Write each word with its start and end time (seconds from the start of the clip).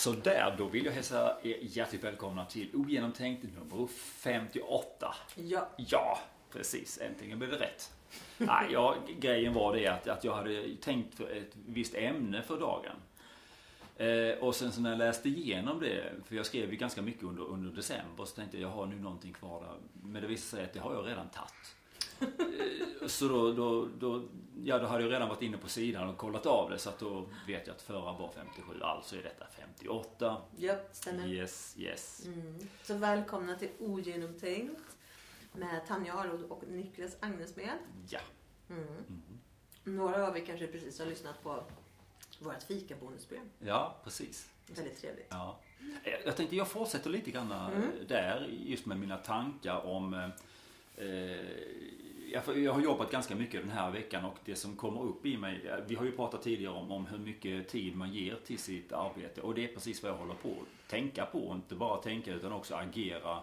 sådär, 0.00 0.54
då 0.58 0.64
vill 0.64 0.84
jag 0.84 0.92
hälsa 0.92 1.36
er 1.42 1.58
hjärtligt 1.60 2.04
välkomna 2.04 2.44
till 2.44 2.70
Ogenomtänkt 2.74 3.42
nummer 3.42 3.86
58. 3.86 5.14
Ja. 5.34 5.68
Ja, 5.76 6.18
precis. 6.52 7.00
Äntligen 7.00 7.38
blev 7.38 7.50
det 7.50 7.56
rätt. 7.56 7.92
Nej, 8.38 8.66
ja, 8.72 8.96
grejen 9.18 9.54
var 9.54 9.76
det 9.76 9.86
att, 9.86 10.08
att 10.08 10.24
jag 10.24 10.34
hade 10.34 10.76
tänkt 10.76 11.14
för 11.14 11.30
ett 11.30 11.56
visst 11.66 11.94
ämne 11.94 12.42
för 12.42 12.60
dagen. 12.60 12.96
Eh, 13.96 14.38
och 14.38 14.54
sen 14.54 14.72
så 14.72 14.80
när 14.80 14.90
jag 14.90 14.98
läste 14.98 15.28
igenom 15.28 15.80
det, 15.80 16.12
för 16.24 16.36
jag 16.36 16.46
skrev 16.46 16.70
ju 16.70 16.76
ganska 16.76 17.02
mycket 17.02 17.22
under, 17.22 17.42
under 17.42 17.76
december, 17.76 18.24
så 18.24 18.36
tänkte 18.36 18.58
jag 18.58 18.70
jag 18.70 18.76
har 18.76 18.86
nu 18.86 18.98
någonting 18.98 19.32
kvar 19.32 19.60
där. 19.60 19.74
Men 20.02 20.22
det 20.22 20.28
visade 20.28 20.50
sig 20.50 20.64
att 20.64 20.72
det 20.72 20.80
har 20.80 20.94
jag 20.94 21.06
redan 21.06 21.28
tagit. 21.28 21.76
Eh, 22.20 23.06
så 23.08 23.28
då, 23.28 23.52
då, 23.52 23.88
då, 23.98 24.28
ja, 24.64 24.78
då 24.78 24.86
hade 24.86 25.02
jag 25.04 25.12
redan 25.12 25.28
varit 25.28 25.42
inne 25.42 25.56
på 25.56 25.68
sidan 25.68 26.08
och 26.08 26.16
kollat 26.16 26.46
av 26.46 26.70
det 26.70 26.78
så 26.78 26.88
att 26.88 26.98
då 26.98 27.26
vet 27.46 27.66
jag 27.66 27.74
att 27.76 27.82
förra 27.82 28.00
var 28.12 28.30
57, 28.34 28.80
alltså 28.82 29.16
är 29.16 29.22
detta 29.22 29.46
58. 29.50 30.36
Ja, 30.56 30.74
stämmer. 30.92 31.26
Yes, 31.28 31.74
yes. 31.78 32.26
Mm. 32.26 32.58
Så 32.82 32.94
välkomna 32.94 33.54
till 33.56 33.68
Ogenomtänkt 33.78 34.96
med 35.52 35.86
Tanja 35.86 36.14
Arod 36.14 36.42
och 36.42 36.62
Niklas 36.68 37.16
Agnesmed. 37.20 37.78
Ja. 38.08 38.20
Mm. 38.70 38.84
Mhm. 38.84 39.22
Några 39.84 40.26
av 40.28 40.36
er 40.38 40.44
kanske 40.46 40.66
precis 40.66 40.98
har 40.98 41.06
lyssnat 41.06 41.42
på 41.42 41.64
vårt 42.38 42.62
fikabonusprogram. 42.62 43.48
Ja, 43.58 43.96
precis. 44.04 44.50
Väldigt 44.66 45.00
trevligt. 45.00 45.26
Ja. 45.30 45.58
Eh, 46.04 46.12
Jag 46.24 46.36
tänkte 46.36 46.56
jag 46.56 46.68
fortsätter 46.68 47.10
lite 47.10 47.30
grann 47.30 47.52
eh, 47.52 47.66
Mm. 47.66 47.88
där 48.08 48.46
just 48.50 48.86
med 48.86 48.98
mina 48.98 49.16
tankar 49.16 49.86
om 49.86 50.14
eh, 50.14 50.28
jag 52.32 52.72
har 52.72 52.80
jobbat 52.80 53.10
ganska 53.10 53.34
mycket 53.34 53.62
den 53.62 53.70
här 53.70 53.90
veckan 53.90 54.24
och 54.24 54.36
det 54.44 54.56
som 54.56 54.76
kommer 54.76 55.02
upp 55.02 55.26
i 55.26 55.36
mig. 55.36 55.82
Vi 55.86 55.94
har 55.94 56.04
ju 56.04 56.12
pratat 56.12 56.42
tidigare 56.42 56.74
om, 56.74 56.90
om 56.90 57.06
hur 57.06 57.18
mycket 57.18 57.68
tid 57.68 57.96
man 57.96 58.12
ger 58.12 58.36
till 58.46 58.58
sitt 58.58 58.92
arbete 58.92 59.40
och 59.40 59.54
det 59.54 59.64
är 59.64 59.74
precis 59.74 60.02
vad 60.02 60.12
jag 60.12 60.16
håller 60.16 60.34
på 60.34 60.48
att 60.48 60.90
tänka 60.90 61.26
på. 61.26 61.52
Inte 61.54 61.74
bara 61.74 62.02
tänka 62.02 62.34
utan 62.34 62.52
också 62.52 62.74
agera 62.74 63.38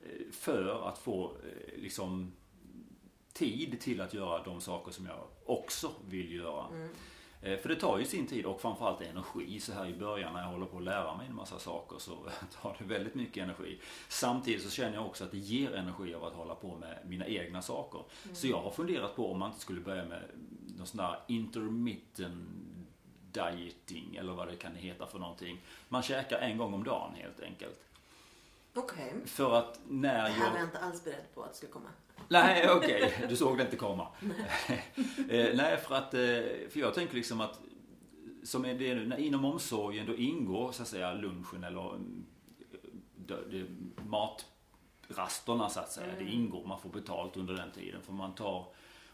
eh, 0.00 0.30
för 0.32 0.88
att 0.88 0.98
få 0.98 1.24
eh, 1.24 1.82
liksom 1.82 2.32
tid 3.32 3.80
till 3.80 4.00
att 4.00 4.14
göra 4.14 4.42
de 4.42 4.60
saker 4.60 4.92
som 4.92 5.06
jag 5.06 5.24
också 5.44 5.92
vill 6.08 6.32
göra. 6.32 6.66
Mm. 6.66 6.88
Eh, 7.42 7.58
För 7.58 7.68
det 7.68 7.76
tar 7.76 7.98
ju 7.98 8.04
sin 8.04 8.26
tid 8.26 8.46
och 8.46 8.60
framförallt 8.60 9.00
energi. 9.00 9.60
Så 9.60 9.72
här 9.72 9.86
i 9.86 9.94
början 9.94 10.32
när 10.32 10.40
jag 10.42 10.48
håller 10.48 10.66
på 10.66 10.76
att 10.76 10.82
lära 10.82 11.16
mig 11.16 11.26
en 11.26 11.34
massa 11.34 11.58
saker 11.58 11.98
så 11.98 12.12
tar 12.62 12.76
det 12.78 12.84
väldigt 12.84 13.14
mycket 13.14 13.42
energi. 13.44 13.80
Samtidigt 14.08 14.62
så 14.62 14.70
känner 14.70 14.94
jag 14.94 15.06
också 15.06 15.24
att 15.24 15.30
det 15.30 15.38
ger 15.38 15.74
energi 15.74 16.14
av 16.14 16.24
att 16.24 16.32
hålla 16.34 16.54
på 16.54 16.76
med 16.76 16.98
mina 17.06 17.26
egna 17.26 17.62
saker. 17.62 18.02
Så 18.32 18.46
jag 18.46 18.60
har 18.60 18.70
funderat 18.70 19.16
på 19.16 19.32
om 19.32 19.38
man 19.38 19.48
inte 19.50 19.60
skulle 19.60 19.80
börja 19.80 20.04
med 20.04 20.22
någon 20.76 20.86
sån 20.86 21.00
här 21.00 21.20
intermittent 21.26 22.48
dieting 23.32 24.16
eller 24.16 24.32
vad 24.32 24.48
det 24.48 24.56
kan 24.56 24.74
heta 24.74 25.06
för 25.06 25.18
någonting. 25.18 25.60
Man 25.88 26.02
käkar 26.02 26.38
en 26.38 26.58
gång 26.58 26.74
om 26.74 26.84
dagen 26.84 27.14
helt 27.14 27.40
enkelt. 27.40 27.80
Okej. 28.74 29.14
För 29.26 29.54
att 29.58 29.80
när 29.88 30.12
Det 30.24 30.28
här 30.30 30.40
var 30.40 30.46
jag... 30.46 30.56
jag 30.56 30.64
inte 30.64 30.78
alls 30.78 31.04
beredd 31.04 31.34
på 31.34 31.42
att 31.42 31.50
det 31.50 31.56
skulle 31.56 31.72
komma. 31.72 31.88
Nej, 32.28 32.70
okej. 32.70 33.26
Du 33.28 33.36
såg 33.36 33.56
det 33.58 33.62
inte 33.62 33.76
komma. 33.76 34.06
Eh, 35.28 35.48
Nej, 35.54 35.76
för 35.76 35.94
att... 35.94 36.14
eh, 36.14 36.20
För 36.70 36.76
jag 36.80 36.94
tänker 36.94 37.14
liksom 37.14 37.40
att 37.40 37.60
som 38.44 38.64
är 38.64 38.74
det, 38.74 38.94
när- 38.94 39.16
inom 39.18 39.44
omsorgen 39.44 40.06
då 40.06 40.14
ingår 40.16 40.72
så 40.72 40.82
att 40.82 40.88
säga 40.88 41.14
lunchen 41.14 41.64
eller 41.64 41.94
mm, 41.94 42.24
det, 43.16 43.66
matrasterna 45.06 45.68
så 45.68 45.80
att 45.80 45.92
säga. 45.92 46.12
Det 46.18 46.24
ingår, 46.24 46.66
man 46.66 46.80
får 46.80 46.90
betalt 46.90 47.36
under 47.36 47.54
den 47.54 47.70
tiden. 47.70 48.00
För 48.02 48.12
man 48.12 48.34
tar 48.34 48.66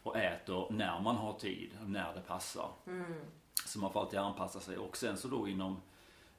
och 0.03 0.17
äter 0.17 0.67
när 0.73 1.01
man 1.01 1.17
har 1.17 1.33
tid, 1.33 1.71
när 1.87 2.15
det 2.15 2.21
passar. 2.21 2.69
Mm. 2.87 3.15
Så 3.67 3.79
man 3.79 3.93
får 3.93 4.01
alltid 4.01 4.19
anpassa 4.19 4.61
sig. 4.61 4.79
Och 4.79 4.97
sen 4.97 5.17
så 5.17 5.29
då 5.29 5.49
inom 5.49 5.81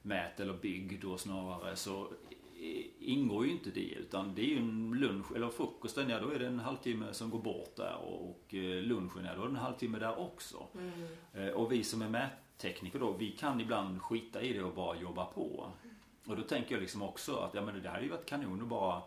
mät 0.02 0.40
eller 0.40 0.52
bygg 0.52 1.00
då 1.02 1.18
snarare 1.18 1.76
så 1.76 2.08
ingår 3.00 3.46
ju 3.46 3.52
inte 3.52 3.70
det 3.70 3.90
utan 3.94 4.34
det 4.34 4.42
är 4.42 4.46
ju 4.46 4.58
en 4.58 4.92
lunch 4.94 5.32
eller 5.36 5.48
frukosten 5.48 6.08
ja 6.08 6.20
då 6.20 6.30
är 6.30 6.38
det 6.38 6.46
en 6.46 6.58
halvtimme 6.58 7.12
som 7.12 7.30
går 7.30 7.38
bort 7.38 7.76
där 7.76 7.96
och, 7.96 8.30
och 8.30 8.54
eh, 8.54 8.82
lunchen 8.82 9.24
ja 9.24 9.34
då 9.34 9.40
är 9.42 9.46
det 9.46 9.50
en 9.52 9.56
halvtimme 9.56 9.98
där 9.98 10.18
också. 10.20 10.66
Mm. 10.74 10.92
Eh, 11.34 11.54
Och 11.54 11.72
vi 11.72 11.84
som 11.84 12.02
är 12.02 12.08
mättekniker 12.08 12.98
då 12.98 13.12
vi 13.12 13.30
kan 13.30 13.60
ibland 13.60 14.02
skita 14.02 14.42
i 14.42 14.52
det 14.52 14.62
och 14.62 14.74
bara 14.74 14.96
jobba 15.00 15.24
på. 15.24 15.70
Och 16.26 16.36
då 16.36 16.42
tänker 16.42 16.74
jag 16.74 16.80
liksom 16.80 17.02
också 17.02 17.36
att 17.36 17.54
ja 17.54 17.62
men 17.62 17.82
det 17.82 17.88
hade 17.88 18.02
ju 18.02 18.10
varit 18.10 18.26
kanon 18.26 18.62
att 18.62 18.68
bara 18.68 19.02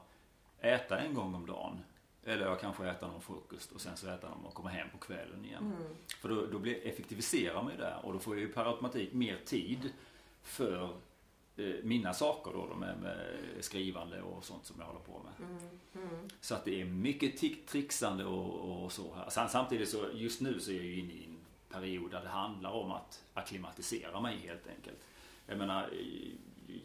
äta 0.60 1.00
en 1.00 1.14
gång 1.14 1.36
om 1.36 1.46
dagen. 1.46 1.80
Eller 2.24 2.46
jag 2.46 2.60
kanske 2.60 2.90
äta 2.90 3.08
någon 3.08 3.22
frukost 3.22 3.72
och 3.72 3.82
sen 3.82 3.98
så 3.98 4.10
äta 4.10 4.30
någon 4.30 4.46
och 4.46 4.54
komma 4.54 4.70
hem 4.70 4.88
på 4.92 4.98
kvällen 4.98 5.46
igen. 5.46 5.64
Mm. 5.66 5.96
För 6.22 6.30
då, 6.30 6.46
då 6.46 6.60
blir, 6.60 6.88
effektiviserar 6.88 7.64
man 7.64 7.72
ju 7.72 7.78
där 7.78 8.00
och 8.04 8.14
då 8.14 8.20
får 8.20 8.36
jag 8.36 8.42
ju 8.42 8.54
per 8.54 8.66
automatik 8.66 9.14
mer 9.14 9.38
tid 9.46 9.94
för 10.42 10.90
mina 11.84 12.14
saker 12.14 12.52
då, 12.52 12.76
med, 12.76 12.98
med 13.02 13.38
skrivande 13.60 14.22
och 14.22 14.44
sånt 14.44 14.66
som 14.66 14.76
jag 14.80 14.86
håller 14.86 15.00
på 15.00 15.22
med. 15.24 15.50
Mm. 15.50 15.70
Mm. 16.10 16.30
Så 16.42 16.56
att 16.56 16.66
det 16.66 16.82
är 16.82 16.86
mycket 16.86 17.38
trixande 17.68 18.26
och, 18.26 18.84
och 18.84 18.92
så 18.92 19.14
här. 19.16 19.30
Sam- 19.30 19.50
Samtidigt 19.50 19.90
så 19.90 20.06
just 20.14 20.42
nu 20.42 20.60
så 20.60 20.72
är 20.72 20.76
jag 20.76 20.86
ju 20.86 21.00
inne 21.00 21.14
i 21.14 21.26
en 21.26 21.38
period 21.70 22.12
där 22.12 22.22
det 22.22 22.30
handlar 22.30 22.72
om 22.72 22.92
att 22.92 23.24
acklimatisera 23.34 24.22
mig 24.22 24.38
helt 24.38 24.68
enkelt. 24.68 24.98
Jag 25.48 25.58
menar, 25.58 25.90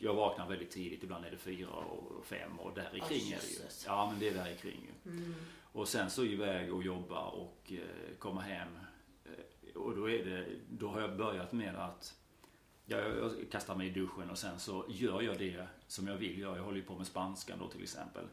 jag 0.01 0.15
vaknar 0.15 0.49
väldigt 0.49 0.71
tidigt, 0.71 1.03
ibland 1.03 1.25
är 1.25 1.31
det 1.31 1.37
fyra 1.37 1.69
och 1.69 2.25
fem 2.25 2.61
och 2.61 2.75
där 2.75 2.91
kring 3.09 3.33
är 3.33 3.41
det 3.41 3.51
ju. 3.51 3.59
Ja 3.87 4.11
men 4.11 4.21
det 4.21 4.29
är 4.29 4.35
där 4.35 4.55
kring 4.57 4.81
ju. 5.05 5.11
Mm. 5.11 5.35
Och 5.73 5.89
sen 5.89 6.11
så 6.11 6.25
iväg 6.25 6.75
och 6.75 6.83
jobba 6.83 7.25
och 7.25 7.73
eh, 7.73 8.17
komma 8.19 8.41
hem. 8.41 8.69
Eh, 9.25 9.77
och 9.77 9.97
då, 9.97 10.11
är 10.11 10.25
det, 10.25 10.47
då 10.71 10.89
har 10.89 11.01
jag 11.01 11.17
börjat 11.17 11.53
med 11.53 11.77
att 11.77 12.15
jag, 12.87 13.01
jag 13.19 13.33
kastar 13.51 13.75
mig 13.75 13.87
i 13.87 13.91
duschen 13.91 14.31
och 14.31 14.39
sen 14.39 14.61
så 14.61 14.85
gör 14.89 15.23
jag 15.23 15.39
det 15.39 15.67
som 15.87 16.07
jag 16.07 16.17
vill 16.17 16.39
göra. 16.39 16.57
Jag 16.57 16.65
håller 16.65 16.77
ju 16.79 16.85
på 16.85 16.97
med 16.97 17.07
spanskan 17.07 17.59
då 17.59 17.69
till 17.69 17.83
exempel. 17.83 18.25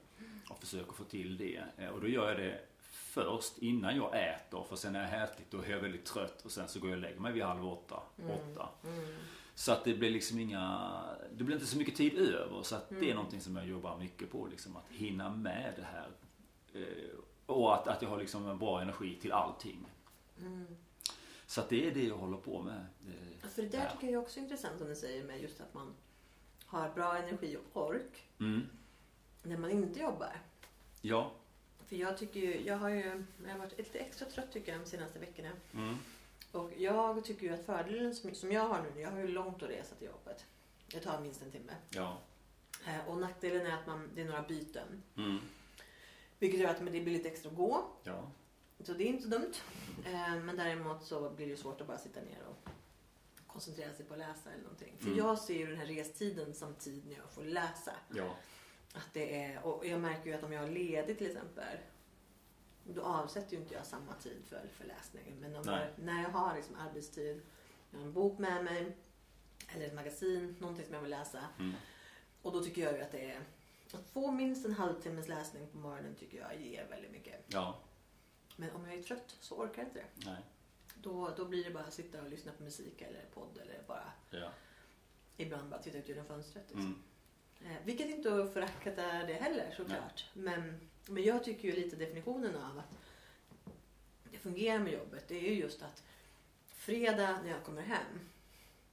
Och 0.50 0.60
försöker 0.60 0.94
få 0.94 1.04
till 1.04 1.38
det. 1.38 1.64
Eh, 1.78 1.90
och 1.90 2.02
då 2.02 2.08
gör 2.08 2.28
jag 2.28 2.38
det 2.38 2.60
först 2.82 3.58
innan 3.58 3.96
jag 3.96 4.16
äter. 4.34 4.64
För 4.70 4.76
sen 4.76 4.94
när 4.94 5.02
jag 5.12 5.20
har 5.20 5.26
ätit 5.26 5.52
då 5.52 5.62
är 5.62 5.70
jag 5.72 5.80
väldigt 5.80 6.06
trött 6.06 6.42
och 6.46 6.52
sen 6.52 6.68
så 6.68 6.80
går 6.80 6.90
jag 6.90 6.98
och 6.98 7.02
lägger 7.02 7.20
mig 7.20 7.34
vid 7.34 7.44
halv 7.44 7.68
åtta, 7.68 8.00
åtta. 8.18 8.70
Mm. 8.84 9.16
Så 9.56 9.72
att 9.72 9.84
det 9.84 9.94
blir 9.94 10.10
liksom 10.10 10.40
inga, 10.40 10.92
det 11.38 11.44
blir 11.44 11.56
inte 11.56 11.68
så 11.68 11.78
mycket 11.78 11.96
tid 11.96 12.18
över. 12.18 12.64
Så 12.64 12.76
att 12.76 12.90
det 12.90 12.96
är 12.96 13.02
Mm. 13.04 13.16
någonting 13.16 13.42
som 13.42 13.56
jag 13.56 13.68
jobbar 13.68 13.98
mycket 13.98 14.32
på. 14.32 14.48
Liksom, 14.52 14.76
att 14.78 14.86
hinna 14.90 15.30
med 15.30 15.74
det 15.78 15.84
här. 15.94 16.08
Eh, 16.74 17.16
och 17.46 17.76
att, 17.76 17.88
att 17.88 18.02
jag 18.02 18.10
har 18.10 18.18
liksom 18.18 18.48
en 18.50 18.58
bra 18.58 18.82
energi 18.82 19.16
till 19.22 19.32
allting. 19.32 19.86
Så 21.52 21.62
det 21.70 21.88
är 21.88 21.92
det 21.92 22.04
jag 22.08 22.16
håller 22.18 22.38
på 22.38 22.62
med. 22.62 22.78
Eh, 23.08 23.14
Ja, 23.42 23.48
För 23.48 23.62
det 23.62 23.68
där 23.68 23.90
tycker 23.90 24.14
jag 24.14 24.22
också 24.24 24.40
är 24.40 24.44
intressant 24.44 24.78
som 24.80 24.88
du 24.88 24.96
säger 24.96 25.24
med 25.24 25.42
just 25.42 25.62
att 25.62 25.74
man 25.74 25.94
har 26.66 26.90
bra 26.90 27.18
energi 27.18 27.58
och 27.58 27.88
ork 27.88 28.24
Mm. 28.40 28.68
när 29.44 29.58
man 29.58 29.72
inte 29.72 30.00
jobbar. 30.00 30.36
Ja. 31.02 31.32
För 31.88 31.96
jag 31.96 32.18
tycker 32.18 32.40
ju, 32.40 32.62
jag 32.66 32.78
har 32.78 32.90
ju 32.90 33.24
jag 33.46 33.52
har 33.52 33.58
varit 33.60 33.78
lite 33.78 34.00
extra 34.00 34.26
trött 34.30 34.52
tycker 34.52 34.72
jag 34.72 34.82
de 34.82 34.86
senaste 34.88 35.20
veckorna. 35.20 35.50
Mm. 35.74 35.96
Och 36.52 36.72
jag 36.78 37.24
tycker 37.26 37.44
ju 37.48 37.54
att 37.54 37.66
fördelen 37.66 38.16
som, 38.16 38.34
som 38.36 38.52
jag 38.52 38.68
har 38.68 38.82
nu, 38.96 39.02
jag 39.02 39.12
har 39.12 39.20
ju 39.20 39.28
långt 39.28 39.64
att 39.64 39.70
resa 39.70 39.96
till 39.96 40.08
jobbet. 40.08 40.46
Det 40.92 41.00
tar 41.00 41.22
minst 41.22 41.42
en 41.42 41.52
timme. 41.52 41.74
Ja. 41.90 42.18
Eh, 42.88 43.08
Och 43.10 43.18
nackdelen 43.18 43.66
är 43.68 43.74
att 43.78 43.88
man, 43.88 44.10
det 44.16 44.22
är 44.22 44.26
några 44.26 44.42
byten. 44.42 45.04
Mm. 45.18 45.38
Vilket 46.40 46.60
gör 46.60 46.70
att 46.70 46.82
men 46.82 46.94
det 46.94 47.02
blir 47.02 47.14
lite 47.18 47.30
extra 47.30 47.50
att 47.52 47.58
gå. 47.58 47.84
Ja. 48.04 48.32
Så 48.84 48.94
det 48.94 49.04
är 49.04 49.08
inte 49.08 49.24
så 49.24 49.30
dumt. 49.30 49.54
Eh, 50.06 50.36
Men 50.36 50.56
däremot 50.58 51.04
så 51.04 51.30
blir 51.30 51.48
det 51.48 51.58
svårt 51.58 51.82
att 51.82 51.88
bara 51.88 51.98
sitta 51.98 52.22
ner 52.22 52.44
och 52.50 52.70
koncentrera 53.48 53.94
sig 53.94 54.06
på 54.06 54.14
att 54.14 54.20
läsa 54.20 54.52
eller 54.52 54.64
någonting. 54.64 54.94
För 54.98 55.06
Mm. 55.06 55.18
jag 55.18 55.40
ser 55.40 55.54
ju 55.58 55.68
den 55.68 55.78
här 55.78 55.86
restiden 55.86 56.54
som 56.54 56.76
tid 56.76 57.08
när 57.08 57.16
jag 57.16 57.30
får 57.32 57.44
läsa. 57.44 57.92
Ja. 58.16 58.36
Att 58.94 59.10
det 59.14 59.44
är, 59.44 59.66
och 59.66 59.86
jag 59.86 60.00
märker 60.02 60.26
ju 60.30 60.34
att 60.34 60.44
om 60.44 60.54
jag 60.54 60.64
är 60.64 60.72
ledig 60.72 61.18
till 61.18 61.28
exempel. 61.28 61.78
Då 62.84 63.02
avsätter 63.02 63.54
ju 63.56 63.62
inte 63.62 63.74
jag 63.74 63.86
samma 63.86 64.14
tid 64.14 64.42
för, 64.50 64.68
för 64.78 64.86
läsning. 64.86 65.36
Men 65.40 65.54
jag, 65.54 65.66
när 65.98 66.22
jag 66.24 66.30
har 66.30 66.56
liksom 66.56 66.76
arbetstid, 66.76 67.42
jag 67.92 68.00
har 68.00 68.06
en 68.06 68.14
bok 68.14 68.40
med 68.40 68.64
mig. 68.64 68.98
Eller 69.76 69.86
ett 69.86 69.94
magasin, 69.94 70.56
någonting 70.60 70.86
som 70.86 70.94
jag 70.94 71.02
vill 71.02 71.10
läsa. 71.12 71.44
Mm. 71.60 71.74
Och 72.42 72.52
då 72.52 72.64
tycker 72.64 72.82
jag 72.82 72.94
ju 72.94 73.02
att 73.02 73.12
det 73.12 73.32
är 73.32 73.40
att 73.94 74.10
få 74.14 74.32
minst 74.32 74.66
en 74.66 74.74
halvtimmes 74.74 75.28
läsning 75.28 75.68
på 75.72 75.78
morgonen 75.78 76.16
tycker 76.16 76.38
jag 76.38 76.62
ger 76.62 76.88
väldigt 76.90 77.12
mycket. 77.12 77.44
Ja. 77.48 77.80
Men 78.62 78.72
om 78.76 78.86
jag 78.86 79.00
är 79.00 79.04
trött 79.04 79.36
så 79.40 79.56
orkar 79.56 79.82
jag 79.82 79.90
inte 79.90 80.00
det. 80.00 80.30
Nej. 80.30 80.42
Då, 80.96 81.34
då 81.38 81.46
blir 81.46 81.64
det 81.64 81.72
bara 81.72 81.84
att 81.84 81.94
sitta 81.94 82.22
och 82.22 82.30
lyssna 82.30 82.52
på 82.52 82.64
musik 82.64 83.02
eller 83.02 83.26
podd 83.34 83.58
eller 83.62 83.84
bara 83.88 84.12
Ja. 84.30 84.52
ibland 85.38 85.70
bara 85.70 85.82
titta 85.82 85.98
ut 85.98 86.10
genom 86.10 86.26
fönstret. 86.26 86.66
Liksom. 86.68 87.04
Mm. 87.62 87.72
Eh, 87.76 87.86
vilket 87.86 88.10
inte 88.10 88.30
är 88.30 88.40
att 88.40 88.54
förakta 88.54 88.92
det 89.02 89.34
heller 89.34 89.74
såklart. 89.78 90.26
Men, 90.34 90.90
men 91.06 91.24
jag 91.24 91.44
tycker 91.44 91.68
ju 91.68 91.76
lite 91.76 91.96
definitionen 91.96 92.56
av 92.56 92.80
att 92.80 92.98
det 94.32 94.38
fungerar 94.38 94.80
med 94.80 94.94
jobbet 94.94 95.28
det 95.28 95.36
är 95.38 95.50
ju 95.50 95.54
just 95.54 95.82
att 95.82 96.04
fredag 96.68 97.42
när 97.44 97.50
jag 97.50 97.64
kommer 97.64 97.82
hem 97.82 98.30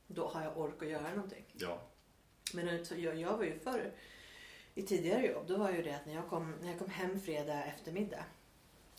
då 0.06 0.28
har 0.28 0.42
jag 0.42 0.58
ork 0.58 0.82
att 0.82 0.88
göra 0.88 1.14
någonting. 1.14 1.44
Ja. 1.52 1.82
Men 2.54 2.84
jag, 2.90 3.16
jag 3.16 3.36
var 3.36 3.44
ju 3.44 3.58
förr 3.58 3.92
i 4.74 4.82
tidigare 4.82 5.26
jobb, 5.26 5.44
då 5.48 5.56
var 5.56 5.70
ju 5.70 5.82
det 5.82 5.96
att 5.96 6.06
när 6.06 6.14
jag 6.14 6.28
kom, 6.28 6.54
när 6.60 6.68
jag 6.68 6.78
kom 6.78 6.90
hem 6.90 7.20
fredag 7.20 7.64
eftermiddag 7.64 8.24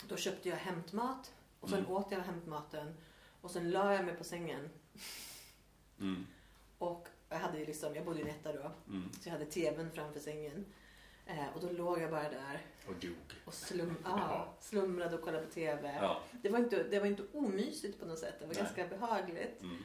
då 0.08 0.18
köpte 0.18 0.50
jag 0.50 0.56
hämtmat 0.56 1.32
och 1.60 1.70
sen 1.70 1.80
Mm. 1.80 1.92
åt 1.92 2.12
jag 2.12 2.20
hämtmaten 2.20 2.94
och 3.42 3.52
sen 3.52 3.72
la 3.72 3.94
jag 3.94 4.06
mig 4.06 4.16
på 4.16 4.24
sängen 4.24 4.70
Mm. 6.00 6.26
och 6.78 7.08
jag, 7.30 7.38
hade 7.38 7.58
liksom, 7.60 7.96
jag 7.96 8.06
bodde 8.06 8.20
i 8.20 8.22
en 8.22 8.28
etta 8.30 8.54
då. 8.54 8.72
Mm. 8.88 9.10
Så 9.22 9.30
jag 9.30 9.34
hade 9.34 9.46
tvn 9.46 9.92
framför 9.92 10.20
sängen. 10.20 10.66
Eh, 11.26 11.48
och 11.56 11.62
då 11.62 11.70
låg 11.72 12.00
jag 12.02 12.10
bara 12.12 12.30
där 12.30 12.62
Och 12.88 12.94
dog. 12.96 13.16
och 13.46 13.54
slum, 13.54 13.96
ah, 14.04 14.46
slumrade 14.60 15.16
och 15.16 15.22
kollade 15.22 15.46
på 15.46 15.52
TV. 15.52 15.98
Ja. 16.02 16.22
Det, 16.42 16.50
var 16.50 16.60
inte, 16.60 16.84
det 16.84 17.00
var 17.00 17.06
inte 17.08 17.24
omysigt 17.34 18.00
på 18.00 18.06
något 18.06 18.20
sätt. 18.20 18.36
Det 18.40 18.46
var 18.46 18.54
Nej. 18.54 18.64
ganska 18.64 18.88
behagligt. 18.88 19.62
Mm. 19.62 19.78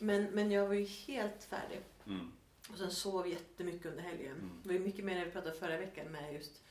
Men, 0.00 0.24
men 0.24 0.50
jag 0.50 0.66
var 0.66 0.74
ju 0.74 0.84
helt 0.84 1.44
färdig. 1.44 1.80
Mm. 2.06 2.32
Och 2.70 2.78
sen 2.78 2.90
sov 2.90 3.28
jättemycket 3.28 3.86
under 3.86 4.02
helgen. 4.02 4.32
Mm. 4.32 4.50
Det 4.62 4.68
var 4.68 4.74
ju 4.74 4.80
mycket 4.80 5.04
mer 5.04 5.14
när 5.14 5.24
vi 5.24 5.30
pratade 5.30 5.56
förra 5.56 5.76
veckan 5.76 6.06
med 6.12 6.34
just 6.34 6.62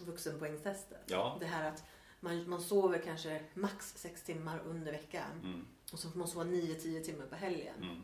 vuxenpoängstestet. 0.00 1.02
Ja. 1.06 1.36
Det 1.40 1.46
här 1.46 1.68
att 1.70 1.84
man, 2.20 2.48
man 2.48 2.60
sover 2.60 2.98
kanske 2.98 3.40
max 3.54 3.92
sex 3.96 4.22
timmar 4.22 4.60
under 4.66 4.92
veckan. 4.92 5.40
Mm. 5.44 5.66
Och 5.92 5.98
så 5.98 6.10
får 6.10 6.18
man 6.18 6.28
sova 6.28 6.44
9-10 6.44 7.04
timmar 7.04 7.26
på 7.26 7.34
helgen. 7.36 7.74
Mm. 7.82 8.02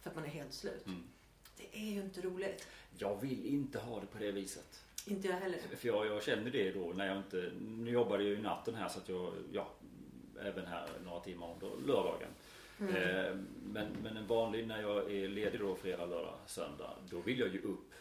För 0.00 0.10
att 0.10 0.16
man 0.16 0.24
är 0.24 0.28
helt 0.28 0.52
slut. 0.54 0.86
Mm. 0.86 1.02
Det 1.56 1.78
är 1.78 1.92
ju 1.92 2.00
inte 2.00 2.20
roligt. 2.20 2.68
Jag 2.98 3.20
vill 3.20 3.46
inte 3.46 3.78
ha 3.78 4.00
det 4.00 4.06
på 4.06 4.18
det 4.18 4.32
viset. 4.32 4.84
Inte 5.06 5.28
jag 5.28 5.34
heller. 5.36 5.58
För 5.76 5.88
jag, 5.88 6.06
jag 6.06 6.22
känner 6.22 6.50
det 6.50 6.72
då 6.72 6.92
när 6.96 7.06
jag 7.06 7.16
inte... 7.16 7.52
Nu 7.60 7.90
jobbade 7.90 8.22
jag 8.22 8.30
ju 8.32 8.42
natten 8.42 8.74
här 8.74 8.88
så 8.88 8.98
att 8.98 9.08
jag, 9.08 9.32
ja, 9.52 9.68
även 10.40 10.66
här 10.66 10.88
några 11.04 11.20
timmar 11.20 11.52
under 11.52 11.86
lördagen. 11.86 12.28
Mm. 12.80 12.96
Eh, 12.96 13.36
men, 13.64 13.96
men 14.02 14.16
en 14.16 14.26
vanlig, 14.26 14.66
när 14.66 14.82
jag 14.82 15.12
är 15.12 15.28
ledig 15.28 15.60
då 15.60 15.74
fredag, 15.74 16.06
lördag, 16.06 16.38
söndag, 16.46 16.96
då 17.10 17.20
vill 17.20 17.38
jag 17.38 17.48
ju 17.48 17.60
upp 17.62 17.92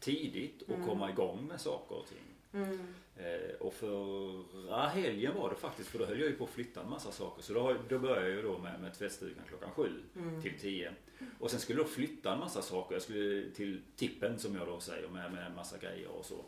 tidigt 0.00 0.62
och 0.62 0.74
Mm. 0.74 0.86
komma 0.86 1.10
igång 1.10 1.46
med 1.46 1.60
saker 1.60 1.94
och 1.96 2.06
ting. 2.06 2.35
Mm. 2.52 2.78
Eh, 3.16 3.56
och 3.60 3.74
förra 3.74 4.86
helgen 4.86 5.34
var 5.34 5.50
det 5.50 5.56
faktiskt, 5.56 5.88
för 5.88 5.98
då 5.98 6.04
höll 6.04 6.20
jag 6.20 6.28
ju 6.28 6.36
på 6.36 6.44
att 6.44 6.50
flytta 6.50 6.82
en 6.82 6.90
massa 6.90 7.12
saker. 7.12 7.42
Så 7.42 7.52
då, 7.54 7.76
då 7.88 7.98
började 7.98 8.26
jag 8.28 8.36
ju 8.36 8.42
då 8.42 8.58
med, 8.58 8.80
med 8.80 8.94
tvättstugan 8.94 9.44
klockan 9.48 9.70
sju 9.70 9.90
Mm. 10.16 10.42
till 10.42 10.58
tio. 10.60 10.92
Och 11.38 11.50
sen 11.50 11.60
skulle 11.60 11.80
jag 11.80 11.88
flytta 11.88 12.32
en 12.32 12.38
massa 12.38 12.62
saker. 12.62 12.94
Jag 12.94 13.02
skulle 13.02 13.50
till 13.50 13.80
tippen 13.96 14.38
som 14.38 14.54
jag 14.56 14.66
då 14.66 14.80
säger 14.80 15.08
med, 15.08 15.32
med 15.32 15.46
en 15.46 15.54
massa 15.54 15.78
grejer 15.78 16.08
och 16.08 16.24
så. 16.24 16.44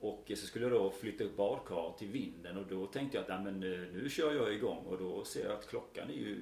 Och 0.00 0.24
så 0.28 0.46
skulle 0.46 0.64
jag 0.64 0.72
då 0.72 0.90
flytta 0.90 1.24
upp 1.24 1.36
badkar 1.36 1.94
till 1.98 2.08
vinden 2.08 2.56
och 2.56 2.66
då 2.66 2.86
tänkte 2.86 3.16
jag 3.16 3.22
att 3.22 3.42
nej, 3.44 3.52
men, 3.52 3.72
eh, 3.72 3.78
nu 3.92 4.08
kör 4.10 4.34
jag 4.34 4.54
igång 4.54 4.84
och 4.86 4.98
då 4.98 5.24
ser 5.24 5.44
jag 5.44 5.52
att 5.52 5.68
klockan 5.68 6.10
är 6.10 6.14
ju 6.14 6.38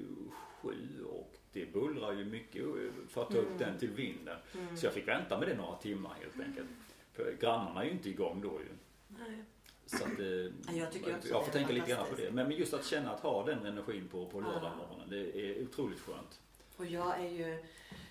sju 0.61 1.03
och 1.09 1.33
det 1.53 1.73
bullrar 1.73 2.13
ju 2.13 2.25
mycket 2.25 2.63
för 3.09 3.21
att 3.21 3.31
ta 3.31 3.37
upp 3.37 3.45
Mm. 3.47 3.57
den 3.57 3.77
till 3.79 3.89
vinden. 3.89 4.37
Mm. 4.53 4.77
Så 4.77 4.85
jag 4.85 4.93
fick 4.93 5.07
vänta 5.07 5.39
med 5.39 5.47
det 5.47 5.55
några 5.55 5.77
timmar 5.77 6.15
helt 6.21 6.47
enkelt. 6.47 6.67
För 7.13 7.35
grannarna 7.39 7.81
är 7.81 7.85
ju 7.85 7.91
inte 7.91 8.09
igång 8.09 8.41
då 8.41 8.59
ju. 8.61 8.67
Nej. 9.09 9.43
Så 9.85 9.95
att, 9.95 10.19
eh, 10.19 10.25
Ja, 10.27 10.51
jag 10.73 10.91
tycker 10.91 11.09
jag 11.11 11.21
det 11.21 11.27
får 11.27 11.51
tänka 11.51 11.73
lite 11.73 11.89
grann 11.89 12.05
på 12.09 12.15
det. 12.15 12.31
Men 12.31 12.51
just 12.51 12.73
att 12.73 12.85
känna 12.85 13.11
att 13.11 13.19
ha 13.19 13.45
den 13.45 13.65
energin 13.65 14.07
på, 14.07 14.25
på 14.25 14.39
lördag 14.41 14.63
Ja. 14.63 14.75
morgonen, 14.75 15.09
det 15.09 15.39
är 15.39 15.63
otroligt 15.63 15.99
skönt. 15.99 16.39
Och 16.77 16.85
jag 16.85 17.19
är 17.19 17.29
ju... 17.29 17.63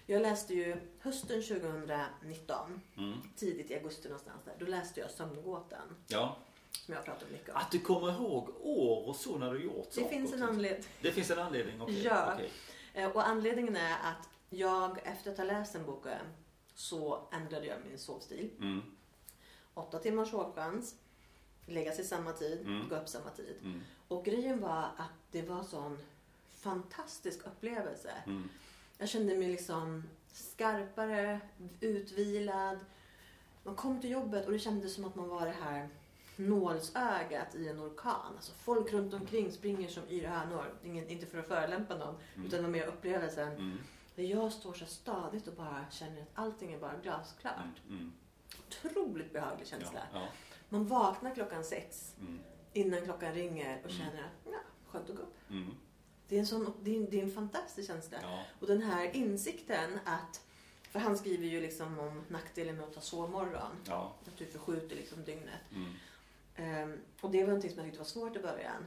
Jag 0.06 0.22
läste 0.22 0.54
ju 0.54 0.76
hösten 1.00 1.42
2019, 1.42 2.80
Mm. 2.96 3.18
tidigt 3.36 3.70
i 3.70 3.74
augusti 3.74 4.08
någonstans 4.08 4.42
där. 4.44 4.54
Då 4.58 4.66
läste 4.66 5.00
jag 5.00 5.10
Sömngåtan. 5.10 5.96
Ja. 6.08 6.36
Som 6.72 6.94
jag 6.94 7.04
pratat 7.04 7.30
mycket 7.30 7.48
om. 7.48 7.56
Att 7.56 7.70
du 7.70 7.78
kommer 7.80 8.12
ihåg 8.12 8.48
år 8.60 9.08
och 9.08 9.16
så 9.16 9.38
när 9.38 9.52
du 9.54 9.62
gjort 9.64 9.86
Det 9.88 9.94
saker 9.94 10.08
finns 10.08 10.32
och 10.32 10.38
en 10.38 10.42
anledning. 10.44 10.84
Det 11.02 11.12
finns 11.12 11.30
en 11.30 11.38
anledning? 11.38 11.80
okej. 11.82 12.02
Ja. 12.04 12.32
okej. 12.34 12.50
Eh, 12.94 13.10
Och 13.10 13.28
anledningen 13.28 13.76
är 13.76 13.92
att 13.92 14.28
jag 14.50 14.98
efter 15.04 15.30
att 15.30 15.36
ha 15.38 15.44
läst 15.44 15.72
den 15.72 15.84
boken 15.86 16.20
så 16.74 17.28
ändrade 17.32 17.66
jag 17.66 17.76
min 17.88 17.98
sovstil. 17.98 18.50
Mm. 18.58 18.82
Åtta 19.78 19.98
timmars 19.98 20.30
sovchans, 20.30 20.94
lägga 21.66 21.92
sig 21.92 22.04
samma 22.04 22.32
tid, 22.32 22.60
Mm. 22.60 22.88
gå 22.88 22.96
upp 22.96 23.08
samma 23.08 23.30
tid. 23.30 23.56
Mm. 23.62 23.80
Och 24.08 24.24
grejen 24.24 24.60
var 24.60 24.82
att 24.96 25.12
det 25.30 25.42
var 25.42 25.62
sån 25.62 25.98
fantastisk 26.48 27.46
upplevelse. 27.46 28.12
Mm. 28.26 28.48
Jag 28.98 29.08
kände 29.08 29.36
mig 29.36 29.48
liksom 29.48 30.02
skarpare, 30.32 31.40
utvilad. 31.80 32.78
Man 33.62 33.74
kom 33.74 34.00
till 34.00 34.10
jobbet 34.10 34.46
och 34.46 34.52
det 34.52 34.58
kändes 34.58 34.94
som 34.94 35.04
att 35.04 35.14
man 35.14 35.28
var 35.28 35.46
det 35.46 35.54
här 35.62 35.88
nålsögat 36.36 37.54
i 37.54 37.68
en 37.68 37.80
orkan. 37.80 38.32
Alltså 38.36 38.52
folk 38.52 38.92
runt 38.92 39.14
omkring 39.14 39.52
springer 39.52 39.88
som 39.88 40.02
yra 40.08 40.28
hönor. 40.30 40.64
Inte 40.84 41.26
för 41.26 41.38
att 41.38 41.48
förolämpa 41.48 41.96
någon, 41.96 42.14
Mm. 42.34 42.46
utan 42.46 42.56
det 42.58 42.62
var 42.62 42.70
mer 42.70 42.86
upplevelsen. 42.86 43.48
Mm. 43.48 43.78
Där 44.14 44.22
jag 44.24 44.52
står 44.52 44.72
så 44.72 44.86
stadigt 44.86 45.48
och 45.48 45.54
bara 45.54 45.84
känner 45.90 46.22
att 46.22 46.28
allting 46.34 46.72
är 46.72 46.78
bara 46.78 46.96
glasklart. 47.02 47.80
Mm. 47.88 48.12
Otroligt 48.66 49.32
behaglig 49.32 49.66
känsla. 49.66 50.00
Ja. 50.12 50.20
Ja. 50.20 50.28
Man 50.68 50.86
vaknar 50.86 51.34
klockan 51.34 51.64
sex 51.64 52.14
Mm. 52.20 52.38
innan 52.72 53.02
klockan 53.04 53.32
ringer 53.34 53.78
och 53.84 53.90
Mm. 53.90 53.96
känner 53.98 54.22
att 54.24 54.32
ja, 54.52 54.58
skönt 54.86 55.10
att 55.10 55.16
gå 55.16 55.22
upp. 55.22 55.50
Mm. 55.50 55.70
Det 56.28 56.34
är 56.36 56.40
en, 56.40 56.46
sån, 56.46 56.74
det 56.82 56.96
är 56.96 57.10
det 57.10 57.18
är 57.20 57.22
en 57.24 57.30
fantastisk 57.32 57.88
känsla. 57.88 58.18
Ja. 58.22 58.42
Och 58.60 58.66
den 58.66 58.82
här 58.82 59.16
insikten 59.16 59.98
att, 60.04 60.40
för 60.90 60.98
han 60.98 61.18
skriver 61.18 61.46
ju 61.46 61.60
liksom 61.60 61.98
om 61.98 62.22
nackdelen 62.28 62.76
med 62.76 62.84
att 62.84 62.94
ta 62.94 63.00
sovmorgon. 63.00 63.72
Ja. 63.84 64.14
Att 64.26 64.36
du 64.36 64.46
förskjuter 64.46 64.96
liksom 64.96 65.24
dygnet. 65.24 65.60
Mm. 65.74 65.92
Ehm, 66.56 66.98
och 67.20 67.30
det 67.30 67.40
var 67.40 67.46
någonting 67.46 67.70
som 67.70 67.78
jag 67.78 67.86
tyckte 67.86 67.98
var 67.98 68.04
svårt 68.06 68.36
i 68.36 68.40
början. 68.40 68.86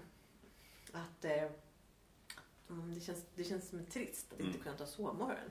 Att 0.91 1.25
mm, 1.25 2.93
det, 2.93 3.01
känns, 3.01 3.25
det 3.35 3.43
känns 3.43 3.69
som 3.69 3.85
trist 3.85 4.33
att 4.33 4.39
inte 4.39 4.49
Mm. 4.51 4.61
kunna 4.63 4.77
ta 4.77 4.85
sovmorgon. 4.85 5.49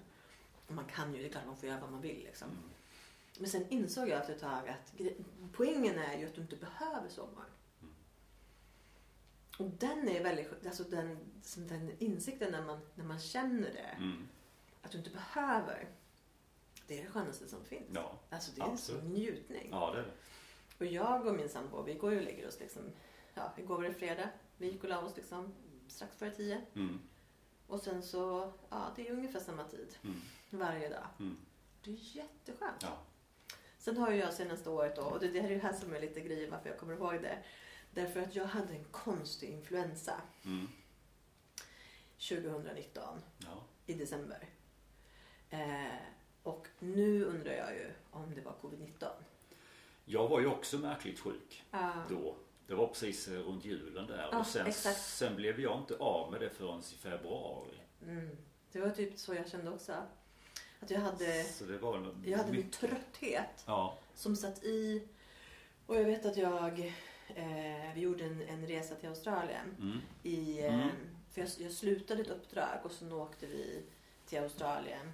Och 0.66 0.74
man 0.74 0.84
kan 0.84 1.14
ju, 1.14 1.20
det 1.22 1.28
är 1.28 1.32
klart 1.32 1.46
man 1.46 1.56
får 1.56 1.68
göra 1.68 1.80
vad 1.80 1.90
man 1.92 2.00
vill 2.00 2.22
liksom. 2.24 2.48
Mm. 2.50 2.62
Men 3.40 3.50
sen 3.50 3.66
insåg 3.68 4.08
jag 4.08 4.20
efter 4.20 4.34
ett 4.34 4.40
tag 4.40 4.68
att 4.68 4.94
poängen 5.52 5.98
är 5.98 6.18
ju 6.18 6.26
att 6.26 6.34
du 6.34 6.40
inte 6.40 6.56
behöver. 6.56 7.10
Mm. 7.18 7.94
Och 9.58 9.70
den 9.70 10.08
är 10.08 10.22
väldigt 10.22 10.66
alltså 10.66 10.84
den, 10.84 11.18
den 11.56 11.90
insikten 11.98 12.52
när 12.52 12.64
man, 12.64 12.80
när 12.94 13.04
man 13.04 13.18
känner 13.18 13.72
det. 13.72 13.96
Mm. 13.98 14.28
Att 14.82 14.90
du 14.90 14.98
inte 14.98 15.10
behöver. 15.10 15.88
Det 16.86 16.98
är 16.98 17.04
det 17.04 17.10
skönaste 17.10 17.48
som 17.48 17.64
finns. 17.64 17.86
Ja. 17.94 18.18
Alltså 18.30 18.52
det 18.54 18.60
är 18.60 18.64
en 18.64 18.72
Absolut. 18.72 19.00
sån 19.02 19.10
njutning. 19.12 19.68
ja, 19.70 19.90
det 19.92 19.98
är 19.98 20.02
det. 20.02 20.12
Och 20.78 20.86
jag 20.86 21.26
och 21.26 21.34
min 21.34 21.48
sambo, 21.48 21.82
vi 21.82 21.94
går 21.94 22.12
ju 22.12 22.18
och 22.18 22.24
lägger 22.24 22.48
oss 22.48 22.60
liksom, 22.60 22.82
ja, 23.34 23.52
igår 23.56 23.76
var 23.76 23.82
det 23.84 23.94
fredag. 23.94 24.28
Vi 24.56 24.70
gick 24.70 24.82
och 24.82 24.88
la 24.88 25.00
oss 25.00 25.16
liksom 25.16 25.54
strax 25.88 26.16
före 26.16 26.30
tio. 26.30 26.60
Mm. 26.74 27.00
Och 27.66 27.80
sen 27.80 28.02
så, 28.02 28.52
ja 28.70 28.92
det 28.96 29.08
är 29.08 29.12
ungefär 29.12 29.40
samma 29.40 29.64
tid 29.64 29.96
Mm. 30.04 30.20
varje 30.50 30.88
dag. 30.88 31.06
Mm. 31.18 31.36
Det 31.84 31.90
är 31.90 32.16
jätteskönt. 32.16 32.82
Ja. 32.82 32.98
Sen 33.80 33.96
har 33.96 34.10
ju 34.10 34.16
jag 34.18 34.34
senaste 34.34 34.70
året 34.70 34.96
då, 34.96 35.02
och 35.02 35.20
det, 35.20 35.28
det 35.28 35.40
här 35.40 35.48
är 35.48 35.52
ju 35.54 35.58
här 35.60 35.72
som 35.72 35.94
är 35.94 36.00
lite 36.00 36.20
grejen 36.20 36.50
varför 36.50 36.68
jag 36.68 36.78
kommer 36.78 36.94
ihåg 36.94 37.12
det. 37.22 37.38
Därför 37.94 38.20
att 38.20 38.34
jag 38.34 38.44
hade 38.44 38.72
en 38.74 38.84
konstig 38.84 39.50
influensa 39.50 40.20
Mm. 40.44 40.68
2019 42.18 43.18
Ja. 43.38 43.64
i 43.86 43.94
december. 43.94 44.48
Eh, 45.50 45.94
och 46.42 46.66
nu 46.78 47.24
undrar 47.24 47.52
jag 47.52 47.74
ju 47.74 47.90
om 48.10 48.34
det 48.34 48.40
var 48.40 48.52
covid-19. 48.62 49.06
Jag 50.04 50.28
var 50.28 50.40
ju 50.40 50.46
också 50.46 50.78
märkligt 50.78 51.18
sjuk 51.20 51.64
Ah. 51.70 51.92
då. 52.08 52.36
Det 52.66 52.74
var 52.74 52.86
precis 52.86 53.28
eh, 53.28 53.32
runt 53.40 53.64
julen 53.64 54.06
där. 54.06 54.28
Ja, 54.32 54.38
och 54.38 54.46
sen, 54.46 54.72
sen 54.94 55.36
blev 55.36 55.60
jag 55.60 55.78
inte 55.78 55.96
av 55.96 56.30
med 56.32 56.40
det 56.40 56.50
förrän 56.50 56.78
i 56.80 56.82
februari. 56.82 57.80
Mm. 58.02 58.36
Det 58.72 58.80
var 58.80 58.90
typ 58.90 59.18
så 59.18 59.34
jag 59.34 59.48
kände 59.48 59.70
också. 59.70 59.94
Att 60.80 60.90
jag 60.90 61.00
hade, 61.00 61.44
Så 61.44 61.64
det 61.64 61.78
var 61.78 62.12
jag 62.24 62.38
hade 62.38 62.52
min 62.52 62.70
trötthet 62.70 63.64
Ja. 63.66 63.98
som 64.14 64.36
satt 64.36 64.64
i. 64.64 65.08
Och 65.86 65.96
jag 65.96 66.04
vet 66.04 66.26
att 66.26 66.36
jag, 66.36 66.78
eh, 67.34 67.94
vi 67.94 68.00
gjorde 68.00 68.24
en, 68.24 68.42
en 68.42 68.66
resa 68.66 68.94
till 68.94 69.08
Australien. 69.08 69.76
Mm. 69.80 69.98
I, 70.22 70.60
eh, 70.66 70.74
Mm. 70.74 70.88
För 71.32 71.40
jag, 71.40 71.50
jag 71.58 71.72
slutade 71.72 72.22
ett 72.22 72.28
uppdrag 72.30 72.78
och 72.84 72.92
så 72.92 73.12
åkte 73.22 73.46
vi 73.46 73.82
till 74.26 74.38
Australien. 74.38 75.12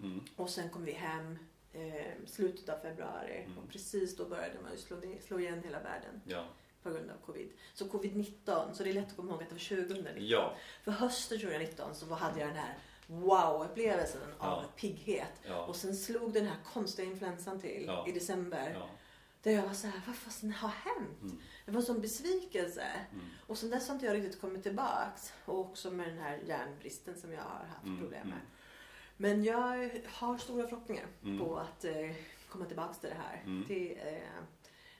Mm. 0.00 0.20
Och 0.36 0.50
sen 0.50 0.70
kom 0.70 0.84
vi 0.84 0.92
hem 0.92 1.38
eh, 1.72 2.06
slutet 2.26 2.68
av 2.68 2.78
februari. 2.78 3.42
Mm. 3.46 3.58
Och 3.58 3.68
precis 3.70 4.16
då 4.16 4.24
började 4.28 4.60
man 4.62 4.72
ju 4.72 4.78
slå, 4.78 4.96
slå 5.26 5.38
igen 5.40 5.62
hela 5.64 5.80
världen 5.80 6.20
Ja. 6.24 6.44
på 6.82 6.90
grund 6.90 7.10
av 7.10 7.16
covid. 7.26 7.50
Så 7.74 7.84
covid-19, 7.86 8.72
så 8.72 8.82
det 8.82 8.90
är 8.90 8.94
lätt 8.94 9.08
att 9.08 9.16
komma 9.16 9.32
ihåg 9.32 9.42
att 9.42 9.48
det 9.48 9.54
var 9.54 9.84
2019. 9.86 10.26
Ja. 10.26 10.54
För 10.84 10.90
hösten 10.90 11.38
2019 11.38 11.94
så 11.94 12.14
hade 12.14 12.40
jag 12.40 12.48
den 12.48 12.56
här 12.56 12.78
wow-upplevelsen 13.08 14.20
av 14.38 14.62
Ja. 14.62 14.64
pigghet. 14.76 15.40
Ja. 15.48 15.64
Och 15.64 15.76
sen 15.76 15.96
slog 15.96 16.32
den 16.32 16.46
här 16.46 16.56
konstiga 16.72 17.08
influensan 17.10 17.60
till 17.60 17.84
Ja. 17.86 18.04
i 18.08 18.12
december. 18.12 18.70
ja. 18.80 18.86
Där 19.42 19.50
jag 19.52 19.62
var 19.66 19.74
så 19.74 19.86
här, 19.86 20.00
vad 20.06 20.16
fasen 20.16 20.52
har 20.52 20.68
hänt? 20.68 21.22
Mm. 21.22 21.38
Det 21.64 21.70
var 21.72 21.80
en 21.80 21.86
sån 21.86 22.00
besvikelse. 22.00 22.86
Mm. 23.12 23.24
Och 23.46 23.58
sen 23.58 23.70
dess 23.70 23.88
har 23.88 23.94
inte 23.94 24.06
jag 24.06 24.16
riktigt 24.16 24.40
kommit 24.40 24.62
tillbaks. 24.62 25.32
Och 25.44 25.58
också 25.58 25.90
med 25.90 26.08
den 26.08 26.18
här 26.18 26.36
järnbristen 26.46 27.16
som 27.20 27.32
jag 27.32 27.42
har 27.42 27.66
haft 27.74 27.84
Mm, 27.84 27.98
problem 28.00 28.28
med. 28.28 28.32
mm. 28.38 28.46
Men 29.16 29.44
jag 29.44 29.90
har 30.06 30.38
stora 30.38 30.68
förhoppningar 30.68 31.06
Mm. 31.22 31.38
på 31.38 31.56
att 31.56 31.84
eh, 31.84 32.10
komma 32.48 32.64
tillbaks 32.64 32.98
till 32.98 33.10
det 33.10 33.16
här. 33.16 33.42
Mm. 33.44 33.64
Det 33.68 34.14
eh, 34.16 34.22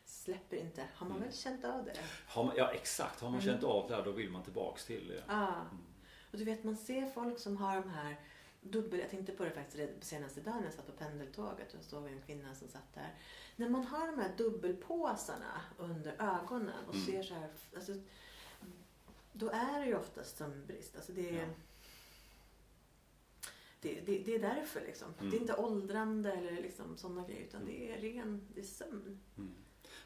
släpper 0.05 0.57
inte. 0.57 0.85
Har 0.95 1.07
man 1.07 1.17
Mm. 1.17 1.29
väl 1.29 1.37
känt 1.39 1.65
av 1.65 1.85
det? 1.85 1.97
Man, 2.37 2.51
ja 2.57 2.71
exakt, 2.73 3.21
har 3.21 3.31
man 3.31 3.41
Mm. 3.41 3.53
känt 3.53 3.65
av 3.65 3.89
det 3.89 3.97
här 3.97 4.05
då 4.05 4.11
vill 4.11 4.31
man 4.31 4.43
tillbaks 4.43 4.85
till 4.85 5.09
det. 5.09 5.25
Ja. 5.29 5.47
Mm. 5.55 5.79
Och 6.31 6.39
du 6.39 6.45
vet 6.45 6.65
man 6.65 6.77
ser 6.77 7.07
folk 7.07 7.39
som 7.39 7.57
har 7.57 7.81
de 7.81 7.89
här 7.91 8.17
dubbel... 8.61 9.01
Jag 9.01 9.11
tänkte 9.11 9.33
på 9.33 9.45
det 9.45 9.51
faktiskt 9.51 9.79
redan 9.79 10.01
senaste 10.01 10.41
dagen 10.41 10.57
när 10.57 10.65
jag 10.65 10.75
satt 10.75 10.87
på 10.87 10.93
pendeltåget 10.93 11.75
och 11.75 11.85
såg 11.85 12.07
en 12.07 12.21
kvinna 12.21 12.55
som 12.55 12.69
satt 12.69 12.95
där. 12.95 13.15
När 13.57 13.69
man 13.69 13.85
har 13.85 14.07
de 14.07 14.19
här 14.19 14.37
dubbelpåsarna 14.37 15.61
under 15.79 16.13
ögonen 16.13 16.85
och 16.89 16.95
Mm. 16.95 17.07
ser 17.07 17.23
så 17.23 17.35
här... 17.35 17.51
Alltså, 17.77 17.93
då 19.33 19.49
är 19.51 19.81
det 19.81 19.87
ju 19.87 19.97
oftast 19.97 20.37
sömnbrist. 20.37 20.97
Alltså 20.97 21.13
det 21.13 21.29
är... 21.31 21.43
Ja. 21.43 21.49
Det, 23.81 24.01
det, 24.01 24.19
det 24.19 24.35
är 24.35 24.39
därför 24.39 24.81
liksom. 24.81 25.15
Mm. 25.19 25.31
Det 25.31 25.37
är 25.37 25.41
inte 25.41 25.57
åldrande 25.57 26.33
eller 26.33 26.53
liksom 26.53 26.97
sådana 26.97 27.27
grejer 27.29 27.43
utan 27.43 27.65
det 27.65 27.93
är 27.93 28.01
ren 28.01 28.49
det 28.55 28.61
är 28.61 28.65
sömn. 28.65 29.21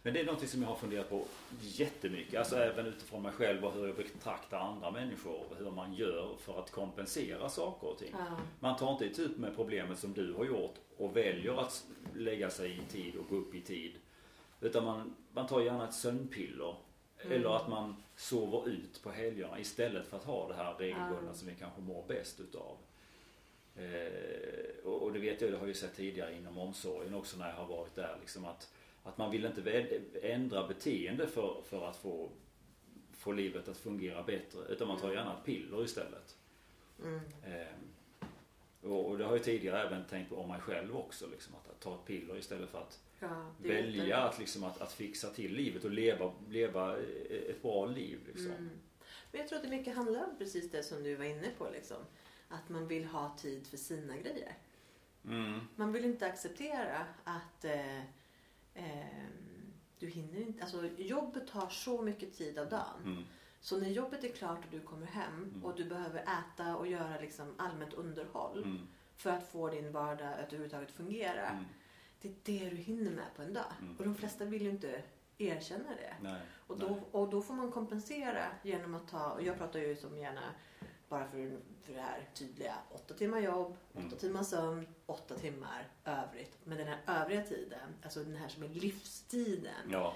Men 0.02 0.14
det 0.14 0.21
är 0.21 0.25
någonting 0.25 0.49
som 0.49 0.62
jag 0.62 0.68
har 0.68 0.76
funderat 0.76 1.11
på 1.11 1.25
jättemycket. 1.61 2.38
Alltså 2.38 2.56
även 2.56 2.87
utifrån 2.87 3.23
mig 3.23 3.32
själv 3.32 3.64
och 3.64 3.73
hur 3.73 3.87
jag 3.87 3.97
betraktar 3.97 4.59
andra 4.59 4.90
människor. 4.90 5.44
Hur 5.59 5.71
man 5.71 5.94
gör 5.94 6.37
för 6.38 6.59
att 6.59 6.71
kompensera 6.71 7.49
saker 7.49 7.87
och 7.87 7.99
ting. 7.99 8.11
Ja. 8.12 8.37
Man 8.61 8.76
tar 8.76 8.92
inte 8.92 9.04
itu 9.06 9.28
med 9.37 9.56
problemet 9.56 9.99
som 9.99 10.12
du 10.12 10.32
har 10.32 10.44
gjort 10.44 10.75
och 10.97 11.16
väljer 11.16 11.61
att 11.61 11.85
lägga 12.14 12.50
sig 12.50 12.71
i 12.78 12.92
tid 12.92 13.16
och 13.16 13.28
gå 13.28 13.37
upp 13.37 13.54
i 13.54 13.61
tid. 13.61 13.92
Utan 14.61 14.85
man, 14.85 15.16
man 15.32 15.47
tar 15.47 15.61
gärna 15.61 15.88
ett 15.88 15.94
sömnpiller. 15.94 16.75
Mm. 17.25 17.32
Eller 17.32 17.56
att 17.56 17.68
man 17.68 18.02
sover 18.16 18.68
ut 18.68 19.02
på 19.02 19.11
helgerna 19.11 19.59
istället 19.61 20.06
för 20.06 20.16
att 20.16 20.25
ha 20.25 20.49
det 20.49 20.54
här 20.54 20.75
regelbundna 20.75 21.26
Ja. 21.26 21.35
som 21.35 21.49
vi 21.49 21.54
kanske 21.54 21.80
mår 21.80 22.04
bäst 22.09 22.40
utav. 22.40 22.76
Eh, 23.76 24.85
och, 24.85 25.02
och 25.02 25.12
det 25.12 25.18
vet 25.18 25.40
jag, 25.40 25.50
det 25.50 25.56
har 25.56 25.62
jag 25.62 25.68
ju 25.68 25.75
sett 25.75 25.97
tidigare 25.97 26.37
inom 26.37 26.59
omsorgen 26.59 27.14
också 27.14 27.38
när 27.38 27.49
jag 27.49 27.56
har 27.56 27.66
varit 27.66 27.94
där. 27.94 28.16
Liksom 28.21 28.44
att, 28.44 28.71
att 29.02 29.18
man 29.18 29.30
vill 29.30 29.44
inte 29.44 30.00
ändra 30.23 30.68
beteende 30.68 31.26
för, 31.26 31.62
för 31.62 31.88
att 31.88 31.97
få, 31.97 32.30
få 33.12 33.32
livet 33.32 33.68
att 33.68 33.76
fungera 33.76 34.23
bättre. 34.23 34.61
Utan 34.68 34.88
man 34.88 35.00
tar 35.00 35.12
gärna 35.12 35.38
ett 35.38 35.44
piller 35.44 35.85
istället. 35.85 36.37
Mm. 37.02 37.21
Eh, 37.44 37.75
och, 38.82 39.06
och 39.06 39.18
det 39.18 39.25
har 39.25 39.32
jag 39.32 39.44
tidigare 39.44 39.82
även 39.82 40.04
tänkt 40.04 40.28
på 40.28 40.37
om 40.37 40.49
mig 40.49 40.61
själv 40.61 40.97
också. 40.97 41.26
Liksom, 41.26 41.54
att, 41.54 41.71
att 41.71 41.80
ta 41.80 41.94
ett 41.94 42.04
piller 42.04 42.38
istället 42.38 42.71
för 42.71 42.78
att 42.78 43.00
Ja, 43.23 43.54
välja 43.59 44.16
att, 44.16 44.38
liksom, 44.38 44.64
att, 44.64 44.80
att 44.80 44.92
fixa 44.92 45.30
till 45.30 45.54
livet 45.54 45.85
och 45.85 45.90
leva, 45.90 46.32
leva 46.49 46.99
ett 47.49 47.62
bra 47.62 47.87
liv. 47.87 48.21
Liksom. 48.26 48.52
Mm. 48.52 48.71
Men 49.30 49.40
jag 49.40 49.49
tror 49.49 49.56
att 49.56 49.64
det 49.64 49.71
mycket 49.71 49.97
handlar 49.97 50.25
om 50.25 50.38
precis 50.38 50.71
det 50.71 50.82
som 50.82 51.02
du 51.02 51.14
var 51.14 51.25
inne 51.25 51.49
på. 51.59 51.68
Liksom. 51.73 51.97
Att 52.49 52.68
man 52.68 52.88
vill 52.88 53.04
ha 53.04 53.37
tid 53.38 53.66
för 53.66 53.76
sina 53.76 54.16
grejer. 54.16 54.56
Mm. 55.25 55.61
Man 55.76 55.92
vill 55.92 56.04
inte 56.04 56.26
acceptera 56.26 57.06
att 57.25 57.64
eh, 57.64 58.00
eh, 58.75 59.25
du 59.99 60.07
hinner 60.07 60.41
inte. 60.41 60.62
Alltså 60.62 60.87
jobbet 60.97 61.47
tar 61.47 61.69
så 61.69 62.02
mycket 62.02 62.35
tid 62.38 62.59
av 62.59 62.69
dagen. 62.69 63.02
Mm. 63.05 63.25
Så 63.61 63.81
när 63.81 63.88
jobbet 63.88 64.25
är 64.25 64.29
klart 64.29 64.59
och 64.64 64.71
du 64.71 64.81
kommer 64.81 65.07
hem 65.07 65.43
Mm. 65.43 65.64
och 65.64 65.76
du 65.76 65.85
behöver 65.85 66.23
äta 66.23 66.76
och 66.76 66.87
göra 66.87 67.21
liksom 67.21 67.55
allmänt 67.59 67.93
underhåll 67.95 68.62
Mm. 68.64 68.87
för 69.17 69.31
att 69.31 69.49
få 69.49 69.69
din 69.69 69.93
vardag 69.93 70.29
att 70.33 70.38
överhuvudtaget 70.38 70.91
fungera. 70.91 71.49
Mm. 71.49 71.64
Det 72.21 72.29
är 72.29 72.35
det 72.43 72.71
du 72.71 72.76
hinner 72.76 73.11
med 73.11 73.25
på 73.37 73.43
en 73.43 73.52
dag. 73.55 73.73
Mm. 73.81 73.97
Och 73.97 74.05
de 74.05 74.14
flesta 74.14 74.45
vill 74.45 74.62
ju 74.62 74.71
inte 74.71 75.02
erkänna 75.38 75.88
det. 75.88 76.14
Nej. 76.23 76.41
Och 76.67 76.79
då, 76.79 77.00
och 77.11 77.31
då 77.31 77.43
får 77.43 77.55
man 77.55 77.73
kompensera 77.73 78.47
genom 78.62 78.95
att 78.95 79.09
ta, 79.09 79.31
och 79.31 79.43
jag 79.43 79.59
pratar 79.59 79.79
ju 79.81 79.97
som 79.97 80.19
gärna 80.19 80.43
bara 81.12 81.26
för, 81.28 81.50
för 81.83 81.92
det 81.92 82.00
här 82.00 82.28
tydliga, 82.35 82.75
åtta 82.90 83.14
timmar 83.14 83.38
jobb, 83.40 83.76
åtta 83.92 84.00
Mm. 84.07 84.19
timmar 84.19 84.42
sömn, 84.42 84.87
åtta 85.07 85.35
timmar 85.35 85.88
övrigt. 86.04 86.59
Men 86.64 86.78
den 86.78 86.87
här 86.87 86.99
övriga 87.23 87.42
tiden, 87.42 87.95
alltså 88.02 88.25
den 88.25 88.37
här 88.37 88.49
som 88.49 88.62
är 88.62 88.69
livstiden, 88.69 89.88
Ja. 89.90 90.14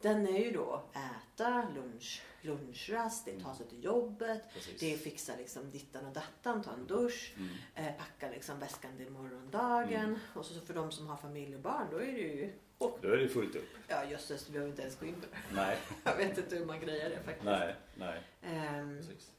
den 0.00 0.26
är 0.28 0.38
ju 0.38 0.50
då 0.50 0.82
äta, 0.92 1.66
lunch, 1.74 2.22
lunchrast, 2.42 3.24
det 3.24 3.30
är 3.34 3.40
ta 3.40 3.54
sig 3.54 3.66
till 3.68 3.84
jobbet, 3.84 4.42
Precis. 4.54 4.80
det 4.80 4.94
är 4.94 4.98
fixa 4.98 5.32
liksom 5.36 5.70
dittan 5.70 6.06
och 6.06 6.12
dattan, 6.12 6.62
ta 6.62 6.72
en 6.72 6.86
dusch, 6.86 7.34
Mm. 7.36 7.48
eh, 7.74 7.94
packa 7.98 8.30
liksom 8.30 8.58
väskan 8.58 8.96
till 8.96 9.10
morgondagen. 9.10 10.04
Mm. 10.04 10.18
Och 10.34 10.44
så 10.46 10.60
för 10.60 10.74
de 10.74 10.92
som 10.92 11.06
har 11.06 11.16
familj 11.16 11.54
och 11.54 11.60
barn, 11.62 11.86
då 11.90 11.96
är 11.96 12.12
det 12.12 12.18
ju, 12.18 12.52
Då 12.78 13.08
är 13.08 13.16
det 13.16 13.28
fullt 13.28 13.54
upp. 13.56 13.68
ja 13.88 14.04
jösses, 14.04 14.48
vi 14.48 14.52
behöver 14.52 14.70
inte 14.70 14.82
ens 14.82 14.98
gå 14.98 15.06
in 15.06 15.14
på 15.14 15.26
det. 15.32 15.54
Nej. 15.54 15.78
Jag 16.04 16.16
vet 16.16 16.38
inte 16.38 16.56
hur 16.56 16.64
man 16.66 16.80
grejer 16.80 17.10
det 17.10 17.20
faktiskt. 17.22 17.44
Nej. 17.44 17.74
Nej. 17.94 18.22
Ehm, 18.42 18.96
Precis. 18.98 19.30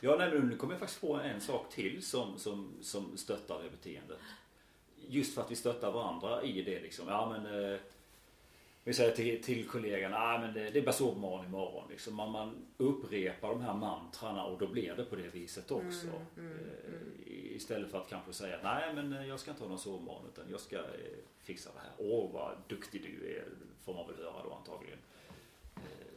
Ja, 0.00 0.16
nej, 0.18 0.40
nu 0.40 0.56
kommer 0.56 0.72
jag 0.74 0.80
faktiskt 0.80 1.00
på 1.00 1.14
en 1.14 1.40
sak 1.40 1.70
till 1.70 2.02
som, 2.02 2.38
som, 2.38 2.72
som 2.82 3.16
stöttar 3.16 3.62
det 3.62 3.70
beteendet. 3.70 4.18
Just 5.08 5.34
för 5.34 5.42
att 5.42 5.50
vi 5.50 5.56
stöttar 5.56 5.92
varandra 5.92 6.42
i 6.42 6.62
det 6.62 6.80
liksom. 6.80 7.08
Ja 7.08 7.28
men 7.32 7.72
eh, 7.72 7.78
vi 8.84 8.94
säger 8.94 9.16
till, 9.16 9.42
till 9.42 9.68
kollegan, 9.68 10.14
ah, 10.14 10.38
men 10.38 10.54
det, 10.54 10.70
det 10.70 10.78
är 10.78 10.82
bara 10.82 10.92
sovmorgon 10.92 11.46
imorgon. 11.46 11.84
Liksom. 11.90 12.14
Man, 12.14 12.30
man 12.30 12.66
upprepar 12.76 13.48
de 13.48 13.60
här 13.60 13.74
mantrarna 13.74 14.44
och 14.44 14.58
då 14.58 14.66
blir 14.66 14.94
det 14.96 15.04
på 15.04 15.16
det 15.16 15.28
viset 15.28 15.70
också. 15.70 16.06
Mm, 16.06 16.52
mm, 16.52 16.58
Eh, 16.86 17.56
Istället 17.56 17.90
för 17.90 17.98
att 17.98 18.08
kanske 18.08 18.32
säga, 18.32 18.58
nej 18.62 18.94
men 18.94 19.12
eh, 19.12 19.26
jag 19.26 19.40
ska 19.40 19.50
inte 19.50 19.62
ha 19.62 19.68
någon 19.68 19.78
sovmorgon 19.78 20.26
utan 20.32 20.44
jag 20.50 20.60
ska 20.60 20.76
eh, 20.76 20.82
fixa 21.42 21.70
det 21.74 21.80
här. 21.80 21.90
Åh 21.98 22.32
vad 22.32 22.56
duktig 22.68 23.02
du 23.02 23.36
är, 23.36 23.44
får 23.84 23.94
man 23.94 24.06
väl 24.06 24.16
höra 24.16 24.42
då 24.44 24.54
antagligen. 24.54 24.98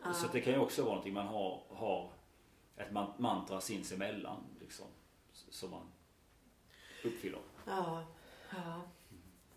Ja. 0.04 0.14
Så 0.14 0.28
det 0.34 0.42
kan 0.42 0.54
ju 0.54 0.60
också 0.60 0.82
vara 0.82 0.92
någonting 0.92 1.14
man 1.14 1.28
har, 1.28 1.62
har 1.70 2.10
ett 2.80 2.92
man- 2.92 3.14
mantra 3.18 3.62
sinsemellan 3.62 4.44
liksom, 4.60 4.86
som 5.34 5.72
man 5.72 5.88
uppfyller. 7.04 7.40
ja, 7.66 8.06
ja. 8.52 8.82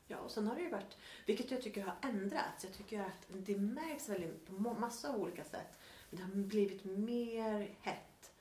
Ja, 0.06 0.18
och 0.18 0.30
sen 0.30 0.46
har 0.46 0.54
det 0.54 0.60
ju 0.62 0.70
varit, 0.70 0.96
vilket 1.26 1.50
jag 1.50 1.62
tycker 1.62 1.82
har 1.84 1.94
ändrats. 2.02 2.64
Jag 2.64 2.72
tycker 2.72 3.00
att 3.00 3.26
det 3.28 3.56
märks 3.58 4.08
väldigt 4.08 4.46
på 4.46 4.52
massa 4.52 5.16
olika 5.16 5.44
sätt. 5.44 5.78
Men 6.10 6.16
det 6.20 6.22
har 6.24 6.42
blivit 6.48 6.84
mer 6.84 7.74
hett 7.80 8.32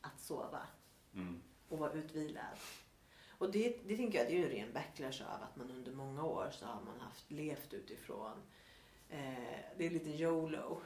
att 0.00 0.20
sova 0.20 0.62
Mm. 1.14 1.42
och 1.68 1.78
vara 1.78 1.92
utvilad. 1.92 2.44
Och 3.38 3.52
det, 3.52 3.78
det 3.86 3.96
tänker 3.96 4.18
jag, 4.18 4.26
det 4.26 4.32
är 4.32 4.38
ju 4.38 4.44
en 4.44 4.50
ren 4.50 4.72
backlash 4.72 5.22
av 5.34 5.42
att 5.42 5.56
man 5.56 5.70
under 5.70 5.92
många 5.92 6.24
år 6.24 6.48
så 6.52 6.66
har 6.66 6.80
man 6.82 7.00
haft 7.00 7.30
levt 7.30 7.72
utifrån. 7.74 8.42
Eh, 9.08 9.58
det 9.78 9.86
är 9.86 9.90
lite 9.90 10.10
YOLO. 10.10 10.80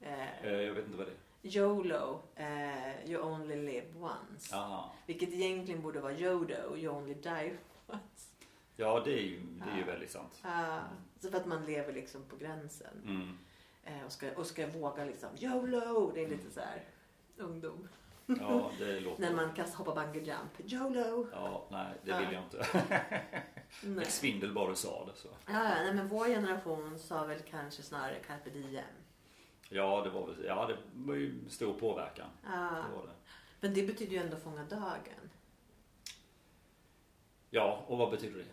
Eh, 0.00 0.44
Eh, 0.44 0.52
Jag 0.52 0.74
vet 0.74 0.84
inte 0.86 0.98
vad 0.98 1.06
det 1.06 1.12
är. 1.12 1.18
YOLO, 1.42 2.20
eh, 2.36 3.10
you 3.10 3.22
only 3.22 3.56
live 3.56 3.86
once. 4.00 4.56
Aha. 4.56 4.92
Vilket 5.06 5.28
egentligen 5.32 5.82
borde 5.82 6.00
vara 6.00 6.12
YODO, 6.12 6.76
you 6.76 6.88
only 6.96 7.14
die 7.14 7.56
once. 7.86 8.28
Ja, 8.76 9.00
det 9.04 9.12
är 9.12 9.22
ju, 9.22 9.40
det 9.40 9.70
är 9.70 9.74
ju 9.74 9.80
Ja. 9.80 9.86
väldigt 9.86 10.10
sant. 10.10 10.40
Uh, 10.44 10.78
så 11.20 11.30
för 11.30 11.36
att 11.38 11.46
man 11.46 11.64
lever 11.64 11.92
liksom 11.92 12.22
på 12.24 12.36
gränsen. 12.36 13.02
Mm. 13.04 13.38
Eh, 13.84 14.06
och, 14.06 14.12
ska, 14.12 14.30
och 14.36 14.46
ska 14.46 14.66
våga 14.66 15.04
liksom 15.04 15.28
YOLO, 15.38 16.10
det 16.14 16.24
är 16.24 16.28
lite 16.28 16.50
så 16.50 16.60
här 16.60 16.82
ungdom. 17.36 17.88
Ja, 18.26 18.70
det 18.78 19.00
låter... 19.00 19.20
När 19.22 19.34
man 19.34 19.52
kan 19.54 19.68
hoppa 19.68 19.94
bungee 19.94 20.22
jump, 20.22 20.72
YOLO. 20.72 21.28
Ja, 21.32 21.66
nej, 21.70 21.94
det 22.04 22.10
Ja. 22.10 22.18
vill 22.18 22.32
jag 22.32 22.42
inte. 22.42 22.66
Nej. 23.82 24.04
Ett 24.04 24.10
svindel 24.12 24.52
bara 24.54 24.70
du 24.70 24.76
sa 24.76 25.04
det 25.06 25.18
så. 25.20 25.28
Ja, 25.46 25.52
ja, 25.52 25.74
nej, 25.82 25.94
men 25.94 26.08
vår 26.08 26.26
generation 26.26 26.98
sa 26.98 27.24
väl 27.24 27.40
kanske 27.50 27.82
snarare 27.82 28.14
carpe 28.26 28.50
diem. 28.50 28.84
Ja, 29.72 30.00
det 30.04 30.10
var 30.10 30.26
väl, 30.26 30.44
ja, 30.44 30.66
det 30.66 30.76
var 30.94 31.14
ju 31.14 31.48
stor 31.48 31.74
påverkan. 31.74 32.28
Ja, 32.44 32.50
Det 32.90 32.96
var 32.96 33.06
det. 33.06 33.12
men 33.60 33.74
det 33.74 33.82
betyder 33.86 34.12
ju 34.12 34.18
ändå 34.18 34.36
fånga 34.36 34.64
dagen. 34.64 35.30
Ja, 37.50 37.84
och 37.86 37.98
vad 37.98 38.10
betyder 38.10 38.38
det? 38.38 38.44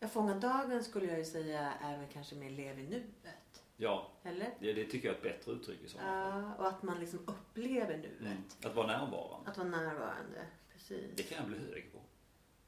Ja, 0.00 0.08
fånga 0.08 0.34
dagen 0.34 0.84
skulle 0.84 1.06
jag 1.06 1.18
ju 1.18 1.24
säga 1.24 1.72
är 1.72 1.98
väl 1.98 2.06
kanske 2.12 2.34
mer 2.34 2.50
lev 2.50 2.78
i 2.78 2.82
nuet. 2.82 3.62
Ja, 3.76 4.10
Eller? 4.22 4.54
det, 4.60 4.72
det 4.72 4.84
tycker 4.84 5.08
jag 5.08 5.12
är 5.14 5.16
ett 5.18 5.22
bättre 5.38 5.52
uttryck 5.52 5.82
i 5.84 5.88
så 5.88 5.98
fall. 5.98 6.06
Ja, 6.06 6.54
och 6.54 6.68
att 6.68 6.82
man 6.82 7.00
liksom 7.00 7.18
upplever 7.26 7.96
nuet. 7.96 8.20
Mm. 8.20 8.42
Att 8.64 8.74
vara 8.74 8.86
närvarande. 8.86 9.50
Att 9.50 9.58
vara 9.58 9.68
närvarande. 9.68 10.46
Precis. 10.72 11.16
Det 11.16 11.22
kan 11.22 11.38
jag 11.38 11.46
bli 11.46 11.58
hög 11.58 11.92
på. 11.92 11.98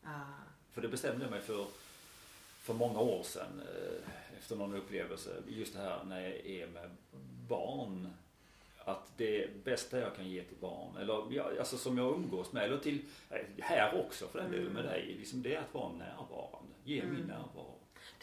Ja. 0.02 0.20
För 0.70 0.82
det 0.82 0.88
bestämde 0.88 1.24
jag 1.24 1.30
mig 1.30 1.40
för, 1.40 1.66
för 2.58 2.74
många 2.74 3.00
år 3.00 3.22
sedan 3.22 3.62
eh, 3.62 4.08
efter 4.38 4.56
någon 4.56 4.74
upplevelse. 4.74 5.42
Just 5.48 5.74
det 5.74 5.80
här 5.80 6.04
när 6.04 6.20
jag 6.20 6.46
är 6.46 6.66
med 6.66 6.90
barn. 7.48 8.08
Att 8.84 9.12
det 9.16 9.64
bästa 9.64 9.98
jag 9.98 10.16
kan 10.16 10.28
ge 10.30 10.42
till 10.42 10.56
barn, 10.56 10.96
eller 10.96 11.32
ja, 11.32 11.50
alltså 11.58 11.78
som 11.78 11.98
jag 11.98 12.14
umgås 12.14 12.52
med, 12.52 12.64
eller 12.64 12.78
till 12.78 13.04
eh, 13.30 13.36
här 13.58 14.00
också 14.06 14.26
för 14.28 14.38
den 14.38 14.50
delen 14.50 14.72
med 14.72 14.84
dig. 14.84 15.16
Liksom 15.18 15.42
det 15.42 15.54
är 15.54 15.60
att 15.60 15.74
vara 15.74 15.92
närvarande. 15.92 16.74
Ge 16.84 17.02
min 17.02 17.14
Mm. 17.14 17.26
närvaro. 17.26 17.74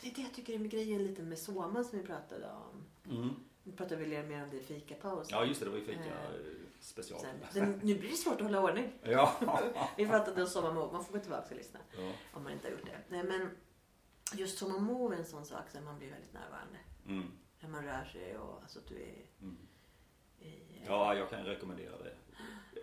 Det 0.01 0.07
är 0.07 0.15
det 0.15 0.22
jag 0.22 0.34
tycker 0.34 0.53
är 0.53 0.60
med 0.60 0.72
grejen 0.72 1.03
lite 1.03 1.22
med 1.22 1.39
Soma 1.39 1.84
som 1.84 2.00
vi 2.00 2.05
pratade 2.05 2.45
om. 2.51 2.86
Mm. 3.15 3.36
Nu 3.63 3.72
pratar 3.72 3.95
vi 3.95 4.05
mer 4.24 4.43
om 4.43 4.50
det 4.50 4.57
i 4.57 4.63
fikapaus. 4.63 5.27
Ja 5.31 5.45
just 5.45 5.60
det, 5.60 5.65
det 5.65 5.72
var 5.72 5.77
ju 5.77 5.86
fika 5.86 6.00
Eh, 6.00 6.07
eh, 6.07 6.41
special. 6.79 7.19
Sen, 7.53 7.79
nu 7.84 7.95
blir 7.95 8.10
det 8.10 8.15
svårt 8.15 8.36
att 8.36 8.41
hålla 8.41 8.62
ordning. 8.62 8.91
Ja. 9.03 9.39
Vi 9.98 10.07
pratade 10.07 10.41
om 10.41 10.48
Soma 10.48 10.74
man 10.74 11.05
får 11.05 11.13
gå 11.13 11.19
tillbaka 11.19 11.45
och 11.50 11.55
lyssna 11.55 11.79
ja. 11.98 12.12
om 12.34 12.43
man 12.43 12.53
inte 12.53 12.67
har 12.67 12.72
gjort 12.72 12.86
det. 12.86 12.98
Nej, 13.15 13.24
men 13.24 13.50
just 14.34 14.58
Soma 14.58 14.79
Move 14.79 15.15
är 15.15 15.20
en 15.20 15.25
sån 15.25 15.46
sak 15.46 15.70
som 15.70 15.86
man 15.86 15.98
blir 16.00 16.12
väldigt 16.12 16.34
närvarande. 16.34 16.77
Mm. 17.08 17.32
När 17.60 17.70
man 17.70 17.84
rör 17.86 18.05
sig 18.05 18.38
och 18.38 18.62
alltså 18.62 18.79
att 18.79 18.88
du 18.88 18.96
är 19.01 19.25
Mm. 19.41 19.58
i... 20.39 20.53
Ja, 20.88 21.15
jag 21.15 21.29
kan 21.29 21.44
rekommendera 21.46 21.98
det. 21.98 22.15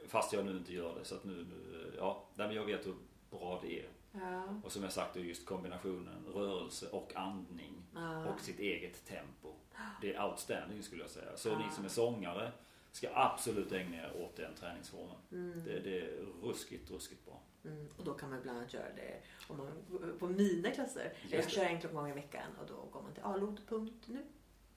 Fast 0.08 0.32
jag 0.32 0.44
nu 0.46 0.56
inte 0.56 0.72
gör 0.72 0.94
det. 0.98 1.04
Så 1.04 1.14
att 1.14 1.24
nu, 1.24 1.32
nu 1.44 1.94
ja, 1.98 2.24
men 2.34 2.54
jag 2.54 2.64
vet 2.64 2.86
hur 2.86 2.94
bra 3.30 3.60
det 3.62 3.80
är. 3.80 3.88
Ja. 4.12 4.60
Och 4.64 4.72
som 4.72 4.82
jag 4.82 4.92
sagt, 4.92 5.14
det 5.14 5.20
är 5.20 5.24
just 5.24 5.46
kombinationen 5.46 6.24
rörelse 6.34 6.88
och 6.88 7.16
andning 7.16 7.82
Ja. 7.94 8.24
och 8.26 8.40
sitt 8.40 8.58
eget 8.58 9.04
tempo. 9.06 9.54
Det 10.00 10.14
är 10.14 10.24
outstanding 10.30 10.82
skulle 10.82 11.02
jag 11.02 11.10
säga. 11.10 11.36
Så 11.36 11.48
Ja. 11.48 11.58
ni 11.58 11.70
som 11.74 11.84
är 11.84 11.88
sångare 11.88 12.52
ska 12.92 13.08
absolut 13.14 13.72
ägna 13.72 13.96
er 13.96 14.12
åt 14.16 14.36
den 14.36 14.54
träningsformen. 14.54 15.16
Mm. 15.32 15.64
Det, 15.64 15.80
det 15.80 16.00
är 16.00 16.24
ruskigt, 16.42 16.90
ruskigt 16.90 17.24
bra. 17.24 17.41
Mm. 17.64 17.88
Och 17.96 18.04
då 18.04 18.14
kan 18.14 18.30
man 18.30 18.42
bland 18.42 18.58
annat 18.58 18.74
göra 18.74 18.92
det 18.96 19.20
om 19.48 19.56
man, 19.56 20.16
på 20.18 20.26
mina 20.26 20.70
klasser. 20.70 21.12
Jag 21.30 21.50
kör 21.50 21.64
en 21.64 21.80
gång 21.94 22.10
i 22.10 22.12
veckan 22.12 22.46
och 22.60 22.66
då 22.66 22.74
går 22.92 23.02
man 23.02 23.12
till 23.14 23.22
alod.nu. 23.22 24.22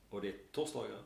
Och 0.10 0.22
det 0.22 0.28
är 0.28 0.36
torsdagar. 0.52 0.98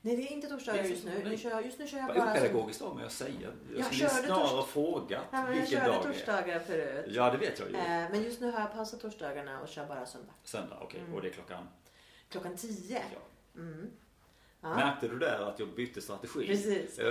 Nej, 0.00 0.16
det 0.16 0.22
är 0.22 0.32
inte 0.32 0.48
torsdagar 0.48 0.84
just 0.84 1.04
nu. 1.04 1.22
Nu 1.24 1.36
kör, 1.38 1.60
just 1.60 1.78
nu 1.78 1.86
kör 1.86 1.98
jag 1.98 2.06
bara... 2.06 2.30
opedagogiskt 2.30 2.82
av 2.82 2.96
mig 2.96 3.04
att 3.06 3.12
säga. 3.12 3.34
Jag 3.40 3.52
Jag 3.78 3.84
skulle 3.86 4.08
körde 4.10 4.26
snarare 4.26 4.48
tors- 4.62 4.66
frågat 4.66 5.24
Ja, 5.30 5.38
jag 5.38 5.46
vilken 5.48 5.66
körde 5.66 5.86
dag 5.86 6.02
det 6.02 6.08
är. 6.08 6.12
torsdagar 6.12 6.60
förut. 6.60 7.04
Ja, 7.08 7.30
det 7.30 7.38
vet 7.38 7.58
jag 7.58 7.68
ju. 7.70 7.76
Eh, 7.76 7.82
men 8.10 8.22
just 8.22 8.40
nu 8.40 8.50
har 8.50 8.60
jag 8.60 8.72
pausat 8.72 9.00
torsdagarna 9.00 9.60
och 9.60 9.68
kör 9.68 9.86
bara 9.86 10.06
söndag. 10.06 10.32
Söndag, 10.44 10.78
okej. 10.82 11.00
Mm. 11.00 11.14
Och 11.14 11.22
det 11.22 11.28
är 11.28 11.32
klockan? 11.32 11.68
Klockan 12.28 12.56
10. 12.56 13.02
Ja. 13.14 13.20
Mm. 13.60 13.90
Ja. 14.60 14.74
Märkte 14.74 15.08
du 15.08 15.18
där 15.18 15.40
att 15.40 15.58
jag 15.58 15.68
bytte 15.68 16.00
strategi? 16.00 16.46
Precis. 16.46 16.98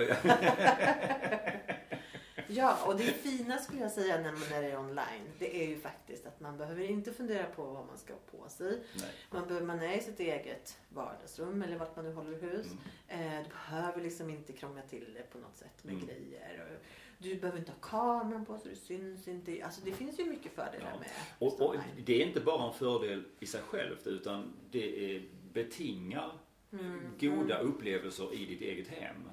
Ja, 2.48 2.78
och 2.86 2.98
det 2.98 3.04
fina 3.24 3.58
skulle 3.58 3.82
jag 3.82 3.92
säga 3.92 4.22
när 4.22 4.32
man 4.32 4.64
är 4.64 4.78
online, 4.80 5.24
det 5.40 5.64
är 5.64 5.68
ju 5.68 5.80
faktiskt 5.80 6.26
att 6.26 6.40
man 6.40 6.58
behöver 6.58 6.84
inte 6.84 7.14
fundera 7.14 7.46
på 7.46 7.64
vad 7.64 7.86
man 7.88 7.98
ska 7.98 8.14
ha 8.14 8.20
på 8.44 8.50
sig. 8.50 8.84
Nej. 8.96 9.12
Man, 9.32 9.48
behöver, 9.48 9.68
man 9.68 9.82
är 9.82 9.98
i 9.98 10.02
sitt 10.02 10.20
eget 10.20 10.78
vardagsrum 10.90 11.62
eller 11.62 11.78
vart 11.78 11.96
man 11.96 12.06
nu 12.06 12.14
håller 12.14 12.40
hus. 12.42 12.68
Mm. 13.08 13.28
Eh, 13.38 13.44
du 13.44 13.50
behöver 13.50 14.02
liksom 14.02 14.30
inte 14.30 14.54
krångla 14.54 14.82
till 14.82 15.14
det 15.14 15.32
på 15.32 15.38
något 15.38 15.58
sätt 15.58 15.84
med 15.84 15.94
Mm. 15.94 16.06
grejer. 16.08 16.62
Och 16.72 16.84
Du 17.18 17.36
behöver 17.36 17.60
inte 17.60 17.72
ha 17.72 17.80
kameran 17.80 18.46
på 18.46 18.58
så 18.58 18.68
det 18.70 18.76
syns 18.76 19.28
inte. 19.28 19.64
Alltså 19.66 19.82
det 19.86 19.92
finns 19.92 20.20
ju 20.20 20.26
mycket 20.26 20.52
fördelar 20.52 20.90
Ja. 20.94 21.00
med 21.00 21.10
Och, 21.40 21.62
och 21.62 21.76
det 22.06 22.22
är 22.22 22.28
inte 22.28 22.40
bara 22.40 22.68
en 22.68 22.74
fördel 22.74 23.24
i 23.40 23.46
sig 23.46 23.62
självt 23.62 24.08
utan 24.08 24.54
det 24.72 25.16
är, 25.16 25.24
betingar 25.54 26.32
Mm, 26.72 27.02
goda 27.20 27.60
mm. 27.60 27.72
upplevelser 27.74 28.34
i 28.34 28.46
ditt 28.46 28.62
eget 28.62 28.88
hem. 28.88 29.30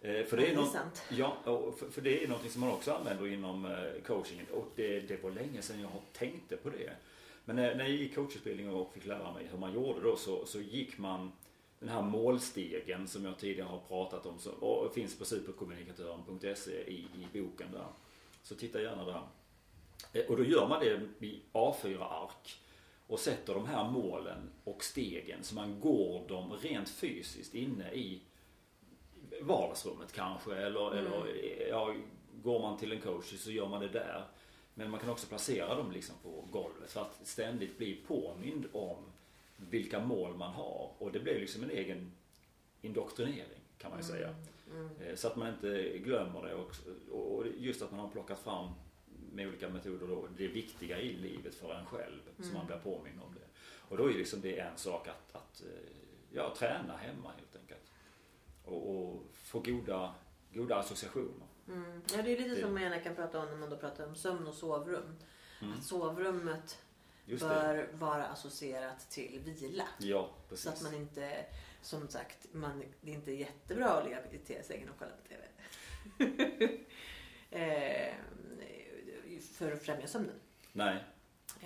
För 0.00 0.36
det 0.36 0.46
är, 0.46 0.54
något, 0.56 0.76
ja, 1.10 1.36
för, 1.78 1.90
för 1.90 2.00
det 2.00 2.24
är 2.24 2.28
något 2.28 2.50
som 2.50 2.60
man 2.60 2.70
också 2.70 2.92
använder 2.92 3.26
inom 3.32 3.64
eh, 3.64 4.02
coachingen 4.06 4.46
och 4.52 4.66
det, 4.76 5.00
det 5.00 5.22
var 5.22 5.30
länge 5.30 5.62
sedan 5.62 5.80
jag 5.80 5.88
har 5.88 6.00
tänkte 6.12 6.56
på 6.56 6.70
det. 6.70 6.92
Men 7.44 7.56
när, 7.56 7.74
när 7.74 7.84
jag 7.84 7.92
gick 7.96 8.14
coachutbildning 8.14 8.70
och 8.70 8.92
fick 8.94 9.06
lära 9.06 9.32
mig 9.32 9.46
hur 9.50 9.58
man 9.58 9.74
gjorde 9.74 10.00
då 10.00 10.16
så, 10.16 10.46
så 10.46 10.60
gick 10.60 10.98
man 10.98 11.32
den 11.78 11.88
här 11.88 12.02
målstegen 12.02 13.08
som 13.08 13.24
jag 13.24 13.38
tidigare 13.38 13.68
har 13.68 13.80
pratat 13.88 14.26
om 14.26 14.38
och 14.60 14.94
finns 14.94 15.18
på 15.18 15.24
superkommunikatören.se 15.24 16.70
i, 16.70 17.06
i 17.32 17.40
boken 17.42 17.72
där. 17.72 17.86
Så 18.42 18.54
titta 18.54 18.82
gärna 18.82 19.04
där. 19.04 19.22
Eh, 20.12 20.26
Och 20.30 20.36
då 20.36 20.44
gör 20.44 20.68
man 20.68 20.80
det 20.80 21.26
i 21.26 21.40
A4-ark 21.52 22.60
och 23.06 23.20
sätter 23.20 23.54
de 23.54 23.66
här 23.66 23.90
målen 23.90 24.50
och 24.64 24.84
stegen 24.84 25.44
så 25.44 25.54
man 25.54 25.80
går 25.80 26.28
dem 26.28 26.52
rent 26.62 26.88
fysiskt 26.88 27.54
inne 27.54 27.92
i 27.92 28.20
vardagsrummet 29.42 30.12
kanske 30.12 30.56
eller, 30.56 30.92
Mm. 30.92 30.98
eller 31.12 31.26
ja, 31.68 31.94
går 32.42 32.60
man 32.60 32.78
till 32.78 32.92
en 32.92 33.00
coach 33.00 33.34
så 33.38 33.50
gör 33.50 33.68
man 33.68 33.80
det 33.80 33.88
där. 33.88 34.24
Men 34.74 34.90
man 34.90 35.00
kan 35.00 35.10
också 35.10 35.26
placera 35.26 35.74
dem 35.74 35.92
liksom 35.92 36.16
på 36.22 36.44
golvet 36.50 36.90
för 36.90 37.00
att 37.00 37.20
ständigt 37.26 37.78
bli 37.78 37.94
påmind 38.06 38.66
om 38.72 38.96
vilka 39.56 40.00
mål 40.00 40.36
man 40.36 40.52
har 40.52 40.90
och 40.98 41.12
det 41.12 41.20
blir 41.20 41.40
liksom 41.40 41.62
en 41.64 41.70
egen 41.70 42.12
indoktrinering 42.82 43.60
kan 43.78 43.90
man 43.90 44.00
ju 44.00 44.04
säga. 44.06 44.34
Mm. 44.70 44.90
Eh, 45.00 45.14
Så 45.16 45.26
att 45.28 45.36
man 45.36 45.48
inte 45.48 45.98
glömmer 45.98 46.42
det 46.42 46.54
och, 46.54 46.74
och 47.10 47.44
just 47.58 47.82
att 47.82 47.90
man 47.90 48.00
har 48.00 48.08
plockat 48.08 48.38
fram 48.38 48.68
med 49.32 49.48
olika 49.48 49.68
metoder 49.68 50.06
då, 50.06 50.28
det 50.36 50.48
viktiga 50.48 51.00
i 51.00 51.12
livet 51.12 51.54
för 51.54 51.74
en 51.74 51.86
själv. 51.86 52.20
Så 52.36 52.42
Mm. 52.42 52.54
man 52.54 52.66
blir 52.66 52.76
påmind 52.76 53.20
om 53.26 53.34
det. 53.34 53.46
Och 53.88 53.96
då 53.96 54.10
är 54.10 54.14
liksom 54.14 54.40
det 54.40 54.58
en 54.58 54.76
sak 54.78 55.08
att, 55.08 55.34
att 55.36 55.62
eh, 55.62 55.90
ja, 56.32 56.54
träna 56.56 56.96
hemma 56.96 57.28
helt 57.30 57.56
enkelt. 57.56 57.59
Och, 58.70 58.96
och 58.96 59.22
få 59.32 59.58
goda, 59.60 60.14
goda 60.52 60.76
associationer. 60.76 61.46
Mm. 61.68 62.02
Ja, 62.16 62.22
det 62.22 62.32
är 62.32 62.38
lite 62.38 62.54
Det- 62.54 62.60
som 62.60 62.74
man 62.74 63.00
kan 63.00 63.14
prata 63.14 63.38
om 63.40 63.46
när 63.50 63.56
man 63.56 63.70
då 63.70 63.76
pratar 63.76 64.06
om 64.06 64.14
sömn 64.14 64.46
och 64.46 64.54
sovrum. 64.54 65.16
Mm. 65.62 65.72
Att 65.78 65.84
sovrummet 65.84 66.78
Just 67.24 67.42
det. 67.42 67.48
bör 67.48 67.88
vara 67.92 68.24
associerat 68.26 69.10
till 69.10 69.40
vila. 69.44 69.88
Ja, 69.98 70.30
Så 70.42 70.48
precis. 70.48 70.66
att 70.66 70.82
man 70.82 70.94
inte, 70.94 71.46
som 71.82 72.08
sagt, 72.08 72.46
man, 72.52 72.82
det 73.00 73.10
är 73.10 73.14
inte 73.14 73.32
jättebra 73.32 73.88
att 73.90 74.04
ligga 74.04 74.30
i 74.32 74.38
tv-sängen 74.38 74.88
och 74.88 74.94
kolla 74.98 75.10
på 75.10 75.28
TV. 75.28 75.46
eh, 77.50 78.14
för 79.54 79.72
att 79.72 79.82
främja 79.82 80.06
sömnen. 80.06 80.40
Nej. 80.72 81.04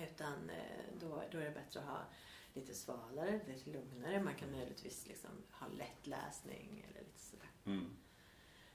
Utan 0.03 0.49
eh, 0.49 0.83
då, 1.01 1.23
då 1.31 1.37
är 1.37 1.45
det 1.45 1.51
bättre 1.51 1.79
att 1.79 1.85
ha 1.85 1.99
lite 2.55 2.73
svalare, 2.73 3.39
lite 3.47 3.69
lugnare. 3.69 4.23
Man 4.23 4.35
kan 4.35 4.51
möjligtvis 4.51 5.07
liksom 5.07 5.29
ha 5.51 5.67
lätt 5.67 6.07
läsning 6.07 6.85
eller 6.89 6.99
lite 7.05 7.19
sådär. 7.19 7.49
Mm. 7.65 7.95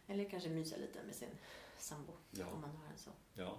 Eller 0.07 0.31
kanske 0.31 0.49
mysa 0.51 0.77
lite 0.77 1.03
med 1.03 1.15
sin 1.15 1.39
sambo 1.79 2.13
Ja. 2.31 2.47
om 2.47 2.61
man 2.61 2.77
har 2.77 2.87
en 2.93 2.99
så. 2.99 3.11
Ja. 3.35 3.59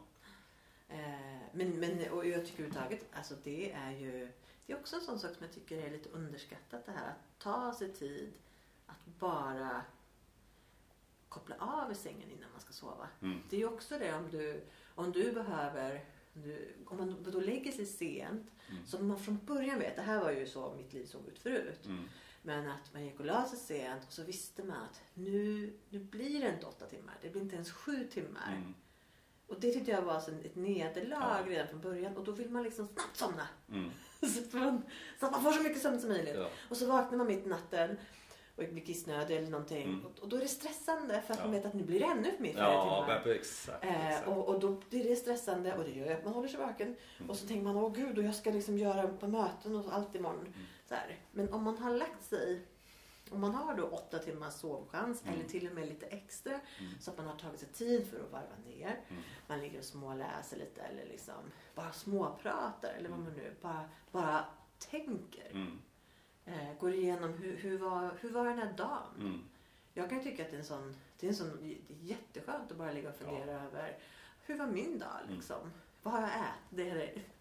Eh, 0.88 1.40
men, 1.54 1.80
men 1.80 2.12
och 2.12 2.26
jag 2.26 2.46
tycker 2.46 2.64
överhuvudtaget, 2.64 3.06
alltså 3.14 3.36
det 3.44 3.72
är 3.72 3.92
ju 3.92 4.32
det 4.66 4.74
är 4.74 4.80
också 4.80 4.96
en 4.96 5.02
sån 5.02 5.20
sak 5.20 5.36
som 5.36 5.46
jag 5.46 5.54
tycker 5.54 5.78
är 5.78 5.92
lite 5.92 6.10
underskattat 6.10 6.86
det 6.86 6.92
här 6.92 7.10
att 7.10 7.40
ta 7.40 7.74
sig 7.74 7.94
tid 7.94 8.34
att 8.86 9.06
bara 9.06 9.82
koppla 11.30 11.56
av 11.60 11.92
i 11.92 11.96
sängen 11.96 12.32
innan 12.32 12.52
man 12.52 12.62
ska 12.62 12.74
sova. 12.74 13.08
Mm. 13.22 13.40
Det 13.50 13.56
är 13.56 13.60
ju 13.60 13.68
också 13.68 14.00
det 14.00 14.16
om 14.16 14.30
du, 14.32 14.64
om 14.96 15.12
du 15.12 15.32
behöver, 15.32 16.06
du, 16.34 16.74
om 16.86 16.98
man 16.98 17.24
då 17.32 17.39
lägger 17.39 17.72
sig 17.72 17.86
sent 17.86 18.48
Mm. 18.72 18.86
så 18.86 19.00
man 19.00 19.20
från 19.20 19.39
början 19.46 19.80
vet, 19.80 19.96
det 19.96 20.02
här 20.02 20.20
var 20.24 20.32
ju 20.32 20.48
så 20.48 20.74
mitt 20.78 20.94
liv 20.94 21.06
såg 21.06 21.28
ut 21.28 21.39
förut. 21.39 21.86
Mm. 21.86 22.04
Men 22.41 22.67
att 22.70 22.94
man 22.94 23.06
gick 23.06 23.20
och 23.20 23.26
la 23.26 23.46
sig 23.46 23.60
sent 23.60 24.04
och 24.08 24.13
så 24.13 24.24
visste 24.24 24.63
man 24.63 24.78
att 24.84 25.02
nu, 25.13 25.74
nu 25.89 26.00
blir 26.00 26.39
det 26.41 26.50
inte 26.54 26.65
åtta 26.65 26.86
timmar, 26.86 27.13
det 27.22 27.30
blir 27.30 27.41
inte 27.41 27.56
ens 27.56 27.72
sju 27.72 28.08
timmar. 28.13 28.54
Mm. 28.58 28.74
Och 29.48 29.60
det 29.60 29.72
tyckte 29.72 29.91
jag 29.91 30.02
var 30.02 30.20
så 30.20 30.32
ett 30.32 30.56
nederlag 30.56 31.39
Ja. 31.39 31.44
redan 31.48 31.67
från 31.67 31.82
början 31.82 32.17
och 32.17 32.24
då 32.24 32.32
vill 32.32 32.50
man 32.50 32.63
liksom 32.63 32.88
snabbt 32.88 33.17
somna. 33.17 33.48
Mm. 33.72 33.89
Så 34.22 34.39
att 34.39 34.54
man, 34.54 34.82
så 35.20 35.26
att 35.26 35.32
man 35.32 35.44
får 35.44 35.52
så 35.52 35.63
mycket 35.63 35.82
sömn 35.82 36.00
som 36.00 36.10
möjligt. 36.10 36.36
Ja. 36.36 36.50
Och 36.70 36.78
så 36.78 36.86
vaknar 36.86 37.17
man 37.17 37.28
mitt 37.28 37.46
i 37.46 37.50
natten 37.50 37.98
och 38.56 38.64
blir 38.72 38.86
kissnödig 38.86 39.38
eller 39.38 39.50
någonting. 39.50 39.84
Mm. 39.84 40.06
Och, 40.06 40.20
och 40.20 40.30
då 40.30 40.36
är 40.36 40.42
det 40.42 40.48
stressande 40.48 41.22
för 41.22 41.34
att 41.34 41.40
Ja. 41.40 41.46
man 41.46 41.54
vet 41.54 41.66
att 41.66 41.74
nu 41.74 41.84
blir 41.84 42.00
det 42.00 42.06
ännu 42.06 42.32
mer 42.40 42.52
flera 42.52 42.66
Ja, 42.74 43.06
timmar. 43.06 43.22
men 43.26 43.36
exakt. 43.36 43.84
Eh, 43.86 44.08
exakt. 44.08 44.28
och, 44.28 44.48
och 44.50 44.60
då 44.60 44.82
blir 44.90 45.04
det 45.10 45.16
stressande 45.16 45.76
och 45.78 45.84
det 45.84 45.92
gör 45.92 46.12
att 46.14 46.26
man 46.26 46.34
håller 46.34 46.48
sig 46.48 46.60
vaken. 46.60 46.96
Mm. 47.18 47.30
Och 47.30 47.36
så 47.38 47.48
tänker 47.48 47.64
man, 47.64 47.76
åh 47.78 47.94
gud, 47.94 48.18
och 48.18 48.24
jag 48.24 48.36
ska 48.36 48.52
liksom 48.52 48.78
göra 48.78 49.08
på 49.08 49.28
möten 49.28 49.76
och 49.76 49.94
allt 49.94 50.16
imorgon. 50.16 50.40
Mm. 50.40 50.54
Så 50.88 50.96
här. 50.96 51.20
Men 51.32 51.54
om 51.54 51.64
man 51.64 51.78
har 51.78 51.92
lagt 51.92 52.24
sig, 52.24 52.62
om 53.32 53.42
man 53.42 53.56
har 53.56 53.76
då 53.76 53.84
åtta 53.88 54.20
timmars 54.20 54.54
sovchans 54.54 55.22
Mm. 55.24 55.34
eller 55.36 55.50
till 55.50 55.68
och 55.68 55.74
med 55.76 55.88
lite 55.88 56.06
extra. 56.06 56.52
Mm. 56.80 56.92
Så 57.00 57.12
att 57.12 57.18
man 57.18 57.28
har 57.28 57.36
tagit 57.36 57.60
sig 57.60 57.70
tid 57.70 58.08
för 58.08 58.18
att 58.20 58.32
varva 58.32 58.56
ner. 58.66 59.00
Mm. 59.10 59.24
Man 59.48 59.60
ligger 59.60 59.80
och 59.80 59.86
småläser 59.86 60.58
lite 60.58 60.82
eller 60.82 61.06
liksom 61.06 61.34
bara 61.76 61.92
småpratar 61.92 62.90
eller 62.98 63.10
vad 63.10 63.20
Mm. 63.20 63.34
man 63.34 63.44
nu 63.44 63.56
bara, 63.62 63.90
bara 64.12 64.46
tänker. 64.92 65.52
Mm. 66.54 66.68
Eh, 66.68 66.78
går 66.80 66.94
igenom 66.94 67.34
hur, 67.34 67.58
hur, 67.58 67.78
var, 67.78 68.12
hur 68.22 68.30
var 68.32 68.46
den 68.46 68.58
här 68.60 68.74
dagen? 68.78 69.16
Mm. 69.20 69.40
Jag 69.94 70.10
kan 70.10 70.24
tycka 70.24 70.44
att 70.46 70.50
det 70.52 70.56
är 70.56 70.60
en 70.60 70.66
sån, 70.66 70.96
det 71.20 71.28
är 71.28 71.30
en 71.30 71.36
sån 71.36 71.58
det 71.62 71.72
är 71.74 71.78
jätteskönt 72.02 72.72
att 72.72 72.78
bara 72.78 72.92
ligga 72.92 73.10
och 73.10 73.16
fundera 73.16 73.52
över 73.62 73.98
hur 74.46 74.58
var 74.58 74.68
min 74.68 75.00
dag 75.00 75.18
Mm. 75.24 75.36
liksom? 75.36 75.72
Vad 76.04 76.14
har 76.14 76.22
jag 76.22 76.30
ätit? 76.30 76.70
Det 76.70 76.90
är, 76.90 76.96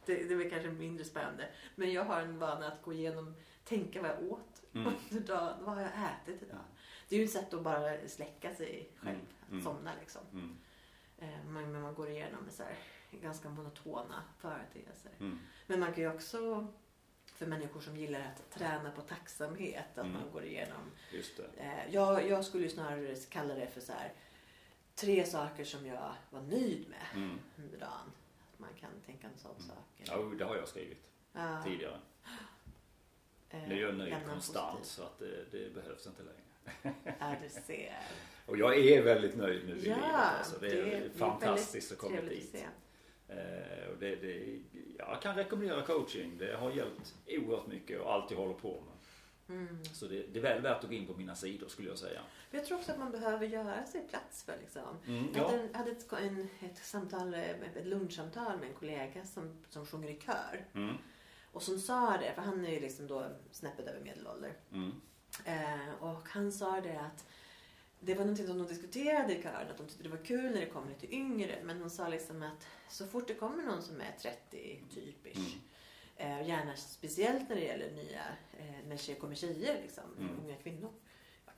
det, 0.07 0.25
det, 0.25 0.35
är 0.45 0.51
kanske 0.51 0.71
mindre 0.71 1.05
spännande. 1.05 1.49
Men 1.75 1.93
jag 1.93 2.05
har 2.05 2.21
en 2.21 2.39
vana 2.39 2.67
att 2.67 2.83
gå 2.83 2.93
igenom, 2.93 3.35
tänka 3.65 4.03
vad 4.03 4.11
jag 4.11 4.23
åt 4.33 4.63
Mm. 4.75 4.93
under 5.11 5.27
dagen. 5.27 5.55
Vad 5.65 5.75
har 5.75 5.83
jag 5.83 5.91
ätit 5.91 6.43
idag? 6.43 6.57
Ja. 6.59 6.77
Det 7.09 7.17
är 7.17 7.19
ju 7.21 7.25
ett 7.25 7.31
sätt 7.33 7.55
att 7.55 7.63
bara 7.63 8.09
släcka 8.09 8.55
sig 8.55 8.91
själv. 8.97 9.17
Mm. 9.19 9.27
Att 9.43 9.51
Mm. 9.51 9.65
somna 9.65 9.91
liksom. 10.01 10.23
Mm. 10.33 10.57
Eh, 11.19 11.45
Men 11.47 11.73
men 11.73 11.83
man 11.83 11.95
går 11.95 12.09
igenom 12.11 12.41
så 12.51 12.63
här, 12.63 12.75
ganska 13.11 13.49
monotona 13.49 14.23
företeelser. 14.39 15.13
Mm. 15.21 15.39
Men 15.67 15.81
man 15.81 15.93
kan 15.93 16.03
ju 16.05 16.15
också, 16.15 16.67
för 17.41 17.47
människor 17.47 17.81
som 17.81 17.97
gillar 17.97 18.21
att 18.21 18.51
träna 18.59 18.91
på 18.91 19.01
tacksamhet, 19.03 19.85
att 19.95 19.99
Mm. 20.05 20.13
man 20.13 20.23
går 20.33 20.45
igenom. 20.45 20.91
Just 21.13 21.37
det. 21.37 21.63
Eh, 21.63 21.95
jag, 21.95 22.29
jag 22.29 22.45
skulle 22.45 22.63
ju 22.65 22.71
snarare 22.71 23.15
kalla 23.31 23.55
det 23.55 23.67
för 23.67 23.81
så 23.81 23.93
här, 23.93 24.13
tre 24.95 25.25
saker 25.27 25.65
som 25.65 25.87
jag 25.87 26.15
var 26.31 26.41
nöjd 26.41 26.89
med 26.89 27.07
Mm. 27.23 27.39
under 27.59 27.79
dagen. 27.79 28.13
Att 28.53 28.59
man 28.59 28.69
kan 28.81 28.91
tänka 29.07 29.27
en 29.27 29.39
sån 29.39 29.51
Mm. 29.57 29.67
sak. 29.69 29.85
Ja, 29.97 30.17
det 30.39 30.45
har 30.45 30.57
jag 30.57 30.69
skrivit 30.69 31.03
Ja, 31.33 31.63
tidigare. 31.65 32.01
eh, 33.51 33.61
Nu 33.69 33.77
är 33.79 33.81
jag 33.83 33.95
nöjd 33.95 34.15
konstant 34.27 34.79
positivt. 34.79 34.95
så 34.97 35.03
att 35.03 35.19
det, 35.19 35.45
det 35.59 35.75
behövs 35.75 36.07
inte 36.07 36.23
längre. 36.23 36.95
Ja, 37.21 37.35
du 37.43 37.49
ser. 37.49 37.97
Och 38.47 38.57
jag 38.59 38.79
är 38.79 39.03
väldigt 39.03 39.37
nöjd 39.37 39.69
nu 39.69 39.77
i 39.77 39.89
Ja, 39.89 39.95
livet. 39.95 40.11
Alltså. 40.15 40.59
Det, 40.61 40.67
är 40.67 40.85
det 40.85 40.97
är 40.97 41.11
fantastiskt 41.19 41.93
att 41.93 41.99
komma 41.99 42.21
dit. 42.21 42.55
att 42.55 42.61
se. 42.61 42.67
Eh, 43.31 43.89
och 43.93 43.99
det, 43.99 44.17
det, 44.17 44.61
jag 44.99 45.23
kan 45.23 45.37
rekommendera 45.37 45.83
coaching. 45.83 46.39
Det 46.39 46.57
har 46.57 46.71
hjälpt 46.71 47.15
oerhört 47.29 47.67
mycket 47.67 48.01
och 48.01 48.13
allt 48.13 48.31
jag 48.31 48.39
håller 48.39 48.55
på 48.55 48.73
med. 48.87 48.95
Mm. 49.57 49.85
Så 49.85 50.07
det, 50.07 50.23
det 50.33 50.39
är 50.39 50.43
väl 50.43 50.63
värt 50.63 50.85
att 50.85 50.91
gå 50.91 50.95
in 50.97 51.07
på 51.07 51.15
mina 51.15 51.35
sidor 51.35 51.69
skulle 51.69 51.89
jag 51.89 51.99
säga. 51.99 52.21
Jag 52.51 52.65
tror 52.65 52.79
också 52.79 52.93
att 52.93 52.99
man 52.99 53.13
behöver 53.13 53.47
göra 53.47 53.85
sig 53.87 54.09
plats 54.09 54.43
för 54.45 54.57
liksom. 54.61 54.97
Mm, 55.07 55.27
Jag 55.35 55.43
ja. 55.43 55.47
hade, 55.51 55.63
en, 55.63 55.75
hade 55.75 55.91
ett, 55.91 56.13
en, 56.13 56.49
ett, 56.61 56.79
samtal, 56.85 57.35
eh, 57.35 57.51
ett 57.51 57.87
lunchsamtal 57.87 58.59
med 58.59 58.69
en 58.69 58.75
kollega 58.75 59.25
som, 59.25 59.65
som 59.69 59.87
sjunger 59.87 60.09
i 60.09 60.21
kör. 60.21 60.65
Mm, 60.75 60.95
Och 61.53 61.63
som 61.63 61.79
sa 61.81 62.17
det, 62.21 62.33
för 62.35 62.43
han 62.43 62.65
är 62.65 62.71
ju 62.71 62.81
liksom 62.81 63.07
då 63.07 63.27
snäppet 63.53 63.87
över 63.87 64.01
medelålder. 64.01 64.53
mm, 64.73 64.93
Eh, 65.45 65.95
och 66.01 66.29
han 66.29 66.53
sa 66.53 66.81
det 66.81 67.01
att 67.01 67.25
det 68.01 68.15
var 68.15 68.21
någonting 68.25 68.47
som 68.47 68.59
de 68.59 68.67
diskuterade 68.67 69.37
i 69.39 69.43
kören, 69.43 69.71
att 69.71 69.77
de 69.79 69.87
tyckte 69.87 70.03
det 70.03 70.09
var 70.09 70.25
kul 70.25 70.51
när 70.53 70.61
det 70.61 70.67
kom 70.67 70.89
lite 70.89 71.15
yngre. 71.15 71.59
Men 71.65 71.81
de 71.81 71.91
sa 71.91 72.09
liksom 72.09 72.43
att 72.43 72.67
så 72.89 73.07
fort 73.07 73.29
det 73.29 73.35
kommer 73.35 73.63
någon 73.63 73.83
som 73.83 74.01
är 74.01 74.17
30 74.21 74.83
typish, 74.95 75.57
Mm. 76.17 76.41
eh, 76.41 76.49
gärna 76.49 76.77
speciellt 76.77 77.49
när 77.49 77.57
det 77.57 77.63
gäller 77.65 77.91
nya, 77.91 78.23
eh, 78.59 78.87
när 78.89 78.97
tjejer 78.97 79.21
kommer 79.21 79.35
tjejer 79.35 79.83
liksom, 79.83 80.05
Mm. 80.19 80.41
unga 80.45 80.57
kvinnor. 80.57 80.91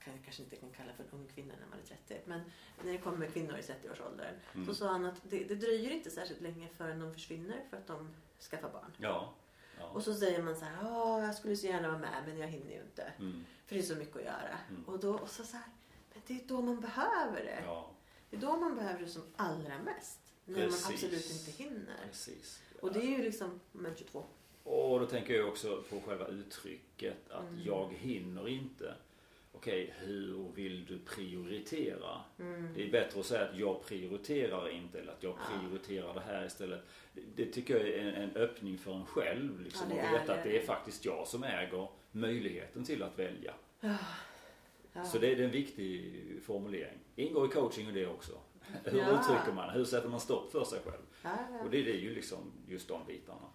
kan 0.03 0.13
jag 0.13 0.23
kanske 0.23 0.43
inte 0.43 0.55
kan 0.55 0.69
kalla 0.71 0.93
för 0.93 1.03
en 1.03 1.09
ung 1.11 1.27
kvinna 1.35 1.53
när 1.59 1.67
man 1.67 1.79
är 1.79 1.83
30, 2.07 2.21
men 2.25 2.41
när 2.83 2.91
det 2.91 2.97
kommer 2.97 3.27
kvinnor 3.27 3.57
i 3.57 3.61
30-årsåldern 3.61 4.35
Mm. 4.55 4.67
så 4.67 4.73
sa 4.75 4.87
han 4.87 5.05
att 5.05 5.21
det, 5.29 5.43
det 5.43 5.55
dröjer 5.55 5.91
inte 5.91 6.11
särskilt 6.11 6.41
länge 6.41 6.69
förrän 6.69 6.99
de 6.99 7.13
försvinner 7.13 7.61
för 7.69 7.77
att 7.77 7.87
de 7.87 8.09
skaffar 8.49 8.69
barn. 8.69 8.91
Ja. 8.97 9.33
ja. 9.79 9.85
Och 9.85 10.03
så 10.03 10.13
säger 10.13 10.43
man 10.43 10.55
så 10.55 10.65
här, 10.65 10.83
ja 10.83 11.21
jag 11.25 11.35
skulle 11.35 11.55
så 11.57 11.67
gärna 11.67 11.87
vara 11.87 11.97
med 11.99 12.23
men 12.27 12.37
jag 12.37 12.47
hinner 12.47 12.71
ju 12.71 12.81
inte. 12.81 13.03
Mm. 13.19 13.45
För 13.65 13.75
det 13.75 13.81
är 13.81 13.85
så 13.85 13.95
mycket 13.95 14.15
att 14.15 14.23
göra. 14.23 14.57
Mm. 14.69 14.83
Och, 14.85 14.99
då, 14.99 15.13
och 15.13 15.29
så, 15.29 15.43
så 15.43 15.57
här, 15.57 15.65
det 16.27 16.33
är 16.33 16.39
då 16.47 16.61
man 16.61 16.79
behöver 16.81 17.43
det. 17.43 17.61
ja, 17.65 17.91
Det 18.29 18.35
är 18.37 18.41
då 18.41 18.57
man 18.57 18.75
behöver 18.75 18.99
det 18.99 19.07
som 19.07 19.21
allra 19.35 19.77
mest. 19.85 20.19
När 20.45 20.55
Precis. 20.59 20.83
man 20.85 20.93
absolut 20.93 21.31
inte 21.31 21.63
hinner. 21.63 21.97
precis. 22.07 22.61
Och 22.81 22.93
det 22.93 22.99
är 22.99 23.17
ju 23.17 23.23
liksom 23.23 23.59
moment 23.71 23.97
22. 23.99 24.23
Och 24.63 24.99
då 24.99 25.05
tänker 25.05 25.33
jag 25.33 25.47
också 25.49 25.83
på 25.89 26.01
själva 26.01 26.27
uttrycket 26.27 27.31
att 27.31 27.49
Mm. 27.49 27.61
jag 27.65 27.93
hinner 27.93 28.47
inte. 28.47 28.95
Okej, 29.55 29.93
hur 29.97 30.51
vill 30.55 30.85
du 30.85 30.99
prioritera? 30.99 32.21
Mm. 32.39 32.73
Det 32.75 32.83
är 32.87 32.91
bättre 32.91 33.19
att 33.19 33.25
säga 33.25 33.45
att 33.49 33.57
jag 33.57 33.85
prioriterar 33.85 34.69
inte 34.69 34.99
eller 34.99 35.11
att 35.11 35.23
jag 35.23 35.31
Ja. 35.39 35.59
prioriterar 35.59 36.13
det 36.13 36.19
här 36.21 36.45
istället. 36.45 36.81
Det, 37.13 37.21
det 37.35 37.45
tycker 37.51 37.77
jag 37.79 37.87
är 37.87 37.99
en, 37.99 38.13
en 38.29 38.35
öppning 38.35 38.77
för 38.77 38.93
en 38.93 39.05
själv. 39.05 39.61
Liksom, 39.61 39.87
Ja, 39.97 40.03
att 40.07 40.21
veta 40.21 40.33
att 40.33 40.43
det 40.43 40.57
är 40.57 40.65
faktiskt 40.65 41.05
jag 41.05 41.27
som 41.27 41.43
äger 41.43 41.87
möjligheten 42.11 42.83
till 42.83 43.03
att 43.03 43.19
välja. 43.19 43.53
Ja. 44.93 45.03
Så 45.05 45.17
det 45.19 45.33
är 45.33 45.39
en 45.41 45.51
viktig 45.51 46.23
formulering. 46.45 46.99
Ingår 47.15 47.45
i 47.45 47.49
coaching 47.49 47.87
och 47.87 47.93
det 47.93 48.07
också. 48.07 48.31
Hur 48.83 48.99
Ja. 48.99 49.19
uttrycker 49.19 49.51
man? 49.55 49.69
Hur 49.69 49.85
sätter 49.85 50.09
man 50.09 50.19
stopp 50.19 50.51
för 50.51 50.63
sig 50.63 50.79
själv? 50.85 51.01
Ja. 51.23 51.37
Och 51.63 51.69
det, 51.69 51.81
det 51.83 51.91
är 51.91 51.99
ju 52.01 52.15
liksom 52.15 52.51
just 52.67 52.87
de 52.87 53.05
bitarna. 53.07 53.47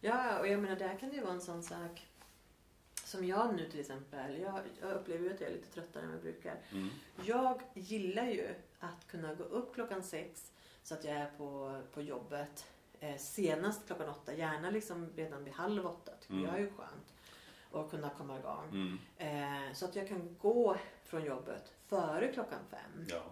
Ja, 0.00 0.38
och 0.38 0.48
jag 0.48 0.60
menar 0.60 0.76
där 0.76 0.96
kan 0.98 1.08
det 1.08 1.14
ju 1.16 1.22
vara 1.22 1.32
en 1.32 1.40
sån 1.40 1.62
sak 1.62 2.06
som 3.04 3.24
jag 3.24 3.54
nu 3.56 3.70
till 3.70 3.80
exempel. 3.80 4.40
Jag, 4.40 4.60
jag 4.80 4.92
upplever 4.92 5.24
ju 5.24 5.34
att 5.34 5.40
jag 5.40 5.50
är 5.50 5.54
lite 5.54 5.72
tröttare 5.72 6.04
än 6.04 6.10
jag 6.10 6.20
brukar. 6.20 6.56
Mm. 6.72 6.88
Jag 7.24 7.60
gillar 7.74 8.26
ju 8.26 8.48
att 8.78 9.06
kunna 9.06 9.34
gå 9.34 9.44
upp 9.44 9.74
klockan 9.74 10.02
sex 10.02 10.52
så 10.82 10.94
att 10.94 11.04
jag 11.04 11.14
är 11.14 11.30
på, 11.36 11.80
på 11.94 12.02
jobbet 12.02 12.66
eh, 13.00 13.16
senast 13.16 13.86
klockan 13.86 14.08
åtta. 14.08 14.34
Gärna 14.34 14.70
liksom 14.70 15.10
redan 15.16 15.44
vid 15.44 15.52
halv 15.54 15.86
åtta. 15.86 16.12
Tycker 16.20 16.34
Mm. 16.34 16.46
jag 16.46 16.54
är 16.54 16.58
ju 16.60 16.70
skönt. 16.70 17.14
Och 17.70 17.90
kunna 17.90 18.10
komma 18.10 18.38
igång. 18.38 18.64
Mm. 18.70 18.98
Eh, 19.18 19.72
så 19.74 19.84
att 19.84 19.96
jag 19.96 20.08
kan 20.08 20.36
gå 20.38 20.76
från 21.04 21.24
jobbet 21.24 21.72
före 21.86 22.32
klockan 22.32 22.60
fem. 22.70 23.06
Ja. 23.08 23.22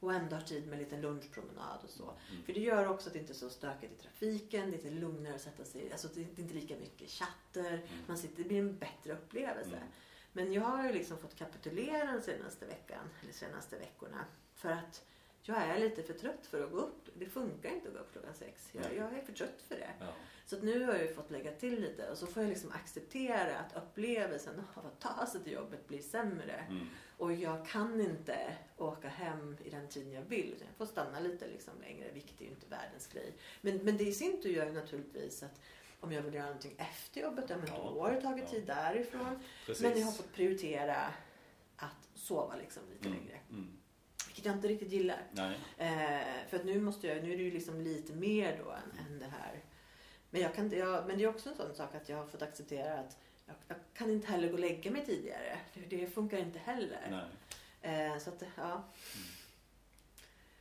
Och 0.00 0.14
ändå 0.14 0.36
ha 0.36 0.42
tid 0.42 0.66
med 0.66 0.72
en 0.72 0.78
liten 0.78 1.00
lunchpromenad 1.00 1.78
och 1.84 1.90
så. 1.90 2.02
Mm. 2.02 2.42
För 2.44 2.52
det 2.52 2.60
gör 2.60 2.88
också 2.88 3.08
att 3.08 3.12
det 3.12 3.18
inte 3.18 3.32
är 3.32 3.34
så 3.34 3.50
stökigt 3.50 3.92
i 3.92 4.02
trafiken. 4.02 4.70
Det 4.70 4.76
är 4.76 4.82
lite 4.82 4.90
lugnare 4.90 5.34
att 5.34 5.40
sätta 5.40 5.64
sig 5.64 5.92
Alltså 5.92 6.08
det 6.14 6.20
är 6.20 6.40
inte 6.40 6.54
lika 6.54 6.76
mycket 6.76 7.10
chatter. 7.10 7.86
Man 8.06 8.18
sitter, 8.18 8.42
det 8.42 8.48
blir 8.48 8.58
en 8.58 8.78
bättre 8.78 9.12
upplevelse. 9.12 9.76
Mm. 9.76 9.88
Men 10.32 10.52
jag 10.52 10.62
har 10.62 10.86
ju 10.86 10.92
liksom 10.92 11.18
fått 11.18 11.36
kapitulera 11.36 12.04
den 12.04 12.22
senaste 12.22 12.66
veckan, 12.66 13.10
eller 13.22 13.32
senaste 13.32 13.78
veckorna. 13.78 14.24
För 14.54 14.70
att 14.70 15.04
jag 15.44 15.56
är 15.56 15.78
lite 15.78 16.02
för 16.02 16.14
trött 16.14 16.46
för 16.46 16.64
att 16.64 16.70
gå 16.70 16.76
upp. 16.78 17.08
Det 17.18 17.26
funkar 17.26 17.70
inte 17.70 17.88
att 17.88 17.94
gå 17.94 18.00
upp 18.00 18.12
klockan 18.12 18.34
sex. 18.34 18.68
Jag, 18.72 18.96
jag 18.96 19.18
är 19.18 19.22
för 19.22 19.32
trött 19.32 19.62
för 19.68 19.74
det. 19.74 19.90
Ja. 20.00 20.06
Så 20.46 20.56
nu 20.58 20.84
har 20.84 20.94
jag 20.94 21.14
fått 21.14 21.30
lägga 21.30 21.52
till 21.52 21.80
lite 21.80 22.10
och 22.10 22.18
så 22.18 22.26
får 22.26 22.42
jag 22.42 22.48
liksom 22.50 22.70
acceptera 22.72 23.58
att 23.58 23.76
upplevelsen 23.76 24.62
av 24.74 24.86
att 24.86 25.00
ta 25.00 25.26
sig 25.26 25.42
till 25.44 25.52
jobbet 25.52 25.88
blir 25.88 26.02
sämre. 26.02 26.64
Mm. 26.68 26.86
Och 27.18 27.32
jag 27.32 27.66
kan 27.66 28.00
inte 28.00 28.56
åka 28.76 29.08
hem 29.08 29.56
i 29.64 29.70
den 29.70 29.88
tiden 29.88 30.12
jag 30.12 30.22
vill. 30.22 30.54
Jag 30.58 30.76
får 30.76 30.86
stanna 30.86 31.20
lite 31.20 31.46
liksom 31.48 31.72
längre. 31.80 32.10
Vilket 32.12 32.40
är 32.40 32.44
ju 32.44 32.50
inte 32.50 32.66
världens 32.66 33.06
grej. 33.06 33.34
Men, 33.60 33.76
men 33.76 33.96
det 33.96 34.04
i 34.04 34.12
sin 34.12 34.42
tur 34.42 34.50
gör 34.50 34.66
ju 34.66 34.72
naturligtvis 34.72 35.42
att 35.42 35.60
om 36.00 36.12
jag 36.12 36.22
vill 36.22 36.34
göra 36.34 36.46
någonting 36.46 36.74
efter 36.78 37.20
jobbet, 37.20 37.44
ja 37.48 37.56
men 37.56 37.66
Ja, 37.66 37.92
då 37.94 38.00
har 38.02 38.12
det 38.12 38.20
tagit 38.20 38.44
ja. 38.44 38.50
tid 38.50 38.66
därifrån. 38.66 39.38
Precis. 39.66 39.82
Men 39.82 39.98
jag 39.98 40.06
har 40.06 40.12
fått 40.12 40.32
prioritera 40.32 40.96
att 41.76 42.08
sova 42.14 42.56
liksom 42.56 42.82
lite 42.92 43.08
Mm. 43.08 43.18
längre. 43.20 43.38
Mm. 43.50 43.78
Vilket 44.34 44.46
jag 44.46 44.54
inte 44.54 44.68
riktigt 44.68 44.92
gillar. 44.92 45.22
Eh, 45.78 46.48
för 46.48 46.56
att 46.56 46.64
nu 46.64 46.80
måste 46.80 47.06
jag, 47.06 47.22
nu 47.22 47.32
är 47.32 47.36
det 47.36 47.42
ju 47.42 47.50
liksom 47.50 47.80
lite 47.80 48.12
mer 48.12 48.60
då 48.64 48.70
än, 48.70 49.06
än 49.06 49.18
det 49.18 49.26
här. 49.26 49.60
Men, 50.30 50.40
jag 50.40 50.54
kan, 50.54 50.70
jag, 50.70 51.06
men 51.06 51.18
det 51.18 51.24
är 51.24 51.28
också 51.28 51.48
en 51.48 51.56
sån 51.56 51.74
sak 51.74 51.94
att 51.94 52.08
jag 52.08 52.16
har 52.16 52.26
fått 52.26 52.42
acceptera 52.42 52.98
att 52.98 53.18
jag, 53.46 53.56
jag 53.68 53.76
kan 53.94 54.10
inte 54.10 54.26
heller 54.26 54.48
gå 54.48 54.54
och 54.54 54.60
lägga 54.60 54.90
mig 54.90 55.06
tidigare. 55.06 55.58
Det, 55.74 55.96
det 55.96 56.06
funkar 56.06 56.38
inte 56.38 56.58
heller. 56.58 57.28
Eh, 57.82 58.18
så 58.18 58.30
att, 58.30 58.42
ja. 58.56 58.82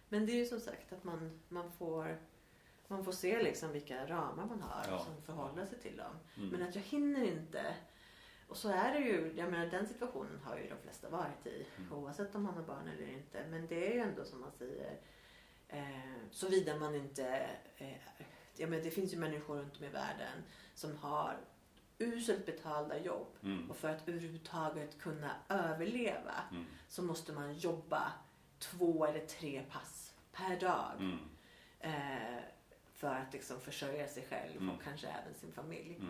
Men 0.10 0.26
det 0.26 0.32
är 0.32 0.38
ju 0.38 0.46
som 0.46 0.60
sagt 0.60 0.94
att 0.94 1.04
man, 1.04 1.40
man, 1.50 1.72
får, 1.72 2.18
man 2.88 3.06
får 3.06 3.12
se 3.12 3.44
liksom 3.44 3.72
vilka 3.72 4.08
ramar 4.08 4.46
man 4.46 4.62
har 4.62 4.86
Ja. 4.88 4.96
och 4.96 5.06
sen 5.06 5.22
förhålla 5.26 5.66
sig 5.68 5.80
till 5.80 5.98
dem. 5.98 6.16
Mm. 6.38 6.50
Men 6.50 6.64
att 6.70 6.76
jag 6.76 6.82
hinner 6.84 7.24
inte. 7.24 7.76
Och 8.48 8.58
så 8.58 8.70
är 8.70 8.94
det 8.94 9.00
ju. 9.00 9.34
Jag 9.38 9.52
menar 9.52 9.66
den 9.66 9.88
situationen 9.88 10.40
har 10.44 10.58
ju 10.58 10.70
de 10.70 10.76
flesta 10.84 11.10
varit 11.10 11.48
i. 11.48 11.66
Mm. 11.78 11.94
Oavsett 11.94 12.36
om 12.36 12.44
man 12.44 12.54
har 12.54 12.64
barn 12.64 12.88
eller 12.88 13.08
inte. 13.12 13.46
Men 13.50 13.68
det 13.68 13.88
är 13.90 13.94
ju 13.94 14.00
ändå 14.00 14.26
som 14.26 14.42
man 14.42 14.52
säger. 14.52 14.98
Eh, 15.68 16.14
Såvida 16.32 16.76
man 16.78 16.96
inte. 16.96 17.50
Eh, 17.78 17.94
jag 18.58 18.70
menar, 18.70 18.84
det 18.84 18.92
finns 18.92 19.14
ju 19.14 19.18
människor 19.18 19.58
runt 19.58 19.78
om 19.78 19.84
i 19.84 19.90
världen 19.90 20.44
som 20.76 20.98
har 20.98 21.38
uselt 22.00 22.46
betalda 22.46 23.00
jobb. 23.00 23.28
Mm. 23.44 23.70
Och 23.72 23.78
för 23.78 23.90
att 23.90 24.08
överhuvudtaget 24.10 25.00
kunna 25.00 25.36
överleva 25.50 26.36
Mm. 26.52 26.66
så 26.88 27.02
måste 27.04 27.34
man 27.34 27.54
jobba 27.54 28.12
två 28.60 29.06
eller 29.06 29.26
tre 29.26 29.64
pass 29.72 30.14
per 30.32 30.60
dag. 30.60 30.92
Mm. 31.00 31.20
Eh, 31.80 32.44
för 32.94 33.16
att 33.16 33.34
liksom 33.34 33.60
försörja 33.62 34.08
sig 34.08 34.26
själv 34.30 34.58
Mm. 34.58 34.70
och 34.76 34.84
kanske 34.84 35.08
även 35.08 35.34
sin 35.34 35.52
familj. 35.52 36.02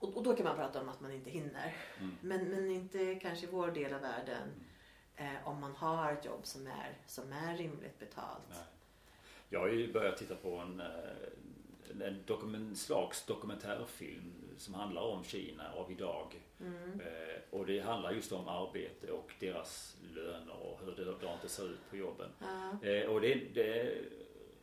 Mm. 0.00 0.10
Och, 0.10 0.16
och 0.16 0.22
då 0.22 0.36
kan 0.36 0.44
man 0.44 0.56
prata 0.56 0.80
om 0.80 0.88
att 0.88 1.00
man 1.00 1.12
inte 1.12 1.30
hinner. 1.30 1.76
Mm. 1.98 2.16
Men, 2.20 2.44
men 2.44 2.70
inte 2.70 3.14
kanske 3.14 3.46
i 3.46 3.48
vår 3.50 3.70
del 3.70 3.94
av 3.94 4.00
världen 4.00 4.48
eh, 5.16 5.48
om 5.48 5.60
man 5.60 5.72
har 5.72 6.12
ett 6.12 6.24
jobb 6.24 6.46
som 6.46 6.66
är, 6.66 6.98
som 7.06 7.32
är 7.32 7.56
rimligt 7.56 7.98
betalt. 7.98 8.48
Nej. 8.48 8.58
Jag 9.48 9.60
har 9.60 9.68
ju 9.68 9.92
börjat 9.92 10.16
titta 10.16 10.34
på 10.34 10.56
en, 10.56 10.80
eh, 10.80 12.06
en 12.06 12.22
dokument, 12.26 12.78
slags 12.78 13.26
dokumentärfilm 13.26 14.32
som 14.58 14.74
handlar 14.74 15.02
om 15.02 15.24
Kina 15.24 15.72
av 15.72 15.92
idag. 15.92 16.40
Mm. 16.60 17.00
Eh, 17.00 17.58
och 17.58 17.66
det 17.66 17.80
handlar 17.80 18.12
just 18.12 18.32
om 18.32 18.48
arbete 18.48 19.10
och 19.10 19.32
deras 19.40 19.96
löner 20.14 20.56
och 20.62 20.80
hur 20.84 20.96
det, 20.96 21.04
det 21.04 21.32
inte 21.32 21.48
ser 21.48 21.70
ut 21.70 21.90
på 21.90 21.96
jobben. 21.96 22.30
Ja. 22.40 22.88
Eh, 22.88 23.06
och 23.06 23.20
det, 23.20 23.34
det, 23.54 23.98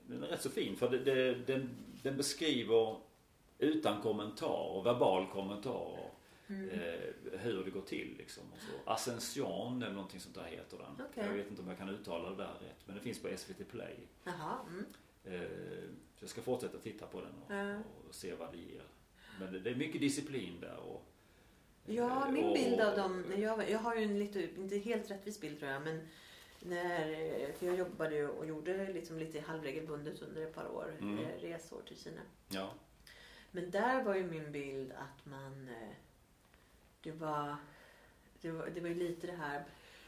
den 0.08 0.24
är 0.24 0.28
rätt 0.28 0.41
så 0.41 0.50
fin 0.50 0.76
för 0.76 0.89
det, 0.89 0.98
det, 0.98 1.34
den, 1.34 1.69
den 2.04 2.17
beskriver 2.17 2.98
utan 3.58 4.02
kommentar, 4.02 4.84
verbal 4.84 5.28
kommentar 5.32 6.10
Mm. 6.48 6.70
eh, 6.70 7.39
hur 7.39 7.63
det 7.63 7.72
går 7.72 7.82
till. 7.82 8.16
Liksom, 8.18 8.44
och 8.54 8.60
så. 8.62 8.92
Ascension 8.92 9.84
eller 9.84 9.94
någonting 9.94 10.20
sånt 10.20 10.36
där 10.36 10.44
heter 10.44 10.78
den. 10.78 11.06
Okej. 11.12 11.24
Jag 11.26 11.34
vet 11.34 11.50
inte 11.50 11.62
om 11.62 11.68
jag 11.68 11.78
kan 11.78 11.89
uttala 11.89 12.30
det 12.30 12.36
där 12.36 12.54
rätt 12.54 12.78
men 12.86 12.96
det 12.96 13.02
finns 13.02 13.22
på 13.22 13.28
SVT 13.38 13.63
Play. 13.72 13.96
Jaha. 14.24 14.58
Mm. 14.70 14.86
Eh, 15.42 15.48
så 16.16 16.24
jag 16.24 16.30
ska 16.30 16.42
fortsätta 16.42 16.78
titta 16.78 17.06
på 17.08 17.22
den 17.22 17.34
och, 17.48 17.54
Ja. 17.54 17.78
och 18.08 18.16
se 18.16 18.34
vad 18.36 18.52
det 18.52 18.58
ger. 18.58 18.84
Men 19.39 19.54
det, 19.54 19.60
det 19.60 19.70
är 19.70 19.76
mycket 19.76 20.02
disciplin 20.02 20.60
där. 20.62 20.78
Och, 20.78 21.06
Ja, 21.86 22.26
eh, 22.28 22.32
min 22.32 22.46
och- 22.46 22.54
bild 22.54 22.80
av 22.82 22.98
dem. 22.98 23.26
Jag, 23.38 23.70
jag 23.70 23.80
har 23.80 23.96
ju 23.96 24.04
en 24.04 24.20
lite, 24.20 24.50
inte 24.56 24.78
helt 24.78 25.12
rättvis 25.12 25.39
bild 25.42 25.60
tror 25.60 25.72
jag. 25.72 25.82
Men 25.82 26.08
när, 26.60 27.52
för 27.54 27.66
jag 27.66 27.76
jobbade 27.76 28.28
och 28.28 28.46
gjorde 28.46 28.94
liksom 28.94 29.20
lite 29.20 29.39
halvregelbundet 29.42 30.22
under 30.22 30.42
ett 30.42 30.56
par 30.56 30.68
år. 30.72 30.98
Mm. 31.02 31.18
eh, 31.20 31.39
Resor 31.42 31.82
till 31.88 31.98
Kina. 31.98 32.22
Ja. 32.50 32.74
Men 33.56 33.72
där 33.72 34.04
var 34.04 34.16
ju 34.16 34.24
min 34.24 34.52
bild 34.52 34.92
att 34.92 35.26
man... 35.26 35.68
eh, 35.70 35.96
Det 37.04 37.12
var, 37.12 37.56
det 38.42 38.52
var, 38.52 38.68
det 38.68 38.82
var 38.82 38.88
ju 38.89 38.96
lite 38.96 39.28
det 39.28 39.34
här. 39.36 39.63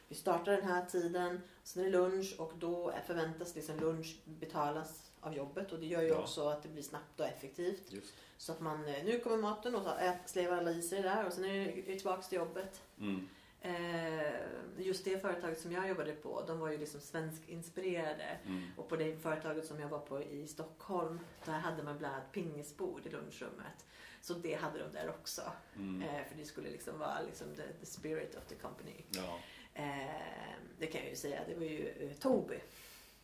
Vi 0.07 0.15
startar 0.15 0.51
den 0.51 0.65
här 0.65 0.85
tiden, 0.85 1.41
sen 1.63 1.81
är 1.81 1.85
det 1.85 1.97
lunch 1.97 2.35
och 2.39 2.51
då 2.59 2.93
förväntas 3.07 3.55
liksom 3.55 3.79
lunch 3.79 4.17
betalas 4.25 5.11
av 5.21 5.35
jobbet. 5.35 5.71
Och 5.71 5.79
det 5.79 5.85
gör 5.85 6.01
ju 6.01 6.07
Ja. 6.07 6.15
också 6.17 6.47
att 6.49 6.63
det 6.63 6.69
blir 6.69 6.83
snabbt 6.83 7.19
och 7.19 7.25
effektivt. 7.25 7.91
Just. 7.91 8.13
Så 8.37 8.51
att 8.51 8.59
man, 8.59 8.85
eh, 8.87 9.03
nu 9.03 9.19
kommer 9.19 9.37
maten 9.37 9.75
och 9.75 9.83
så 9.83 9.89
ät, 9.95 10.29
slevar 10.29 10.57
alla 10.57 10.71
i 10.71 10.81
sig 10.81 11.01
där 11.01 11.25
och 11.25 11.33
sen 11.33 11.45
är 11.45 11.53
det 11.53 11.71
är 11.71 11.75
det 11.85 11.95
tillbaka 11.95 12.21
till 12.21 12.37
jobbet. 12.37 12.81
Mm. 12.99 13.27
Eh, 13.65 14.33
just 14.77 15.05
det 15.05 15.21
företaget 15.21 15.59
som 15.59 15.71
jag 15.71 15.89
jobbade 15.89 16.11
på, 16.13 16.43
de 16.47 16.59
var 16.59 16.69
ju 16.71 16.77
liksom 16.77 16.99
svenskinspirerade. 17.01 18.37
Mm. 18.45 18.67
Och 18.77 18.89
på 18.89 18.95
det 18.95 19.15
företaget 19.21 19.65
som 19.65 19.79
jag 19.79 19.87
var 19.89 19.99
på 19.99 20.23
i 20.23 20.47
Stockholm, 20.47 21.19
där 21.45 21.53
hade 21.53 21.83
man 21.83 21.97
bland 21.97 22.15
annat 22.15 22.31
pingisbord 22.31 23.05
i 23.05 23.09
lunchrummet. 23.09 23.85
Så 24.21 24.33
det 24.33 24.53
hade 24.53 24.79
de 24.79 24.91
där 24.93 25.09
också. 25.09 25.41
Mm. 25.75 26.01
Eh, 26.09 26.25
för 26.27 26.35
det 26.37 26.45
skulle 26.45 26.69
liksom 26.69 26.99
vara 26.99 27.21
liksom 27.21 27.55
the, 27.55 27.63
the 27.79 27.85
spirit 27.85 28.35
of 28.35 28.45
the 28.45 28.55
company. 28.55 28.93
Ja. 29.09 29.39
Eh, 29.73 30.55
det 30.79 30.87
kan 30.87 31.01
jag 31.01 31.09
ju 31.09 31.15
säga, 31.15 31.41
det 31.47 31.55
var 31.55 31.63
ju 31.65 32.13
Tobii. 32.19 32.61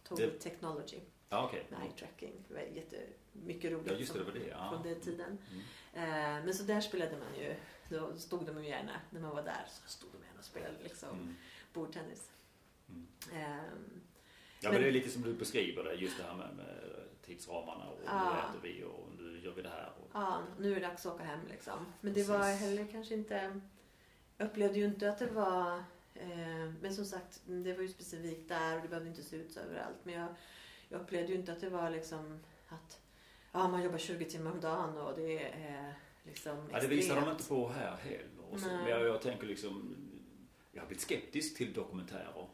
Tobii 0.04 0.26
Det- 0.26 0.40
Technology, 0.40 1.00
Ja, 1.30 1.46
okej. 1.46 1.66
night 1.82 1.98
tracking. 1.98 2.34
Det 2.48 2.54
var 2.54 2.62
jättemycket 2.62 3.72
roligt 3.72 3.92
Ja, 3.92 3.98
just 3.98 4.14
det, 4.14 4.20
det 4.20 4.26
var 4.26 4.32
det. 4.32 4.48
Ja. 4.48 4.70
från 4.70 4.84
den 4.84 5.00
tiden. 5.02 5.38
Mm. 5.94 6.46
Men 6.46 6.54
så 6.54 6.64
där 6.64 6.82
spelade 6.82 7.12
man 7.18 7.40
ju, 7.44 7.56
då 7.90 8.18
stod 8.18 8.46
de 8.46 8.64
ju 8.64 8.70
gärna, 8.70 9.02
när 9.10 9.20
man 9.22 9.36
var 9.36 9.44
där 9.44 9.66
så 9.68 9.90
stod 9.90 10.10
de 10.12 10.18
gärna 10.28 10.31
och 10.42 10.46
spelade 10.46 10.84
liksom 10.84 11.10
Mm. 11.10 11.36
bordtennis. 11.74 12.32
Mm. 12.90 13.08
Ehm, 13.34 14.02
Ja 14.64 14.70
men 14.70 14.74
Men- 14.74 14.82
det 14.82 14.88
är 14.88 14.92
lite 14.92 15.10
som 15.10 15.22
du 15.22 15.34
beskriver 15.34 15.84
det, 15.84 15.94
just 15.94 16.18
det 16.18 16.24
här 16.24 16.36
med, 16.36 16.56
med 16.56 16.76
tidsramarna 17.26 17.86
och 17.90 18.00
Ja. 18.06 18.34
nu 18.34 18.40
äter 18.40 18.60
vi 18.76 18.84
och 18.84 19.10
nu 19.18 19.40
gör 19.44 19.52
vi 19.54 19.62
det 19.62 19.70
här. 19.70 19.92
Och, 20.02 20.10
Ja, 20.14 20.42
nu 20.60 20.72
är 20.72 20.76
det 20.80 20.88
dags 20.88 21.06
att 21.06 21.14
åka 21.16 21.24
hem 21.24 21.40
liksom. 21.50 21.86
Men 22.02 22.14
det 22.14 22.24
var 22.24 22.40
Precis. 22.40 22.62
heller 22.62 22.88
kanske 22.92 23.14
inte... 23.14 23.62
Jag 24.38 24.48
upplevde 24.48 24.80
ju 24.80 24.86
inte 24.86 25.10
att 25.10 25.20
det 25.20 25.28
var 25.32 25.84
Eh, 26.14 26.72
men 26.82 26.96
som 26.96 27.06
sagt, 27.06 27.42
det 27.46 27.74
var 27.74 27.82
ju 27.82 27.88
specifikt 27.88 28.50
där 28.50 28.76
och 28.76 28.82
det 28.82 28.88
behövde 28.88 29.10
inte 29.10 29.24
se 29.24 29.36
ut 29.36 29.52
så 29.52 29.60
överallt. 29.60 29.96
Men 30.04 30.14
jag, 30.14 30.28
jag 30.90 31.02
upplevde 31.02 31.32
ju 31.34 31.40
inte 31.40 31.52
att 31.54 31.60
det 31.62 31.70
var 31.70 31.90
liksom 31.90 32.40
att 32.68 33.00
ja, 33.52 33.68
man 33.68 33.84
jobbar 33.84 33.98
20 33.98 34.26
timmar 34.26 34.52
om 34.52 34.60
dagen 34.62 34.98
och 34.98 35.14
det 35.16 35.48
är 35.48 35.94
liksom 36.24 36.70
Ja, 36.72 36.80
det 36.80 36.88
visar 36.88 37.16
de 37.16 37.20
extremt. 37.20 37.40
inte 37.40 37.50
på 37.50 37.70
här 37.70 37.98
heller. 37.98 38.28
Så, 38.58 38.66
men 38.68 38.88
jag, 38.88 39.02
jag 39.02 39.22
tänker 39.22 39.48
liksom, 39.48 39.96
jag 40.72 40.82
har 40.82 40.88
blivit 40.88 41.02
skeptisk 41.04 41.58
till 41.58 41.74
dokumentärer. 41.74 42.48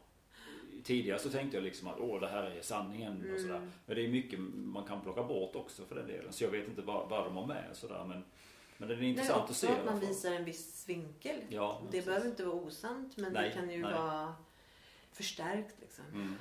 Tidigare 0.84 1.18
så 1.18 1.30
tänkte 1.30 1.56
jag 1.56 1.64
liksom 1.64 1.88
att 1.88 1.98
åh, 2.00 2.20
det 2.20 2.28
här 2.28 2.42
är 2.42 2.62
sanningen 2.62 3.16
och 3.20 3.24
Mm. 3.28 3.42
sådär. 3.42 3.70
Men 3.86 3.96
det 3.96 4.04
är 4.04 4.08
mycket 4.08 4.38
man 4.54 4.84
kan 4.84 5.00
plocka 5.00 5.22
bort 5.22 5.56
också 5.56 5.84
för 5.84 5.94
den 5.94 6.06
delen. 6.06 6.32
Så 6.32 6.44
jag 6.44 6.50
vet 6.50 6.68
inte 6.68 6.82
vad, 6.82 7.08
vad 7.08 7.24
de 7.24 7.36
har 7.36 7.46
med 7.46 7.64
sådär. 7.76 8.04
Men, 8.04 8.24
men 8.78 8.88
det 8.88 8.94
är 8.94 8.98
Nej, 8.98 9.08
intressant 9.08 9.36
att 9.44 9.50
också 9.50 9.54
se 9.66 9.68
att 9.72 9.84
man 9.84 10.00
visar 10.00 10.32
en 10.32 10.44
viss 10.44 10.88
vinkel. 10.88 11.40
Ja, 11.48 11.80
det 11.84 11.90
precis. 11.90 12.06
behöver 12.06 12.26
inte 12.26 12.44
vara 12.44 12.56
osant 12.56 13.16
men 13.16 13.32
Nej, 13.32 13.48
det 13.48 13.54
kan 13.54 13.70
ju 13.70 13.82
nej. 13.82 13.92
vara 13.92 14.34
förstärkt 15.12 15.74
liksom. 15.80 16.04
Mm. 16.12 16.34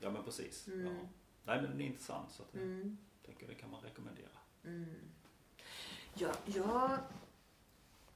Ja 0.00 0.10
men 0.10 0.24
precis. 0.24 0.66
Mm. 0.66 0.86
Ja. 0.86 0.92
Nej 1.44 1.62
men 1.62 1.78
det 1.78 1.84
är 1.84 1.86
intressant 1.86 2.32
så 2.32 2.42
att 2.42 2.48
jag 2.52 2.62
Mm. 2.62 2.96
tänker 3.26 3.46
det 3.48 3.54
kan 3.54 3.70
man 3.70 3.80
rekommendera. 3.80 4.28
Mm. 4.64 4.94
Ja, 6.14 6.28
jag, 6.44 6.98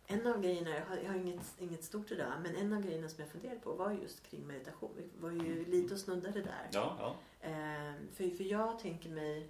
en 0.07 0.27
av 0.27 0.41
grejerna, 0.41 0.71
jag 0.71 0.87
har, 0.87 0.97
jag 0.97 1.09
har 1.09 1.17
inget, 1.17 1.55
inget 1.59 1.85
stort 1.85 2.11
idag, 2.11 2.33
men 2.43 2.57
en 2.57 2.73
av 2.73 2.83
grejerna 2.83 3.09
som 3.09 3.21
jag 3.21 3.31
funderade 3.31 3.61
på 3.61 3.73
var 3.73 3.93
just 3.93 4.31
kring 4.31 4.47
meditation. 4.47 4.91
Vi 4.97 5.11
var 5.21 5.31
ju 5.31 5.65
lite 5.65 5.95
och 5.95 6.01
snuddade 6.01 6.43
där. 6.43 6.69
Ja, 6.73 6.97
ja. 6.99 7.17
Eh, 7.49 7.95
för, 8.13 8.37
för 8.37 8.45
jag 8.45 8.79
tänker 8.79 9.11
mig... 9.11 9.49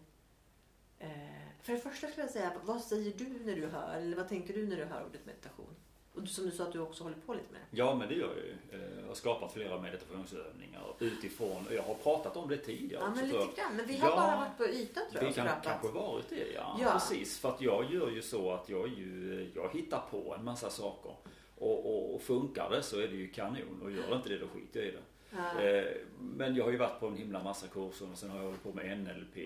Eh, 0.98 1.08
för 1.62 1.72
det 1.72 1.78
första 1.78 2.06
skulle 2.06 2.22
jag 2.22 2.32
säga, 2.32 2.52
vad 2.64 2.80
säger 2.80 3.12
du 3.18 3.44
när 3.44 3.56
du 3.56 3.66
hör, 3.66 3.96
eller 3.96 4.16
vad 4.16 4.28
tänker 4.28 4.54
du 4.54 4.66
när 4.66 4.76
du 4.76 4.84
hör 4.84 5.06
ordet 5.06 5.26
meditation? 5.26 5.76
Och 6.14 6.28
som 6.28 6.44
du 6.44 6.50
sa 6.50 6.64
att 6.64 6.72
du 6.72 6.80
också 6.80 7.02
håller 7.04 7.16
på 7.26 7.34
lite 7.34 7.52
med 7.52 7.60
det. 7.60 7.66
Ja 7.76 7.94
men 7.94 8.08
det 8.08 8.14
gör 8.14 8.28
jag 8.36 8.44
ju. 8.44 8.82
Eh, 8.84 9.00
Jag 9.00 9.06
har 9.08 9.14
skapat 9.14 9.52
flera 9.52 9.80
meditationsövningar 9.80 10.82
utifrån, 10.98 11.66
och 11.66 11.74
jag 11.74 11.82
har 11.82 11.94
pratat 11.94 12.36
om 12.36 12.48
det 12.48 12.56
tidigare 12.56 13.02
Ja, 13.04 13.10
men 13.16 13.24
lite 13.28 13.60
grann. 13.60 13.76
Men 13.76 13.86
vi 13.86 13.96
har 13.96 14.10
Ja, 14.10 14.16
bara 14.16 14.36
varit 14.36 14.56
på 14.56 14.64
ytan 14.66 15.02
tror 15.10 15.22
jag. 15.22 15.28
Vi 15.28 15.34
kan 15.34 15.46
pratat. 15.46 15.64
kanske 15.64 15.88
varit 15.88 16.28
det 16.28 16.52
ja. 16.54 16.78
Ja. 16.82 16.92
Precis. 16.92 17.38
För 17.38 17.48
att 17.48 17.60
jag 17.60 17.92
gör 17.92 18.10
ju 18.10 18.22
så 18.22 18.52
att 18.52 18.68
jag, 18.68 18.88
ju, 18.88 19.50
jag 19.54 19.70
hittar 19.72 20.00
på 20.10 20.34
en 20.38 20.44
massa 20.44 20.70
saker. 20.70 21.14
Och, 21.58 21.86
och, 21.86 22.14
och 22.14 22.22
funkar 22.22 22.70
det 22.70 22.82
så 22.82 22.98
är 23.00 23.08
det 23.08 23.16
ju 23.16 23.28
kanon 23.28 23.80
och 23.82 23.90
gör 23.90 24.08
det 24.10 24.16
inte 24.16 24.28
det 24.28 24.38
då 24.38 24.46
skiter 24.48 24.80
jag 24.80 24.88
i 24.88 24.90
det. 24.92 25.02
Ja. 25.36 25.62
Eh, 25.62 25.84
Men 26.20 26.56
jag 26.56 26.64
har 26.64 26.70
ju 26.70 26.76
varit 26.76 27.00
på 27.00 27.06
en 27.06 27.16
himla 27.16 27.42
massa 27.42 27.66
kurser 27.68 28.12
och 28.12 28.18
sen 28.18 28.30
har 28.30 28.36
jag 28.38 28.44
hållit 28.44 28.62
på 28.62 28.72
med 28.72 28.98
NLP. 28.98 29.36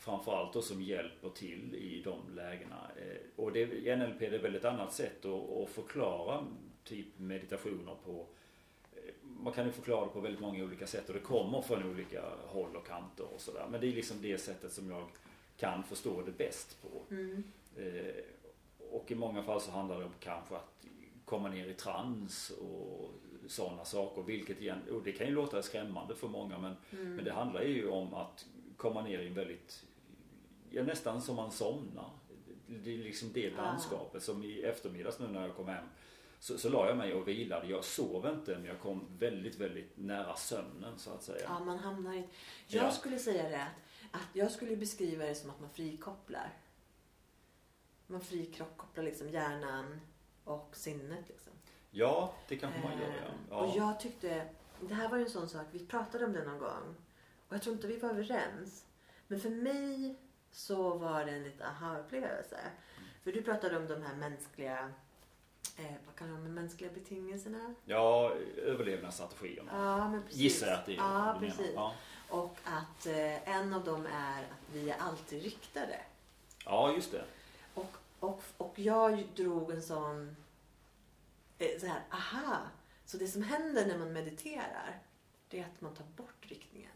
Framförallt 0.00 0.52
då 0.52 0.62
som 0.62 0.82
hjälper 0.82 1.28
till 1.30 1.74
i 1.74 2.02
de 2.04 2.34
lägena. 2.34 2.90
Eh, 2.96 3.16
Och 3.36 3.52
det, 3.52 3.96
NLP 3.96 4.18
det 4.18 4.26
är 4.36 4.42
väl 4.42 4.54
ett 4.54 4.64
annat 4.64 4.92
sätt 4.92 5.24
att, 5.24 5.50
att 5.62 5.70
förklara 5.70 6.44
typ 6.84 7.06
meditationer 7.18 7.94
på. 8.04 8.26
eh, 8.96 9.12
Man 9.22 9.52
kan 9.52 9.66
ju 9.66 9.72
förklara 9.72 10.04
det 10.04 10.10
på 10.12 10.20
väldigt 10.20 10.40
många 10.40 10.64
olika 10.64 10.86
sätt 10.86 11.08
och 11.08 11.14
det 11.14 11.20
kommer 11.20 11.62
från 11.62 11.90
olika 11.90 12.22
håll 12.46 12.76
och 12.76 12.86
kanter 12.86 13.24
och 13.34 13.40
sådär. 13.40 13.66
Men 13.70 13.80
det 13.80 13.86
är 13.86 13.92
liksom 13.92 14.16
det 14.22 14.38
sättet 14.38 14.72
som 14.72 14.90
jag 14.90 15.06
kan 15.56 15.82
förstå 15.84 16.22
det 16.22 16.32
bäst 16.38 16.82
på. 16.82 17.14
Mm. 17.14 17.42
Eh, 17.76 18.14
Och 18.92 19.10
i 19.10 19.14
många 19.14 19.42
fall 19.42 19.60
så 19.60 19.70
handlar 19.70 19.98
det 19.98 20.04
om 20.04 20.12
kanske 20.20 20.56
att 20.56 20.84
komma 21.24 21.48
ner 21.48 21.66
i 21.66 21.74
trans 21.74 22.50
och 22.50 23.10
sådana 23.46 23.84
saker. 23.84 24.22
Vilket 24.22 24.60
igen, 24.60 24.78
och 24.92 25.02
det 25.02 25.12
kan 25.12 25.26
ju 25.26 25.34
låta 25.34 25.62
skrämmande 25.62 26.14
för 26.14 26.28
många 26.28 26.58
men, 26.58 26.76
Mm. 26.92 27.16
men 27.16 27.24
det 27.24 27.32
handlar 27.32 27.62
ju 27.62 27.88
om 27.88 28.14
att 28.14 28.46
komma 28.76 29.02
ner 29.02 29.18
i 29.20 29.26
en 29.26 29.34
väldigt, 29.34 29.86
ja 30.70 30.82
nästan 30.82 31.22
som 31.22 31.36
man 31.36 31.50
somnar. 31.50 32.10
Det 32.66 32.94
är 32.94 32.98
liksom 32.98 33.32
det 33.32 33.50
landskapet 33.50 34.22
som 34.22 34.42
i 34.44 34.62
eftermiddags 34.62 35.18
nu 35.18 35.28
när 35.28 35.46
jag 35.46 35.56
kom 35.56 35.68
hem. 35.68 35.84
Så, 36.38 36.58
så 36.58 36.68
la 36.68 36.88
jag 36.88 36.96
mig 36.96 37.14
och 37.14 37.28
vilade. 37.28 37.66
Jag 37.66 37.84
sov 37.84 38.26
inte 38.26 38.54
men 38.54 38.64
jag 38.64 38.80
kom 38.80 39.06
väldigt, 39.18 39.56
väldigt 39.56 39.92
nära 39.96 40.36
sömnen 40.36 40.98
så 40.98 41.10
att 41.10 41.22
säga. 41.22 41.44
Ja, 41.48 41.64
man 41.64 41.78
hamnar 41.78 42.14
i... 42.14 42.28
Jag 42.66 42.84
Ja. 42.84 42.90
skulle 42.90 43.18
säga 43.18 43.48
det 43.48 43.62
att, 43.62 43.70
att 44.10 44.28
jag 44.36 44.50
skulle 44.50 44.76
beskriva 44.76 45.24
det 45.24 45.34
som 45.34 45.50
att 45.50 45.60
man 45.60 45.70
frikopplar. 45.70 46.54
Man 48.06 48.20
frikopplar 48.20 49.04
liksom 49.04 49.28
hjärnan 49.28 50.00
och 50.44 50.76
sinnet. 50.76 51.28
Liksom. 51.28 51.52
Ja, 51.90 52.34
det 52.48 52.56
kanske 52.56 52.80
man 52.80 52.92
gör 52.98 53.08
Eh, 53.08 53.14
ja. 53.50 53.56
Och 53.56 53.68
ja. 53.68 53.74
jag 53.76 54.00
tyckte, 54.00 54.46
det 54.88 54.94
här 54.94 55.08
var 55.08 55.16
ju 55.16 55.24
en 55.24 55.30
sån 55.30 55.48
sak, 55.48 55.66
vi 55.72 55.86
pratade 55.86 56.24
om 56.24 56.32
det 56.32 56.44
någon 56.44 56.58
gång. 56.58 56.94
Och 57.48 57.54
jag 57.54 57.62
tror 57.62 57.74
inte 57.74 57.86
vi 57.86 57.98
var 57.98 58.10
överens. 58.10 58.84
Men 59.28 59.40
för 59.40 59.50
mig 59.50 60.16
så 60.52 60.94
var 60.94 61.24
det 61.24 61.30
en 61.32 61.42
lite 61.42 61.66
aha-upplevelse. 61.66 62.60
För 63.24 63.32
du 63.32 63.42
pratade 63.42 63.76
om 63.76 63.86
de 63.88 64.02
här 64.02 64.14
mänskliga, 64.14 64.92
eh, 65.76 65.92
vad 66.06 66.14
kallar 66.16 66.32
de 66.32 66.54
mänskliga 66.54 66.90
betingelserna? 66.90 67.74
Ja, 67.84 68.32
överlevnadsstrategierna. 68.56 69.72
Ja, 69.74 70.08
men 70.08 70.22
precis. 70.22 70.38
Gissar 70.40 70.66
jag 70.66 70.78
att 70.78 70.86
det 70.86 70.92
är 70.92 70.96
Ja, 70.96 71.08
menar. 71.24 71.38
precis. 71.40 71.72
Ja. 71.74 71.94
Och 72.28 72.56
att 72.64 73.06
eh, 73.06 73.48
en 73.48 73.72
av 73.74 73.84
dem 73.84 74.06
är 74.06 74.42
att 74.42 74.72
vi 74.74 74.90
är 74.90 74.96
alltid 74.98 75.42
riktade. 75.42 76.00
ja, 76.64 76.92
just 76.94 77.12
det. 77.12 77.24
Och, 77.74 77.96
och, 78.20 78.42
och 78.56 78.78
jag 78.78 79.26
drog 79.36 79.70
en 79.70 79.82
sån, 79.82 80.36
eh, 81.58 81.80
så 81.80 81.86
här, 81.86 82.02
aha. 82.10 82.56
Så 83.04 83.16
det 83.16 83.28
som 83.28 83.42
händer 83.42 83.86
när 83.86 83.98
man 83.98 84.12
mediterar, 84.12 84.98
det 85.48 85.58
är 85.60 85.64
att 85.64 85.80
man 85.80 85.94
tar 85.94 86.04
bort 86.16 86.46
riktningen. 86.50 86.90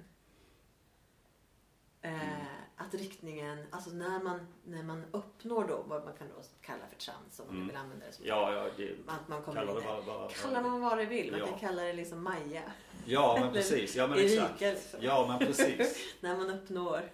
Eh, 2.02 2.63
att 2.76 2.94
riktningen, 2.94 3.66
alltså 3.70 3.90
när 3.90 4.22
man, 4.22 4.46
när 4.64 4.82
man 4.82 5.04
uppnår 5.10 5.68
då 5.68 5.82
vad 5.86 6.04
man 6.04 6.14
kan 6.14 6.28
då 6.28 6.42
kalla 6.60 6.86
för 6.86 6.96
trans 6.96 7.40
om 7.40 7.46
man 7.46 7.54
Mm. 7.56 7.66
vill 7.68 7.76
använda 7.76 8.06
det 8.06 8.12
som 8.12 8.26
Ja, 8.26 8.52
ja, 8.54 8.70
det, 8.76 8.96
att 9.06 9.28
man 9.28 9.42
kommer 9.42 9.60
kalla 9.60 9.72
in 9.72 9.76
det 9.78 9.82
där. 9.84 9.94
vad, 9.96 10.04
vad, 10.04 10.30
Kalla 10.34 10.62
man 10.62 10.80
vad 10.80 10.98
det 10.98 11.04
vill, 11.04 11.30
man 11.30 11.40
Ja. 11.40 11.46
kan 11.46 11.58
kalla 11.58 11.82
det 11.82 11.92
liksom 11.92 12.22
Maja. 12.24 12.62
Ja, 13.06 13.38
men 13.40 13.52
precis. 13.52 13.96
Ja, 13.96 14.06
men 14.06 14.18
Erika, 14.18 14.42
exakt. 14.44 14.60
liksom. 14.60 15.00
Ja, 15.02 15.26
men 15.28 15.38
precis. 15.46 16.14
När 16.20 16.36
man 16.36 16.50
uppnår 16.50 17.10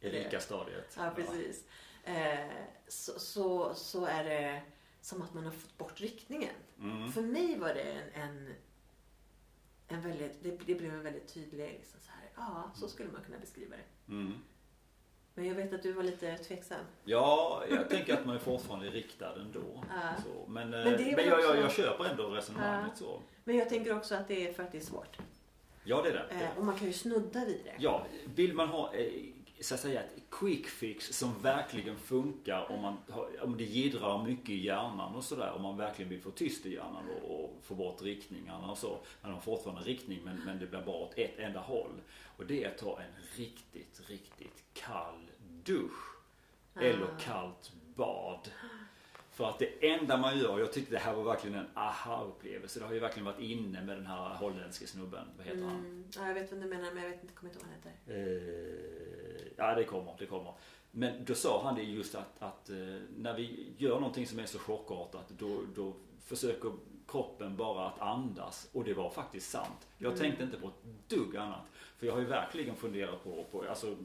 Erika-stadiet. 0.00 0.94
Ja, 0.96 1.12
precis. 1.16 1.64
Eh, 2.04 2.48
så, 2.88 3.18
så, 3.20 3.74
så 3.74 4.04
är 4.04 4.24
det 4.24 4.62
som 5.00 5.22
att 5.22 5.34
man 5.34 5.44
har 5.44 5.52
fått 5.52 5.78
bort 5.78 6.00
riktningen. 6.00 6.54
Mm. 6.78 7.12
För 7.12 7.22
mig 7.22 7.58
var 7.58 7.74
det 7.74 7.82
en, 7.82 8.22
en, 8.22 8.54
en 9.88 10.00
väldigt, 10.02 10.42
det, 10.42 10.50
det 10.66 10.74
blev 10.74 10.94
en 10.94 11.02
väldigt 11.02 11.34
tydlig, 11.34 11.72
liksom 11.78 12.00
så 12.00 12.10
här, 12.10 12.30
ja 12.36 12.70
så 12.74 12.88
skulle 12.88 13.12
man 13.12 13.22
kunna 13.24 13.38
beskriva 13.38 13.76
det. 13.76 14.12
Mm. 14.12 14.32
Men 15.34 15.46
jag 15.46 15.54
vet 15.54 15.72
att 15.72 15.82
du 15.82 15.92
var 15.92 16.02
lite 16.02 16.36
tveksam. 16.36 16.78
Ja, 17.04 17.62
jag 17.70 17.88
tänker 17.88 18.14
att 18.14 18.26
man 18.26 18.34
är 18.34 18.40
fortfarande 18.40 18.90
riktad 18.90 19.34
ändå. 19.40 19.84
Ja. 19.88 20.22
Så, 20.24 20.50
men 20.50 20.70
men, 20.70 20.84
Men 20.84 20.92
det 20.92 21.12
är 21.12 21.16
men 21.16 21.26
jag, 21.26 21.42
jag, 21.42 21.56
jag 21.56 21.72
köper 21.72 22.04
ändå 22.04 22.28
resonemanget 22.28 22.96
så. 22.96 23.20
Men 23.44 23.56
jag 23.56 23.68
tänker 23.68 23.96
också 23.96 24.14
att 24.14 24.28
det 24.28 24.48
är 24.48 24.52
för 24.52 24.62
att 24.62 24.72
det 24.72 24.78
är 24.78 24.82
svårt. 24.82 25.18
Ja, 25.84 26.02
det 26.02 26.08
är 26.08 26.12
det. 26.12 26.44
Eh, 26.44 26.58
och 26.58 26.64
man 26.64 26.78
kan 26.78 26.86
ju 26.86 26.92
snudda 26.92 27.44
vid 27.44 27.60
det. 27.64 27.74
Ja, 27.78 28.06
vill 28.34 28.54
man 28.54 28.68
ha 28.68 28.94
eh, 28.94 29.12
så 29.60 29.74
att 29.74 29.80
säga 29.80 30.02
ett 30.02 30.22
quick 30.30 30.66
fix 30.66 31.18
som 31.18 31.42
verkligen 31.42 31.96
funkar 31.98 32.72
om, 32.72 32.82
man 32.82 32.96
om 33.42 33.56
det 33.56 33.64
jiddrar 33.64 34.24
mycket 34.24 34.50
i 34.50 34.64
hjärnan 34.64 35.14
och 35.14 35.24
sådär. 35.24 35.52
Om 35.56 35.62
man 35.62 35.76
verkligen 35.76 36.08
vill 36.08 36.20
få 36.20 36.30
tyst 36.30 36.66
i 36.66 36.74
hjärnan 36.74 37.02
och, 37.22 37.44
och 37.44 37.50
få 37.62 37.74
bort 37.74 38.02
riktningarna 38.02 38.70
och 38.70 38.78
så. 38.78 38.98
Man 39.22 39.32
har 39.32 39.40
fortfarande 39.40 39.82
riktning 39.82 40.20
men, 40.24 40.42
men 40.46 40.58
det 40.58 40.66
blir 40.66 40.82
bara 40.82 40.96
åt 40.96 41.12
ett 41.18 41.38
enda 41.38 41.60
håll. 41.60 41.92
Och 42.36 42.46
det 42.46 42.64
är 42.64 42.68
att 42.70 42.78
ta 42.78 43.00
en 43.00 43.12
riktigt, 43.36 44.00
riktigt 44.08 44.64
kall 44.74 45.30
dusch. 45.64 46.14
Eller 46.76 47.04
Ah. 47.04 47.18
kallt 47.20 47.72
bad. 47.96 48.50
För 49.30 49.48
att 49.50 49.58
det 49.58 49.88
enda 49.88 50.16
man 50.16 50.38
gör, 50.38 50.58
jag 50.58 50.72
tyckte 50.72 50.92
det 50.94 50.98
här 50.98 51.14
var 51.14 51.24
verkligen 51.24 51.58
en 51.58 51.66
aha-upplevelse. 51.74 52.80
Det 52.80 52.86
har 52.86 52.92
ju 52.94 53.00
verkligen 53.00 53.24
varit 53.24 53.40
inne 53.40 53.82
med 53.82 53.96
den 53.96 54.06
här 54.06 54.34
holländske 54.34 54.86
snubben. 54.86 55.26
Vad 55.36 55.46
heter 55.46 55.62
han? 55.62 55.76
Mm, 55.78 56.04
ja, 56.16 56.26
jag 56.26 56.34
vet 56.34 56.52
vad 56.52 56.60
du 56.60 56.66
menar 56.68 56.90
men 56.94 57.02
jag 57.02 57.10
vet 57.10 57.22
inte, 57.22 57.34
kommer 57.34 57.52
inte 57.52 57.64
ihåg 57.64 57.68
vad 57.74 57.82
han 58.14 58.22
heter. 58.22 58.36
Eh, 59.38 59.52
ja, 59.56 59.74
det 59.74 59.84
kommer, 59.84 60.16
det 60.18 60.26
kommer. 60.26 60.52
Men 60.90 61.24
då 61.24 61.34
sa 61.34 61.62
han 61.64 61.74
det 61.74 61.82
just 61.82 62.14
att, 62.14 62.42
att 62.42 62.70
eh, 62.70 62.76
när 63.16 63.34
vi 63.36 63.72
gör 63.78 63.94
någonting 63.94 64.26
som 64.26 64.38
är 64.38 64.46
så 64.46 64.58
chockartat 64.58 65.28
då, 65.28 65.60
då 65.74 65.92
försöker 66.24 66.72
kroppen 67.08 67.56
bara 67.56 67.86
att 67.88 68.00
andas. 68.00 68.68
Och 68.72 68.84
det 68.84 68.94
var 68.94 69.10
faktiskt 69.10 69.50
sant. 69.50 69.88
Jag 69.98 70.08
Mm. 70.12 70.20
tänkte 70.20 70.44
inte 70.44 70.56
på 70.56 70.68
ett 70.68 71.08
dugg 71.08 71.36
annat. 71.36 71.62
För 71.98 72.06
jag 72.06 72.12
har 72.14 72.20
ju 72.20 72.26
verkligen 72.26 72.76
funderat 72.76 73.24
på, 73.24 73.44
på 73.50 73.64
alltså, 73.68 73.96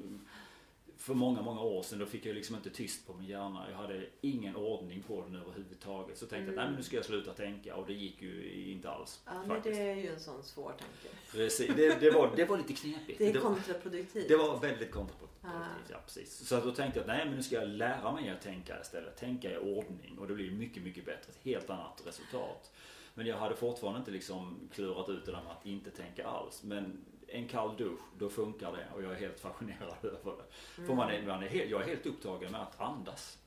för 0.98 1.14
många, 1.14 1.42
många 1.42 1.62
år 1.62 1.84
sedan 1.84 2.00
då 2.00 2.06
fick 2.06 2.26
jag 2.26 2.36
liksom 2.36 2.56
inte 2.56 2.70
tyst 2.70 3.08
på 3.08 3.14
min 3.14 3.28
hjärna. 3.28 3.66
Jag 3.72 3.78
hade 3.78 4.06
ingen 4.22 4.56
ordning 4.56 5.04
på 5.08 5.22
den 5.22 5.36
överhuvudtaget. 5.36 6.18
Så 6.18 6.26
tänkte 6.26 6.52
jag, 6.52 6.56
nej 6.56 6.66
men 6.66 6.76
nu 6.76 6.84
ska 6.84 6.96
jag 6.96 7.06
sluta 7.06 7.34
tänka 7.34 7.76
och 7.76 7.88
det 7.88 7.94
gick 7.94 8.22
ju 8.22 8.64
inte 8.72 8.90
alls. 8.92 9.22
Ja, 9.26 9.32
men 9.34 9.48
faktiskt. 9.48 9.78
det 9.80 9.84
är 9.90 9.96
ju 9.96 10.08
en 10.14 10.20
sån 10.20 10.44
svår 10.44 10.70
tanke. 10.70 11.16
Precis, 11.32 11.76
det, 11.76 12.00
det, 12.00 12.12
var, 12.12 12.32
det 12.36 12.46
var 12.46 12.58
lite 12.58 12.74
knepigt. 12.74 13.18
Det 13.18 13.28
är 13.30 13.34
var- 13.34 13.42
kontraproduktivt. 13.42 14.28
det 14.28 14.36
var 14.38 14.60
väldigt 14.60 14.92
kontraproduktivt. 14.92 15.29
Ah. 15.42 15.50
Ja, 15.90 15.98
precis. 16.06 16.48
Så 16.48 16.60
då 16.60 16.72
tänkte 16.72 17.00
jag 17.00 17.04
att 17.04 17.08
nej 17.18 17.26
men 17.26 17.36
nu 17.36 17.44
ska 17.44 17.56
jag 17.56 17.68
lära 17.70 18.12
mig 18.12 18.30
att 18.30 18.42
tänka 18.42 18.82
istället. 18.82 19.18
Tänka 19.18 19.52
i 19.52 19.58
ordning 19.58 20.18
och 20.20 20.28
det 20.28 20.34
blir 20.34 20.52
mycket, 20.52 20.84
mycket 20.84 21.06
bättre. 21.06 21.32
Ett 21.32 21.40
helt 21.44 21.70
annat 21.70 22.02
resultat. 22.06 22.72
Men 23.14 23.26
jag 23.26 23.38
hade 23.38 23.56
fortfarande 23.56 24.00
inte 24.00 24.12
liksom 24.12 24.70
klurat 24.74 25.10
ut 25.10 25.26
det 25.26 25.32
där 25.32 25.42
med 25.44 25.52
att 25.52 25.66
inte 25.66 25.92
tänka 25.92 26.28
alls. 26.28 26.64
Men 26.64 27.06
en 27.28 27.48
kall 27.48 27.78
dusch, 27.78 28.00
då 28.18 28.30
funkar 28.30 28.72
det 28.72 28.88
och 28.96 29.04
jag 29.04 29.12
är 29.12 29.16
helt 29.16 29.40
fascinerad 29.48 29.96
över 30.04 30.32
det. 30.38 30.84
För 30.86 30.94
man 30.94 31.10
är, 31.10 31.22
man 31.28 31.44
är 31.44 31.48
helt, 31.48 31.70
jag 31.72 31.82
är 31.82 31.86
helt 31.86 32.06
upptagen 32.06 32.52
med 32.52 32.62
att 32.62 32.80
andas. 32.82 33.38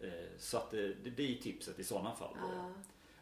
Eh, 0.00 0.08
Så 0.38 0.56
att 0.56 0.70
det, 0.70 0.94
det 0.94 1.10
det 1.10 1.22
är 1.22 1.42
tipset 1.42 1.78
i 1.78 1.84
sådana 1.84 2.14
fall. 2.14 2.36
Ja. 2.40 2.72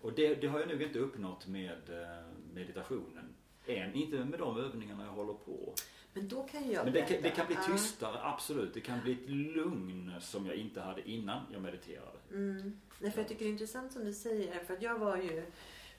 Och 0.01 0.13
det, 0.13 0.35
det 0.35 0.47
har 0.47 0.61
jag 0.61 0.69
nog 0.69 0.83
inte 0.83 0.99
uppnått 0.99 1.47
med 1.47 1.91
eh, 2.03 2.27
meditationen 2.55 3.35
än. 3.67 3.95
Inte 3.95 4.17
med 4.25 4.39
de 4.39 4.59
övningarna 4.59 5.05
jag 5.05 5.13
håller 5.13 5.33
på. 5.33 5.75
Men 6.17 6.29
då 6.29 6.43
kan 6.43 6.71
jag 6.71 6.85
Men 6.85 6.93
det, 6.95 7.03
kan- 7.03 7.23
det 7.23 7.31
kan 7.31 7.47
bli 7.47 7.57
tystare, 7.67 8.19
absolut. 8.23 8.75
Det 8.75 8.81
kan 8.81 9.01
bli 9.01 9.13
ett 9.13 9.29
lugn 9.31 10.13
som 10.21 10.47
jag 10.47 10.55
inte 10.57 10.81
hade 10.81 11.11
innan 11.11 11.43
jag 11.53 11.63
mediterade. 11.63 12.19
Mm. 12.31 12.81
Nej, 12.99 13.11
för 13.11 13.21
jag 13.21 13.29
tycker 13.29 13.45
det 13.45 13.49
är 13.49 13.53
intressant 13.53 13.93
som 13.93 14.05
du 14.05 14.13
säger. 14.13 14.65
För 14.65 14.75
att 14.75 14.83
jag 14.83 14.99
var 14.99 15.17
ju 15.17 15.47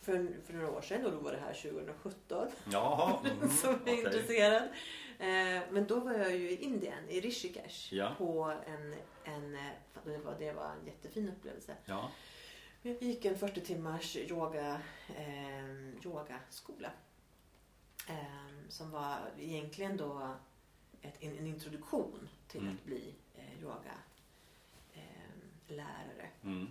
för, 0.01 0.27
för 0.45 0.53
några 0.53 0.71
år 0.71 0.81
sedan 0.81 1.05
och 1.05 1.11
då 1.11 1.17
var 1.17 1.31
det 1.31 1.37
här 1.39 1.53
2017 1.53 2.47
Jaha. 2.71 3.19
mm, 3.37 3.49
som 3.49 3.69
är 3.73 3.77
okej. 3.81 3.97
intresserad. 3.99 4.63
Eh, 5.19 5.61
men 5.71 5.85
då 5.87 5.99
var 5.99 6.13
jag 6.13 6.35
ju 6.35 6.49
i 6.49 6.55
Indien, 6.63 7.09
i 7.09 7.21
Rishikesh. 7.21 7.93
Ja. 7.93 8.15
På 8.17 8.53
en, 8.67 8.95
en, 9.33 9.55
eh, 9.55 9.61
det, 10.05 10.17
var, 10.17 10.35
det 10.39 10.51
var 10.51 10.71
en 10.81 10.85
jättefin 10.85 11.29
upplevelse. 11.37 11.75
Ja. 11.85 12.11
Vi 12.81 12.97
gick 12.99 13.25
en 13.25 13.37
40 13.37 13.61
timmars 13.61 14.17
yoga, 14.17 14.81
eh, 15.17 16.05
yogaskola. 16.05 16.91
Eh, 18.07 18.69
som 18.69 18.91
var 18.91 19.19
egentligen 19.37 19.97
då 19.97 20.35
ett, 21.01 21.15
en, 21.19 21.37
en 21.37 21.47
introduktion 21.47 22.29
till 22.47 22.61
Mm. 22.61 22.75
att 22.75 22.85
bli 22.85 23.15
eh, 23.35 23.61
yoga 23.61 23.93
eh, 24.93 25.31
lärare. 25.67 26.29
Mm. 26.43 26.67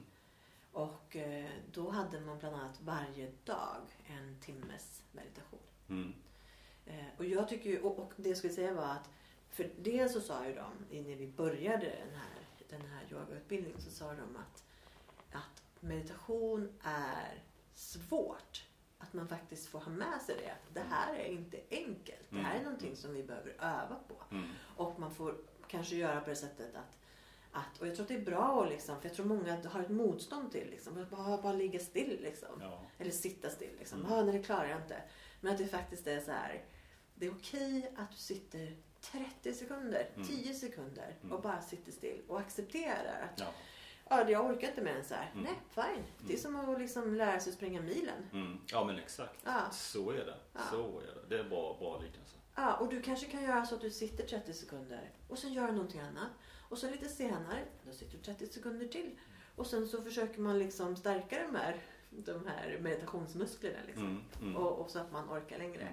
Och 0.73 1.17
eh, 1.17 1.51
då 1.73 1.91
hade 1.91 2.21
man 2.21 2.39
bland 2.39 2.57
annat 2.57 2.81
varje 2.81 3.33
dag 3.45 3.83
en 4.07 4.41
timmes 4.41 5.03
meditation. 5.13 5.61
Mm. 5.89 6.13
Eh, 6.87 7.07
och 7.19 7.25
jag 7.25 7.49
tycker 7.49 7.71
ju, 7.71 7.81
och, 7.81 7.99
och 7.99 8.13
det 8.17 8.29
jag 8.29 8.39
skulle 8.39 8.53
säga 8.53 8.75
var 8.75 8.85
att 8.93 9.11
för 9.51 9.71
dels 9.79 10.13
så 10.13 10.21
sa 10.21 10.47
ju 10.47 10.55
de 10.55 10.73
när 10.91 11.17
vi 11.17 11.27
började 11.27 11.87
den 11.87 12.15
här, 12.15 12.47
den 12.69 12.81
här 12.81 13.07
yogautbildningen 13.11 13.81
så 13.81 13.91
sa 13.91 14.15
de 14.15 14.37
att, 14.37 14.65
att 15.33 15.63
meditation 15.81 16.79
är 16.83 17.43
svårt. 17.75 18.66
Att 18.99 19.13
man 19.13 19.29
faktiskt 19.29 19.69
får 19.69 19.79
ha 19.81 19.93
med 19.93 20.23
sig 20.23 20.37
det. 20.37 20.51
Att 20.51 20.75
det 20.75 20.81
här 20.95 21.15
är 21.15 21.25
inte 21.27 21.61
enkelt. 21.71 22.31
Det 22.31 22.37
här 22.39 22.51
är 22.51 22.55
Mm. 22.61 22.65
någonting 22.65 22.97
som 22.97 23.15
vi 23.15 23.23
behöver 23.23 23.51
öva 23.59 23.97
på. 24.09 24.35
Mm. 24.37 24.49
Och 24.77 25.01
man 25.01 25.15
får 25.15 25.35
kanske 25.69 25.97
göra 25.97 26.21
på 26.21 26.31
det 26.31 26.37
sättet 26.37 26.75
att, 26.77 26.99
att 27.53 27.81
och 27.81 27.87
jag 27.87 27.95
tror 27.95 28.05
att 28.05 28.09
det 28.09 28.15
är 28.15 28.25
bra 28.25 28.65
liksom, 28.65 29.01
för 29.01 29.09
jag 29.09 29.17
tror 29.17 29.27
många 29.27 29.69
har 29.69 29.81
ett 29.81 29.91
motstånd 29.91 30.53
till 30.53 30.71
liksom, 30.71 31.03
att 31.03 31.11
bara, 31.11 31.43
bara 31.43 31.53
ligga 31.53 31.79
still 31.79 32.19
liksom. 32.23 32.59
Ja. 32.61 32.83
Eller 32.99 33.11
sitta 33.11 33.51
still 33.51 33.77
liksom. 33.79 34.01
Mm. 34.01 34.13
Ah, 34.13 34.23
nej, 34.23 34.39
det 34.39 34.43
klarar 34.45 34.69
jag 34.69 34.81
inte. 34.81 35.03
Men 35.41 35.53
att 35.53 35.59
det 35.59 35.67
faktiskt 35.67 36.07
är 36.07 36.21
så 36.21 36.31
här. 36.31 36.65
Det 37.15 37.27
är 37.27 37.33
okej 37.33 37.93
att 37.97 38.11
du 38.11 38.17
sitter 38.17 38.77
30 39.01 39.53
sekunder, 39.55 40.11
Mm. 40.15 40.29
10 40.29 40.55
sekunder 40.55 41.17
och 41.21 41.25
Mm. 41.31 41.41
bara 41.43 41.61
sitter 41.63 41.93
still 41.93 42.23
och 42.29 42.41
accepterar 42.41 43.23
att 43.33 43.41
Ja. 43.41 43.47
Ja, 44.09 44.31
jag 44.31 44.47
orkar 44.47 44.69
inte 44.69 44.83
mer 44.83 44.97
än 44.97 45.05
så 45.05 45.15
här. 45.15 45.31
Mm. 45.33 45.45
Nej, 45.45 45.55
fine. 45.71 46.05
Det 46.27 46.35
är 46.35 46.39
som 46.39 46.57
att 46.57 46.81
liksom 46.81 47.15
lära 47.15 47.41
sig 47.41 47.53
springa 47.53 47.81
milen. 47.81 48.29
Mm. 48.33 48.59
ja 48.67 48.85
men 48.85 48.99
exakt. 48.99 49.41
Ja. 49.45 49.71
Så 49.71 50.11
är 50.11 50.25
det. 50.25 50.37
Ja. 50.53 50.61
Så 50.71 51.01
är 51.01 51.15
det. 51.15 51.37
Det 51.37 51.41
är 51.41 51.49
bra, 51.49 51.77
bra 51.79 51.99
liknelse. 51.99 52.37
Ja, 52.55 52.77
och 52.77 52.89
du 52.89 53.03
kanske 53.03 53.27
kan 53.27 53.43
göra 53.43 53.67
så 53.67 53.75
att 53.75 53.81
du 53.81 53.91
sitter 53.91 54.27
30 54.27 54.53
sekunder 54.53 55.11
och 55.29 55.39
sen 55.39 55.53
gör 55.53 55.67
du 55.67 55.73
någonting 55.73 56.01
annat. 56.01 56.31
Och 56.69 56.79
sen 56.79 56.93
lite 56.93 57.09
senare, 57.09 57.65
då 57.85 57.93
sitter 57.93 58.17
du 58.19 58.23
30 58.23 58.47
sekunder 58.47 58.89
till. 58.89 59.19
Och 59.57 59.67
sen 59.67 59.89
så 59.89 60.03
försöker 60.03 60.41
man 60.41 60.59
liksom 60.59 60.97
stärka 60.97 61.43
de 61.47 61.57
här, 61.57 61.77
de 62.11 62.47
här 62.47 62.79
meditationsmusklerna 62.81 63.79
liksom. 63.87 64.05
Mm. 64.05 64.23
Mm. 64.43 64.57
Och, 64.57 64.79
och 64.79 64.91
så 64.91 64.99
att 64.99 65.13
man 65.13 65.31
orkar 65.31 65.59
längre. 65.59 65.89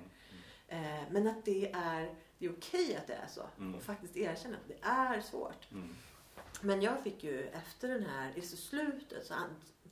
Mm. 0.70 0.86
Eh, 0.86 1.04
men 1.12 1.28
att 1.28 1.46
det 1.46 1.72
är, 1.72 2.16
det 2.38 2.46
är 2.46 2.52
okej 2.52 2.96
att 2.96 3.08
det 3.08 3.14
är 3.14 3.28
så. 3.28 3.42
Mm. 3.58 3.76
Och 3.76 3.84
faktiskt 3.84 4.18
erkänna 4.18 4.58
att 4.58 4.68
det 4.68 4.78
är 4.82 5.22
svårt. 5.22 5.68
Men 6.64 6.82
jag 6.82 7.04
fick 7.04 7.24
ju 7.24 7.48
efter 7.48 7.88
den 7.88 8.06
här, 8.06 8.38
i 8.38 8.42
slutet, 8.42 9.26
så 9.26 9.34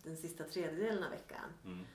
den 0.04 0.18
sista 0.18 0.44
tredjedelen 0.44 1.04
av 1.04 1.10
veckan. 1.10 1.54
Mm. 1.66 1.86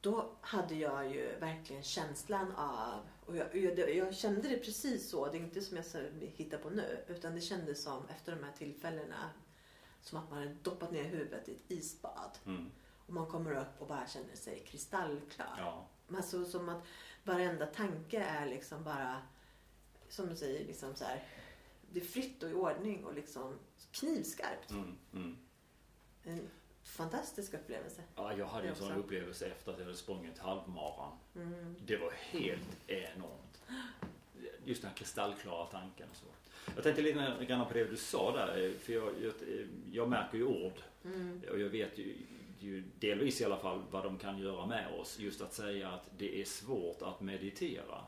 Då 0.00 0.30
hade 0.40 0.74
jag 0.74 1.14
ju 1.14 1.38
verkligen 1.38 1.82
känslan 1.82 2.52
av, 2.52 3.00
och 3.26 3.36
jag, 3.36 3.56
jag, 3.56 3.94
jag 3.94 4.14
kände 4.14 4.48
det 4.48 4.58
precis 4.58 5.10
så, 5.10 5.26
det 5.26 5.38
är 5.38 5.40
inte 5.40 5.60
som 5.60 5.76
jag 5.76 5.84
hittar 6.20 6.58
på 6.58 6.70
nu, 6.70 7.04
utan 7.08 7.34
det 7.34 7.40
kändes 7.40 7.82
som 7.82 8.08
efter 8.08 8.36
de 8.36 8.44
här 8.44 8.52
tillfällena 8.52 9.30
som 10.00 10.18
att 10.18 10.30
man 10.30 10.38
hade 10.38 10.54
doppat 10.62 10.92
ner 10.92 11.04
huvudet 11.04 11.48
i 11.48 11.52
ett 11.52 11.70
isbad. 11.70 12.38
Mm. 12.46 12.70
Och 13.06 13.14
man 13.14 13.26
kommer 13.26 13.54
upp 13.54 13.80
och 13.80 13.86
bara 13.86 14.06
känner 14.06 14.36
sig 14.36 14.64
kristallklar. 14.66 15.54
Ja. 15.58 15.86
Men 16.06 16.22
så 16.22 16.44
som 16.44 16.68
att 16.68 16.82
varenda 17.24 17.66
tanke 17.66 18.18
är 18.18 18.46
liksom 18.46 18.84
bara, 18.84 19.22
som 20.08 20.28
du 20.28 20.36
säger, 20.36 20.66
liksom 20.66 20.94
så 20.94 21.04
här, 21.04 21.24
det 21.92 22.00
är 22.00 22.04
fritt 22.04 22.42
och 22.42 22.50
i 22.50 22.52
ordning 22.52 23.04
och 23.04 23.14
liksom 23.14 23.58
knivskarpt. 23.92 24.70
Mm. 24.70 24.96
Mm. 25.14 25.36
En 26.24 26.40
fantastisk 26.82 27.54
upplevelse. 27.54 28.02
Ja, 28.16 28.36
jag 28.36 28.46
hade 28.46 28.68
en 28.68 28.76
sån 28.76 28.92
upplevelse 28.92 29.46
efter 29.46 29.72
att 29.72 29.78
jag 29.78 29.84
hade 29.84 29.96
sprungit 29.96 30.38
halvmaran. 30.38 31.12
Mm. 31.36 31.74
Det 31.86 31.96
var 31.96 32.10
helt 32.10 32.76
enormt. 32.86 33.62
Just 34.64 34.82
den 34.82 34.88
här 34.88 34.96
kristallklara 34.96 35.66
tanken 35.66 36.08
och 36.10 36.16
så. 36.16 36.26
Jag 36.74 36.84
tänkte 36.84 37.02
lite 37.02 37.44
grann 37.48 37.66
på 37.68 37.74
det 37.74 37.84
du 37.84 37.96
sa 37.96 38.36
där, 38.36 38.72
för 38.78 38.92
jag, 38.92 39.12
jag, 39.22 39.32
jag 39.92 40.08
märker 40.08 40.38
ju 40.38 40.44
ord 40.44 40.82
Mm. 41.04 41.42
och 41.50 41.60
jag 41.60 41.68
vet 41.68 41.98
ju, 41.98 42.16
ju 42.58 42.84
delvis 42.98 43.40
i 43.40 43.44
alla 43.44 43.56
fall 43.58 43.82
vad 43.90 44.04
de 44.04 44.18
kan 44.18 44.38
göra 44.38 44.66
med 44.66 45.00
oss. 45.00 45.18
Just 45.18 45.40
att 45.40 45.54
säga 45.54 45.88
att 45.90 46.10
det 46.18 46.40
är 46.40 46.44
svårt 46.44 47.02
att 47.02 47.20
meditera. 47.20 48.04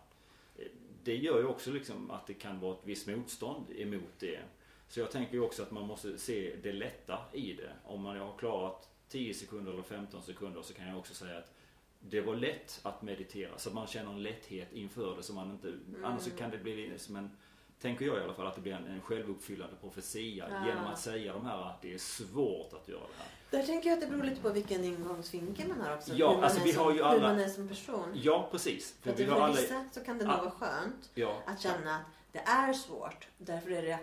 Det 1.04 1.16
gör 1.16 1.38
ju 1.38 1.46
också 1.46 1.70
liksom 1.70 2.10
att 2.10 2.26
det 2.26 2.34
kan 2.34 2.60
vara 2.60 2.74
ett 2.74 2.80
visst 2.84 3.06
motstånd 3.06 3.66
emot 3.76 4.18
det. 4.18 4.40
Så 4.88 5.00
jag 5.00 5.10
tänker 5.10 5.34
ju 5.34 5.40
också 5.40 5.62
att 5.62 5.70
man 5.70 5.86
måste 5.86 6.18
se 6.18 6.56
det 6.62 6.72
lätta 6.72 7.18
i 7.32 7.52
det. 7.52 7.72
Om 7.84 8.02
man 8.02 8.16
har 8.16 8.38
klarat 8.38 8.88
10 9.08 9.34
sekunder 9.34 9.72
eller 9.72 9.82
15 9.82 10.22
sekunder 10.22 10.62
så 10.62 10.74
kan 10.74 10.88
jag 10.88 10.98
också 10.98 11.14
säga 11.14 11.38
att 11.38 11.52
det 12.00 12.20
var 12.20 12.36
lätt 12.36 12.80
att 12.82 13.02
meditera. 13.02 13.58
Så 13.58 13.68
att 13.68 13.74
man 13.74 13.86
känner 13.86 14.10
en 14.10 14.22
lätthet 14.22 14.72
inför 14.72 15.16
det. 15.16 15.22
Så 15.22 15.32
man 15.32 15.50
inte, 15.50 15.72
Annars 16.04 16.22
så 16.22 16.30
kan 16.30 16.50
det 16.50 16.58
bli 16.58 16.98
som 16.98 17.16
en, 17.16 17.30
tänker 17.80 18.06
jag 18.06 18.18
i 18.18 18.20
alla 18.20 18.34
fall, 18.34 18.46
att 18.46 18.54
det 18.54 18.60
blir 18.60 18.72
en, 18.72 18.86
en 18.86 19.00
självuppfyllande 19.00 19.76
profetia. 19.80 20.46
Ja. 20.50 20.66
Genom 20.66 20.84
att 20.84 20.98
säga 20.98 21.32
de 21.32 21.46
här 21.46 21.62
att 21.62 21.82
det 21.82 21.94
är 21.94 21.98
svårt 21.98 22.72
att 22.72 22.88
göra 22.88 23.00
det 23.00 23.22
här. 23.22 23.39
Där 23.50 23.62
tänker 23.62 23.88
jag 23.90 23.94
att 23.96 24.00
det 24.00 24.06
beror 24.06 24.22
lite 24.22 24.40
på 24.40 24.50
vilken 24.50 24.84
ingångsvinkel 24.84 25.68
man 25.68 25.80
har 25.80 25.94
också. 25.96 26.12
Ja, 26.14 26.28
hur 26.28 26.34
man 26.34 26.44
alltså 26.44 26.60
är 26.60 26.64
vi 26.64 26.72
som, 26.72 26.84
har 26.84 26.90
ju 26.90 26.96
Hur 26.96 27.04
alla- 27.04 27.20
man 27.28 27.40
är 27.40 27.48
som 27.48 27.68
person. 27.68 28.12
Ja, 28.14 28.48
precis. 28.50 28.94
För 29.02 29.10
För 29.10 29.18
vi 29.18 29.26
för 29.26 29.40
alla... 29.40 29.54
vissa 29.60 29.84
så 29.92 30.00
kan 30.00 30.18
det 30.18 30.24
nog 30.26 30.38
vara 30.38 30.50
skönt 30.50 31.10
Ja, 31.14 31.36
att 31.46 31.60
känna 31.60 31.94
att 31.96 32.02
det 32.32 32.38
är 32.38 32.72
svårt. 32.72 33.28
Därför, 33.38 33.70
är 33.70 33.82
det, 33.82 33.98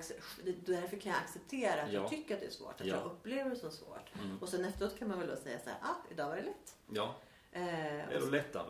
därför 0.66 0.98
kan 0.98 1.12
jag 1.12 1.22
acceptera 1.22 1.82
att 1.84 1.92
Ja. 1.92 2.02
jag 2.02 2.10
tycker 2.10 2.34
att 2.36 2.40
det 2.42 2.48
är 2.48 2.52
svårt. 2.52 2.82
Att 2.82 2.88
Ja. 2.88 2.96
jag 2.96 3.06
upplever 3.06 3.50
det 3.50 3.56
som 3.56 3.72
svårt. 3.72 4.12
Mm. 4.24 4.38
Och 4.42 4.50
sen 4.50 4.66
efteråt 4.66 5.00
kan 5.00 5.08
man 5.08 5.20
väl 5.20 5.28
då 5.28 5.36
säga 5.36 5.60
så 5.64 5.70
här, 5.70 5.78
ah, 5.82 5.96
idag 6.12 6.28
var 6.30 6.36
det 6.36 6.42
lätt. 6.42 6.76
ja. 6.94 7.16
Eh, 7.52 8.10
Eller 8.10 8.32
lättare. 8.32 8.68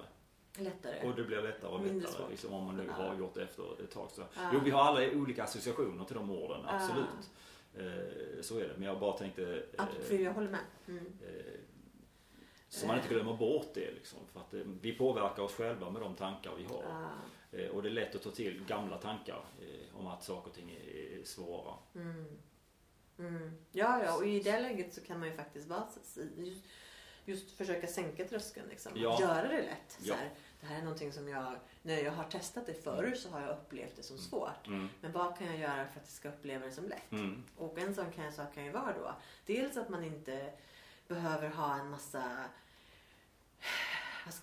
lättare. 0.57 1.07
Och 1.09 1.15
det 1.15 1.23
blir 1.23 1.41
lättare 1.41 1.71
och 1.71 1.81
Mindre 1.81 2.07
lättare 2.07 2.29
liksom, 2.29 2.53
om 2.53 2.65
man 2.65 2.77
nu 2.77 2.85
Ja. 2.87 2.93
har 2.93 3.15
gjort 3.15 3.33
det 3.33 3.43
efter 3.43 3.83
ett 3.83 3.91
tag. 3.91 4.09
Så. 4.11 4.21
Ja. 4.35 4.49
Jo, 4.53 4.59
vi 4.63 4.71
har 4.71 4.81
alla 4.83 5.11
olika 5.11 5.43
associationer 5.43 6.05
till 6.05 6.15
de 6.15 6.31
orden, 6.31 6.61
absolut. 6.67 7.05
Eh, 7.79 8.41
så 8.41 8.57
är 8.59 8.67
det. 8.67 8.73
Men 8.77 8.83
jag 8.83 8.99
bara 8.99 9.17
tänkte... 9.17 9.43
eh, 9.43 9.83
Absolut, 9.83 10.05
för 10.07 10.15
jag 10.15 10.33
håller 10.33 10.49
med. 10.49 10.59
Mm. 10.87 11.05
eh, 11.27 11.59
så 12.69 12.87
man 12.87 12.95
inte 12.97 13.09
glömmer 13.09 13.33
bort 13.37 13.73
det 13.73 13.91
liksom. 13.91 14.19
För 14.33 14.39
att 14.39 14.53
vi 14.81 14.93
påverkar 14.93 15.43
oss 15.43 15.53
själva 15.53 15.89
med 15.89 16.01
de 16.01 16.15
tankar 16.15 16.51
vi 16.57 16.63
har. 16.63 16.83
Ah, 16.83 17.69
och 17.71 17.83
det 17.83 17.89
är 17.89 17.93
lätt 17.93 18.15
att 18.15 18.21
ta 18.23 18.31
till 18.31 18.63
gamla 18.67 18.97
tankar 18.97 19.45
om 19.93 20.07
att 20.07 20.23
saker 20.23 20.49
och 20.49 20.55
ting 20.55 20.71
är, 20.71 21.23
svåra. 21.23 21.73
mm. 21.95 22.25
Mm. 23.19 23.51
Ja, 23.71 24.03
ja, 24.03 24.15
och 24.17 24.25
i 24.27 24.39
det 24.39 24.59
läget 24.59 24.93
så 24.93 25.01
kan 25.01 25.19
man 25.19 25.29
ju 25.29 25.35
faktiskt 25.35 25.67
vara, 25.67 25.87
just, 26.37 26.65
just 27.25 27.51
försöka 27.51 27.87
sänka 27.87 28.25
tröskeln. 28.27 28.69
Liksom. 28.69 28.91
Ja. 28.95 29.21
Göra 29.21 29.47
det 29.47 29.61
lätt. 29.61 29.91
Så 29.99 30.07
Ja. 30.09 30.15
här, 30.15 30.29
det 30.61 30.65
här 30.67 30.77
är 30.79 30.83
någonting 30.83 31.11
som 31.13 31.27
jag, 31.27 31.55
när 31.87 32.03
jag 32.03 32.11
har 32.11 32.23
testat 32.23 32.65
det 32.65 32.83
förr 32.83 33.13
så 33.15 33.29
har 33.29 33.41
jag 33.41 33.49
upplevt 33.49 33.95
det 33.95 34.03
som 34.03 34.17
svårt. 34.17 34.67
Mm. 34.67 34.89
Men 35.01 35.11
vad 35.11 35.37
kan 35.37 35.47
jag 35.47 35.57
göra 35.57 35.75
för 35.75 35.99
att 35.99 36.05
jag 36.05 36.07
ska 36.07 36.29
uppleva 36.29 36.65
det 36.65 36.71
som 36.71 36.85
lätt? 36.89 37.11
Mm. 37.11 37.43
Och 37.57 37.79
en 37.79 37.95
sån 37.95 38.11
kan 38.11 38.25
jag, 38.25 38.33
sak 38.33 38.53
kan 38.53 38.65
ju 38.65 38.71
vara 38.71 38.93
då. 39.03 39.15
Dels 39.45 39.77
att 39.77 39.89
man 39.89 40.03
inte 40.03 40.49
behöver 41.07 41.49
ha 41.49 41.75
en 41.79 41.89
massa 41.89 42.23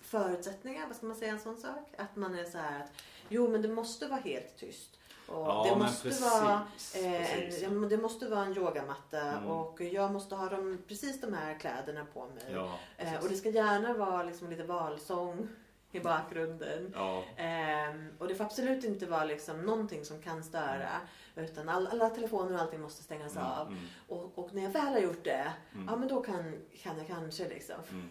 förutsättningar, 0.01 0.87
vad 0.87 0.95
ska 0.95 1.05
man 1.05 1.15
säga 1.15 1.31
en 1.31 1.39
sån 1.39 1.57
sak? 1.57 1.93
Att 1.97 2.15
man 2.15 2.35
är 2.35 2.43
så 2.43 2.57
här 2.57 2.83
att 2.83 2.91
jo 3.29 3.47
men 3.47 3.61
det 3.61 3.67
måste 3.67 4.07
vara 4.07 4.19
helt 4.19 4.57
tyst. 4.57 4.99
Och 5.27 5.47
Ja, 5.47 5.67
det 5.69 5.83
måste 5.83 6.03
precis. 6.03 6.21
vara 6.21 6.67
eh, 6.95 7.27
precis. 7.27 7.63
en, 7.63 7.89
det 7.89 7.97
måste 7.97 8.29
vara 8.29 8.45
en 8.45 8.57
yogamatta 8.57 9.21
Mm. 9.21 9.49
och 9.49 9.81
jag 9.81 10.11
måste 10.11 10.35
ha 10.35 10.49
de, 10.49 10.77
precis 10.87 11.21
de 11.21 11.33
här 11.33 11.59
kläderna 11.59 12.05
på 12.13 12.25
mig. 12.25 12.43
Ja, 12.53 12.79
eh, 12.97 13.23
och 13.23 13.29
det 13.29 13.35
ska 13.35 13.49
gärna 13.49 13.93
vara 13.93 14.23
liksom 14.23 14.49
lite 14.49 14.63
valsång 14.63 15.47
i 15.95 15.99
bakgrunden. 15.99 16.91
ja, 16.95 17.23
Ehm, 17.37 18.09
och 18.19 18.27
det 18.27 18.35
får 18.35 18.43
absolut 18.43 18.83
inte 18.83 19.05
vara 19.05 19.23
liksom 19.25 19.61
någonting 19.61 20.05
som 20.05 20.21
kan 20.21 20.43
störa. 20.43 20.89
Utan 21.35 21.69
all, 21.69 21.87
alla 21.87 22.09
telefoner 22.09 22.53
och 22.55 22.61
allting 22.61 22.81
måste 22.81 23.03
stängas 23.03 23.35
Mm, 23.35 23.47
av. 23.47 23.67
mm, 23.67 23.79
Och, 24.07 24.37
och 24.39 24.53
när 24.53 24.63
jag 24.63 24.69
väl 24.69 24.93
har 24.93 24.99
gjort 24.99 25.23
det, 25.23 25.53
Mm. 25.73 25.85
ja 25.89 25.95
men 25.95 26.07
då 26.07 26.21
kan, 26.23 26.55
kan 26.81 26.97
jag 26.97 27.07
kanske 27.07 27.49
liksom 27.49 27.75
mm. 27.91 28.09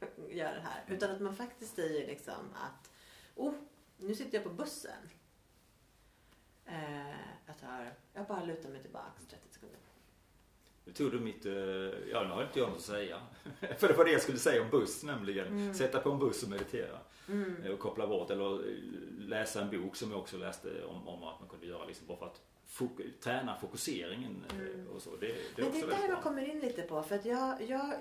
göra 0.30 0.54
det 0.54 0.60
här. 0.60 0.84
Utan 0.88 1.10
att 1.10 1.20
man 1.20 1.36
faktiskt 1.36 1.76
säger 1.76 2.06
liksom 2.06 2.54
att, 2.54 2.90
oh, 3.36 3.52
nu 3.96 4.14
sitter 4.14 4.34
jag 4.38 4.44
på 4.44 4.50
bussen. 4.50 5.10
Eh, 6.66 7.10
jag 7.46 7.58
tar, 7.60 7.92
jag 8.12 8.26
bara 8.26 8.44
lutar 8.44 8.68
mig 8.68 8.80
tillbaka 8.82 9.10
30 9.30 9.42
sekunder. 9.50 9.78
Nu 10.84 10.92
tog 10.92 11.12
du 11.12 11.20
mitt, 11.20 11.46
eh, 11.46 11.52
ja 12.12 12.22
nu 12.22 12.28
har 12.28 12.42
inte 12.42 12.58
jag 12.58 12.68
något 12.68 12.76
att 12.78 12.82
säga. 12.84 13.20
För 13.78 13.88
det 13.88 13.94
var 13.94 14.04
det 14.04 14.10
jag 14.12 14.22
skulle 14.22 14.38
säga 14.38 14.62
om 14.62 14.70
buss 14.70 15.02
nämligen. 15.04 15.46
Mm. 15.46 15.74
Sätta 15.74 16.00
på 16.00 16.10
en 16.10 16.18
buss 16.18 16.42
och 16.42 16.48
meditera. 16.50 16.98
Mm. 17.28 17.62
Eh, 17.64 17.70
Och 17.72 17.78
koppla 17.78 18.06
bort 18.06 18.30
eller 18.30 18.68
eh, 18.68 18.74
läsa 19.18 19.62
en 19.62 19.70
bok 19.82 19.96
som 19.96 20.10
jag 20.10 20.20
också 20.20 20.36
läste 20.38 20.84
om, 20.84 21.08
om 21.08 21.22
att 21.22 21.40
man 21.40 21.48
kunde 21.48 21.66
göra 21.66 21.84
liksom 21.84 22.06
bara 22.06 22.18
för 22.18 22.26
att 22.26 22.40
fok- 22.68 23.12
träna 23.20 23.56
fokuseringen 23.60 24.44
eh, 24.50 24.58
Mm. 24.60 24.88
och 24.88 25.02
så. 25.02 25.16
Det, 25.16 25.26
det 25.26 25.34
Men 25.56 25.66
också 25.66 25.86
det 25.86 25.94
är 25.94 26.00
där 26.02 26.12
man 26.12 26.22
kommer 26.22 26.48
in 26.50 26.60
lite 26.60 26.82
på. 26.82 27.02
För 27.02 27.14
att 27.14 27.24
jag, 27.24 27.62
jag, 27.62 27.94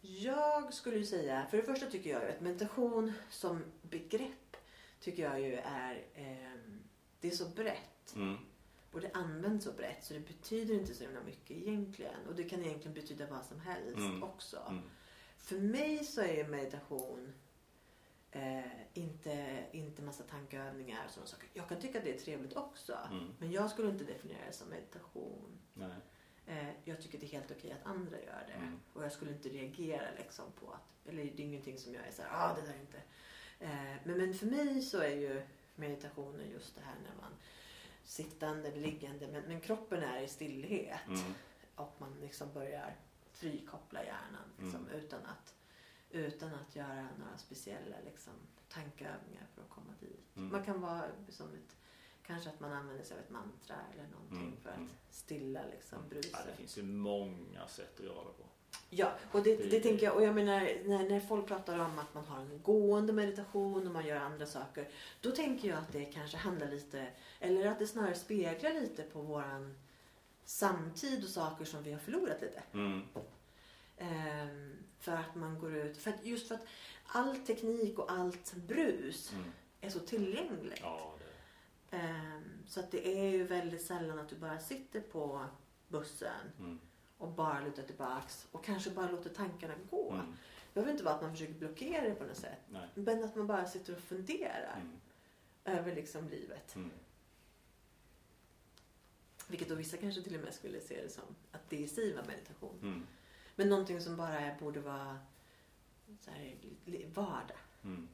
jag 0.00 0.74
skulle 0.74 0.96
ju 0.96 1.04
säga, 1.06 1.46
för 1.50 1.56
det 1.56 1.62
första 1.62 1.86
tycker 1.86 2.10
jag 2.10 2.22
ju 2.22 2.28
att 2.28 2.40
meditation 2.40 3.12
som 3.30 3.64
begrepp 3.82 4.56
tycker 5.00 5.22
jag 5.22 5.40
ju 5.40 5.54
är, 5.54 6.02
ehm, 6.14 6.80
det 7.20 7.28
är 7.28 7.32
så 7.32 7.44
brett. 7.48 8.14
Mm. 8.16 8.36
Och 8.94 9.00
det 9.00 9.10
används 9.14 9.64
så 9.64 9.72
brett 9.72 10.04
så 10.04 10.14
det 10.14 10.20
betyder 10.20 10.74
inte 10.74 10.94
så 10.94 11.04
himla 11.04 11.22
mycket 11.22 11.50
egentligen. 11.56 12.26
Och 12.28 12.34
det 12.34 12.44
kan 12.44 12.64
egentligen 12.64 12.94
betyda 12.94 13.26
vad 13.26 13.44
som 13.44 13.60
helst 13.60 13.96
Mm. 13.98 14.22
också. 14.22 14.62
Mm. 14.68 14.82
För 15.36 15.56
mig 15.58 16.04
så 16.04 16.20
är 16.20 16.48
meditation 16.48 17.34
eh, 18.30 18.60
inte, 18.94 19.64
inte 19.72 20.02
massa 20.02 20.22
tankeövningar 20.22 21.04
och 21.06 21.10
sådana 21.10 21.26
saker. 21.26 21.48
Jag 21.52 21.68
kan 21.68 21.80
tycka 21.80 21.98
att 21.98 22.04
det 22.04 22.14
är 22.14 22.18
trevligt 22.18 22.56
också. 22.56 22.98
Mm. 23.10 23.34
Men 23.38 23.52
jag 23.52 23.70
skulle 23.70 23.90
inte 23.90 24.04
definiera 24.04 24.46
det 24.46 24.52
som 24.52 24.68
meditation. 24.68 25.58
Eh, 26.46 26.68
jag 26.84 27.00
tycker 27.02 27.18
det 27.18 27.26
är 27.26 27.30
helt 27.30 27.50
okej 27.50 27.72
att 27.72 27.86
andra 27.86 28.16
gör 28.20 28.44
det. 28.46 28.52
Mm. 28.52 28.80
Och 28.92 29.04
jag 29.04 29.12
skulle 29.12 29.32
inte 29.32 29.48
reagera 29.48 30.06
liksom 30.18 30.44
på 30.60 30.70
att, 30.72 31.08
eller 31.08 31.24
det 31.24 31.42
är 31.42 31.46
ingenting 31.46 31.78
som 31.78 31.94
jag 31.94 32.06
är 32.06 32.12
såhär, 32.12 32.30
ah 32.32 32.54
det 32.54 32.62
där 32.62 32.74
är 32.74 32.80
inte. 32.80 33.02
Eh, 33.60 33.96
men, 34.04 34.18
men 34.18 34.34
för 34.34 34.46
mig 34.46 34.82
så 34.82 34.98
är 34.98 35.16
ju 35.16 35.42
meditationen 35.74 36.50
just 36.50 36.74
det 36.74 36.80
här 36.84 36.94
när 37.02 37.22
man 37.22 37.32
sittande 38.04 38.68
eller 38.68 38.80
liggande, 38.80 39.28
men, 39.28 39.42
men 39.42 39.60
kroppen 39.60 40.02
är 40.02 40.22
i 40.22 40.28
stillhet. 40.28 41.00
Mm. 41.08 41.32
Och 41.74 41.94
man 41.98 42.20
liksom 42.20 42.52
börjar 42.52 42.96
frikoppla 43.32 44.04
hjärnan 44.04 44.50
liksom, 44.58 44.80
Mm. 44.86 44.94
utan, 45.00 45.20
att, 45.26 45.54
utan 46.10 46.54
att 46.54 46.76
göra 46.76 47.08
några 47.18 47.38
speciella 47.38 47.96
liksom, 48.04 48.32
tankeövningar 48.68 49.46
för 49.54 49.62
att 49.62 49.68
komma 49.70 49.92
dit. 50.00 50.36
Mm. 50.36 50.48
Man 50.52 50.64
kan 50.64 50.80
vara 50.80 51.04
som 51.28 51.48
ett, 51.48 51.76
kanske 52.26 52.50
att 52.50 52.60
man 52.60 52.72
använder 52.72 53.04
sig 53.04 53.16
av 53.16 53.22
ett 53.24 53.30
mantra 53.30 53.76
eller 53.92 54.08
någonting 54.08 54.38
Mm, 54.48 54.56
för 54.56 54.70
att 54.70 54.76
mm. 54.76 54.90
stilla 55.10 55.60
liksom, 55.70 55.98
Ja, 56.02 56.08
bruset. 56.08 56.46
det 56.46 56.56
finns 56.56 56.78
ju 56.78 56.82
många 56.82 57.66
sätt 57.68 58.00
att 58.00 58.06
göra 58.06 58.24
det 58.24 58.32
på. 58.42 58.48
Ja, 58.90 59.12
och 59.32 59.42
det, 59.42 59.56
Det- 59.56 59.80
tänker 59.80 60.06
jag. 60.06 60.16
Och 60.16 60.22
jag 60.22 60.34
menar 60.34 60.60
när, 60.84 61.08
när 61.08 61.20
folk 61.20 61.46
pratar 61.46 61.78
om 61.78 61.98
att 61.98 62.14
man 62.14 62.24
har 62.24 62.40
en 62.40 62.60
gående 62.62 63.12
meditation 63.12 63.86
och 63.86 63.92
man 63.92 64.06
gör 64.06 64.16
andra 64.16 64.46
saker. 64.46 64.88
Då 65.20 65.30
tänker 65.30 65.68
jag 65.68 65.78
att 65.78 65.92
det 65.92 66.04
kanske 66.04 66.36
handlar 66.36 66.68
lite, 66.70 67.06
eller 67.40 67.66
att 67.66 67.78
det 67.78 67.86
snarare 67.86 68.14
speglar 68.14 68.72
lite 68.72 69.02
på 69.02 69.20
våran 69.22 69.74
samtid 70.44 71.24
och 71.24 71.30
saker 71.30 71.64
som 71.64 71.82
vi 71.82 71.92
har 71.92 72.00
förlorat 72.00 72.40
lite. 72.42 72.62
Mm. 72.72 73.02
Ehm, 73.98 74.72
för 75.00 75.12
att 75.12 75.34
man 75.34 75.58
går 75.58 75.76
ut, 75.76 75.96
för 75.98 76.10
att, 76.10 76.24
just 76.26 76.48
för 76.48 76.54
att 76.54 76.66
all 77.06 77.36
teknik 77.36 77.98
och 77.98 78.12
allt 78.12 78.54
brus 78.54 79.32
Mm. 79.32 79.44
är 79.80 79.90
så 79.90 79.98
tillgängligt. 80.00 80.78
Ja, 80.82 81.14
det, 81.18 81.96
Ehm, 81.96 82.42
så 82.68 82.80
att 82.80 82.90
det 82.90 83.08
är 83.18 83.30
ju 83.30 83.44
väldigt 83.44 83.82
sällan 83.82 84.18
att 84.18 84.28
du 84.28 84.36
bara 84.36 84.58
sitter 84.58 85.00
på 85.00 85.44
bussen 85.88 86.52
mm. 86.58 86.80
Och 87.24 87.32
bara 87.32 87.60
lutar 87.64 87.82
tillbaks 87.82 88.46
och 88.52 88.64
kanske 88.64 88.90
bara 88.90 89.10
låter 89.10 89.30
tankarna 89.30 89.74
gå. 89.90 90.10
Mm. 90.12 90.26
Det 90.26 90.74
behöver 90.74 90.92
inte 90.92 91.04
vara 91.04 91.14
att 91.14 91.22
man 91.22 91.30
försöker 91.32 91.54
blockera 91.54 92.08
det 92.08 92.14
på 92.14 92.24
något 92.24 92.36
sätt. 92.36 92.58
Nej. 92.68 92.88
Men 92.94 93.24
att 93.24 93.36
man 93.36 93.46
bara 93.46 93.66
sitter 93.66 93.92
och 93.94 94.00
funderar 94.00 94.80
Mm. 94.80 95.00
över 95.78 95.94
liksom 95.94 96.28
livet. 96.28 96.74
Mm. 96.76 96.90
Vilket 99.48 99.68
då 99.68 99.74
vissa 99.74 99.96
kanske 99.96 100.22
till 100.22 100.34
och 100.34 100.40
med 100.44 100.54
skulle 100.54 100.80
se 100.80 101.02
det 101.02 101.08
som 101.08 101.24
att 101.52 101.70
det 101.70 101.76
i 101.76 101.88
sig 101.88 102.14
var 102.14 102.22
meditation. 102.24 102.78
Mm. 102.82 103.06
Men 103.56 103.68
någonting 103.68 104.00
som 104.00 104.16
bara 104.16 104.54
borde 104.60 104.80
vara 104.80 105.18
så 106.20 106.30
här, 106.30 106.54
vardag. 107.14 107.56
Mm. 107.84 108.08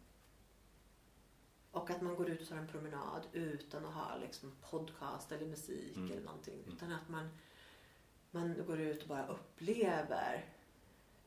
Och 1.71 1.91
att 1.91 2.01
man 2.03 2.15
går 2.15 2.31
ut 2.31 2.41
och 2.43 2.49
tar 2.49 2.57
en 2.57 2.69
promenad 2.69 3.23
utan 3.33 3.85
att 3.87 3.95
ha 3.95 4.17
liksom 4.17 4.53
podcast 4.71 5.33
eller 5.33 5.47
musik 5.47 5.97
Mm. 5.97 6.13
eller 6.13 6.23
någonting. 6.23 6.63
Mm. 6.63 6.77
Utan 6.77 6.93
att 6.93 7.09
man, 7.09 7.29
man 8.31 8.65
går 8.67 8.81
ut 8.81 9.03
och 9.03 9.09
bara 9.09 9.27
upplever 9.27 10.45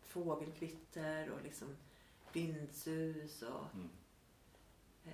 fågelkvitter 0.08 1.30
och 1.32 1.44
liksom 1.44 1.76
vindsus 2.34 3.42
och 3.42 3.66
Mm. 3.74 3.90
eh, 5.06 5.12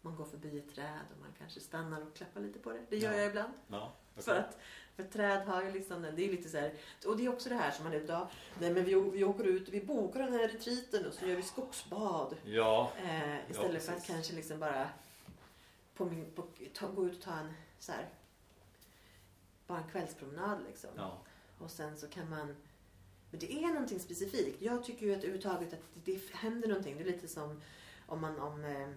man 0.00 0.16
går 0.16 0.24
förbi 0.24 0.58
ett 0.58 0.74
träd 0.74 1.00
och 1.14 1.20
man 1.20 1.28
kanske 1.38 1.60
stannar 1.60 2.02
och 2.02 2.14
klappar 2.16 2.40
lite 2.40 2.58
på 2.58 2.70
det. 2.72 2.80
Det 2.90 2.96
gör 2.96 3.12
Ja. 3.12 3.18
jag 3.18 3.28
ibland. 3.30 3.52
Ja, 3.68 3.92
okej. 4.12 4.24
För 4.24 4.34
att 4.38 4.58
för 4.96 5.02
träd 5.02 5.46
har 5.46 5.62
ju 5.62 5.72
liksom, 5.72 6.02
den- 6.02 6.16
det 6.16 6.24
är 6.24 6.30
lite 6.30 6.48
så 6.48 6.58
här, 6.58 6.74
och 7.06 7.16
det 7.16 7.24
är 7.24 7.32
också 7.32 7.48
det 7.48 7.54
här 7.54 7.70
som 7.70 7.84
man 7.84 7.92
idag, 7.92 8.28
nej 8.60 8.74
men 8.74 8.84
vi, 8.84 8.94
vi 8.94 9.24
åker 9.24 9.44
ut, 9.44 9.68
vi 9.68 9.80
bokar 9.84 10.20
den 10.22 10.32
här 10.32 10.48
retriten 10.48 11.06
och 11.06 11.12
så 11.12 11.26
gör 11.26 11.36
vi 11.36 11.42
skogsbad. 11.42 12.36
Ja, 12.44 12.92
Eh, 13.04 13.50
istället 13.50 13.82
för 13.86 13.92
att 13.92 14.06
kanske 14.06 14.34
liksom 14.34 14.58
bara 14.60 14.88
på 15.94 16.04
min, 16.04 16.30
på, 16.34 16.46
ta, 16.74 16.88
gå 16.88 17.06
ut 17.06 17.16
och 17.16 17.22
ta 17.22 17.32
en 17.34 17.54
så 17.78 17.92
här, 17.92 18.08
bara 19.66 19.78
en 19.78 19.88
kvällspromenad 19.90 20.58
liksom. 20.68 20.90
ja. 20.96 21.18
Och 21.58 21.70
sen 21.70 21.96
så 21.96 22.08
kan 22.08 22.30
man, 22.30 22.46
men 23.30 23.40
det 23.40 23.52
är 23.52 23.68
någonting 23.68 24.00
specifikt. 24.00 24.62
Jag 24.62 24.84
tycker 24.84 25.06
ju 25.06 25.12
att 25.12 25.18
överhuvudtaget 25.18 25.72
att 25.72 25.80
det, 26.04 26.12
det 26.12 26.34
händer 26.34 26.68
någonting. 26.68 26.96
Det 26.96 27.02
är 27.02 27.12
lite 27.12 27.28
som 27.28 27.60
om 28.06 28.20
man, 28.20 28.38
om, 28.40 28.64
eh, 28.64 28.88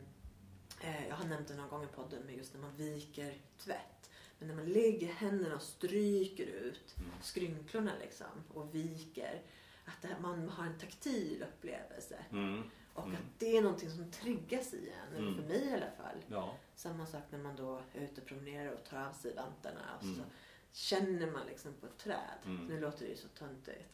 eh, 0.90 1.08
jag 1.08 1.16
har 1.16 1.26
nämnt 1.26 1.48
det 1.48 1.56
någon 1.56 1.70
gång 1.70 1.84
i 1.84 1.88
podden, 1.88 2.24
med 2.26 2.36
just 2.38 2.54
när 2.54 2.62
man 2.62 2.76
viker 2.76 3.38
tvätt. 3.58 4.10
Men 4.40 4.48
när 4.48 4.56
man 4.56 4.66
lägger 4.66 5.08
händerna 5.08 5.56
och 5.56 5.62
stryker 5.62 6.46
ut 6.46 6.96
Mm. 6.98 7.10
skrynklorna 7.22 7.92
liksom 8.02 8.28
och 8.54 8.76
viker. 8.76 9.42
Att 9.86 10.06
här- 10.10 10.20
man 10.20 10.50
har 10.50 10.66
en 10.66 10.80
taktil 10.80 11.46
upplevelse. 11.50 12.26
Mm. 12.32 12.64
Och 12.94 13.04
Mm. 13.04 13.16
att 13.16 13.40
det 13.40 13.58
är 13.58 13.62
någonting 13.62 13.90
som 13.90 14.12
triggas 14.12 14.74
i 14.74 14.90
en, 14.90 15.14
eller 15.18 15.28
Mm. 15.28 15.36
för 15.42 15.48
mig 15.48 15.66
i 15.70 15.74
alla 15.74 15.92
fall. 16.04 16.18
Ja. 16.28 16.56
Samma 16.76 17.06
sak 17.06 17.24
när 17.30 17.40
man 17.40 17.56
då 17.56 17.82
är 17.94 18.02
ute 18.02 18.22
och 18.22 18.28
promenerar 18.28 18.72
och 18.74 18.84
tar 18.84 18.98
av 19.08 19.14
sig 19.14 19.36
vantarna 19.36 19.96
och 19.98 20.02
så 20.04 20.08
Mm. 20.14 20.26
Känner 20.72 21.32
man 21.32 21.48
liksom 21.48 21.74
på 21.74 21.86
ett 21.86 21.98
träd. 21.98 22.40
Mm. 22.46 22.66
Nu 22.66 22.80
låter 22.80 23.06
det 23.06 23.12
ju 23.12 23.18
så 23.18 23.28
töntigt. 23.28 23.86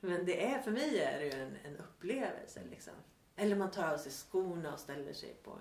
Men 0.00 0.26
det 0.26 0.44
är, 0.44 0.62
för 0.62 0.70
mig 0.70 0.98
är 0.98 1.18
det 1.18 1.24
ju 1.24 1.32
en, 1.42 1.56
en 1.64 1.76
upplevelse 1.76 2.62
liksom. 2.70 2.92
Eller 3.36 3.56
man 3.56 3.70
tar 3.70 3.92
av 3.94 3.98
sig 3.98 4.12
skorna 4.12 4.72
och 4.72 4.78
ställer 4.80 5.12
sig 5.12 5.34
på 5.42 5.58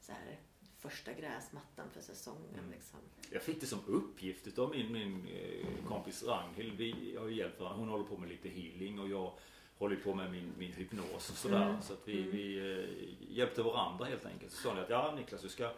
så 0.00 0.12
här, 0.12 0.38
första 0.78 1.12
gräsmattan 1.12 1.90
för 1.90 2.00
säsongen. 2.00 2.58
Mm. 2.58 2.70
Liksom. 2.70 2.98
Jag 3.30 3.42
fick 3.42 3.60
det 3.60 3.66
som 3.66 3.78
uppgift 3.86 4.46
utav 4.46 4.70
min, 4.70 4.92
min 4.92 5.28
eh, 5.28 5.86
kompis 5.88 6.24
Ragnhild. 6.24 6.76
Vi 6.78 7.16
har 7.18 7.28
ju 7.28 7.34
hjälpt 7.36 7.60
varandra. 7.60 7.78
Hon 7.80 7.88
håller 7.88 8.04
på 8.04 8.16
med 8.16 8.28
lite 8.28 8.48
healing 8.48 8.98
och 9.00 9.08
jag 9.08 9.32
håller 9.78 9.96
på 9.96 10.14
med 10.14 10.32
min, 10.32 10.52
min 10.58 10.72
hypnos 10.72 11.30
och 11.30 11.36
sådär. 11.36 11.68
Mm. 11.68 11.82
Så 11.82 11.92
att 11.92 12.08
vi, 12.08 12.18
Mm. 12.18 12.30
vi 12.30 12.58
eh, 12.58 13.34
hjälpte 13.36 13.62
varandra 13.62 14.04
helt 14.04 14.26
enkelt. 14.26 14.52
Så 14.52 14.62
sa 14.62 14.74
ni 14.74 14.80
att 14.80 14.90
ja 14.90 15.14
Niklas 15.16 15.42
du 15.42 15.48
ska 15.48 15.72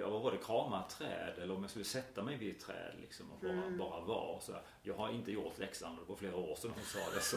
eh, 0.00 0.06
Ja, 0.06 0.10
vad 0.10 0.22
var 0.22 0.32
det? 0.32 0.38
Krama 0.38 0.84
ett 0.88 0.96
träd 0.96 1.38
eller 1.42 1.54
om 1.54 1.62
jag 1.62 1.70
skulle 1.70 1.84
sätta 1.84 2.22
mig 2.22 2.36
vid 2.36 2.56
ett 2.56 2.60
träd 2.62 2.94
liksom 3.00 3.30
och 3.32 3.38
bara, 3.40 3.52
Mm. 3.52 3.78
bara 3.78 4.00
vara. 4.00 4.40
Så 4.40 4.52
jag 4.82 4.94
har 4.94 5.08
inte 5.10 5.32
gjort 5.32 5.58
läxan 5.58 5.92
och 5.98 6.04
det 6.04 6.08
var 6.10 6.16
flera 6.16 6.36
år 6.36 6.56
sedan 6.56 6.70
hon 6.74 6.84
sa 6.84 7.10
det. 7.14 7.20
Så, 7.20 7.36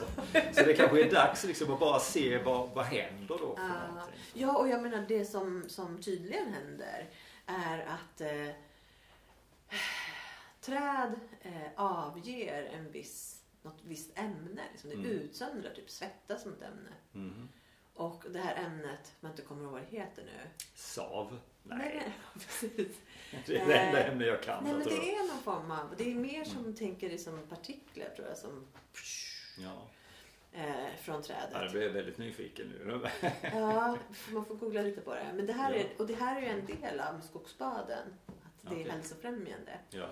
så 0.53 0.65
det 0.67 0.73
kanske 0.73 1.05
är 1.05 1.11
dags 1.11 1.43
liksom 1.43 1.73
att 1.73 1.79
bara 1.79 1.99
se 1.99 2.43
vad, 2.43 2.69
vad 2.69 2.85
händer 2.85 3.37
då 3.39 3.55
för 3.55 3.63
Ja. 3.63 3.87
någonting. 3.93 4.19
Ja, 4.33 4.57
och 4.57 4.67
jag 4.67 4.81
menar 4.81 5.05
det 5.07 5.25
som, 5.25 5.63
som 5.69 6.01
tydligen 6.01 6.53
händer 6.53 7.09
är 7.45 7.79
att 7.85 8.21
eh, 8.21 8.55
träd 10.61 11.19
eh, 11.41 11.67
avger 11.75 12.63
en 12.63 12.91
viss, 12.91 13.41
något 13.61 13.79
visst 13.83 14.17
ämne. 14.19 14.61
Liksom. 14.71 14.89
Det 14.89 14.95
Mm. 14.95 15.09
utsöndrar, 15.11 15.73
typ 15.73 15.89
svettas 15.89 16.41
som 16.43 16.53
ett 16.53 16.61
ämne. 16.61 16.89
Mhm. 17.11 17.49
Och 17.95 18.23
det 18.29 18.39
här 18.39 18.65
ämnet, 18.65 19.13
man 19.19 19.31
inte 19.31 19.41
kommer 19.43 19.63
ihåg 19.63 19.71
vad 19.71 19.81
det 19.81 19.87
heter 19.97 20.23
nu. 20.23 20.49
Sav? 20.75 21.39
Nej, 21.63 21.77
Nej, 21.79 22.13
precis. 22.33 22.97
det 23.45 23.57
är 23.57 23.67
det 23.67 23.73
enda 23.79 24.03
ämne 24.03 24.25
jag 24.25 24.43
kan. 24.43 24.63
Nej, 24.63 24.73
men 24.73 24.83
det 24.83 25.15
är 25.15 25.27
någon 25.27 25.43
form 25.43 25.71
av, 25.71 25.95
det 25.97 26.11
är 26.11 26.15
mer 26.15 26.43
som 26.45 26.59
Mm. 26.59 26.75
tänker 26.75 27.09
det 27.09 27.17
som 27.17 27.47
partiklar 27.49 28.09
tror 28.15 28.27
jag, 28.27 28.37
som 28.37 28.67
Ja. 29.57 29.87
eh, 30.53 30.95
från 31.01 31.23
Ja, 31.29 31.35
jag 31.41 31.51
trädet. 31.51 31.71
blev 31.71 31.91
väldigt 31.93 32.17
nyfiken 32.17 32.67
nu. 32.67 33.01
Ja, 33.41 33.97
man 34.31 34.45
får 34.45 34.55
googla 34.55 34.81
lite 34.81 35.01
på 35.01 35.13
det. 35.13 35.31
Men 35.35 35.45
det 35.45 35.53
här 35.53 35.73
Ja. 35.73 35.79
är, 35.79 35.87
och 36.01 36.07
det 36.07 36.13
här 36.15 36.35
är 36.37 36.41
ju 36.41 36.47
en 36.47 36.65
del 36.65 36.99
av 36.99 37.19
skogsbaden. 37.21 38.13
Att 38.27 38.61
det 38.69 38.75
är 38.75 38.79
Okej. 38.81 38.91
hälsofrämjande. 38.91 39.79
Ja. 39.89 40.09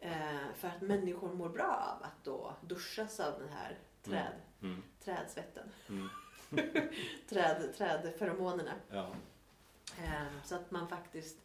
Eh, 0.00 0.12
för 0.56 0.68
att 0.68 0.80
människor 0.80 1.34
mår 1.34 1.48
bra 1.48 1.96
av 1.96 2.02
att 2.02 2.24
då 2.24 2.54
duschas 2.60 3.20
av 3.20 3.38
den 3.40 3.48
här 3.48 3.78
träd, 4.02 4.32
Mm. 4.62 4.82
trädsvetten. 5.04 5.70
Mm. 6.52 6.68
Träd, 7.28 7.74
trädferomonerna. 7.76 8.74
Ja. 8.90 9.10
Eh, 10.04 10.42
så 10.44 10.54
att 10.54 10.70
man 10.70 10.88
faktiskt 10.88 11.36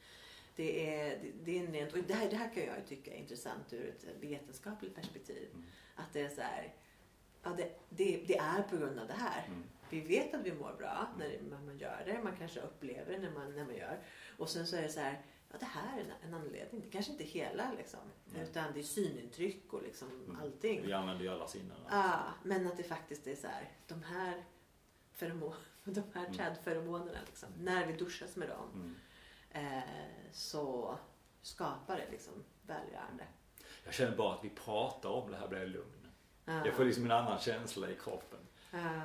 det 0.55 0.95
är, 0.99 1.19
det, 1.43 1.57
är 1.59 1.65
en 1.65 1.73
rent, 1.73 1.93
och 1.93 1.99
det 2.07 2.13
här, 2.13 2.29
det 2.29 2.35
här 2.35 2.53
kan 2.53 2.63
jag 2.63 2.87
tycka 2.87 3.13
är 3.13 3.17
intressant 3.17 3.73
ur 3.73 3.89
ett 3.89 4.05
vetenskapligt 4.21 4.95
perspektiv. 4.95 5.49
Mm. 5.53 5.65
Att 5.95 6.13
det 6.13 6.21
är 6.21 6.29
så 6.29 6.41
här, 6.41 6.73
ja, 7.43 7.49
det, 7.57 7.79
det, 7.89 8.23
det 8.27 8.37
är 8.37 8.61
på 8.63 8.77
grund 8.77 8.99
av 8.99 9.07
det 9.07 9.13
här. 9.13 9.43
Mm. 9.47 9.63
Vi 9.89 10.01
vet 10.01 10.33
att 10.33 10.41
vi 10.45 10.53
mår 10.53 10.73
bra 10.77 11.07
det- 11.19 11.41
när 11.49 11.57
man 11.65 11.77
gör 11.77 12.03
det. 12.05 12.23
Man 12.23 12.35
kanske 12.37 12.59
upplever 12.59 13.11
det 13.11 13.19
när 13.19 13.31
man, 13.31 13.55
när 13.55 13.65
man 13.65 13.75
gör. 13.75 13.99
Och 14.37 14.49
sen 14.49 14.67
så 14.67 14.75
är 14.75 14.81
det 14.81 14.89
så 14.89 14.99
här, 14.99 15.21
ja, 15.51 15.57
det 15.59 15.65
här 15.65 15.97
är 15.97 16.01
en, 16.01 16.11
en 16.27 16.33
anledning. 16.33 16.81
Det 16.81 16.89
kanske 16.89 17.11
inte 17.11 17.23
är 17.23 17.27
hela 17.27 17.71
liksom. 17.77 17.99
Utan 18.41 18.73
det 18.73 18.79
är 18.79 18.83
synintryck 18.83 19.73
och 19.73 19.83
liksom 19.83 20.07
Mm. 20.09 20.41
allting. 20.41 20.81
Vi 20.85 20.93
använder 20.93 21.23
ju 21.23 21.29
alla 21.31 21.47
sinnen. 21.47 21.77
Ja, 21.89 22.19
men 22.43 22.67
att 22.67 22.77
det 22.77 22.83
faktiskt 22.83 23.27
är 23.27 23.35
så 23.35 23.47
här, 23.47 23.69
de 23.87 24.03
här, 24.03 24.43
feromon, 25.13 25.53
de 25.83 26.03
här 26.13 26.21
Mm. 26.25 26.33
trädferomonerna, 26.33 27.19
liksom, 27.25 27.49
när 27.59 27.85
vi 27.87 27.93
duschas 27.93 28.35
med 28.35 28.49
dem 28.49 28.69
Mm. 28.75 28.95
eh, 29.77 29.83
så 30.31 30.97
skapar 31.41 31.97
det 31.97 32.11
liksom 32.11 32.33
välgörande. 32.61 33.27
Jag 33.85 33.93
känner 33.93 34.17
bara 34.17 34.33
att 34.35 34.43
vi 34.43 34.49
pratar 34.49 35.09
om 35.09 35.31
det 35.31 35.37
här 35.37 35.47
blir 35.47 35.59
jag 35.59 35.69
lugn. 35.69 36.07
Ja. 36.45 36.65
Jag 36.65 36.73
får 36.75 36.85
liksom 36.85 37.05
en 37.05 37.11
annan 37.11 37.39
känsla 37.39 37.89
i 37.89 37.95
kroppen. 37.95 38.39
Ja. 38.71 39.01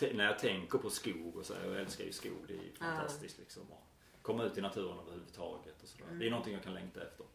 Eh, 0.00 0.16
när 0.16 0.24
jag 0.24 0.38
tänker 0.38 0.78
på 0.78 0.90
skog 0.90 1.36
och 1.36 1.46
så, 1.46 1.54
här, 1.54 1.64
jag 1.64 1.76
älskar 1.80 2.04
ju 2.04 2.12
skog, 2.12 2.44
det 2.48 2.52
är 2.54 2.62
ju 2.62 2.72
fantastiskt 2.72 3.38
liksom. 3.38 3.62
Och 3.72 3.86
komma 4.22 4.44
ut 4.44 4.58
i 4.58 4.60
naturen 4.60 4.98
överhuvudtaget 4.98 5.82
och 5.82 5.88
sådär. 5.88 6.04
Det 6.06 6.12
är 6.12 6.14
Mm. 6.16 6.30
någonting 6.30 6.54
jag 6.54 6.62
kan 6.62 6.74
längta 6.74 7.02
efter. 7.02 7.26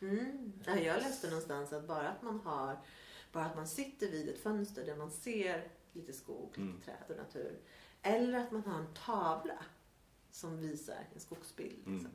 Mm. 0.00 0.52
Ja, 0.66 0.76
jag 0.78 0.96
läste 0.96 1.26
någonstans 1.26 1.72
att 1.72 1.84
bara 1.88 2.08
att 2.08 2.22
man 2.22 2.40
har 2.40 2.76
bara 3.32 3.44
att 3.44 3.56
man 3.56 3.68
sitter 3.68 4.10
vid 4.10 4.28
ett 4.28 4.38
fönster 4.42 4.86
där 4.86 4.96
man 4.96 5.10
ser 5.10 5.68
lite 5.96 6.12
skog, 6.12 6.48
lite 6.48 6.60
Mm. 6.60 6.80
träd 6.80 7.04
och 7.08 7.16
natur. 7.16 7.58
Eller 8.02 8.38
att 8.38 8.50
man 8.52 8.62
har 8.62 8.78
en 8.78 8.94
tavla 8.94 9.64
som 10.30 10.56
visar 10.60 10.96
en 11.14 11.20
skogsbild. 11.20 11.76
Liksom, 11.76 11.94
Mm. 11.96 12.12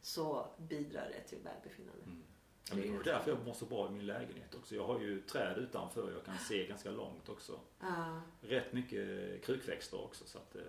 Så 0.00 0.48
bidrar 0.58 1.08
det 1.12 1.20
till 1.20 1.38
välbefinnande. 1.38 2.02
Mm. 2.04 2.22
Ja, 2.70 2.74
det 2.76 2.88
är 2.88 3.04
därför 3.04 3.30
jag 3.30 3.46
mår 3.46 3.54
så 3.54 3.64
bra 3.66 3.88
i 3.88 3.90
min 3.90 4.06
lägenhet 4.06 4.54
också. 4.54 4.74
Jag 4.74 4.86
har 4.86 5.00
ju 5.00 5.20
träd 5.20 5.58
utanför 5.58 6.12
jag 6.12 6.24
kan 6.24 6.38
se 6.38 6.66
ganska 6.66 6.90
långt 6.90 7.28
också. 7.28 7.60
Ja, 7.80 8.20
Rätt 8.40 8.72
mycket 8.72 9.42
krukväxter 9.44 10.04
också 10.04 10.24
så 10.26 10.38
att 10.38 10.56
eh, 10.56 10.62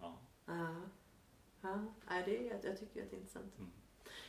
ja. 0.00 0.18
ja, 0.46 0.74
ja. 1.60 1.84
Det 2.24 2.48
är, 2.48 2.60
jag 2.64 2.78
tycker 2.78 3.02
att 3.02 3.10
det 3.10 3.16
är 3.16 3.20
intressant. 3.20 3.54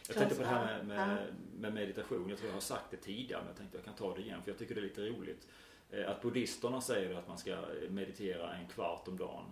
Jag 0.08 0.18
tänkte 0.18 0.36
på 0.36 0.42
det 0.42 0.48
här 0.48 0.84
med, 0.84 0.88
med, 1.08 1.34
med 1.54 1.74
meditation. 1.74 2.30
Jag 2.30 2.38
tror 2.38 2.48
jag 2.50 2.56
har 2.56 2.62
sagt 2.62 2.92
det 2.92 2.98
tidigare 2.98 3.42
men 3.42 3.48
jag 3.48 3.58
tänkte 3.58 3.78
jag 3.78 3.86
kan 3.86 3.96
ta 3.96 4.16
det 4.16 4.22
igen 4.22 4.42
för 4.44 4.52
jag 4.52 4.58
tycker 4.58 4.76
det 4.76 4.82
är 4.82 4.84
lite 4.84 5.02
roligt. 5.10 5.48
Eh, 5.92 6.10
Att 6.12 6.22
buddhisterna 6.22 6.82
säger 6.82 7.16
att 7.16 7.28
man 7.28 7.38
ska 7.38 7.58
meditera 7.90 8.54
en 8.56 8.68
kvart 8.68 9.08
om 9.08 9.18
dagen. 9.18 9.46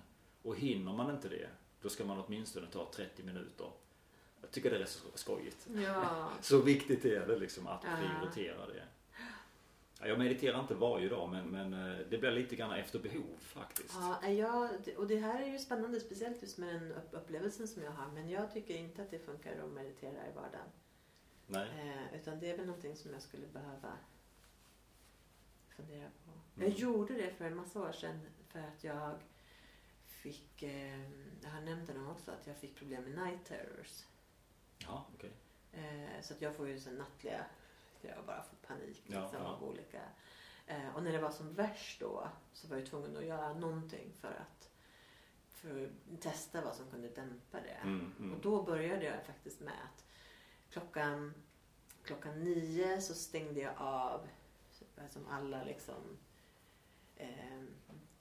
Och 0.43 0.55
hinner 0.55 0.93
man 0.93 1.15
inte 1.15 1.29
det, 1.29 1.49
då 1.81 1.89
ska 1.89 2.05
man 2.05 2.23
åtminstone 2.27 2.67
ta 2.67 2.91
30 2.95 3.23
minuter. 3.23 3.67
Jag 4.41 4.51
tycker 4.51 4.69
det 4.69 4.75
är 4.75 4.79
rätt 4.79 5.01
skojigt. 5.15 5.67
Ja, 5.75 6.29
Så 6.41 6.61
viktigt 6.61 7.05
är 7.05 7.27
det 7.27 7.37
liksom 7.39 7.67
att 7.67 7.81
prioritera 7.81 8.65
det. 8.65 8.83
Ja, 9.99 10.07
Jag 10.07 10.19
mediterar 10.19 10.59
inte 10.59 10.73
varje 10.75 11.09
dag 11.09 11.29
men, 11.29 11.45
men 11.47 11.73
eh, 11.91 11.97
det 12.09 12.17
blir 12.17 12.31
lite 12.31 12.55
grann 12.55 12.71
efter 12.71 12.99
behov 12.99 13.37
faktiskt. 13.39 13.93
ja 13.93 14.19
är 14.23 14.31
jag, 14.33 14.69
och 14.97 15.07
det 15.07 15.17
här 15.17 15.41
är 15.41 15.47
ju 15.47 15.59
spännande, 15.59 15.99
speciellt 15.99 16.41
just 16.41 16.57
med 16.57 16.75
den 16.75 16.91
upp- 16.91 17.09
upplevelsen 17.13 17.67
som 17.67 17.83
jag 17.83 17.91
har. 17.91 18.11
Men 18.13 18.29
jag 18.29 18.53
tycker 18.53 18.75
inte 18.75 19.01
att 19.01 19.11
det 19.11 19.19
funkar 19.19 19.51
att 19.63 19.71
meditera 19.71 20.11
i 20.27 20.35
vardagen. 20.35 20.67
Nej. 21.47 21.67
Eh, 22.11 22.19
utan 22.19 22.39
det 22.39 22.51
är 22.51 22.57
väl 22.57 22.65
någonting 22.65 22.95
som 22.95 23.13
jag 23.13 23.21
skulle 23.21 23.47
behöva 23.47 23.93
fundera 25.81 26.09
på. 26.25 26.31
Mm. 26.31 26.69
Jag 26.69 26.79
gjorde 26.79 27.13
det 27.13 27.33
för 27.33 27.45
en 27.45 27.55
massa 27.55 27.81
år 27.81 27.91
sedan 27.91 28.19
för 28.47 28.59
att 28.59 28.83
jag 28.83 29.19
fick, 30.05 30.63
eh, 30.63 31.01
jag 31.43 31.49
har 31.49 31.61
nämnt 31.61 31.87
det 31.87 31.99
också, 31.99 32.31
att 32.31 32.47
jag 32.47 32.57
fick 32.57 32.75
problem 32.75 33.03
med 33.03 33.25
night 33.25 33.45
terrors. 33.45 34.05
Ja, 34.77 35.05
okej. 35.15 35.31
Eh, 35.71 36.21
så 36.21 36.33
att 36.33 36.41
jag 36.41 36.55
får 36.55 36.67
ju 36.67 36.79
så 36.79 36.91
nattliga, 36.91 37.45
jag 38.01 38.25
bara 38.25 38.43
får 38.43 38.55
panik 38.67 39.03
Ja, 39.07 39.21
liksom, 39.21 39.39
ja. 39.43 39.47
av 39.47 39.63
olika. 39.63 40.01
Eh, 40.67 40.95
och 40.95 41.03
när 41.03 41.11
det 41.11 41.19
var 41.19 41.31
som 41.31 41.53
värst 41.53 41.99
då 41.99 42.29
så 42.53 42.67
var 42.67 42.77
jag 42.77 42.85
tvungen 42.85 43.17
att 43.17 43.25
göra 43.25 43.53
någonting 43.53 44.13
för 44.19 44.27
att, 44.27 44.69
för 45.49 45.85
att 45.85 46.21
testa 46.21 46.61
vad 46.61 46.75
som 46.75 46.91
kunde 46.91 47.09
dämpa 47.09 47.61
det. 47.61 47.79
Mm, 47.83 48.11
mm. 48.19 48.33
Och 48.33 48.41
då 48.41 48.63
började 48.63 49.05
jag 49.05 49.25
faktiskt 49.25 49.59
med 49.59 49.73
att 49.73 50.05
klockan, 50.69 51.33
klockan 52.03 52.43
nio 52.43 53.01
så 53.01 53.13
stängde 53.13 53.59
jag 53.59 53.73
av 53.77 54.27
som 55.09 55.27
alla 55.27 55.63
liksom 55.63 56.17
eh, 57.15 57.61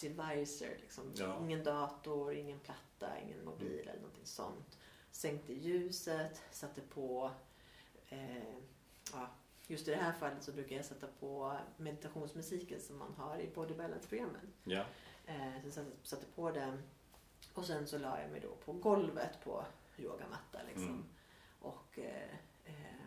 devicer. 0.00 0.78
Liksom. 0.80 1.12
Ja. 1.16 1.38
Ingen 1.44 1.64
dator, 1.64 2.34
ingen 2.34 2.60
platta, 2.60 3.20
ingen 3.20 3.44
mobil 3.44 3.72
Mm. 3.72 3.88
eller 3.88 4.00
någonting 4.00 4.26
sånt. 4.26 4.78
Sänkte 5.10 5.52
ljuset, 5.52 6.42
satte 6.50 6.80
på 6.80 7.30
eh, 8.08 8.54
ja, 9.12 9.28
Just 9.66 9.88
i 9.88 9.90
det 9.90 9.96
här 9.96 10.12
fallet 10.12 10.42
så 10.42 10.52
brukar 10.52 10.76
jag 10.76 10.84
sätta 10.84 11.06
på 11.06 11.58
meditationsmusiken 11.76 12.80
som 12.80 12.98
man 12.98 13.14
har 13.14 13.38
i 13.38 13.50
body 13.54 13.74
balance-programmen. 13.74 14.52
Ja. 14.64 14.84
Eh, 15.26 15.62
så 15.64 15.70
satte, 15.70 15.90
satte 16.02 16.26
på 16.34 16.50
den 16.50 16.82
och 17.54 17.64
sen 17.64 17.86
så 17.86 17.98
la 17.98 18.20
jag 18.22 18.30
mig 18.30 18.40
då 18.40 18.54
på 18.64 18.72
golvet 18.72 19.38
på 19.44 19.64
yogamatta 19.96 20.58
liksom. 20.66 20.88
Mm. 20.88 21.04
Och 21.60 21.98
eh, 21.98 22.34
eh, 22.64 23.06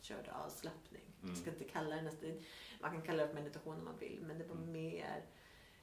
körde 0.00 0.32
avslappning. 0.34 1.02
Mm. 1.22 1.28
Jag 1.34 1.38
ska 1.38 1.50
inte 1.50 1.64
kalla 1.64 1.96
det 1.96 2.02
nästan, 2.02 2.40
man 2.80 2.90
kan 2.90 3.02
kalla 3.02 3.22
det 3.22 3.28
för 3.28 3.34
meditation 3.34 3.78
om 3.78 3.84
man 3.84 3.98
vill 3.98 4.18
men 4.22 4.38
det 4.38 4.44
var 4.44 4.54
Mm. 4.56 4.72
mer 4.72 5.24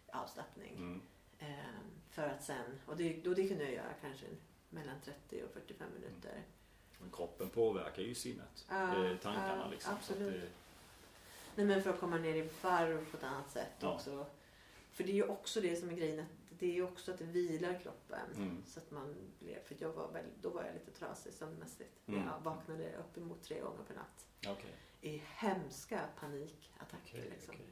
avslappning. 0.08 0.76
Mm. 0.78 1.02
Eh, 1.40 1.80
för 2.10 2.28
att 2.30 2.44
sen, 2.44 2.80
och 2.86 2.98
det, 2.98 3.22
då 3.24 3.34
det 3.34 3.48
kunde 3.48 3.64
jag 3.64 3.74
göra 3.74 3.94
kanske 4.02 4.26
mellan 4.70 4.96
30 5.02 5.44
och 5.44 5.52
45 5.52 5.88
minuter. 5.94 6.42
Men 7.00 7.12
kroppen 7.12 7.50
påverkar 7.50 8.02
ju 8.02 8.16
sinnet. 8.16 8.66
Ja, 8.70 9.06
eh, 9.06 9.18
tankarna 9.18 9.62
ja, 9.66 9.72
liksom. 9.72 9.94
Absolut. 9.94 10.42
det- 10.42 10.50
Nej 11.56 11.66
men 11.66 11.84
för 11.84 11.90
att 11.90 12.00
komma 12.00 12.18
ner 12.18 12.36
i 12.36 12.50
varv 12.62 13.12
på 13.12 13.18
ett 13.18 13.24
annat 13.24 13.52
sätt 13.52 13.72
Ja. 13.80 13.94
också. 13.94 14.26
För 14.92 15.04
det 15.04 15.12
är 15.12 15.16
ju 15.16 15.28
också 15.28 15.62
det 15.62 15.76
som 15.76 15.90
är 15.90 15.94
grejen, 15.94 16.20
att 16.20 16.26
det 16.60 16.66
är 16.66 16.74
ju 16.74 16.84
också 16.84 17.12
att 17.12 17.18
det 17.18 17.24
vilar 17.26 17.80
kroppen. 17.80 18.20
Mm. 18.36 18.64
Så 18.68 18.80
att 18.80 18.92
man 18.92 19.16
blev, 19.40 19.64
för 19.64 19.76
jag 19.80 19.92
var 19.94 20.12
väl, 20.12 20.26
då 20.42 20.50
var 20.50 20.64
jag 20.64 20.74
lite 20.74 20.92
trasig 20.92 21.34
sömnmässigt. 21.34 22.08
Mm. 22.08 22.28
Jag 22.28 22.40
vaknade 22.44 22.96
uppemot 22.98 23.44
tre 23.44 23.60
gånger 23.60 23.84
per 23.88 23.96
natt. 23.96 24.26
Okej. 24.48 24.76
I 25.06 25.22
hemska 25.36 26.00
panikattacker 26.20 26.98
Okej, 27.18 27.30
liksom. 27.34 27.54
okej. 27.56 27.66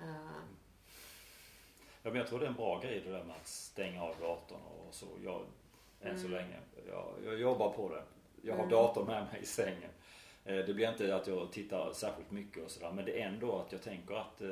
Eh, 0.00 0.40
Ja, 2.02 2.10
men 2.10 2.14
jag 2.16 2.26
tror 2.28 2.38
det 2.40 2.44
är 2.46 2.50
en 2.50 2.54
bra 2.56 2.80
grej 2.80 3.00
det 3.00 3.10
där 3.10 3.24
med 3.24 3.36
att 3.36 3.46
stänga 3.46 4.02
av 4.02 4.14
datorn 4.20 4.60
och 4.62 4.94
så. 4.94 5.06
Jag, 5.24 5.46
än 6.00 6.18
så 6.20 6.26
Mm. 6.26 6.38
länge. 6.40 6.56
Jag, 6.88 7.14
jag 7.24 7.40
jobbar 7.40 7.70
på 7.72 7.88
det. 7.88 8.02
Jag 8.42 8.52
har 8.54 8.58
Mm. 8.62 8.70
datorn 8.70 9.06
med 9.06 9.26
mig 9.32 9.40
i 9.42 9.46
sängen. 9.46 9.90
Eh, 10.44 10.56
Det 10.56 10.74
blir 10.74 10.90
inte 10.90 11.16
att 11.16 11.26
jag 11.26 11.52
tittar 11.52 11.92
särskilt 11.92 12.30
mycket 12.30 12.64
och 12.64 12.70
sådär. 12.70 12.92
Men 12.92 13.04
det 13.04 13.22
är 13.22 13.26
ändå 13.28 13.58
att 13.58 13.72
jag 13.72 13.82
tänker 13.82 14.14
att 14.14 14.40
eh, 14.40 14.48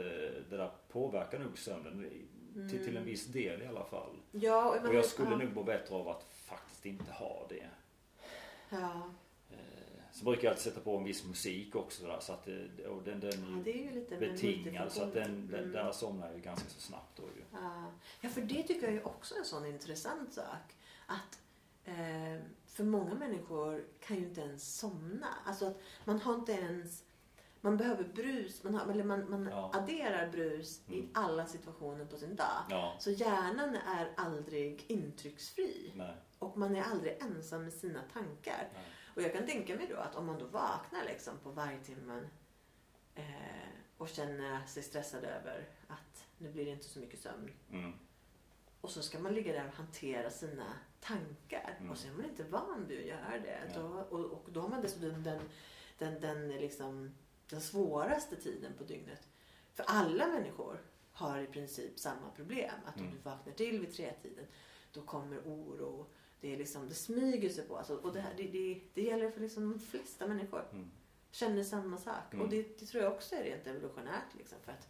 det 0.50 0.56
där 0.56 0.70
påverkar 0.88 1.38
nog 1.38 1.58
sömnen. 1.58 2.10
Till, 2.54 2.70
till 2.70 2.88
en 2.88 2.88
Mm. 2.96 3.04
viss 3.04 3.26
del 3.26 3.62
i 3.62 3.66
alla 3.66 3.84
fall. 3.84 4.16
ja, 4.30 4.68
och, 4.80 4.88
Och 4.88 4.94
jag 4.94 5.04
skulle 5.04 5.30
ja, 5.30 5.36
nog 5.36 5.54
må 5.54 5.62
bättre 5.62 5.94
av 5.94 6.08
att 6.08 6.22
faktiskt 6.24 6.86
inte 6.86 7.12
ha 7.12 7.46
det. 7.48 7.68
Ja, 8.68 9.10
Så 10.16 10.24
brukar 10.24 10.44
jag 10.44 10.50
alltid 10.50 10.64
sätta 10.64 10.80
på 10.80 10.96
en 10.96 11.04
viss 11.04 11.24
musik 11.24 11.74
också 11.76 12.00
sådär, 12.00 12.18
så 12.20 12.32
att 12.32 12.48
och 12.88 13.02
den, 13.02 13.20
den 13.20 13.30
ja, 13.52 13.60
är 13.60 13.64
det 13.64 13.70
är 13.70 13.84
ju 13.84 13.90
lite 13.90 14.16
betingad 14.16 14.92
så 14.92 15.02
att 15.02 15.14
den, 15.14 15.46
den, 15.50 15.60
Mm. 15.60 15.72
där 15.72 15.92
somnar 15.92 16.26
jag 16.26 16.36
ju 16.36 16.42
ganska 16.42 16.68
så 16.68 16.80
snabbt 16.80 17.16
då 17.16 17.22
ju. 17.22 17.42
Ja. 18.22 18.28
för 18.28 18.40
det 18.40 18.62
tycker 18.62 18.86
jag 18.86 18.94
är 18.96 19.06
också 19.06 19.34
en 19.34 19.44
sån 19.44 19.66
intressant 19.66 20.32
sak. 20.32 20.74
Att 21.06 21.38
eh, 21.84 22.42
för 22.66 22.84
många 22.84 23.14
människor 23.14 23.84
kan 24.00 24.16
ju 24.16 24.22
inte 24.24 24.40
ens 24.40 24.78
somna. 24.78 25.26
Alltså 25.44 25.66
att 25.66 25.80
man 26.04 26.20
har 26.20 26.34
inte 26.34 26.52
ens... 26.52 27.02
Man 27.60 27.76
behöver 27.76 28.04
brus, 28.04 28.62
man, 28.64 28.74
har, 28.74 28.92
eller 28.92 29.04
man, 29.04 29.30
man 29.30 29.46
Ja. 29.50 29.70
adderar 29.74 30.28
brus 30.30 30.80
i 30.88 30.98
Mm. 30.98 31.10
alla 31.14 31.46
situationer 31.46 32.04
på 32.04 32.16
sin 32.16 32.36
dag. 32.36 32.62
Ja, 32.70 32.96
Så 32.98 33.10
hjärnan 33.10 33.76
är 33.76 34.12
aldrig 34.16 34.84
intrycksfri. 34.88 35.92
nej, 35.96 36.14
Och 36.38 36.56
man 36.58 36.76
är 36.76 36.82
aldrig 36.82 37.18
ensam 37.20 37.64
med 37.64 37.72
sina 37.72 38.00
tankar. 38.12 38.68
nej. 38.74 38.82
Och 39.16 39.22
jag 39.22 39.32
kan 39.32 39.46
tänka 39.46 39.76
mig 39.76 39.86
då 39.86 39.96
att 39.96 40.14
om 40.16 40.26
man 40.26 40.38
då 40.38 40.46
vaknar 40.46 41.04
liksom 41.04 41.38
på 41.38 41.50
vargtimmen 41.50 42.28
eh, 43.14 43.24
och 43.96 44.08
känner 44.08 44.66
sig 44.66 44.82
stressad 44.82 45.24
över 45.24 45.68
att 45.88 46.24
nu 46.38 46.52
blir 46.52 46.64
det 46.64 46.70
inte 46.70 46.84
så 46.88 46.98
mycket 47.00 47.20
sömn. 47.20 47.50
Mm. 47.70 47.92
Och 48.80 48.90
så 48.90 49.02
ska 49.02 49.18
man 49.18 49.34
ligga 49.34 49.52
där 49.52 49.66
och 49.68 49.74
hantera 49.74 50.30
sina 50.30 50.72
tankar. 51.00 51.76
Mm. 51.78 51.90
Och 51.90 51.98
så 51.98 52.08
är 52.08 52.12
man 52.12 52.24
inte 52.24 52.44
van 52.44 52.84
vid 52.88 53.00
att 53.00 53.06
göra 53.06 53.38
det. 53.38 53.60
Ja. 53.74 53.80
Då, 53.80 53.86
och, 53.88 54.24
och 54.24 54.52
då 54.52 54.60
har 54.60 54.68
man 54.68 54.82
dessutom 54.82 55.22
den, 55.22 55.40
den, 55.98 56.20
den, 56.20 56.48
liksom, 56.48 57.14
den 57.50 57.60
svåraste 57.60 58.36
tiden 58.36 58.72
på 58.78 58.84
dygnet. 58.84 59.28
För 59.74 59.84
alla 59.88 60.26
människor 60.26 60.82
har 61.12 61.38
i 61.38 61.46
princip 61.46 61.98
samma 61.98 62.30
problem. 62.30 62.74
Att 62.86 62.96
om 62.96 63.02
Mm. 63.02 63.14
du 63.14 63.22
vaknar 63.22 63.52
till 63.52 63.80
vid 63.80 63.92
tretiden 63.94 64.46
då 64.92 65.02
kommer 65.02 65.38
oro. 65.38 66.06
Det, 66.46 66.52
är 66.54 66.56
liksom, 66.58 66.88
det 66.88 66.94
smyger 66.94 67.48
sig 67.50 67.64
på. 67.64 67.76
Alltså, 67.76 67.96
och 67.96 68.12
det, 68.12 68.20
här, 68.20 68.34
det, 68.36 68.42
det, 68.48 68.80
det 68.94 69.02
gäller 69.02 69.30
för 69.30 69.40
liksom 69.40 69.70
de 69.70 69.78
flesta 69.80 70.26
människor. 70.26 70.64
Mm. 70.72 70.90
Känner 71.30 71.62
samma 71.64 71.98
sak. 71.98 72.32
Mm. 72.32 72.44
Och 72.44 72.50
det, 72.50 72.78
det 72.78 72.86
tror 72.86 73.02
jag 73.04 73.12
också 73.12 73.34
är 73.34 73.44
rent 73.44 73.66
evolutionärt. 73.66 74.34
Liksom, 74.38 74.58
för 74.64 74.72
att, 74.72 74.88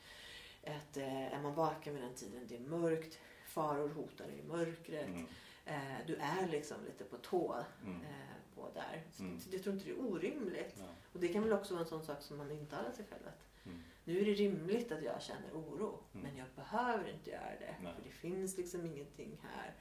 att 0.64 0.96
eh, 0.96 1.32
är 1.34 1.42
man 1.42 1.54
vaken 1.54 1.94
vid 1.94 2.02
den 2.02 2.14
tiden, 2.14 2.46
det 2.48 2.56
är 2.56 2.60
mörkt, 2.60 3.18
faror 3.46 3.88
hotar 3.88 4.26
dig 4.26 4.38
i 4.38 4.48
mörkret. 4.48 5.06
Mm. 5.08 5.26
Eh, 5.64 6.06
du 6.06 6.16
är 6.16 6.48
liksom 6.48 6.76
lite 6.86 7.04
på 7.04 7.16
tå 7.16 7.56
Mm. 7.84 8.00
eh, 8.02 8.08
på 8.54 8.68
där. 8.74 9.02
Så 9.12 9.22
Mm. 9.22 9.38
Jag 9.52 9.62
tror 9.62 9.74
inte 9.74 9.86
det 9.86 9.92
är 9.92 10.00
orimligt. 10.12 10.74
Ja. 10.78 10.84
Och 11.12 11.20
det 11.20 11.28
kan 11.28 11.42
väl 11.42 11.52
också 11.52 11.74
vara 11.74 11.82
en 11.84 11.88
sån 11.88 12.04
sak 12.04 12.22
som 12.22 12.36
man 12.36 12.50
intalar 12.50 12.92
sig 12.92 13.04
själv 13.10 13.22
att 13.26 13.42
Mm. 13.66 13.82
nu 14.04 14.20
är 14.20 14.24
det 14.24 14.32
rimligt 14.34 14.92
att 14.92 15.02
jag 15.02 15.22
känner 15.22 15.52
oro. 15.52 15.98
Men 16.12 16.36
jag 16.36 16.46
behöver 16.56 17.08
inte 17.12 17.30
göra 17.30 17.50
det. 17.60 17.74
Nej. 17.82 17.94
För 17.96 18.02
det 18.04 18.10
finns 18.10 18.56
liksom 18.56 18.86
ingenting 18.86 19.38
här 19.42 19.74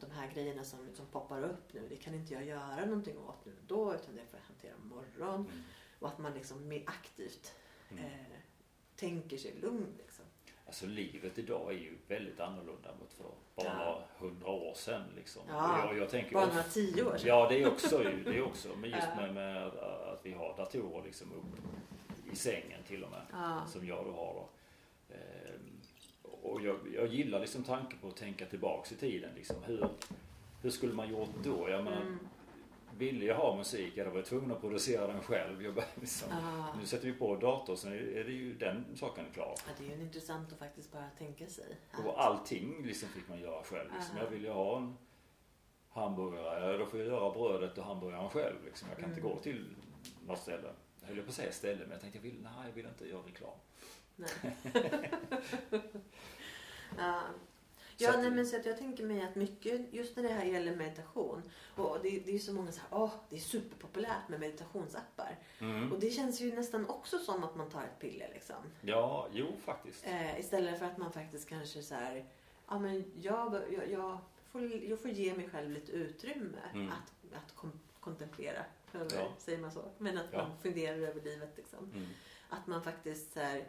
de 0.00 0.10
här 0.10 0.30
grejerna 0.34 0.64
som, 0.64 0.78
som 0.94 1.06
poppar 1.06 1.42
upp 1.44 1.72
nu, 1.72 1.86
det 1.88 1.96
kan 1.96 2.14
inte 2.14 2.34
jag 2.34 2.44
göra 2.44 2.84
någonting 2.86 3.18
åt 3.18 3.44
nu 3.44 3.52
då 3.66 3.94
utan 3.94 4.16
det 4.16 4.24
får 4.30 4.38
jag 4.38 4.46
hantera 4.46 4.72
imorgon. 4.84 5.40
Mm. 5.40 5.62
Och 5.98 6.08
att 6.08 6.18
man 6.18 6.34
liksom 6.34 6.68
mer 6.68 6.82
aktivt 6.86 7.54
Mm. 7.92 8.04
eh, 8.04 8.10
tänker 8.96 9.36
sig 9.36 9.54
lugn. 9.62 9.86
Liksom. 9.98 10.24
Alltså 10.66 10.86
livet 10.86 11.38
idag 11.38 11.72
är 11.72 11.78
ju 11.78 11.98
väldigt 12.08 12.40
annorlunda 12.40 12.94
mot 13.00 13.12
för 13.12 13.24
bara 13.54 13.66
Ja. 13.66 13.74
några 13.84 14.02
hundra 14.18 14.48
år 14.48 14.74
sedan. 14.74 15.04
Liksom. 15.16 15.42
Ja, 15.48 15.84
jag, 15.86 15.98
jag 15.98 16.10
tänker 16.10 16.32
Bara 16.32 16.46
några 16.46 16.62
tio 16.62 17.04
år 17.04 17.16
sedan. 17.16 17.28
Ja, 17.28 17.48
det 17.48 17.62
är 17.62 17.68
också, 17.68 18.02
ju- 18.02 18.24
det 18.24 18.36
är 18.36 18.42
också 18.42 18.68
men 18.76 18.90
just 18.90 19.06
Ja. 19.16 19.20
med, 19.22 19.34
med 19.34 19.66
att, 19.66 20.20
vi 20.22 20.32
har 20.32 20.56
datorer 20.56 21.04
liksom 21.04 21.32
upp 21.32 21.60
i 22.32 22.36
sängen 22.36 22.82
till 22.86 23.04
och 23.04 23.10
med. 23.10 23.22
Ja. 23.32 23.66
Som 23.68 23.86
jag 23.86 24.04
då 24.04 24.12
har 24.12 24.34
då. 24.34 24.48
Ehm, 25.14 25.79
och 26.42 26.62
jag, 26.62 26.76
jag 26.94 27.06
gillar 27.06 27.40
liksom 27.40 27.62
tanken 27.64 27.98
på 27.98 28.08
att 28.08 28.16
tänka 28.16 28.46
tillbaks 28.46 28.92
i 28.92 28.96
tiden. 28.96 29.30
Liksom. 29.36 29.56
Hur, 29.66 29.88
hur 30.62 30.70
skulle 30.70 30.92
man 30.94 31.08
gjort 31.08 31.28
då? 31.44 31.70
Jag 31.70 31.84
menar, 31.84 32.00
Mm. 32.02 32.18
ville 32.98 33.24
jag 33.24 33.36
ha 33.36 33.56
musik, 33.56 33.92
jag 33.96 34.10
var 34.10 34.16
jag 34.16 34.24
tvungen 34.26 34.50
att 34.52 34.60
producera 34.60 35.06
den 35.06 35.22
själv. 35.22 35.62
Jag 35.62 35.74
bara, 35.74 35.84
liksom, 36.00 36.28
Ja. 36.30 36.74
Nu 36.80 36.86
sätter 36.86 37.06
vi 37.06 37.12
på 37.12 37.36
dator 37.36 37.76
så 37.76 37.88
är 37.88 38.24
det 38.24 38.32
ju 38.32 38.54
den 38.54 38.84
saken 38.96 39.24
klar. 39.34 39.54
Ja, 39.66 39.72
det 39.78 39.92
är 39.92 39.96
ju 39.96 40.02
intressant 40.02 40.52
att 40.52 40.58
faktiskt 40.58 40.92
bara 40.92 41.08
tänka 41.18 41.46
sig. 41.46 41.76
Och 42.06 42.24
allting 42.24 42.86
liksom 42.86 43.08
fick 43.08 43.28
man 43.28 43.40
göra 43.40 43.62
själv. 43.64 43.90
Liksom. 43.96 44.16
Ja. 44.16 44.24
Jag 44.24 44.30
vill 44.30 44.42
ju 44.44 44.50
ha 44.50 44.76
en 44.78 44.96
hamburgare, 45.88 46.70
ja, 46.72 46.78
då 46.78 46.86
får 46.86 46.98
jag 47.00 47.08
göra 47.08 47.30
brödet 47.30 47.78
och 47.78 47.84
hamburgaren 47.84 48.28
själv. 48.30 48.56
Liksom. 48.64 48.88
Jag 48.88 48.98
kan 48.98 49.08
inte 49.08 49.20
Mm. 49.20 49.32
gå 49.32 49.38
till 49.38 49.64
något 50.26 50.38
ställe. 50.38 50.68
Jag 51.00 51.08
höll 51.08 51.22
på 51.24 51.28
att 51.28 51.34
säga 51.34 51.52
ställe, 51.52 51.80
men 51.80 51.90
jag 51.90 52.00
tänkte 52.00 52.18
jag 52.18 52.22
vill, 52.22 52.40
nej, 52.42 52.52
jag 52.66 52.72
vill 52.72 52.86
inte 52.86 53.08
göra 53.08 53.22
reklam. 53.22 53.50
Nej. 54.20 55.10
ja. 56.98 57.20
Ja, 58.02 58.12
nej, 58.16 58.30
men 58.30 58.46
så 58.46 58.56
att 58.56 58.66
jag 58.66 58.78
tänker 58.78 59.04
mig 59.04 59.22
att 59.22 59.34
mycket, 59.34 59.94
just 59.94 60.16
när 60.16 60.22
det 60.22 60.28
här 60.28 60.44
gäller 60.44 60.76
meditation. 60.76 61.42
Och 61.76 61.98
det, 62.02 62.10
det 62.26 62.34
är 62.34 62.38
så 62.38 62.52
många 62.52 62.72
så 62.72 62.80
här, 62.80 62.88
åh, 63.02 63.10
det 63.30 63.36
är 63.36 63.40
superpopulärt 63.40 64.28
med 64.28 64.40
meditationsappar. 64.40 65.38
Mm. 65.58 65.92
Och 65.92 66.00
det 66.00 66.10
känns 66.10 66.40
ju 66.40 66.52
nästan 66.54 66.86
också 66.88 67.18
som 67.18 67.44
att 67.44 67.56
man 67.56 67.70
tar 67.70 67.82
ett 67.82 67.98
piller 68.00 68.30
liksom. 68.34 68.56
Ja, 68.80 69.28
jo 69.32 69.46
faktiskt. 69.64 70.06
Eh, 70.06 70.40
istället 70.40 70.78
för 70.78 70.86
att 70.86 70.98
man 70.98 71.12
faktiskt 71.12 71.48
kanske 71.48 71.82
så 71.82 71.94
här, 71.94 72.24
ja 72.68 72.78
men 72.78 73.12
jag, 73.20 73.60
jag, 73.70 73.90
jag, 73.90 74.18
får, 74.52 74.62
jag 74.84 75.00
får 75.00 75.10
ge 75.10 75.34
mig 75.34 75.48
själv 75.50 75.70
lite 75.70 75.92
utrymme 75.92 76.58
Mm. 76.74 76.88
att, 76.88 77.36
att 77.44 77.54
kom, 77.54 77.72
kontemplera. 78.00 78.64
Eller 78.94 79.16
Ja. 79.16 79.28
säger 79.38 79.58
man 79.58 79.72
så? 79.72 79.82
Men 79.98 80.18
att 80.18 80.26
Ja. 80.32 80.38
man 80.48 80.58
funderar 80.62 80.96
över 80.98 81.20
livet 81.20 81.52
liksom. 81.56 81.90
Mm. 81.94 82.06
Att 82.48 82.66
man 82.66 82.82
faktiskt 82.82 83.32
så 83.32 83.40
här, 83.40 83.64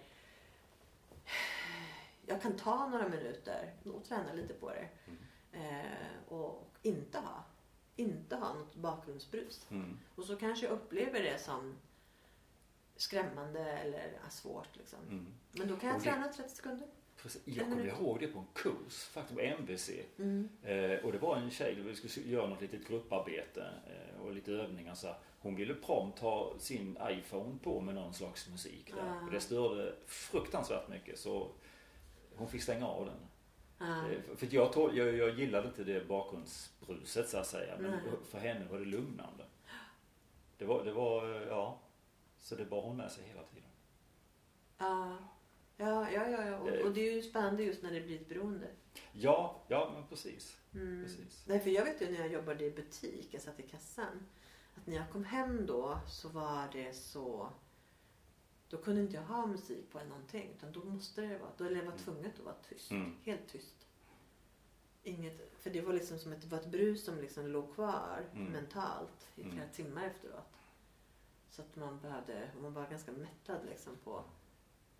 jag 2.25 2.41
kan 2.41 2.55
ta 2.57 2.87
några 2.89 3.09
minuter 3.09 3.73
och 3.85 4.03
träna 4.05 4.33
lite 4.33 4.53
på 4.53 4.69
det. 4.69 4.87
Mm. 5.07 5.19
Eh, 5.75 6.33
och 6.33 6.67
inte 6.81 7.17
ha, 7.19 7.43
inte 7.95 8.35
ha 8.35 8.53
något 8.53 8.75
bakgrundsbrus. 8.75 9.67
Mm. 9.71 9.99
Och 10.15 10.23
så 10.25 10.35
kanske 10.35 10.65
jag 10.65 10.73
upplever 10.73 11.23
det 11.23 11.39
som 11.41 11.75
skrämmande 12.95 13.59
eller 13.71 14.11
svårt. 14.29 14.77
Liksom. 14.77 14.99
Mm. 15.09 15.27
Men 15.51 15.67
då 15.67 15.75
kan 15.77 15.89
jag 15.89 15.99
det- 15.99 16.03
träna 16.03 16.27
30 16.27 16.55
sekunder. 16.55 16.87
Precis. 17.21 17.41
Jag 17.45 17.69
kommer 17.69 17.85
ihåg 17.87 18.19
det 18.19 18.27
på 18.27 18.39
en 18.39 18.47
kurs, 18.53 19.03
faktiskt 19.03 19.39
på 19.39 19.41
MVC. 19.45 19.89
Mm. 20.17 20.49
Eh, 20.63 21.05
och 21.05 21.11
det 21.11 21.17
var 21.17 21.37
en 21.37 21.51
tjej, 21.51 21.75
vi 21.81 21.95
skulle 21.95 22.27
göra 22.27 22.47
något 22.47 22.61
litet 22.61 22.87
grupparbete 22.87 23.73
eh, 23.87 24.21
och 24.21 24.33
lite 24.33 24.51
övningar. 24.51 24.95
Så 24.95 25.07
här. 25.07 25.17
Hon 25.41 25.55
ville 25.55 25.73
prompt 25.73 26.19
ha 26.19 26.53
sin 26.59 26.97
iPhone 27.09 27.57
på 27.63 27.81
med 27.81 27.95
någon 27.95 28.13
slags 28.13 28.49
musik 28.49 28.93
där. 28.95 29.09
Ah. 29.09 29.25
Och 29.25 29.31
det 29.31 29.39
störde 29.39 29.95
fruktansvärt 30.05 30.87
mycket 30.89 31.19
så 31.19 31.51
hon 32.35 32.47
fick 32.47 32.63
stänga 32.63 32.87
av 32.87 33.05
den. 33.05 33.15
Ja. 33.77 34.11
Eh, 34.11 34.35
För 34.37 34.47
jag, 34.51 34.73
tol- 34.73 34.93
jag, 34.97 35.15
jag 35.15 35.39
gillade 35.39 35.67
inte 35.67 35.83
det 35.83 36.07
bakgrundsbruset 36.07 37.29
så 37.29 37.37
att 37.37 37.47
säga. 37.47 37.77
Men 37.79 37.91
Nej. 37.91 37.99
för 38.29 38.39
henne 38.39 38.65
var 38.71 38.79
det 38.79 38.85
lugnande. 38.85 39.45
Det 40.57 40.65
var, 40.65 40.85
det 40.85 40.91
var, 40.91 41.27
ja. 41.29 41.79
Så 42.39 42.55
det 42.55 42.65
bar 42.65 42.81
hon 42.81 42.97
med 42.97 43.11
sig 43.11 43.23
hela 43.27 43.43
tiden. 43.43 43.69
Ja, 44.77 45.17
ja, 45.77 46.11
ja. 46.11 46.29
ja, 46.29 46.45
ja. 46.47 46.57
Och, 46.57 46.85
och 46.85 46.91
det 46.91 47.09
är 47.09 47.13
ju 47.13 47.21
spännande 47.21 47.63
just 47.63 47.83
när 47.83 47.91
det 47.91 48.01
blir 48.01 48.21
ett 48.21 48.29
beroende. 48.29 48.67
Ja, 49.11 49.61
ja 49.67 49.91
men 49.93 50.07
precis. 50.07 50.57
Mm. 50.73 51.03
precis. 51.03 51.43
Nej, 51.47 51.59
för 51.59 51.69
jag 51.69 51.85
vet 51.85 52.01
ju 52.01 52.11
när 52.11 52.19
jag 52.19 52.31
jobbade 52.33 52.65
i 52.65 52.71
butik, 52.71 53.27
jag 53.31 53.41
satt 53.41 53.59
i 53.59 53.63
kassan. 53.63 54.27
Att 54.75 54.87
när 54.87 54.95
jag 54.95 55.09
kom 55.09 55.23
hem 55.23 55.65
då 55.65 55.99
så 56.07 56.29
var 56.29 56.69
det 56.73 56.93
så... 56.93 57.49
Då 58.69 58.77
kunde 58.77 59.01
inte 59.01 59.15
jag 59.15 59.23
ha 59.23 59.45
musik 59.45 59.91
på 59.91 59.99
eller 59.99 60.09
någonting. 60.09 60.49
Utan 60.57 60.71
då 60.71 60.83
måste 60.83 61.21
det 61.21 61.37
vara... 61.37 61.51
Då 61.57 61.63
eller 61.65 61.75
jag 61.83 61.91
var 61.91 61.97
tvunget 61.97 62.39
att 62.39 62.45
vara 62.45 62.55
tyst. 62.69 62.91
Mm. 62.91 63.15
Helt 63.23 63.47
tyst. 63.47 63.87
Inget, 65.03 65.53
för 65.59 65.69
det 65.69 65.81
var 65.81 65.93
liksom 65.93 66.19
som 66.19 66.33
ett, 66.33 66.45
var 66.45 66.57
ett 66.57 66.65
brus 66.71 67.05
som 67.05 67.17
liksom 67.21 67.47
låg 67.47 67.73
kvar 67.75 68.25
Mm. 68.33 68.51
mentalt 68.51 69.27
i 69.35 69.41
flera 69.43 69.53
Mm. 69.55 69.69
timmar 69.73 70.05
efteråt. 70.05 70.57
Så 71.49 71.61
att 71.61 71.75
man 71.75 71.99
behövde, 71.99 72.51
man 72.61 72.73
var 72.73 72.87
ganska 72.89 73.11
mättad 73.11 73.65
liksom 73.69 73.97
på 74.03 74.23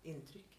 intryck. 0.02 0.58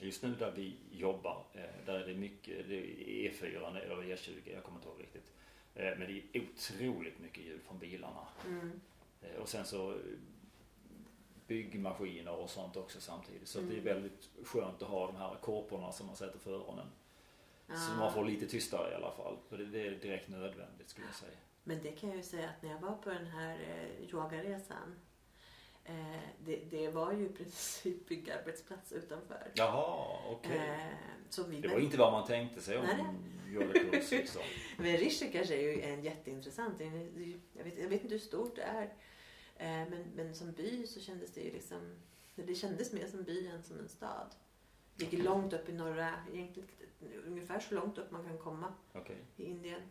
Just 0.00 0.22
nu 0.22 0.34
där 0.34 0.52
vi 0.52 0.76
jobbar, 0.90 1.44
eh, 1.52 1.84
där 1.86 1.94
är 1.94 2.06
det 2.06 2.14
mycket, 2.14 2.68
det 2.68 2.74
är 2.76 3.30
E4 3.30 3.66
eller 3.78 4.02
E20, 4.02 4.52
jag 4.54 4.64
kommer 4.64 4.78
inte 4.78 4.88
ihåg 4.88 5.00
riktigt. 5.00 5.32
Eh, 5.74 5.98
Men 5.98 6.00
det 6.00 6.22
är 6.38 6.42
otroligt 6.42 7.18
mycket 7.18 7.44
ljud 7.44 7.60
från 7.62 7.78
bilarna. 7.78 8.26
Mm. 8.46 8.80
Eh, 9.22 9.36
Och 9.40 9.48
sen 9.48 9.64
så 9.64 9.90
eh, 9.90 9.96
byggmaskiner 11.46 12.32
och 12.34 12.50
sånt 12.50 12.76
också 12.76 13.00
samtidigt. 13.00 13.48
Så 13.48 13.58
att 13.58 13.68
det 13.68 13.74
är 13.74 13.80
Mm. 13.80 13.94
väldigt 13.94 14.28
skönt 14.44 14.82
att 14.82 14.88
ha 14.88 15.06
de 15.06 15.16
här 15.16 15.34
korporna 15.40 15.92
som 15.92 16.06
man 16.06 16.16
sätter 16.16 16.38
för 16.38 16.52
öronen. 16.52 16.86
Så 17.66 17.92
Ah. 17.92 17.96
man 17.98 18.12
får 18.12 18.24
lite 18.24 18.46
tystare 18.46 18.92
i 18.92 18.94
alla 18.94 19.10
fall. 19.12 19.36
För 19.48 19.58
det, 19.58 19.66
det 19.66 19.86
är 19.86 19.90
direkt 19.90 20.28
nödvändigt 20.28 20.88
skulle 20.88 21.06
jag 21.06 21.14
säga. 21.14 21.38
Men 21.64 21.82
det 21.82 21.92
kan 21.92 22.08
jag 22.08 22.16
ju 22.16 22.22
säga 22.24 22.48
att 22.48 22.62
när 22.62 22.70
jag 22.70 22.80
var 22.80 22.96
på 22.96 23.10
den 23.10 23.26
här 23.26 23.58
yogaresan. 24.12 24.94
Eh, 25.84 25.94
det, 26.44 26.56
det 26.70 26.88
var 26.88 27.12
ju 27.12 27.26
i 27.26 27.28
princip 27.28 28.06
byggarbetsplats 28.08 28.92
utanför. 28.92 29.50
Jaha, 29.54 30.18
okej. 30.26 30.56
Eh, 30.56 30.96
så 31.28 31.44
vi 31.44 31.60
Det 31.60 31.68
var 31.68 31.78
inte 31.78 31.96
vad 31.96 32.12
man 32.12 32.26
tänkte 32.26 32.60
sig 32.60 32.78
om 32.78 32.86
yogakurs 33.48 34.10
liksom. 34.10 34.42
Men 34.76 34.96
Rishikesh 34.96 35.52
är 35.52 35.60
ju 35.60 35.82
en 35.82 36.04
jätteintressant. 36.04 36.80
Jag 37.54 37.64
vet, 37.64 37.78
jag 37.78 37.88
vet 37.88 38.02
inte 38.02 38.14
hur 38.14 38.18
stort 38.18 38.56
det 38.56 38.62
är. 38.62 38.82
Eh, 39.56 39.88
men, 39.90 40.04
men 40.14 40.34
som 40.34 40.52
by 40.52 40.86
så 40.86 41.00
kändes 41.00 41.34
det 41.34 41.40
ju 41.40 41.52
liksom. 41.52 41.96
Det 42.34 42.54
kändes 42.54 42.92
mer 42.92 43.06
som 43.06 43.22
by 43.22 43.46
än 43.46 43.62
som 43.62 43.78
en 43.78 43.88
stad. 43.88 44.34
Det 44.96 45.04
ligger 45.04 45.24
långt 45.24 45.52
upp 45.52 45.68
i 45.68 45.72
norra, 45.72 46.14
egentligen 46.32 46.68
ungefär 47.26 47.60
så 47.60 47.74
långt 47.74 47.98
upp 47.98 48.10
man 48.10 48.24
kan 48.24 48.38
komma 48.38 48.74
Okej. 48.92 49.16
i 49.36 49.44
Indien. 49.44 49.82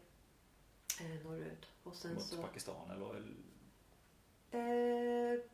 Eh, 1.01 1.23
norrut. 1.23 1.65
Och 1.83 1.95
sen 1.95 2.13
Mot 2.13 2.23
så... 2.23 2.41
Pakistan 2.41 2.91
eller? 2.91 3.23
Eh, 4.51 4.59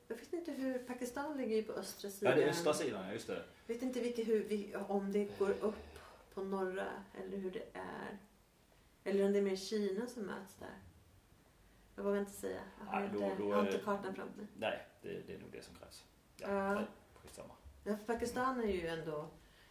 jag 0.07 0.15
vet 0.17 0.33
inte 0.33 0.51
hur, 0.51 0.79
Pakistan 0.79 1.37
ligger 1.37 1.55
ju 1.55 1.63
på 1.63 1.73
östra 1.73 2.09
sidan. 2.09 2.31
Ja, 2.31 2.37
det 2.37 2.43
är 2.43 2.49
östra 2.49 2.73
sidan, 2.73 3.11
just 3.13 3.27
det. 3.27 3.43
vet 3.67 3.81
inte 3.81 3.99
vilket, 3.99 4.27
hur, 4.27 4.43
vi, 4.43 4.75
om 4.75 5.11
det 5.11 5.39
går 5.39 5.49
upp 5.61 5.99
på 6.33 6.43
norra 6.43 6.87
eller 7.21 7.37
hur 7.37 7.51
det 7.51 7.65
är. 7.73 8.17
Eller 9.03 9.25
om 9.25 9.33
det 9.33 9.39
är 9.39 9.43
mer 9.43 9.55
Kina 9.55 10.07
som 10.07 10.23
möts 10.23 10.55
där. 10.55 10.77
Jag 11.95 12.03
vågar 12.03 12.19
inte 12.19 12.31
säga. 12.31 12.61
Jag 12.79 12.85
har, 12.85 12.99
Nej, 12.99 13.09
då- 13.13 13.23
inte, 13.23 13.35
då 13.43 13.49
jag 13.49 13.55
har 13.55 13.63
är- 13.63 13.67
inte 13.71 13.83
kartan 13.85 14.15
framför 14.15 14.37
mig. 14.37 14.47
Nej, 14.57 14.87
det, 15.01 15.21
det 15.27 15.33
är 15.35 15.39
nog 15.39 15.51
det 15.51 15.61
som 15.65 15.75
krävs. 15.75 16.03
Ja, 16.37 16.47
Ja. 16.49 16.73
nej, 16.73 16.85
skitsamma. 17.15 17.53
Ja, 17.83 17.97
för 17.97 18.05
Pakistan 18.13 18.59
är 18.61 18.67
ju 18.73 18.87
ändå, 18.87 19.29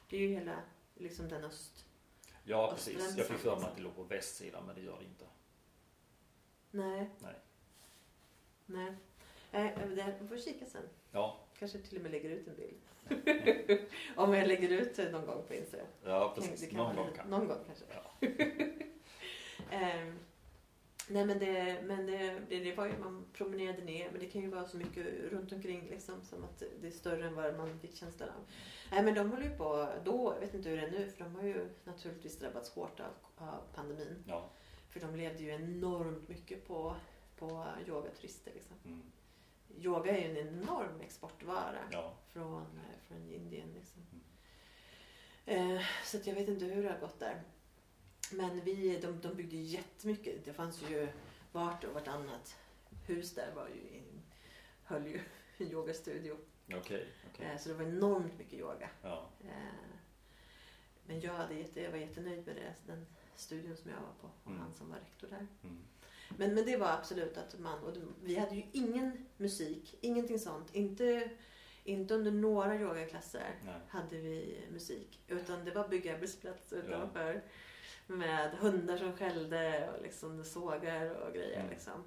det 0.08 0.16
är 0.16 0.20
ju 0.20 0.28
hela 0.28 0.62
liksom 0.94 1.28
den 1.28 1.44
öst... 1.44 1.84
Ja, 2.44 2.70
precis. 2.74 3.16
Jag 3.16 3.26
fick 3.26 3.36
för 3.38 3.56
mig 3.56 3.64
att 3.64 3.76
det 3.76 3.82
låg 3.82 3.96
på 3.96 4.02
västsidan, 4.02 4.66
men 4.66 4.74
det 4.74 4.80
gör 4.80 4.98
det 4.98 5.04
inte. 5.04 5.24
Nej. 6.70 7.10
Nej. 7.18 7.34
Nej. 8.66 8.94
Nej, 9.54 9.74
det- 9.96 10.14
vi 10.20 10.26
får 10.28 10.36
kika 10.38 10.64
sen. 10.66 10.82
Ja, 11.12 11.40
Kanske 11.58 11.78
till 11.78 11.96
och 11.96 12.02
med 12.02 12.12
lägger 12.12 12.30
ut 12.30 12.48
en 12.48 12.56
bild. 12.56 12.80
om 14.16 14.34
jag 14.34 14.48
lägger 14.48 14.68
ut 14.68 14.96
det 14.96 15.10
någon 15.10 15.26
gång 15.26 15.42
på 15.48 15.54
Instagram. 15.54 15.86
ja 16.04 16.32
precis. 16.36 16.60
det 16.60 16.66
kan 16.66 16.76
Någon 16.76 16.96
gång 16.96 17.06
lite- 17.06 17.18
kan. 17.18 17.30
Någon 17.30 17.48
gång 17.48 17.58
kanske. 17.66 17.84
Ja. 17.94 18.28
Ehm, 19.70 20.18
nej 21.08 21.26
men, 21.26 21.38
det, 21.38 21.82
men 21.84 22.06
det, 22.06 22.38
det, 22.48 22.58
det 22.60 22.74
var 22.74 22.86
ju, 22.86 22.98
man 22.98 23.24
promenerade 23.32 23.82
ner 23.84 24.10
men 24.10 24.20
det 24.20 24.26
kan 24.26 24.40
ju 24.42 24.48
vara 24.48 24.68
så 24.68 24.76
mycket 24.76 25.06
runt 25.32 25.52
omkring 25.52 25.88
liksom 25.90 26.22
som 26.22 26.44
att 26.44 26.62
det 26.80 26.86
är 26.86 26.90
större 26.90 27.26
än 27.26 27.34
vad 27.34 27.56
man 27.56 27.78
fick 27.80 27.96
känslan 27.96 28.28
av. 28.28 28.44
Nej 28.90 29.02
men 29.02 29.14
de 29.14 29.30
håller 29.30 29.44
ju 29.44 29.56
på 29.56 29.88
då, 30.04 30.32
jag 30.34 30.40
vet 30.40 30.54
inte 30.54 30.68
hur 30.68 30.76
det 30.76 30.86
är 30.86 30.90
nu 30.90 31.08
för 31.08 31.24
de 31.24 31.34
har 31.34 31.42
ju 31.42 31.68
naturligtvis 31.84 32.38
drabbats 32.38 32.70
hårt 32.70 33.00
av, 33.00 33.46
av 33.48 33.60
pandemin. 33.74 34.24
Ja. 34.26 34.50
För 34.90 35.00
de 35.00 35.16
levde 35.16 35.42
ju 35.42 35.50
enormt 35.50 36.28
mycket 36.28 36.66
på, 36.68 36.96
på 37.38 37.66
yogaturister 37.86 38.52
liksom. 38.54 38.76
Mm. 38.84 39.02
Yoga 39.78 40.16
är 40.18 40.28
ju 40.28 40.38
en 40.40 40.48
enorm 40.48 41.00
exportvara 41.00 41.78
Ja. 41.92 42.12
från, 42.32 42.62
eh, 42.62 42.98
från 43.08 43.28
Indien. 43.28 43.68
Liksom. 43.74 44.02
Eh, 45.46 45.82
så 46.04 46.18
jag 46.24 46.34
vet 46.34 46.48
inte 46.48 46.64
hur 46.64 46.82
det 46.82 46.90
har 46.92 46.98
gått 46.98 47.18
där. 47.20 47.42
Men 48.32 48.60
vi, 48.60 48.98
de, 49.00 49.20
de 49.20 49.34
byggde 49.34 49.56
jättemycket. 49.56 50.44
Det 50.44 50.52
fanns 50.52 50.82
ju 50.90 51.08
vart 51.52 51.84
och 51.84 51.92
vartannat 51.94 52.56
hus 53.06 53.34
där 53.34 53.52
var 53.54 53.68
ju 53.68 54.02
höll 54.84 55.06
ju 55.06 55.20
en 55.58 55.66
yogastudio. 55.72 56.36
Okej, 56.74 57.08
okej. 57.32 57.46
Eh, 57.46 57.58
så 57.58 57.68
det 57.68 57.74
var 57.74 57.84
enormt 57.84 58.38
mycket 58.38 58.54
yoga. 58.60 58.90
Ja. 59.02 59.28
Eh, 59.44 59.88
men 61.06 61.20
jag, 61.20 61.34
hade 61.34 61.54
jätte, 61.54 61.80
jag 61.82 61.90
var 61.90 61.98
jättenöjd 61.98 62.46
med 62.46 62.56
det, 62.56 62.74
den 62.86 63.06
studion 63.36 63.76
som 63.76 63.90
jag 63.90 63.96
var 64.00 64.12
på 64.20 64.26
och 64.44 64.50
Mm. 64.50 64.60
han 64.60 64.72
som 64.72 64.88
var 64.90 64.96
rektor 64.98 65.28
där. 65.28 65.46
Mm. 65.62 65.84
Men, 66.36 66.54
men 66.54 66.66
det 66.66 66.76
var 66.76 66.88
absolut 66.88 67.36
att 67.36 67.58
man, 67.58 67.78
och 67.78 67.96
vi 68.22 68.38
hade 68.38 68.54
ju 68.54 68.62
ingen 68.72 69.26
musik, 69.36 69.98
ingenting 70.00 70.38
sånt. 70.38 70.74
Inte, 70.74 71.30
inte 71.84 72.14
under 72.14 72.30
några 72.30 72.80
yogaklasser 72.80 73.54
Nej. 73.64 73.74
hade 73.88 74.16
vi 74.16 74.64
musik. 74.72 75.20
Utan 75.28 75.64
det 75.64 75.70
var 75.70 75.88
byggarbetsplats 75.88 76.72
utanför. 76.72 77.42
Med 78.06 78.50
hundar 78.50 78.96
som 78.96 79.16
skällde 79.16 79.90
och 79.90 80.02
liksom 80.02 80.44
sågar 80.44 81.10
och 81.10 81.34
grejer. 81.34 81.60
Mm. 81.60 81.70
Liksom. 81.70 82.04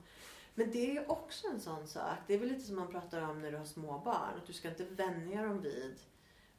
Men 0.55 0.71
det 0.71 0.97
är 0.97 1.11
också 1.11 1.47
en 1.47 1.59
sån 1.59 1.87
sak. 1.87 2.17
Det 2.27 2.33
är 2.33 2.37
väl 2.37 2.49
lite 2.49 2.61
som 2.61 2.75
man 2.75 2.87
pratar 2.87 3.21
om 3.21 3.41
när 3.41 3.51
du 3.51 3.57
har 3.57 3.65
små 3.65 3.99
barn. 3.99 4.37
Att 4.37 4.47
du 4.47 4.53
ska 4.53 4.69
inte 4.69 4.83
vänja 4.85 5.43
dem 5.43 5.61
vid 5.61 5.95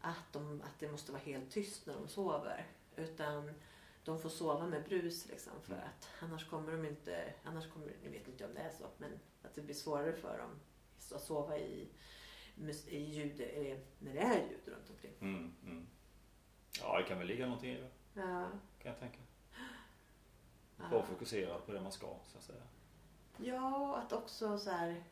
att, 0.01 0.33
de, 0.33 0.63
att 0.65 0.79
det 0.79 0.89
måste 0.89 1.13
vara 1.13 1.23
helt 1.23 1.51
tyst 1.51 1.87
när 1.87 1.95
de 1.95 2.09
sover. 2.09 2.67
Utan 2.97 3.51
de 4.09 4.19
får 4.21 4.29
sova 4.29 4.67
med 4.67 4.85
brus 4.85 5.27
liksom. 5.29 5.53
För 5.63 5.73
Mm. 5.73 5.85
att 5.87 6.09
annars 6.23 6.49
kommer 6.49 6.73
de 6.73 6.85
inte, 6.87 7.35
annars 7.45 7.67
kommer, 7.73 7.93
ni 8.03 8.09
vet 8.09 8.29
inte 8.29 8.45
om 8.47 8.55
det 8.55 8.61
är 8.61 8.71
så, 8.71 8.87
men 8.99 9.19
att 9.43 9.55
det 9.55 9.61
blir 9.63 9.75
svårare 9.75 10.13
för 10.13 10.39
dem 10.39 10.51
att 11.15 11.23
sova 11.23 11.59
i, 11.59 11.89
i 12.87 12.99
ljud, 12.99 13.41
eh, 13.41 13.79
när 13.99 14.15
det 14.15 14.21
är 14.21 14.39
ljud 14.51 14.61
runt 14.67 14.91
omkring. 14.91 15.15
Mm. 15.21 15.53
Mm. 15.65 15.87
Ja, 16.81 16.99
det 16.99 17.05
kan 17.05 17.19
väl 17.19 17.27
ligga 17.27 17.45
någonting 17.47 17.71
i 17.73 17.81
det. 17.81 17.91
Ja, 18.15 18.49
Kan 18.83 18.91
jag 18.93 18.99
tänka. 18.99 19.19
ja. 20.79 20.85
Vara 20.93 21.03
fokuserad 21.03 21.67
på 21.67 21.73
det 21.73 21.81
man 21.81 21.93
ska 21.93 22.17
så 22.27 22.39
att 22.39 22.45
säga. 22.45 22.63
ja, 23.37 23.97
att 23.97 24.13
också 24.13 24.59
så 24.59 24.71
här. 24.71 25.05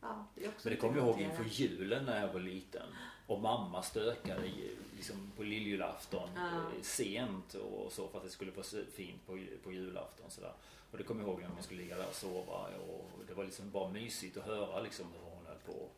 Ja, 0.00 0.26
det 0.34 0.44
är 0.44 0.48
också 0.48 0.68
Men 0.68 0.74
det 0.76 0.80
kommer 0.80 0.96
jag 0.98 1.06
ihåg 1.08 1.20
inför 1.20 1.44
julen 1.44 2.04
när 2.04 2.20
jag 2.26 2.32
var 2.32 2.40
liten. 2.40 2.86
Och 3.26 3.40
mamma 3.40 3.82
stökade 3.82 4.50
liksom 4.96 5.32
på 5.36 5.42
lilljulafton 5.42 6.28
Ja. 6.36 6.48
eh, 6.56 6.82
sent 6.82 7.54
och 7.54 7.92
så 7.92 8.08
för 8.08 8.18
att 8.18 8.24
det 8.24 8.30
skulle 8.30 8.50
vara 8.50 8.64
så 8.64 8.82
fint 8.94 9.26
på, 9.26 9.38
på 9.64 9.72
julafton. 9.72 10.30
Sådär. 10.30 10.52
Och 10.90 10.98
det 10.98 11.04
kommer 11.04 11.20
jag 11.22 11.28
ihåg 11.30 11.40
när 11.40 11.48
man 11.48 11.62
skulle 11.62 11.80
ligga 11.82 11.96
där 11.96 12.08
och 12.08 12.14
sova. 12.14 12.66
Och 12.88 13.10
det 13.28 13.34
var 13.34 13.44
liksom 13.44 13.70
bara 13.70 13.88
mysigt 13.90 14.36
att 14.36 14.44
höra 14.46 14.80
liksom 14.80 15.06
hur 15.12 15.30
hon 15.30 15.46
höll 15.46 15.58
på 15.66 15.88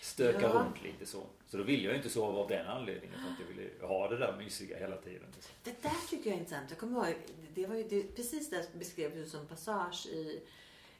stöka 0.00 0.40
Ja. 0.40 0.48
runt 0.48 0.82
lite 0.82 1.06
så. 1.06 1.22
Så 1.48 1.56
då 1.56 1.62
ville 1.62 1.88
jag 1.88 1.96
inte 1.96 2.10
sova 2.10 2.38
av 2.38 2.48
den 2.48 2.66
anledningen. 2.66 3.18
För 3.24 3.32
att 3.32 3.40
jag 3.40 3.56
ville 3.56 3.70
ha 3.86 4.08
det 4.08 4.16
där 4.18 4.36
mysiga 4.38 4.78
hela 4.78 4.96
tiden. 4.96 5.26
Liksom. 5.34 5.54
Det 5.64 5.82
där 5.82 6.08
tycker 6.10 6.30
jag 6.30 6.36
är 6.36 6.40
intressant. 6.40 6.70
Jag 6.70 6.78
kommer 6.78 7.08
ihåg, 7.08 7.16
det 7.54 7.66
var 7.66 7.74
ju 7.76 7.88
det, 7.88 8.02
precis 8.16 8.50
det 8.50 8.68
beskrev 8.78 9.14
du 9.16 9.26
som 9.26 9.46
passage 9.46 10.06
i, 10.06 10.40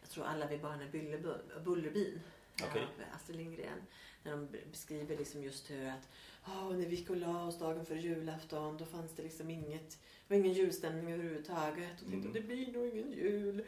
jag 0.03 0.11
tror 0.11 0.25
alla 0.25 0.47
vi 0.47 0.59
barn 0.59 0.81
är 0.81 0.87
Buller- 0.89 1.61
Bullerbyn. 1.65 2.21
Okej. 2.63 2.83
Av 2.83 2.89
Astrid 3.17 3.37
Lindgren. 3.37 3.79
När 4.23 4.33
de 4.33 4.49
beskriver 4.71 5.17
liksom 5.17 5.43
just 5.43 5.71
hur 5.71 5.89
att 5.89 6.09
"Ah, 6.45 6.69
när 6.69 6.87
vi 6.87 6.97
gick 6.97 7.11
och 7.11 7.17
la 7.17 7.45
oss 7.47 7.59
dagen 7.59 7.87
före 7.87 7.99
julafton 8.01 8.77
då 8.77 8.85
fanns 8.85 9.13
det 9.17 9.23
liksom 9.23 9.51
inget, 9.51 9.91
det 9.91 10.35
var 10.35 10.37
ingen 10.37 10.53
julstämning 10.53 11.13
överhuvudtaget. 11.13 12.01
Och 12.03 12.11
tänkte 12.11 12.29
Mm. 12.29 12.33
det 12.33 12.41
blir 12.41 12.73
nog 12.73 12.87
ingen 12.87 13.13
jul. 13.13 13.65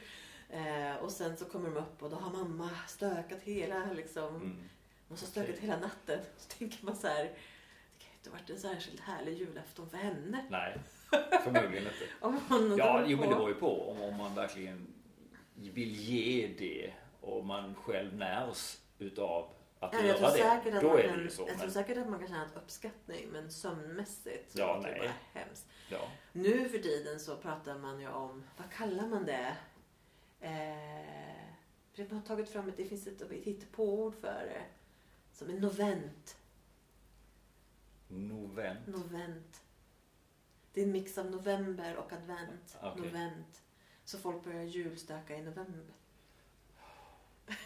Eh, 0.50 0.96
och 0.96 1.10
sen 1.12 1.36
så 1.36 1.44
kommer 1.44 1.70
de 1.70 1.76
upp 1.76 2.02
och 2.02 2.10
då 2.10 2.16
har 2.16 2.32
mamma 2.32 2.70
stökat 2.88 3.40
hela 3.42 3.92
liksom, 3.92 4.34
Mm. 4.36 4.56
hon 5.08 5.18
har 5.18 5.26
stökat 5.26 5.50
Okej. 5.56 5.60
hela 5.68 5.80
natten. 5.80 6.18
Så 6.36 6.58
tänker 6.58 6.84
man 6.86 6.96
så 6.96 7.06
här, 7.06 7.24
det 7.24 7.30
kan 7.98 8.10
ju 8.10 8.16
inte 8.18 8.30
ha 8.30 8.36
varit 8.38 8.50
en 8.50 8.58
särskilt 8.58 9.00
härlig 9.00 9.38
julafton 9.38 9.90
för 9.90 9.96
henne. 9.98 10.44
Nej, 10.50 10.78
förmodligen 11.44 11.84
inte. 11.84 12.06
Om 12.20 12.40
hon 12.48 12.76
Ja, 12.76 13.04
jo 13.06 13.18
men 13.18 13.28
det 13.28 13.34
var 13.34 13.48
ju 13.48 13.54
på 13.54 13.90
om, 13.90 14.00
om 14.00 14.16
man 14.16 14.34
verkligen 14.34 14.86
vill 15.54 15.92
ge 15.96 16.50
det 16.58 16.92
och 17.20 17.46
man 17.46 17.74
själv 17.74 18.14
närs 18.16 18.78
utav 18.98 19.48
att 19.80 19.92
Ja, 19.92 19.98
jag 19.98 20.06
göra 20.08 20.16
tror, 20.30 20.70
det. 20.70 20.76
att 20.76 20.82
Då 20.82 20.96
är 20.96 21.08
kan, 21.08 21.16
det 21.18 21.22
ju 21.24 21.30
så. 21.30 21.42
jag 21.42 21.48
tror 21.48 21.58
Men, 21.58 21.70
säkert 21.70 21.98
att 21.98 22.08
man 22.08 22.18
kan 22.18 22.28
känna 22.28 22.48
uppskattning 22.54 23.28
men 23.28 23.50
sömnmässigt 23.50 24.52
så 24.52 24.58
Ja, 24.58 24.86
är 24.86 24.92
det 24.94 24.98
bara 24.98 25.12
hemskt. 25.44 25.66
ja. 25.90 26.08
Nu 26.32 26.68
för 26.68 26.78
tiden 26.78 27.20
så 27.20 27.36
pratar 27.36 27.78
man 27.78 28.00
ju 28.00 28.08
om, 28.08 28.44
vad 28.56 28.70
kallar 28.72 29.06
man 29.06 29.24
det? 29.24 29.56
Eh, 30.40 32.04
man 32.10 32.18
har 32.18 32.26
tagit 32.26 32.48
fram 32.48 32.68
ett, 32.68 32.76
det 32.76 32.84
finns 32.84 33.06
ett, 33.06 33.22
ett 33.22 33.30
hittepåord 33.44 34.14
för 34.14 34.46
det. 34.46 34.62
Som 35.32 35.50
en 35.50 35.56
novent. 35.56 36.36
Novent. 38.08 38.86
Novent. 38.86 39.62
Det 40.72 40.80
är 40.80 40.84
en 40.84 40.92
mix 40.92 41.18
av 41.18 41.30
november 41.30 41.96
och 41.96 42.12
advent. 42.12 42.76
Okej. 42.82 43.02
Novent. 43.02 43.62
Så 44.04 44.18
folk 44.18 44.44
börjar 44.44 44.62
julstöka 44.62 45.36
i 45.36 45.42
november. 45.42 45.94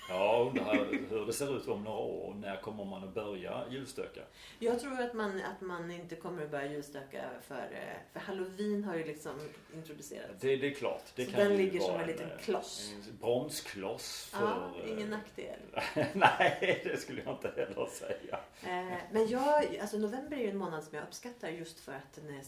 Ja, 0.08 0.50
undrar 0.50 0.84
hur 1.10 1.26
det 1.26 1.32
ser 1.32 1.56
ut 1.56 1.68
om 1.68 1.84
några 1.84 1.98
år. 1.98 2.34
När 2.34 2.56
kommer 2.56 2.84
man 2.84 3.04
att 3.04 3.14
börja 3.14 3.64
julstöka? 3.70 4.20
Jag 4.58 4.80
tror 4.80 5.00
att 5.00 5.14
man, 5.14 5.40
att 5.40 5.60
man 5.60 5.90
inte 5.90 6.16
kommer 6.16 6.44
att 6.44 6.50
börja 6.50 6.72
ljusstaka 6.72 7.24
för, 7.42 7.68
eh, 7.72 8.12
för 8.12 8.20
halloween 8.20 8.84
har 8.84 8.96
ju 8.96 9.04
liksom 9.04 9.32
introducerats. 9.74 10.40
Det, 10.40 10.56
det 10.56 10.66
är 10.66 10.74
klart. 10.74 11.02
Det 11.14 11.24
Så 11.24 11.30
kan 11.30 11.40
den 11.40 11.56
ligger 11.56 11.80
som 11.80 12.00
en 12.00 12.06
liten 12.06 12.30
kloss. 12.40 12.92
En 12.94 13.16
bromskloss 13.16 14.28
för... 14.32 14.40
Ja, 14.40 14.74
ingen 14.86 15.12
eh, 15.12 15.18
nackdel. 15.18 15.60
Nej, 16.14 16.82
det 16.84 17.00
skulle 17.00 17.22
jag 17.22 17.34
inte 17.34 17.52
heller 17.56 17.86
säga. 17.86 18.40
Eh, 18.62 18.98
men 19.12 19.28
jag, 19.28 19.78
alltså 19.78 19.98
november 19.98 20.36
är 20.36 20.40
ju 20.40 20.50
en 20.50 20.56
månad 20.56 20.84
som 20.84 20.94
jag 20.98 21.04
uppskattar 21.04 21.48
just 21.48 21.80
för 21.80 21.92
att 21.92 22.12
den 22.14 22.34
är... 22.34 22.42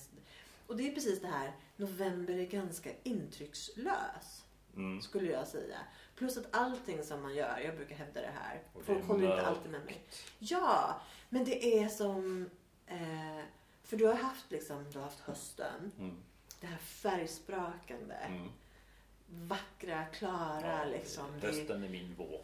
Och 0.66 0.76
det 0.76 0.88
är 0.88 0.92
precis 0.94 1.20
det 1.20 1.28
här, 1.28 1.52
november 1.76 2.34
är 2.34 2.46
ganska 2.46 2.90
intryckslös. 3.02 4.44
Mm. 4.76 5.02
Skulle 5.02 5.32
jag 5.32 5.48
säga. 5.48 5.78
Plus 6.20 6.36
att 6.36 6.46
allting 6.56 7.02
som 7.04 7.22
man 7.22 7.34
gör, 7.34 7.58
jag 7.58 7.76
brukar 7.76 7.96
hävda 7.96 8.20
det 8.20 8.32
här. 8.40 8.62
Det 8.76 8.82
Folk 8.84 9.04
håller 9.04 9.30
inte 9.30 9.46
alltid 9.46 9.70
med 9.70 9.84
mig. 9.84 10.04
Ja, 10.38 11.00
men 11.28 11.44
det 11.44 11.78
är 11.78 11.88
som... 11.88 12.50
Eh, 12.86 13.40
för 13.82 13.96
du 13.96 14.06
har 14.06 14.14
haft 14.14 14.50
liksom, 14.50 14.90
du 14.90 14.98
har 14.98 15.04
haft 15.04 15.20
hösten. 15.20 15.92
Mm. 15.98 16.16
Det 16.60 16.66
här 16.66 16.78
färgsprakande. 16.78 18.14
Mm. 18.14 18.48
Vackra, 19.26 20.04
klara 20.04 20.84
liksom. 20.84 21.24
Det, 21.40 21.46
Hösten 21.46 21.84
är 21.84 21.88
min 21.88 22.14
vår. 22.18 22.40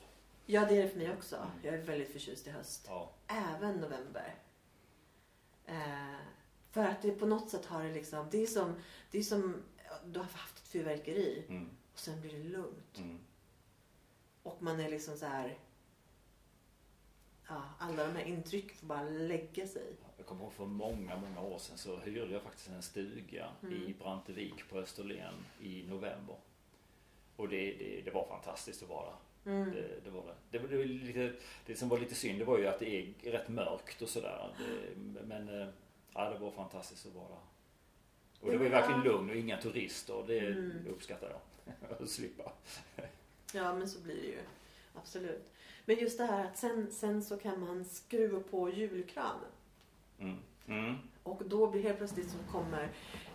ja, 0.47 0.64
det 0.68 0.77
är 0.77 0.83
det 0.83 0.89
för 0.89 0.99
mig 0.99 1.12
också. 1.12 1.37
Mm. 1.37 1.49
Jag 1.62 1.74
är 1.74 1.79
väldigt 1.83 2.12
förtjust 2.12 2.47
i 2.47 2.51
höst. 2.51 2.85
Ja. 2.89 3.11
Även 3.27 3.77
november. 3.77 4.35
Eh, 5.66 6.16
för 6.70 6.85
att 6.85 7.03
det 7.03 7.11
på 7.12 7.27
något 7.27 7.51
sätt 7.51 7.66
har 7.66 7.85
det 7.85 7.95
liksom, 7.95 8.29
det 8.31 8.43
är 8.43 8.47
som, 8.47 8.74
det 9.11 9.18
är 9.18 9.22
som, 9.22 9.62
du 10.05 10.18
har 10.18 10.27
haft 10.27 10.57
ett 10.59 10.68
fyrverkeri 10.68 11.45
Mm. 11.49 11.70
och 11.93 11.99
sen 11.99 12.20
blir 12.20 12.33
det 12.33 12.45
lugnt. 12.45 12.99
Mm. 14.47 14.53
Och 14.57 14.62
man 14.62 14.80
är 14.80 14.90
liksom 14.90 15.16
så 15.16 15.26
här. 15.26 15.57
Ja, 17.49 17.62
alla 17.78 18.07
de 18.07 18.16
här 18.16 18.24
intrycken 18.24 18.76
får 18.76 18.86
bara 18.86 19.03
lägga 19.03 19.66
sig. 19.66 19.97
Jag 20.16 20.26
kommer 20.26 20.42
ihåg 20.44 20.53
för 20.53 20.66
många, 20.66 21.16
många 21.16 21.40
år 21.40 21.59
sedan 21.59 21.78
så 21.78 21.97
hyrde 21.97 22.32
jag 22.32 22.42
faktiskt 22.42 22.68
en 22.68 22.82
stuga 22.82 23.49
Mm. 23.62 23.74
i 23.82 23.94
Brantevik 23.94 24.68
på 24.70 24.78
Österlen 24.78 25.34
i 25.62 25.84
november. 25.88 26.36
Och 27.36 27.49
det, 27.49 27.72
det, 27.72 28.03
det 28.05 28.11
var 28.11 28.26
fantastiskt 28.26 28.82
att 28.82 28.88
vara 28.88 29.07
där. 29.44 29.53
Mm. 29.53 29.70
Det, 29.70 30.01
det 30.05 30.11
var 30.11 30.22
det. 30.22 30.59
Det, 30.59 30.66
det, 30.66 30.76
var 30.76 30.84
lite, 30.84 31.32
det 31.66 31.76
som 31.76 31.88
var 31.88 31.99
lite 31.99 32.14
synd 32.14 32.38
det 32.38 32.44
var 32.44 32.59
ju 32.59 32.66
att 32.66 32.78
det 32.78 32.88
är 32.97 33.30
rätt 33.30 33.49
mörkt 33.49 34.03
och 34.03 34.09
sådär. 34.09 34.55
Men 35.24 35.49
eh, 35.61 35.68
ja, 36.14 36.30
det 36.30 36.38
var 36.38 36.51
fantastiskt 36.51 37.07
att 37.07 37.14
vara 37.14 37.28
där. 37.28 37.38
Och 38.40 38.51
det 38.51 38.57
var 38.59 38.64
ju 38.64 38.70
verkligen 38.70 39.01
lugn 39.03 39.30
och 39.30 39.36
inga 39.36 39.57
turister. 39.61 40.24
Det 40.26 40.38
Mm. 40.38 40.86
uppskattar 40.90 41.30
jag. 41.30 41.40
Att 42.03 42.11
slippa. 42.11 42.53
Ja, 43.53 43.74
men 43.74 43.88
så 43.88 44.01
blir 44.01 44.14
det 44.16 44.26
ju. 44.28 44.40
Absolut. 44.94 45.53
Men 45.84 45.97
just 45.97 46.18
det 46.18 46.24
här 46.24 46.44
att 46.44 46.59
sen, 46.59 46.86
sen 46.92 47.22
så 47.24 47.36
kan 47.36 47.61
man 47.61 47.84
skruva 47.84 48.40
på 48.40 48.70
julkranen. 48.70 49.51
Mm. 50.18 50.36
Mm. 50.66 50.94
Och 51.22 51.42
då 51.47 51.66
blir 51.66 51.82
helt 51.82 51.99
plötsligt 51.99 52.30
så 52.30 52.53
kommer 52.53 52.88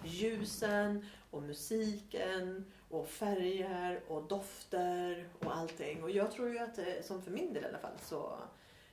ljusen 0.03 1.05
och 1.31 1.43
musiken 1.43 2.65
och 2.89 3.07
färger 3.09 4.01
och 4.07 4.23
dofter 4.23 5.29
och 5.39 5.55
allting. 5.57 6.03
Och 6.03 6.11
jag 6.11 6.31
tror 6.31 6.49
ju 6.49 6.59
att, 6.59 6.77
eh, 6.77 6.85
som 7.03 7.21
för 7.21 7.31
min 7.31 7.53
del 7.53 7.63
i 7.63 7.67
alla 7.67 7.77
fall, 7.77 7.97
så, 8.01 8.37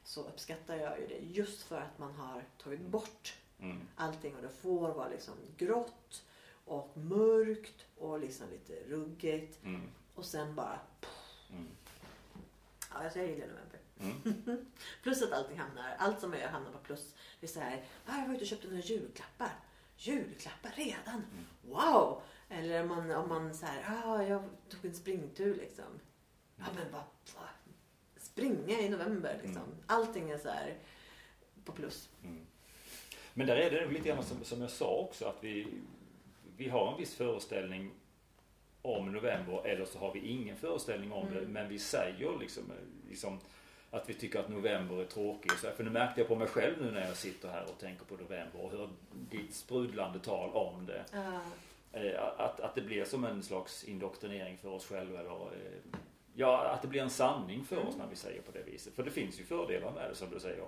så 0.04 0.20
uppskattar 0.24 0.76
jag 0.76 1.00
ju 1.00 1.06
det 1.06 1.18
just 1.18 1.62
för 1.62 1.76
att 1.80 1.98
man 1.98 2.12
har 2.14 2.42
tagit 2.62 2.80
bort 2.80 3.34
Mm. 3.60 3.78
allting 3.96 4.36
och 4.36 4.42
det 4.42 4.48
får 4.48 4.94
vara 4.94 5.08
liksom 5.08 5.34
grått 5.56 6.24
och 6.64 6.96
mörkt 6.96 7.86
och 7.98 8.20
liksom 8.20 8.46
lite 8.50 8.74
ruggigt 8.88 9.64
Mm. 9.64 9.80
Och 10.18 10.24
sen 10.24 10.54
bara, 10.54 10.78
Mm. 11.50 11.68
ja 12.90 12.96
alltså 12.96 13.18
jag 13.18 13.28
gillar 13.28 13.46
november. 13.46 13.80
Mm. 14.00 14.66
Plus 15.02 15.22
att 15.22 15.32
allting 15.32 15.58
hamnar, 15.58 15.94
allt 15.98 16.20
som 16.20 16.32
jag 16.32 16.42
gör 16.42 16.48
hamnar 16.48 16.72
på 16.72 16.78
plus. 16.78 17.14
Det 17.40 17.46
är 17.46 17.50
så 17.50 17.60
här, 17.60 17.84
ah, 18.06 18.18
jag 18.18 18.26
var 18.26 18.34
ute 18.34 18.42
och 18.42 18.48
köpte 18.48 18.66
några 18.68 18.80
julklappar. 18.82 19.50
Julklappar 19.96 20.70
redan? 20.76 21.14
Mm. 21.32 21.46
Wow! 21.62 22.22
Eller 22.48 22.82
om 22.82 22.88
man, 22.88 23.10
om 23.10 23.28
man 23.28 23.54
så 23.54 23.66
här, 23.66 24.02
ah, 24.04 24.22
jag 24.22 24.42
tog 24.68 24.84
en 24.84 24.94
springtur 24.94 25.54
liksom. 25.54 26.00
Ja 26.56 26.64
men 26.74 26.92
vad, 26.92 27.02
vad 27.36 27.48
springa 28.22 28.80
i 28.80 28.88
november 28.88 29.34
liksom. 29.42 29.62
Mm. 29.62 29.76
Allting 29.86 30.30
är 30.30 30.38
så 30.38 30.48
här 30.48 30.78
på 31.64 31.72
plus. 31.72 32.08
Mm. 32.24 32.46
Men 33.34 33.46
där 33.46 33.56
är 33.56 33.70
det 33.70 33.80
nog 33.82 33.92
lite 33.92 34.08
grann 34.08 34.24
som, 34.24 34.44
som 34.44 34.60
jag 34.60 34.70
sa 34.70 34.94
också 34.94 35.24
att 35.24 35.44
vi, 35.44 35.66
vi 36.56 36.68
har 36.68 36.92
en 36.92 36.98
viss 36.98 37.14
föreställning 37.14 37.90
om 38.82 39.12
november 39.12 39.66
eller 39.66 39.84
så 39.84 39.98
har 39.98 40.12
vi 40.12 40.20
ingen 40.20 40.56
föreställning 40.56 41.12
om 41.12 41.26
det 41.32 41.38
Mm. 41.38 41.52
men 41.52 41.68
vi 41.68 41.78
säger 41.78 42.38
liksom, 42.40 42.72
liksom 43.08 43.38
att 43.90 44.08
vi 44.08 44.14
tycker 44.14 44.40
att 44.40 44.48
november 44.48 45.00
är 45.00 45.04
tråkig. 45.06 45.52
Så, 45.52 45.66
här, 45.66 45.74
för 45.74 45.84
nu 45.84 45.90
märkte 45.90 46.20
jag 46.20 46.28
på 46.28 46.36
mig 46.36 46.48
själv 46.48 46.74
nu 46.82 46.90
när 46.90 47.06
jag 47.06 47.16
sitter 47.16 47.48
här 47.48 47.64
och 47.70 47.78
tänker 47.78 48.04
på 48.04 48.14
november 48.14 48.60
och 48.60 48.70
hör 48.70 48.88
ditt 49.30 49.54
sprudlande 49.54 50.18
tal 50.18 50.50
om 50.50 50.86
det. 50.86 51.04
Eh, 51.92 52.22
att, 52.38 52.60
att 52.60 52.74
det 52.74 52.80
blir 52.82 53.04
som 53.04 53.24
en 53.24 53.42
slags 53.42 53.84
indoktrinering 53.84 54.56
för 54.58 54.68
oss 54.68 54.86
själva. 54.86 55.20
Eller, 55.20 55.30
eh, 55.30 55.98
ja, 56.34 56.64
att 56.68 56.82
det 56.82 56.88
blir 56.88 57.02
en 57.02 57.10
sanning 57.10 57.64
för 57.64 57.76
oss 57.76 57.84
Mm. 57.94 57.98
när 57.98 58.06
vi 58.06 58.16
säger 58.16 58.42
på 58.42 58.52
det 58.52 58.62
viset. 58.62 58.94
För 58.94 59.02
det 59.02 59.10
finns 59.10 59.40
ju 59.40 59.44
fördelar 59.44 59.92
med 59.92 60.10
det 60.10 60.14
som 60.14 60.30
du 60.30 60.40
säger. 60.40 60.64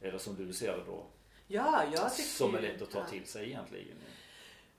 Eller 0.00 0.18
som 0.18 0.34
du 0.34 0.52
ser 0.52 0.72
det 0.76 0.84
då. 0.86 1.02
Ja, 1.46 1.82
jag 1.92 2.10
tycker 2.16 2.28
Som 2.28 2.54
är 2.54 2.60
lätt 2.60 2.82
att 2.82 2.90
ta 2.90 3.04
till 3.04 3.26
sig 3.26 3.46
egentligen. 3.46 3.96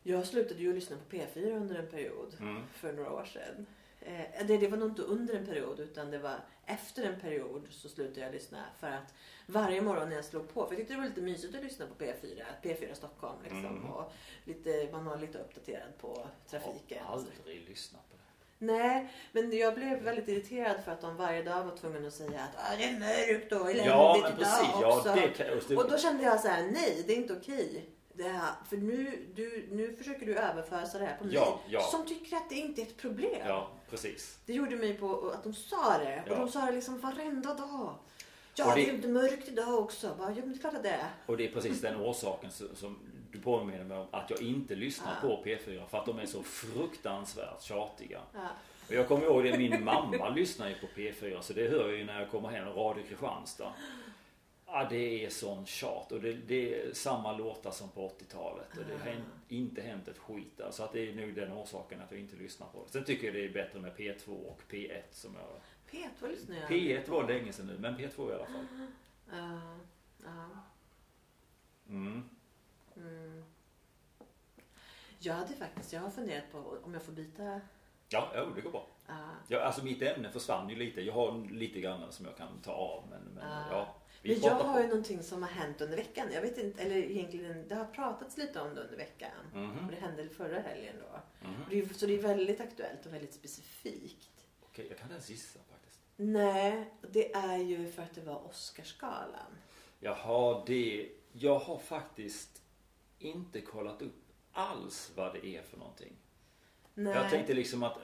Jag 0.03 0.25
slutade 0.27 0.59
ju 0.61 0.73
lyssna 0.73 0.97
på 1.09 1.15
P4 1.15 1.55
under 1.55 1.75
en 1.75 1.87
period 1.87 2.35
Mm. 2.39 2.61
för 2.73 2.93
några 2.93 3.11
år 3.13 3.25
sedan. 3.25 3.65
Eh, 4.01 4.45
det, 4.47 4.57
det 4.57 4.67
var 4.67 4.77
nog 4.77 4.89
inte 4.89 5.01
under 5.01 5.33
en 5.35 5.45
period 5.45 5.79
utan 5.79 6.11
det 6.11 6.17
var 6.19 6.35
efter 6.65 7.03
en 7.03 7.19
period 7.19 7.67
så 7.69 7.89
slutade 7.89 8.21
jag 8.21 8.31
lyssna 8.33 8.63
för 8.79 8.87
att 8.87 9.13
varje 9.45 9.81
morgon 9.81 10.09
när 10.09 10.15
jag 10.15 10.25
slog 10.25 10.53
på, 10.53 10.65
för 10.65 10.71
jag 10.71 10.77
tyckte 10.77 10.93
det 10.93 10.99
var 10.99 11.07
lite 11.07 11.21
mysigt 11.21 11.55
att 11.55 11.63
lyssna 11.63 11.85
på 11.87 12.03
P4, 12.03 12.41
P4 12.63 12.93
Stockholm 12.93 13.35
liksom 13.43 13.65
Mm. 13.65 13.85
och 13.85 14.11
lite, 14.43 14.89
man 14.91 15.05
var 15.05 15.17
lite 15.17 15.37
uppdaterad 15.37 15.97
på 16.01 16.27
trafiken. 16.49 16.97
Jag 16.97 17.03
har 17.03 17.13
aldrig 17.13 17.65
lyssnat 17.69 18.09
på 18.09 18.15
det. 18.17 18.65
Nej, 18.65 19.13
men 19.31 19.57
jag 19.57 19.75
blev 19.75 20.01
väldigt 20.03 20.27
irriterad 20.27 20.83
för 20.83 20.91
att 20.91 21.01
de 21.01 21.17
varje 21.17 21.43
dag 21.43 21.63
var 21.63 21.77
tvungna 21.77 22.07
att 22.07 22.13
säga 22.13 22.41
att 22.41 22.55
ah, 22.73 22.75
det 22.77 22.83
är 22.83 22.99
mörkt 22.99 23.51
och 23.51 23.61
eländigt 23.61 23.85
Ja, 23.85 24.17
men 24.21 24.31
idag 24.31 24.39
precis. 24.39 24.73
också. 24.73 25.09
Ja, 25.09 25.15
det 25.15 25.27
kan, 25.27 25.57
och 25.57 25.63
det, 25.67 25.75
Och 25.77 25.89
då 25.91 25.97
kände 25.97 26.23
jag 26.23 26.39
så 26.39 26.47
här: 26.47 26.63
nej 26.71 27.03
det 27.07 27.13
är 27.13 27.17
inte 27.17 27.33
okej. 27.33 27.89
Det 28.19 28.29
här, 28.29 28.51
för 28.69 28.77
nu, 28.77 29.25
du, 29.35 29.67
nu 29.71 29.95
försöker 29.95 30.25
du 30.25 30.35
överfösa 30.35 30.99
det 30.99 31.05
här 31.05 31.17
på 31.17 31.23
mig. 31.25 31.33
Ja, 31.35 31.59
ja. 31.69 31.81
Som 31.81 32.05
tycker 32.05 32.35
att 32.37 32.49
det 32.49 32.55
inte 32.55 32.81
är 32.81 32.85
ett 32.85 32.97
problem. 32.97 33.41
Ja, 33.47 33.67
precis. 33.89 34.39
Det 34.45 34.53
gjorde 34.53 34.75
mig 34.75 34.93
på 34.93 35.29
att 35.35 35.43
de 35.43 35.53
sa 35.53 35.97
det. 35.97 36.23
Och 36.29 36.35
de 36.37 36.49
sa 36.51 36.65
det 36.65 36.71
liksom 36.71 36.99
varenda 36.99 37.53
dag. 37.53 37.95
Ja, 38.55 38.75
det... 38.75 38.91
det- 38.91 39.07
är 39.07 39.11
mörkt 39.11 39.47
idag 39.47 39.79
också. 39.79 40.15
Bara, 40.17 40.29
ja, 40.29 40.35
men 40.35 40.49
det 40.51 40.57
är 40.57 40.59
klart 40.59 40.73
att 40.73 40.83
det 40.83 40.89
är. 40.89 41.07
Och 41.25 41.37
det 41.37 41.47
är 41.47 41.51
precis 41.51 41.81
den 41.81 41.95
orsaken 42.01 42.51
som, 42.51 42.67
som 42.75 42.99
du 43.31 43.39
påminner 43.39 43.83
mig 43.83 43.97
om 43.97 44.07
att 44.11 44.29
jag 44.29 44.41
inte 44.41 44.75
lyssnar 44.75 45.13
Ja. 45.21 45.27
på 45.27 45.43
P4 45.45 45.87
för 45.87 45.97
att 45.97 46.05
de 46.05 46.19
är 46.19 46.25
så 46.25 46.43
fruktansvärt 46.43 47.61
tjatiga. 47.61 48.21
Ja. 48.33 48.39
Och 48.87 48.93
jag 48.93 49.07
kommer 49.07 49.23
ihåg 49.25 49.43
det, 49.43 49.57
min 49.57 49.83
mamma 49.83 50.29
lyssnar 50.29 50.69
ju 50.69 50.75
på 50.75 50.87
P4 50.87 51.41
så 51.41 51.53
det 51.53 51.67
hör 51.67 51.89
jag 51.89 51.97
ju 51.97 52.05
när 52.05 52.19
jag 52.19 52.31
kommer 52.31 52.49
hem, 52.49 52.67
Radio 52.67 53.03
Kristianstad. 53.09 53.73
Ja, 54.71 54.87
det 54.89 55.25
är 55.25 55.29
sån 55.29 55.65
tjat 55.65 56.11
och 56.11 56.21
det, 56.21 56.33
det 56.33 56.75
är 56.81 56.93
samma 56.93 57.31
låtar 57.37 57.71
som 57.71 57.89
på 57.89 58.09
80-talet 58.09 58.77
och 58.77 58.83
det 58.85 58.97
har 58.97 59.11
Ah. 59.11 59.23
inte 59.47 59.81
hänt 59.81 60.07
ett 60.07 60.17
skit. 60.17 60.61
Så 60.71 60.83
att 60.83 60.93
det 60.93 61.09
är 61.09 61.15
nog 61.15 61.33
den 61.35 61.53
orsaken 61.53 62.01
att 62.01 62.11
jag 62.11 62.19
inte 62.19 62.35
lyssnar 62.35 62.67
på 62.67 62.83
det. 62.85 62.91
Sen 62.91 63.03
tycker 63.03 63.25
jag 63.27 63.35
det 63.35 63.45
är 63.45 63.49
bättre 63.53 63.79
med 63.79 63.95
P2 63.95 64.29
och 64.29 64.61
P1 64.69 65.01
som 65.11 65.35
jag... 65.35 65.49
P2 65.91 66.27
lyssnar 66.29 66.55
jag 66.55 66.69
P1 66.69 67.09
var 67.09 67.27
länge 67.27 67.53
sedan 67.53 67.67
nu, 67.67 67.77
men 67.79 67.97
P2 67.97 68.31
i 68.31 68.33
alla 68.33 68.45
fall. 68.45 68.65
Ja, 69.31 69.59
ja. 70.23 70.49
Mm. 71.89 72.29
Mm. 72.97 73.43
Jag 75.19 75.33
hade 75.33 75.53
faktiskt, 75.55 75.93
jag 75.93 76.01
har 76.01 76.09
funderat 76.09 76.51
på 76.51 76.77
om 76.83 76.93
jag 76.93 77.03
får 77.03 77.11
byta. 77.13 77.61
Ja, 78.09 78.31
jo, 78.35 78.45
det 78.55 78.61
går 78.61 78.71
bra. 78.71 78.87
ja. 79.07 79.13
Ja, 79.47 79.59
alltså 79.61 79.83
mitt 79.85 80.01
ämne 80.01 80.31
försvann 80.31 80.69
ju 80.69 80.75
lite. 80.75 81.01
Jag 81.01 81.13
har 81.13 81.47
lite 81.51 81.79
grann 81.79 82.11
som 82.11 82.25
jag 82.25 82.37
kan 82.37 82.47
ta 82.63 82.71
av. 82.71 83.03
Men, 83.09 83.21
men 83.21 83.67
ja, 83.71 83.95
Men 84.21 84.39
jag 84.41 84.55
har 84.55 84.81
ju 84.81 84.87
någonting 84.87 85.23
som 85.23 85.43
har 85.43 85.49
hänt 85.49 85.81
under 85.81 85.97
veckan. 85.97 86.27
Jag 86.33 86.41
vet 86.41 86.57
inte, 86.57 86.81
eller 86.83 86.95
egentligen, 86.95 87.67
det 87.67 87.75
har 87.75 87.85
pratats 87.85 88.37
lite 88.37 88.61
om 88.61 88.75
det 88.75 88.81
under 88.81 88.97
veckan. 88.97 89.31
Mhm, 89.53 89.85
Och 89.85 89.91
det 89.91 89.97
hände 89.97 90.29
förra 90.29 90.59
helgen 90.59 90.95
då. 90.99 91.19
mhm. 91.47 91.63
Och 91.63 91.69
det 91.69 91.93
så 91.99 92.05
det 92.05 92.13
är 92.13 92.21
väldigt 92.21 92.61
aktuellt 92.61 93.05
och 93.05 93.13
väldigt 93.13 93.33
specifikt. 93.33 94.29
Okej, 94.61 94.85
jag 94.89 94.97
kan 94.97 95.05
inte 95.05 95.13
ens 95.13 95.29
gissa 95.29 95.59
faktiskt. 95.71 95.99
Nej, 96.15 96.93
det 97.11 97.33
är 97.33 97.57
ju 97.57 97.91
för 97.91 98.01
att 98.03 98.15
det 98.15 98.21
var 98.21 98.45
Oscarsgalan. 98.47 99.51
Jaha, 99.99 100.63
det... 100.67 101.09
Jag 101.31 101.59
har 101.59 101.77
faktiskt 101.77 102.61
inte 103.19 103.61
kollat 103.61 104.01
upp 104.01 104.23
alls 104.51 105.11
vad 105.15 105.33
det 105.33 105.45
är 105.47 105.61
för 105.61 105.77
någonting. 105.77 106.15
Nej. 106.93 107.13
Jag 107.13 107.29
tänkte 107.29 107.53
liksom 107.53 107.83
att 107.83 107.97
äh, 107.97 108.03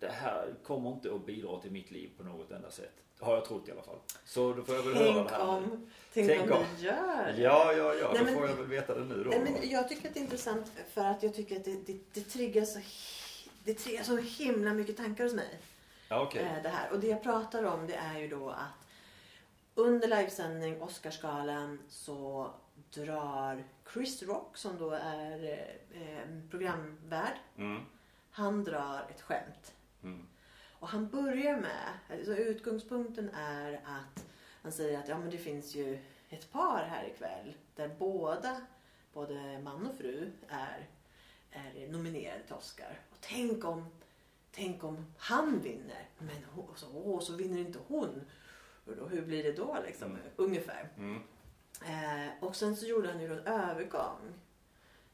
det 0.00 0.08
här 0.08 0.54
kommer 0.62 0.92
inte 0.92 1.14
att 1.14 1.26
bidra 1.26 1.60
till 1.60 1.70
mitt 1.72 1.90
liv 1.90 2.10
på 2.16 2.22
något 2.22 2.50
enda 2.50 2.70
sätt. 2.70 3.02
Har 3.22 3.34
jag 3.34 3.44
trott 3.44 3.68
i 3.68 3.70
alla 3.72 3.82
fall. 3.82 3.98
Så 4.24 4.52
då 4.52 4.62
får 4.64 4.74
jag 4.74 4.82
väl 4.82 4.94
höra 4.94 5.14
Tänk 5.14 5.28
det 5.28 5.34
här 5.34 5.44
nu. 5.44 5.50
om, 5.50 5.90
tänk 6.14 6.28
Tänk 6.28 6.50
om 6.50 6.56
om. 6.56 6.64
det 6.76 6.82
gör 6.82 7.32
det. 7.36 7.42
Ja, 7.42 7.72
ja, 7.72 7.94
ja. 7.94 8.10
Nej, 8.12 8.18
då 8.18 8.24
men- 8.24 8.34
får 8.34 8.48
jag 8.48 8.54
väl 8.56 8.66
veta 8.66 8.94
det 8.94 9.04
nu 9.04 9.24
då. 9.24 9.30
Nej, 9.30 9.40
men 9.40 9.70
jag 9.70 9.88
tycker 9.88 10.08
att 10.08 10.14
det 10.14 10.20
är 10.20 10.24
intressant 10.24 10.72
för 10.94 11.04
att 11.04 11.22
jag 11.22 11.34
tycker 11.34 11.56
att 11.56 11.64
det, 11.64 11.86
det, 11.86 11.98
det 12.12 12.20
triggar 12.20 12.64
så 12.64 12.80
det 13.64 13.74
triggar 13.74 14.02
så 14.02 14.16
himla 14.16 14.74
mycket 14.74 14.96
tankar 14.96 15.24
hos 15.24 15.34
mig. 15.34 15.58
Ja, 16.08 16.22
okej. 16.22 16.42
eh, 16.42 16.62
det 16.62 16.68
här. 16.68 16.90
Och 16.92 17.00
det 17.00 17.06
jag 17.06 17.22
pratar 17.22 17.64
om 17.64 17.86
det 17.86 17.94
är 17.94 18.18
ju 18.18 18.28
då 18.28 18.50
att 18.50 18.86
under 19.74 20.08
livesändning 20.08 20.82
Oscarsgalan 20.82 21.78
så 21.88 22.50
drar 22.94 23.64
Chris 23.92 24.22
Rock 24.22 24.56
som 24.56 24.78
då 24.78 24.90
är 24.90 25.44
eh, 25.44 26.02
eh, 26.18 26.26
programvärd. 26.50 27.36
Mm, 27.58 27.82
Han 28.30 28.64
drar 28.64 29.06
ett 29.10 29.20
skämt. 29.22 29.72
mm, 30.02 30.26
Och 30.82 30.88
han 30.88 31.08
börjar 31.08 31.56
med, 31.56 31.92
alltså 32.10 32.36
utgångspunkten 32.36 33.30
är 33.34 33.72
att 33.72 34.26
han 34.62 34.72
säger 34.72 34.98
att 34.98 35.08
ja 35.08 35.18
men 35.18 35.30
det 35.30 35.38
finns 35.38 35.74
ju 35.74 35.98
ett 36.30 36.52
par 36.52 36.84
här 36.84 37.06
ikväll 37.06 37.54
där 37.76 37.90
båda, 37.98 38.60
både 39.12 39.60
man 39.64 39.86
och 39.86 39.96
fru 39.96 40.30
är, 40.48 40.86
är 41.50 41.88
nominerade 41.88 42.42
till 42.42 42.54
Oscar. 42.54 43.00
Och 43.10 43.16
tänk 43.20 43.64
om, 43.64 43.86
tänk 44.50 44.84
om 44.84 45.06
han 45.18 45.60
vinner, 45.60 46.08
men 46.18 46.44
hon, 46.54 46.68
så, 46.76 46.86
åh, 46.94 47.20
så 47.20 47.32
vinner 47.32 47.60
inte 47.60 47.78
hon. 47.88 48.24
Och 48.86 48.96
då, 48.96 49.06
hur 49.06 49.22
blir 49.22 49.42
det 49.42 49.52
då 49.52 49.78
liksom? 49.86 50.10
Mm. 50.10 50.22
Ungefär. 50.36 50.88
mm. 50.96 51.22
Eh, 51.86 52.30
och 52.40 52.56
sen 52.56 52.76
så 52.76 52.86
gjorde 52.86 53.08
han 53.08 53.20
ju 53.20 53.32
en 53.32 53.46
övergång. 53.46 54.32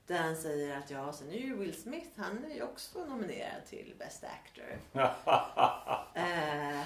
Där 0.09 0.19
han 0.19 0.37
säger 0.37 0.79
att 0.79 0.91
ja, 0.91 1.13
sen 1.13 1.31
är 1.31 1.35
ju 1.39 1.57
Will 1.57 1.83
Smith, 1.83 2.07
han 2.17 2.45
är 2.51 2.55
ju 2.55 2.63
också 2.63 3.05
nominerad 3.05 3.67
till 3.67 3.95
Best 3.99 4.25
Actor. 4.25 4.79
Eh, 6.15 6.81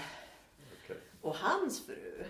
Okej. 0.85 0.97
och 1.21 1.35
hans 1.37 1.87
fru. 1.87 2.25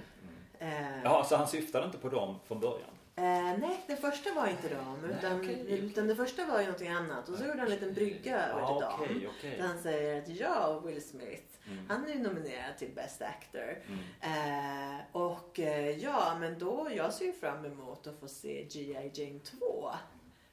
Mm. 0.58 0.84
Eh, 0.94 1.02
Jaha, 1.04 1.24
så 1.24 1.36
han 1.36 1.48
syftade 1.48 1.86
inte 1.86 1.98
på 1.98 2.08
dem 2.08 2.38
från 2.46 2.60
början? 2.60 2.90
eh, 3.16 3.58
nej, 3.58 3.80
det 3.86 3.96
första 3.96 4.34
var 4.34 4.46
inte 4.46 4.68
dem. 4.74 4.98
Nej, 5.02 5.16
Utan, 5.18 5.40
okej. 5.40 5.64
utan 5.68 6.06
det 6.08 6.16
första 6.16 6.44
var 6.46 6.58
ju 6.58 6.64
någonting 6.64 6.88
annat. 6.88 7.28
Och 7.28 7.38
så 7.38 7.44
gjorde 7.44 7.58
han 7.58 7.66
en 7.66 7.74
liten 7.74 7.94
brygga 7.94 8.46
över 8.46 8.60
Ja, 8.60 8.66
till 8.76 8.80
dem. 8.80 8.92
okej, 9.16 9.28
okej. 9.38 9.56
Där 9.58 9.66
han 9.66 9.78
säger 9.82 10.22
att 10.22 10.28
ja, 10.28 10.78
Will 10.84 11.08
Smith, 11.08 11.42
Mm. 11.66 11.86
han 11.90 12.04
är 12.08 12.08
ju 12.14 12.18
nominerad 12.18 12.78
till 12.78 12.90
Best 12.94 13.22
Actor. 13.22 13.78
Mm. 13.86 14.94
Eh, 14.94 15.00
och 15.12 15.58
eh, 15.60 15.90
ja, 15.98 16.36
men 16.40 16.58
då, 16.58 16.88
jag 16.96 17.12
ser 17.12 17.24
ju 17.24 17.32
fram 17.32 17.64
emot 17.64 18.06
att 18.06 18.20
få 18.20 18.28
se 18.28 18.64
G.I. 18.70 19.10
Jane 19.14 19.38
2 19.40 19.90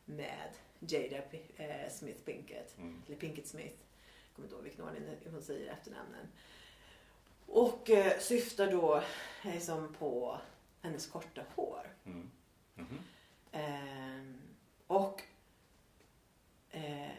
med 0.09 0.49
Jada 0.79 1.21
eh, 1.57 1.91
Smith 1.91 2.21
Pinkett. 2.25 2.77
Mm. 2.77 3.01
Eller 3.07 3.17
Pinkett 3.17 3.47
Smith. 3.47 3.75
Jag 4.27 4.35
kommer 4.35 4.45
inte 4.45 4.55
ihåg 4.55 4.63
vilken 4.63 4.85
ordning 4.85 5.03
hon 5.31 5.41
säger 5.41 5.71
efternamnen. 5.71 6.27
Och 7.45 7.89
eh, 7.89 8.19
syftar 8.19 8.71
då 8.71 9.03
liksom 9.43 9.95
på 9.99 10.37
hennes 10.81 11.07
korta 11.07 11.41
hår. 11.55 11.87
Mm. 12.05 12.29
Ehm, 13.51 14.41
och 14.87 15.21
eh, 16.71 17.11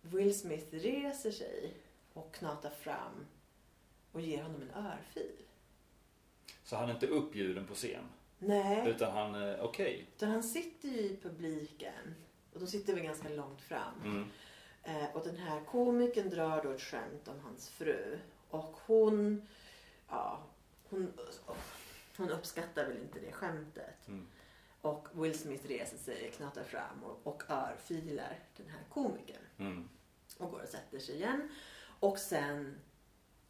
Will 0.00 0.38
Smith 0.38 0.66
reser 0.70 1.30
sig 1.30 1.74
och 2.12 2.34
knatar 2.34 2.70
fram 2.70 3.26
och 4.12 4.20
ger 4.20 4.42
honom 4.42 4.62
en 4.62 4.84
örfil. 4.84 5.36
Så 6.64 6.76
han 6.76 6.88
är 6.88 6.94
inte 6.94 7.06
uppbjuden 7.06 7.66
på 7.66 7.74
scen? 7.74 8.04
Nej, 8.44 8.88
Utan 8.88 9.12
han, 9.12 9.60
okej. 9.60 10.06
utan 10.16 10.30
han 10.30 10.42
sitter 10.42 10.88
ju 10.88 10.98
i 10.98 11.18
publiken. 11.22 12.14
Och 12.54 12.60
de 12.60 12.66
sitter 12.66 12.94
väl 12.94 13.02
ganska 13.02 13.28
långt 13.28 13.60
fram. 13.60 13.94
Mm. 14.04 14.30
Eh, 14.82 15.16
och 15.16 15.24
den 15.24 15.36
här 15.36 15.60
komikern 15.64 16.30
drar 16.30 16.62
då 16.62 16.70
ett 16.70 16.80
skämt 16.80 17.28
om 17.28 17.40
hans 17.40 17.68
fru. 17.70 18.18
Och 18.50 18.76
hon, 18.86 19.46
ja, 20.08 20.42
hon, 20.88 21.12
hon 22.16 22.30
uppskattar 22.30 22.86
väl 22.86 22.96
inte 22.98 23.20
det 23.20 23.32
skämtet. 23.32 24.08
Mm. 24.08 24.26
Och 24.80 25.08
Will 25.12 25.38
Smith 25.38 25.66
reser 25.66 25.96
sig, 25.96 26.32
knatar 26.36 26.64
fram 26.64 27.04
och, 27.04 27.20
och 27.26 27.42
örfilar 27.50 28.38
den 28.56 28.68
här 28.68 28.82
komikern. 28.88 29.42
Mm. 29.58 29.88
Och 30.38 30.50
går 30.50 30.62
och 30.62 30.68
sätter 30.68 30.98
sig 30.98 31.14
igen. 31.14 31.48
Och 32.00 32.18
sen, 32.18 32.78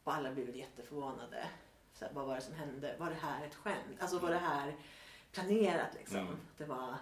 och 0.03 0.13
alla 0.13 0.31
blir 0.31 0.45
väl 0.45 0.55
jätteförvånade. 0.55 1.45
Så 1.93 2.05
här, 2.05 2.11
vad 2.13 2.25
var 2.25 2.35
det 2.35 2.41
som 2.41 2.53
hände? 2.55 2.95
Var 2.99 3.09
det 3.09 3.15
här 3.21 3.45
ett 3.45 3.55
skämt? 3.55 3.97
Alltså 3.99 4.19
var 4.19 4.29
det 4.29 4.37
här 4.37 4.75
planerat 5.31 5.93
liksom? 5.97 6.17
Mm. 6.19 6.35
Det 6.57 6.65
var, 6.65 6.95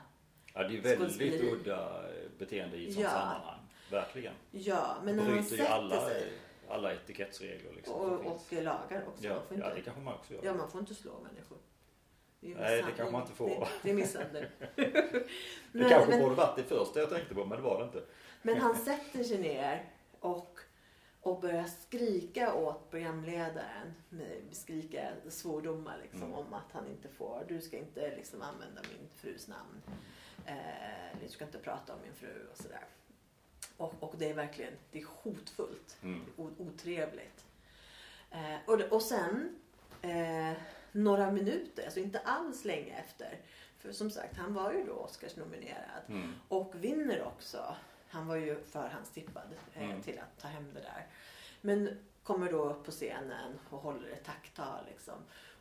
Ja, 0.54 0.64
det 0.64 0.78
är 0.78 0.98
väldigt 0.98 1.42
udda 1.44 2.04
beteende 2.38 2.78
i 2.78 2.88
ett 2.88 2.94
sånt 2.94 3.04
Ja. 3.04 3.10
sammanhang. 3.10 3.60
Verkligen. 3.92 4.34
ja, 4.52 4.96
men 5.04 5.16
när 5.16 5.24
han 5.24 5.32
Bryter 5.34 5.52
ju 5.52 5.58
sätter 5.58 5.72
alla, 5.72 6.06
sig. 6.06 6.32
alla 6.70 6.94
etikettsregler 6.94 7.72
liksom. 7.76 7.94
som 7.94 8.02
Och, 8.12 8.26
och 8.36 8.54
lagar 8.54 9.04
också. 9.08 9.24
ja, 9.24 9.34
man 9.50 9.60
ja, 9.60 9.66
inte, 9.66 9.76
det 9.76 9.82
kanske 9.82 10.02
man 10.02 10.14
också 10.14 10.34
gör. 10.34 10.42
ja, 10.44 10.54
man 10.54 10.72
får 10.72 10.80
inte 10.82 10.96
slå 10.96 11.12
människor. 11.20 11.58
ju 12.39 12.56
Nej, 12.56 12.76
det 12.78 12.92
kanske 12.98 13.12
man 13.12 13.22
inte 13.22 13.34
får. 13.34 13.48
Det, 13.50 13.68
det 13.84 13.89
är 13.89 13.94
misshandel. 13.94 14.46
det 14.76 15.24
men, 15.72 15.89
kanske 15.89 16.10
men, 16.10 16.20
borde 16.22 16.36
varit 16.36 16.56
det 16.56 16.64
första 16.64 17.00
jag 17.00 17.10
tänkte 17.10 17.36
på, 17.36 17.46
men 17.46 17.58
det 17.58 17.64
var 17.64 17.80
det 17.80 17.86
inte. 17.86 18.04
men 18.42 18.58
han 18.62 18.76
sätter 18.76 19.24
sig 19.24 19.38
ner 19.38 19.89
och, 20.20 20.60
och 21.22 21.39
börjar 21.41 21.63
skrika 21.63 22.53
åt 22.53 22.89
programledaren. 22.89 23.93
Med, 24.09 24.41
skrika 24.51 25.11
svordomar 25.30 25.97
liksom, 26.01 26.24
Mm. 26.24 26.34
om 26.34 26.53
att 26.53 26.72
han 26.72 26.88
inte 26.88 27.07
får. 27.09 27.45
Du 27.47 27.61
ska 27.61 27.78
inte 27.78 28.15
liksom, 28.15 28.41
använda 28.41 28.82
min 28.91 29.09
frus 29.15 29.47
namn. 29.47 29.82
Eh, 30.45 31.17
du 31.24 31.28
ska 31.30 31.45
inte 31.45 31.57
prata 31.59 31.93
om 31.93 31.99
min 32.03 32.13
fru 32.13 32.47
och 32.51 32.57
sådär. 32.57 32.86
Och, 33.78 33.93
och 33.99 34.15
det 34.17 34.30
är 34.30 34.34
verkligen 34.34 34.74
det 34.91 34.99
är 35.01 35.05
hotfullt. 35.24 35.97
Mm. 36.03 36.26
O, 36.38 36.49
otrevligt. 36.57 37.45
Eh, 38.32 38.55
och, 38.67 38.78
det- 38.78 38.89
och 38.89 39.01
sen 39.01 39.55
eh, 40.01 40.53
några 40.91 41.32
minuter, 41.32 41.84
alltså 41.86 41.99
inte 41.99 42.19
alls 42.19 42.65
länge 42.65 42.99
efter. 42.99 43.38
För 43.78 43.91
som 43.91 44.11
sagt, 44.11 44.38
han 44.38 44.53
var 44.53 44.74
ju 44.74 44.84
då 44.86 44.93
Oscarsnominerad. 44.93 46.01
Mm. 46.07 46.34
Och 46.47 46.74
vinner 46.84 47.24
också. 47.24 47.76
Han 48.12 48.28
var 48.28 48.36
ju 48.36 48.64
förhandstippad 48.64 49.43
eh, 49.74 49.84
Mm. 49.84 50.01
till 50.01 50.20
att 50.20 50.41
ta 50.41 50.47
hem 50.47 50.74
det 50.74 50.80
där. 50.80 51.07
Men 51.62 51.99
kommer 52.24 52.51
då 52.51 52.64
upp 52.70 52.86
på 52.86 52.91
scenen 52.91 53.59
och 53.70 53.80
håller 53.80 54.09
ett 54.09 54.24
tacktal 54.26 54.86
liksom. 54.89 55.14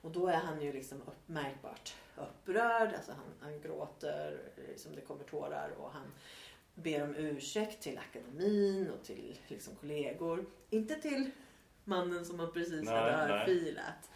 Och 0.02 0.10
då 0.10 0.26
är 0.26 0.36
han 0.36 0.62
ju 0.62 0.72
liksom 0.72 1.02
upp, 1.02 1.28
märkbart 1.28 1.94
upprörd. 2.16 2.94
Alltså 2.94 3.12
han, 3.12 3.24
han 3.40 3.60
gråter, 3.60 4.40
liksom 4.68 4.94
det 4.94 5.00
kommer 5.00 5.24
tårar 5.24 5.70
och 5.78 5.92
han 5.92 6.12
ber 6.74 7.02
om 7.02 7.14
ursäkt 7.16 7.82
till 7.82 7.98
akademin 7.98 8.90
och 8.90 9.04
till 9.04 9.38
liksom 9.48 9.74
kollegor. 9.76 10.46
Inte 10.70 10.94
till 10.94 11.30
mannen 11.84 12.24
som 12.24 12.40
han 12.40 12.52
precis 12.52 12.82
Nej, 12.84 12.94
hade 13.12 13.34
örfilat. 13.34 14.10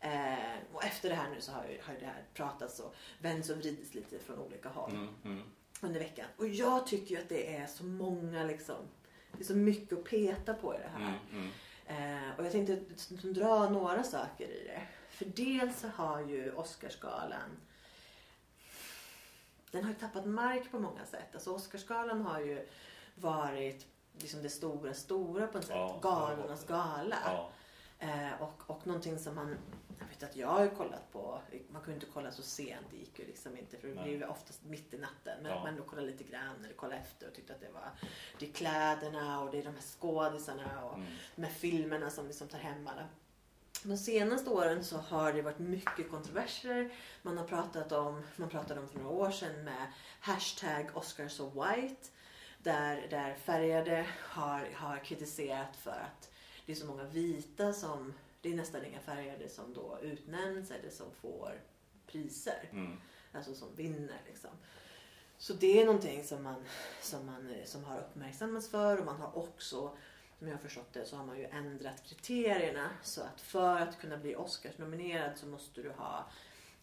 Eh, 0.00 0.56
och 0.72 0.84
efter 0.84 1.08
det 1.08 1.14
här 1.14 1.30
nu 1.30 1.40
så 1.40 1.52
har 1.52 1.62
har 1.82 1.94
det 2.00 2.06
här 2.06 2.24
pratats 2.34 2.80
och 2.80 2.94
vänts 3.20 3.50
och 3.50 3.56
vridits 3.56 3.94
lite 3.94 4.18
från 4.18 4.38
olika 4.38 4.68
håll 4.68 4.90
Mm. 4.90 5.08
Mm. 5.24 5.42
Under 5.82 6.00
veckan. 6.00 6.26
Och 6.36 6.48
jag 6.48 6.86
tycker 6.86 7.14
ju 7.14 7.22
att 7.22 7.28
det 7.28 7.56
är 7.56 7.66
så 7.66 7.84
många 7.84 8.44
liksom. 8.44 8.76
Det 9.32 9.40
är 9.40 9.46
så 9.46 9.56
mycket 9.56 9.98
att 9.98 10.04
peta 10.04 10.54
på 10.54 10.74
i 10.74 10.78
det 10.78 10.90
här. 10.98 11.18
Mm. 11.30 11.50
Mm. 11.86 12.28
Eh, 12.28 12.38
och 12.38 12.44
jag 12.44 12.52
tänkte 12.52 12.76
dra 13.20 13.70
några 13.70 14.02
saker 14.02 14.48
i 14.48 14.64
det. 14.64 14.82
För 15.10 15.24
dels 15.24 15.80
så 15.80 15.88
har 15.88 16.20
ju 16.20 16.52
Oscarsgalan 16.52 17.56
den 19.72 19.84
har 19.84 19.90
ju 19.90 19.96
tappat 19.96 20.26
mark 20.26 20.70
på 20.70 20.78
många 20.78 21.04
sätt. 21.04 21.34
Alltså 21.34 21.54
Oscarsgalan 21.54 22.22
har 22.22 22.40
ju 22.40 22.68
varit 23.14 23.86
liksom 24.18 24.42
det 24.42 24.50
stora, 24.50 24.94
stora 24.94 25.46
på 25.46 25.58
ett 25.58 25.64
sätt. 25.64 25.76
Ja, 25.76 25.98
Galornas 26.02 26.66
gala. 26.66 27.16
Ja. 27.24 27.50
Eh, 27.98 28.42
och, 28.42 28.70
och 28.70 28.86
någonting 28.86 29.18
som 29.18 29.34
man, 29.34 29.56
jag 30.02 30.08
vet 30.08 30.22
att 30.30 30.36
jag 30.36 30.48
har 30.48 30.68
kollat 30.68 31.12
på, 31.12 31.40
man 31.72 31.82
kunde 31.82 31.94
inte 31.94 32.06
kolla 32.14 32.30
så 32.32 32.42
sent, 32.42 32.86
det 32.90 32.96
gick 32.96 33.18
ju 33.18 33.26
liksom 33.26 33.56
inte 33.58 33.76
för 33.78 33.88
det 33.88 33.94
Nej. 33.94 34.04
blir 34.04 34.14
ju 34.16 34.24
oftast 34.26 34.64
mitt 34.64 34.94
i 34.94 34.98
natten. 34.98 35.38
Men 35.42 35.50
Ja. 35.52 35.62
man 35.62 35.76
då 35.76 35.82
kollade 35.82 36.06
lite 36.06 36.24
grann 36.24 36.64
eller 36.64 36.74
kollade 36.74 37.00
efter 37.00 37.28
och 37.28 37.34
tyckte 37.34 37.52
att 37.54 37.60
det 37.60 37.70
var, 37.70 37.90
det 38.38 38.48
är 38.48 38.52
kläderna 38.52 39.40
och 39.40 39.50
det 39.50 39.58
är 39.58 39.62
de 39.64 39.74
här 39.74 39.82
skådisarna 39.82 40.84
och 40.84 40.94
Mm. 40.98 41.06
de 41.36 41.42
här 41.44 41.52
filmerna 41.52 42.10
som 42.10 42.26
liksom 42.26 42.48
tar 42.48 42.58
hem 42.58 42.86
alla. 42.86 43.08
De 43.84 43.96
senaste 43.96 44.50
åren 44.50 44.84
så 44.84 44.96
har 44.98 45.32
det 45.32 45.42
varit 45.42 45.58
mycket 45.58 46.10
kontroverser. 46.10 46.92
Man 47.22 47.38
har 47.38 47.44
pratat 47.44 47.92
om, 47.92 48.22
man 48.36 48.48
pratade 48.48 48.80
om 48.80 48.88
för 48.88 48.98
några 48.98 49.10
år 49.16 49.30
sedan 49.30 49.64
med 49.64 49.92
hashtag 50.20 50.90
Oscar 50.94 51.28
so 51.28 51.48
white. 51.62 52.08
Där, 52.58 53.06
där 53.10 53.34
färgade 53.34 54.06
har, 54.20 54.68
har 54.74 54.96
kritiserat 55.04 55.76
för 55.76 55.90
att 55.90 56.30
det 56.66 56.72
är 56.72 56.76
så 56.76 56.86
många 56.86 57.04
vita 57.04 57.72
som, 57.72 58.14
det 58.42 58.50
är 58.52 58.54
nästan 58.54 58.84
inga 58.84 59.00
färgade 59.00 59.48
som 59.48 59.74
då 59.74 59.98
utnämns 60.02 60.70
eller 60.70 60.90
som 60.90 61.06
får 61.12 61.60
priser. 62.06 62.68
Mm. 62.72 62.96
Alltså 63.32 63.54
som 63.54 63.74
vinner 63.76 64.20
liksom. 64.26 64.50
Så 65.38 65.52
det 65.52 65.80
är 65.80 65.84
någonting 65.86 66.24
som 66.24 66.42
man, 66.42 66.64
som 67.00 67.26
man 67.26 67.50
eh, 67.54 67.64
som 67.64 67.84
har 67.84 67.98
uppmärksammats 67.98 68.68
för 68.70 68.98
och 68.98 69.04
man 69.06 69.20
har 69.20 69.38
också, 69.38 69.96
som 70.38 70.48
jag 70.48 70.54
har 70.54 70.60
förstått 70.62 70.92
det, 70.92 71.04
så 71.04 71.16
har 71.16 71.24
man 71.24 71.38
ju 71.38 71.44
ändrat 71.44 72.02
kriterierna 72.04 72.90
så 73.02 73.22
att 73.22 73.40
för 73.40 73.76
att 73.80 73.98
kunna 74.00 74.16
bli 74.18 74.36
Oscarsnominerad 74.36 75.38
så 75.38 75.46
måste 75.46 75.82
du 75.82 75.90
ha 75.90 76.24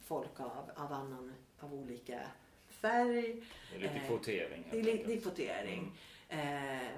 folk 0.03 0.39
av, 0.39 0.71
av 0.75 0.93
annan, 0.93 1.33
av 1.59 1.73
olika 1.73 2.21
färg. 2.69 3.43
Det 3.71 3.75
är 3.75 3.79
lite 3.79 3.93
Eh, 3.95 4.07
kvotering. 4.07 4.67
Det 4.71 4.79
är, 4.79 4.83
li- 4.83 4.91
det 4.91 4.99
är 5.01 5.05
enkelt. 5.05 5.23
kvotering. 5.23 5.97
Eh, 6.29 6.89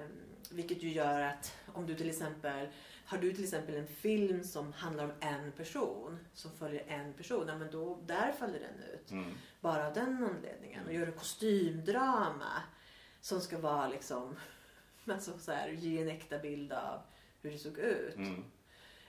vilket 0.50 0.82
ju 0.82 0.92
gör 0.92 1.20
att 1.20 1.56
om 1.74 1.86
du 1.86 1.94
till 1.94 2.10
exempel 2.10 2.68
har 3.12 3.18
du 3.18 3.32
till 3.32 3.44
exempel 3.44 3.74
en 3.74 3.86
film 3.86 4.44
som 4.44 4.72
handlar 4.72 5.04
om 5.04 5.12
en 5.20 5.52
person 5.52 6.18
som 6.34 6.50
följer 6.50 6.84
en 6.88 7.12
person, 7.12 7.48
ja, 7.48 7.58
men 7.58 7.70
då, 7.70 7.98
där 8.06 8.32
faller 8.32 8.60
den 8.60 8.94
ut. 8.94 9.10
Mm. 9.10 9.34
Bara 9.60 9.86
av 9.86 9.94
den 9.94 10.24
anledningen. 10.24 10.86
Och 10.86 10.92
gör 10.92 11.06
en 11.06 11.12
kostymdrama 11.12 12.62
som 13.20 13.40
ska 13.40 13.58
vara 13.58 13.88
liksom, 13.88 14.36
alltså 15.06 15.38
så 15.38 15.52
här, 15.52 15.68
ge 15.68 16.02
en 16.02 16.08
äkta 16.08 16.38
bild 16.38 16.72
av 16.72 17.00
hur 17.42 17.50
det 17.50 17.58
såg 17.58 17.78
ut. 17.78 18.16
Mm. 18.16 18.44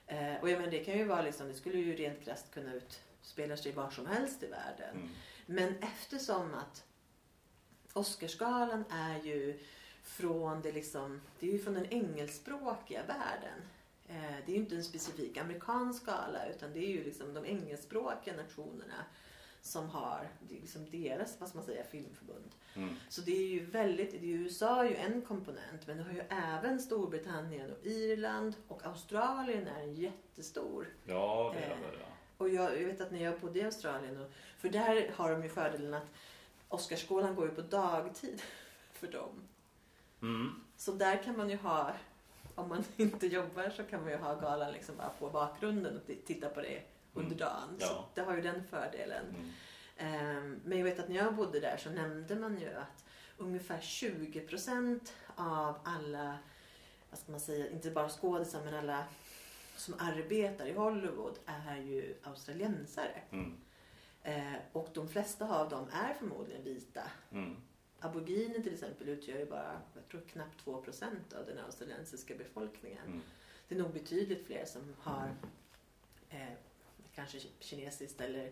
Eh, 0.08 0.42
och 0.42 0.50
jag 0.50 0.58
menar, 0.58 0.72
det 0.72 0.84
kan 0.84 0.98
ju 0.98 1.04
vara 1.04 1.22
liksom, 1.22 1.48
det 1.48 1.54
skulle 1.54 1.78
ju 1.78 1.96
rent 1.96 2.24
krasst 2.24 2.54
kunna 2.54 2.74
utspela 2.74 3.58
sig 3.58 3.72
var 3.72 3.90
som 3.90 4.08
helst 4.08 4.44
i 4.44 4.48
världen. 4.48 4.96
Mm. 4.96 5.10
Men 5.46 5.76
eftersom 5.78 6.54
att 6.54 6.84
Oscarsgalan 7.94 8.84
är 8.90 9.20
ju 9.20 9.60
från 10.04 10.62
det 10.62 10.72
liksom, 10.72 11.22
det 11.40 11.48
är 11.48 11.52
ju 11.52 11.60
från 11.60 11.74
den 11.74 11.94
engelskspråkiga 11.94 13.04
världen. 13.04 13.62
Eh, 14.14 14.36
det 14.46 14.52
är 14.52 14.56
ju 14.56 14.62
inte 14.62 14.76
en 14.76 14.84
specifik 14.84 15.38
amerikansk 15.38 16.06
gala 16.06 16.48
utan 16.50 16.74
det 16.74 16.80
är 16.80 16.90
ju 16.90 17.04
liksom 17.04 17.34
de 17.34 17.46
engelskspråkiga 17.46 18.36
nationerna 18.36 19.06
som 19.62 19.90
har, 19.90 20.30
liksom 20.50 20.90
deras, 20.90 21.40
vad 21.40 21.56
man 21.56 21.64
säga, 21.64 21.84
filmförbund. 21.84 22.52
Mm. 22.76 22.96
Så 23.10 23.22
det 23.22 23.32
är 23.32 23.48
ju 23.48 23.66
väldigt, 23.66 24.12
det 24.12 24.18
är 24.18 24.38
USA 24.38 24.86
är 24.86 24.90
ju 24.90 24.96
en 24.96 25.22
komponent 25.22 25.88
men 25.88 25.98
det 25.98 26.04
har 26.04 26.12
ju 26.12 26.24
även 26.30 26.80
Storbritannien 26.82 27.72
och 27.72 27.86
Irland 27.86 28.56
och 28.68 28.86
Australien 28.86 29.68
är 29.68 29.82
en 29.82 29.94
jättestor 29.94 30.88
Ja, 31.06 31.54
det 31.56 31.64
är 31.64 31.72
Eh, 31.72 31.78
det. 31.78 31.98
Ja. 32.00 32.06
och 32.38 32.50
jag, 32.50 32.82
jag 32.82 32.88
vet 32.88 33.02
att 33.02 33.12
när 33.12 33.24
jag 33.24 33.40
bodde 33.40 33.60
i 33.60 33.64
Australien, 33.64 34.22
och, 34.22 34.32
för 34.58 34.70
där 34.70 35.12
har 35.16 35.32
de 35.32 35.44
ju 35.44 35.50
fördelen 35.50 35.94
att 35.94 36.08
Oscarsgalan 36.70 37.36
går 37.36 37.46
ju 37.50 37.56
på 37.56 37.62
dagtid 37.62 38.42
för 38.94 39.08
dem. 39.08 39.42
Mm. 40.22 40.64
Så 40.78 40.92
där 40.92 41.24
kan 41.24 41.38
man 41.38 41.50
ju 41.50 41.56
ha, 41.58 41.94
om 42.56 42.70
man 42.70 42.84
inte 42.98 43.28
jobbar 43.28 43.70
så 43.70 43.84
kan 43.84 44.02
man 44.02 44.12
ju 44.12 44.18
ha 44.18 44.36
galan 44.40 44.72
liksom 44.72 44.98
bara 44.98 45.10
på 45.10 45.30
bakgrunden 45.30 45.98
och 45.98 46.08
titta 46.26 46.50
på 46.50 46.62
det 46.62 46.82
under 47.14 47.26
Mm. 47.36 47.38
dagen. 47.38 47.76
Så 47.80 47.86
Ja. 47.86 48.10
det 48.14 48.22
har 48.22 48.36
ju 48.36 48.42
den 48.42 48.64
fördelen. 48.70 49.26
Mm. 49.30 49.50
Ehm, 49.98 50.60
Men 50.66 50.78
jag 50.78 50.86
vet 50.86 51.00
att 51.00 51.10
när 51.10 51.16
jag 51.16 51.36
bodde 51.36 51.60
där 51.60 51.78
så 51.78 51.90
nämnde 51.90 52.36
man 52.36 52.58
ju 52.60 52.74
att 52.74 53.06
ungefär 53.38 53.80
20% 53.80 55.14
av 55.36 55.76
alla, 55.84 56.38
vad 57.10 57.20
ska 57.20 57.32
man 57.32 57.40
säga, 57.42 57.70
inte 57.70 57.92
bara 57.92 58.10
skådisar 58.10 58.62
men 58.66 58.74
alla 58.74 59.04
som 59.76 59.94
arbetar 60.00 60.66
i 60.66 60.74
Hollywood 60.74 61.40
är 61.46 61.78
ju 61.78 62.16
australiensare. 62.24 63.22
Mm. 63.32 63.58
Eh, 64.24 64.54
och 64.72 64.90
de 64.94 65.10
flesta 65.10 65.60
av 65.60 65.70
dem 65.70 65.88
är 65.94 66.14
förmodligen 66.14 66.64
vita. 66.64 67.02
Mm. 67.32 67.56
Aboriginer 68.04 68.60
till 68.60 68.74
exempel 68.74 69.10
utgör 69.10 69.38
ju 69.40 69.46
bara, 69.46 69.82
jag 69.96 70.08
tror 70.08 70.22
knappt 70.22 70.66
2% 70.66 71.34
av 71.40 71.46
den 71.46 71.60
australiensiska 71.60 72.36
befolkningen. 72.36 73.06
Mm. 73.08 73.22
Det 73.68 73.76
är 73.76 73.80
nog 73.80 73.94
betydligt 73.94 74.46
fler 74.46 74.66
som 74.66 74.82
har 75.00 75.36
eh, 76.30 76.54
kanske 77.16 77.40
kinesiskt 77.60 78.22
eller 78.22 78.52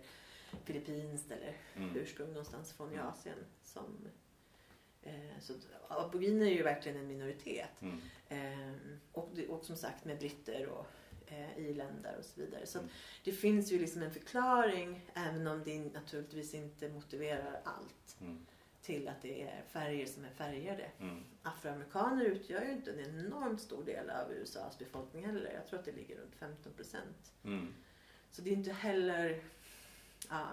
filippinskt 0.63 1.31
eller 1.31 1.55
Mm. 1.75 1.95
ursprung 1.95 2.27
någonstans 2.29 2.73
från 2.73 2.91
i 2.91 2.95
Mm. 2.95 3.07
Asien. 3.07 3.37
Som, 3.63 3.97
eh, 5.03 5.39
så 5.41 5.53
aboriginer 5.87 6.45
är 6.45 6.49
ju 6.55 6.63
verkligen 6.63 6.97
en 6.97 7.07
minoritet. 7.07 7.69
Mm. 7.81 8.01
Eh, 8.29 8.75
och, 9.11 9.29
och 9.49 9.65
som 9.65 9.75
sagt 9.75 10.05
med 10.05 10.17
britter 10.19 10.67
och 10.67 10.85
eh, 11.27 11.57
irländare 11.59 12.17
och 12.17 12.25
så 12.25 12.41
vidare. 12.41 12.65
Så 12.65 12.79
Mm. 12.79 12.91
det 13.23 13.31
finns 13.31 13.71
ju 13.71 13.79
liksom 13.79 14.03
en 14.03 14.11
förklaring 14.11 15.09
även 15.13 15.47
om 15.47 15.63
det 15.63 15.79
naturligtvis 15.79 16.53
inte 16.53 16.89
motiverar 16.89 17.61
allt 17.63 18.17
Mm. 18.21 18.45
Till 18.81 19.07
att 19.07 19.21
det 19.21 19.41
är 19.41 19.63
färger 19.71 20.05
som 20.05 20.25
är 20.25 20.29
färgade. 20.29 20.91
Mm. 20.99 21.23
Afroamerikaner 21.43 22.25
utgör 22.25 22.61
ju 22.61 22.71
inte 22.71 22.91
en 22.91 22.99
enormt 22.99 23.61
stor 23.61 23.83
del 23.83 24.09
av 24.09 24.31
USAs 24.31 24.79
befolkning 24.79 25.25
heller. 25.25 25.51
Jag 25.53 25.67
tror 25.67 25.79
att 25.79 25.85
det 25.85 25.91
ligger 25.91 26.17
runt 26.17 26.35
15 26.35 26.73
procent. 26.73 27.33
Mm. 27.43 27.73
Så 28.31 28.41
det 28.41 28.49
är 28.49 28.53
inte 28.53 28.71
heller... 28.71 29.43
Ja. 30.29 30.47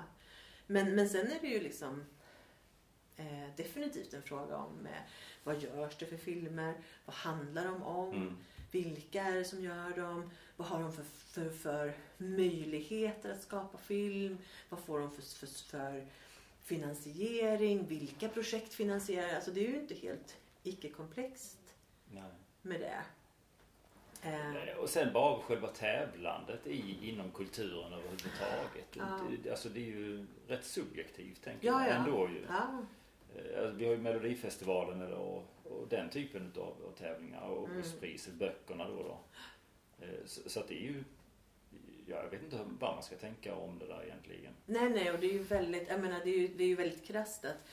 Men, 0.67 0.95
men 0.95 1.09
sen 1.09 1.27
är 1.27 1.41
det 1.41 1.49
ju 1.49 1.61
liksom 1.61 2.05
eh, 3.17 3.57
definitivt 3.57 4.15
en 4.15 4.23
fråga 4.23 4.57
om 4.57 4.87
eh, 4.87 5.03
vad 5.45 5.63
görs 5.63 5.97
det 5.99 6.07
för 6.07 6.17
filmer? 6.17 6.75
Vad 7.05 7.15
handlar 7.15 7.65
de 7.65 7.83
om? 7.83 8.15
Mm. 8.15 8.37
Vilka 8.71 9.23
är 9.23 9.35
det 9.35 9.45
som 9.45 9.63
gör 9.63 9.97
dem? 9.97 10.31
Vad 10.57 10.69
har 10.69 10.81
de 10.81 10.93
för, 10.93 11.03
för, 11.05 11.51
för 11.51 11.93
möjligheter 12.17 13.33
att 13.33 13.43
skapa 13.43 13.79
film? 13.79 14.39
Vad 14.69 14.81
får 14.81 15.01
de 15.01 15.11
för, 15.11 15.23
för, 15.23 15.47
för 15.47 16.07
finansiering? 16.69 17.87
Vilka 17.87 18.29
projekt 18.29 18.75
finansierar? 18.75 19.35
Alltså 19.35 19.51
det 19.51 19.61
är 19.67 19.69
ju 19.69 19.81
inte 19.81 19.95
helt 19.95 20.37
icke-komplext 20.63 21.59
med 22.63 22.81
det. 22.81 23.03
Eh, 24.23 24.77
Och 24.79 24.89
sen 24.89 25.13
bara 25.13 25.41
själva 25.41 25.69
tävlandet 25.69 26.67
i, 26.67 27.09
inom 27.09 27.31
kulturen 27.31 27.93
överhuvudtaget. 27.93 28.97
Ja. 28.97 29.21
Alltså 29.51 29.69
det 29.69 29.81
är 29.81 29.85
ju 29.87 30.27
rätt 30.49 30.65
subjektivt 30.65 31.43
tänker 31.45 31.67
Ja, 31.67 31.87
jag 31.87 31.91
ja. 31.91 31.95
ändå 31.95 32.29
ju. 32.29 32.45
ja. 32.49 32.83
Eh, 33.37 33.61
alltså, 33.63 33.77
Vi 33.77 33.85
har 33.85 33.93
ju 33.93 33.99
Melodifestivalen 33.99 35.13
och, 35.13 35.37
och 35.65 35.89
den 35.89 36.11
typen 36.11 36.53
av, 36.57 36.63
av 36.87 36.93
tävlingar 36.99 37.41
och 37.49 37.69
Mm. 37.69 37.83
priset, 38.01 38.35
böckerna 38.35 38.89
då. 38.89 39.03
då. 39.03 39.19
Eh, 40.07 40.09
Så, 40.27 40.51
så 40.51 40.61
att 40.61 40.69
det 40.69 40.75
är 40.75 40.83
ju, 40.87 41.05
jag 42.09 42.31
vet 42.31 42.43
inte 42.43 42.59
vad 42.79 42.95
man 42.95 43.03
ska 43.03 43.17
tänka 43.17 43.55
om 43.55 43.79
det 43.79 43.87
där 43.87 44.05
egentligen. 44.05 44.53
Nej, 44.67 44.91
nej, 44.91 45.13
och 45.13 45.19
det 45.19 45.27
är 45.27 45.33
ju 45.33 45.43
väldigt, 45.43 45.89
jag 45.89 46.01
menar, 46.01 46.21
det 46.25 46.31
är 46.31 46.39
ju, 46.39 46.49
det 46.49 46.65
är 46.65 46.69
ju 46.69 46.77
väldigt 46.77 47.05
krasst 47.05 47.45
att 47.45 47.69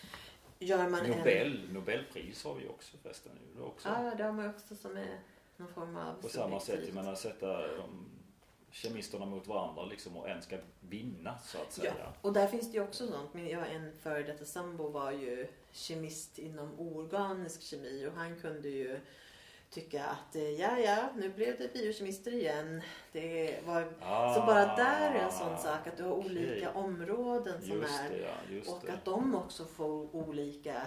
gör 0.59 0.89
man 0.89 1.05
en... 1.05 1.17
Nobel, 1.17 1.73
Nobelpris 1.73 2.43
har 2.43 2.55
vi 2.55 2.67
också 2.67 2.97
förresten. 2.97 3.31
Är 3.57 3.65
också. 3.65 3.89
Ja, 3.89 4.13
det 4.17 4.23
har 4.23 4.31
man 4.31 4.45
ju 4.45 4.51
också 4.51 4.75
som 4.75 4.97
är 4.97 5.19
någon 5.57 5.73
form 5.73 5.95
av 5.95 6.21
På 6.21 6.29
samma 6.29 6.59
sätt, 6.59 6.79
jag 6.85 6.95
menar 6.95 7.15
sätta 7.15 7.77
de 7.77 8.09
kemisterna 8.71 9.25
mot 9.25 9.47
varandra 9.47 9.85
liksom 9.85 10.17
och 10.17 10.29
en 10.29 10.41
ska 10.41 10.57
vinna 10.79 11.39
så 11.39 11.57
att 11.57 11.73
säga. 11.73 11.93
Ja, 11.99 12.13
och 12.21 12.33
där 12.33 12.47
finns 12.47 12.71
det 12.71 12.77
ju 12.77 12.83
också 12.83 13.07
sånt. 13.07 13.33
Min, 13.33 13.47
jag 13.47 13.71
en 13.71 13.91
före 14.03 14.23
detta 14.23 14.45
sambo 14.45 14.89
var 14.89 15.11
ju 15.11 15.47
kemist 15.71 16.39
inom 16.39 16.79
organisk 16.79 17.61
kemi 17.61 18.07
och 18.07 18.13
han 18.13 18.39
kunde 18.39 18.69
ju 18.69 18.99
tycka 19.75 20.05
att 20.05 20.35
eh, 20.35 20.49
ja, 20.51 20.79
ja, 20.79 21.09
nu 21.17 21.29
blev 21.29 21.57
det 21.59 21.73
biokemister 21.73 22.31
igen. 22.33 22.81
Det 23.11 23.59
var, 23.65 23.87
Ah, 24.01 24.33
så 24.35 24.39
bara 24.41 24.75
där 24.75 25.11
är 25.15 25.19
en 25.19 25.31
sån 25.31 25.57
sak 25.57 25.87
att 25.87 25.97
du 25.97 26.03
har 26.03 26.11
olika 26.11 26.71
områden 26.71 27.61
som 27.61 27.71
Just 27.81 27.99
är 28.01 28.09
det, 28.09 28.17
ja. 28.19 28.71
Och 28.71 28.81
det. 28.85 28.91
att 28.93 29.05
de 29.05 29.35
också 29.35 29.65
får 29.65 30.15
olika 30.15 30.81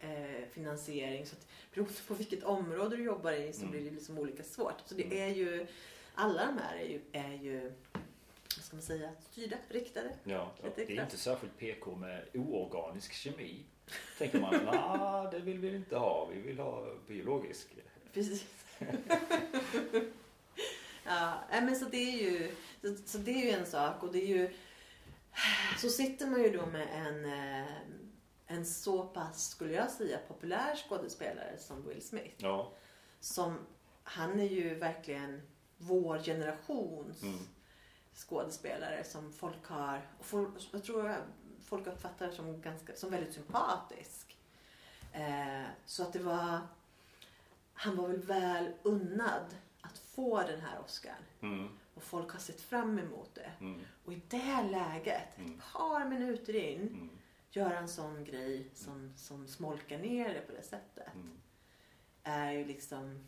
eh, 0.00 0.48
finansiering. 0.52 1.26
Så 1.26 1.36
att 1.36 1.46
beroende 1.74 1.94
på 2.08 2.14
vilket 2.14 2.44
område 2.44 2.96
du 2.96 3.04
jobbar 3.04 3.32
i 3.32 3.52
så 3.52 3.60
Mm. 3.60 3.70
blir 3.70 3.84
det 3.84 3.90
liksom 3.90 4.18
olika 4.18 4.42
svårt. 4.42 4.74
Så 4.86 4.94
det 4.94 5.04
Mm. 5.04 5.18
är 5.18 5.34
ju, 5.34 5.66
alla 6.14 6.46
de 6.46 6.58
här 6.58 6.76
är 6.76 6.84
ju, 6.88 7.00
är 7.12 7.42
ju 7.42 7.72
vad 8.56 8.64
ska 8.64 8.76
man 8.76 8.82
säga, 8.82 9.10
styrda, 9.30 9.56
riktade. 9.68 10.10
Ja, 10.24 10.52
ja, 10.62 10.68
det 10.76 10.82
är 10.98 11.02
inte 11.02 11.16
särskilt 11.16 11.58
PK 11.58 11.94
med 11.96 12.24
oorganisk 12.34 13.12
kemi. 13.12 13.64
Tänker 14.18 14.40
man, 14.40 14.54
nej 14.64 15.28
det 15.32 15.38
vill 15.38 15.58
vi 15.58 15.76
inte 15.76 15.96
ha. 15.96 16.28
Vi 16.34 16.40
vill 16.40 16.58
ha 16.58 16.86
biologisk. 17.06 17.68
Precis. 18.18 18.46
ja, 21.04 21.40
men 21.50 21.76
så 21.76 21.84
det 21.84 21.96
är 21.96 22.30
ju 22.30 22.54
så, 22.82 22.96
så 23.06 23.18
det 23.18 23.30
är 23.30 23.44
ju 23.44 23.50
en 23.50 23.66
sak 23.66 24.02
och 24.02 24.12
det 24.12 24.22
är 24.22 24.26
ju 24.26 24.54
så 25.78 25.88
sitter 25.88 26.26
man 26.26 26.42
ju 26.42 26.50
då 26.50 26.66
med 26.66 26.88
en 26.92 27.24
eh, 27.24 27.68
en 28.50 28.66
så 28.66 29.06
pass, 29.06 29.50
skulle 29.50 29.72
jag 29.72 29.90
säga, 29.90 30.18
populär 30.28 30.76
skådespelare 30.76 31.58
som 31.58 31.88
Will 31.88 32.02
Smith. 32.02 32.34
Ja. 32.36 32.72
Som, 33.20 33.58
han 34.02 34.40
är 34.40 34.48
ju 34.48 34.74
verkligen 34.74 35.42
vår 35.76 36.18
generations 36.18 37.22
Mm. 37.22 37.38
skådespelare 38.14 39.04
som 39.04 39.32
folk 39.32 39.66
har, 39.66 40.08
och 40.18 40.24
folk, 40.24 40.48
jag 40.72 40.84
tror 40.84 41.16
folk 41.64 41.86
uppfattar 41.86 42.30
som, 42.30 42.60
ganska, 42.60 42.96
som 42.96 43.10
väldigt 43.10 43.34
sympatisk. 43.34 44.38
Eh, 45.12 45.64
så 45.86 46.02
att 46.02 46.12
det 46.12 46.18
var, 46.18 46.60
han 47.80 47.96
var 47.96 48.08
väl 48.08 48.18
väl 48.18 48.72
unnad 48.82 49.56
att 49.80 49.98
få 49.98 50.42
den 50.42 50.60
här 50.60 50.80
Oscar. 50.84 51.16
Mm. 51.40 51.68
Och 51.94 52.02
folk 52.02 52.30
har 52.32 52.38
sett 52.38 52.60
fram 52.60 52.98
emot 52.98 53.34
det. 53.34 53.50
Mm. 53.60 53.80
Och 54.04 54.12
i 54.12 54.22
det 54.28 54.62
läget, 54.70 55.38
Mm. 55.38 55.54
ett 55.54 55.72
par 55.72 56.04
minuter 56.04 56.54
in, 56.56 56.80
Mm. 56.80 57.10
göra 57.50 57.78
en 57.78 57.88
sån 57.88 58.24
grej 58.24 58.70
som, 58.74 59.12
som 59.16 59.46
smolkar 59.48 59.98
ner 59.98 60.34
det 60.34 60.40
på 60.40 60.52
det 60.52 60.62
sättet. 60.62 61.14
Mm. 61.14 61.38
Är 62.22 62.52
ju 62.52 62.64
liksom 62.64 63.26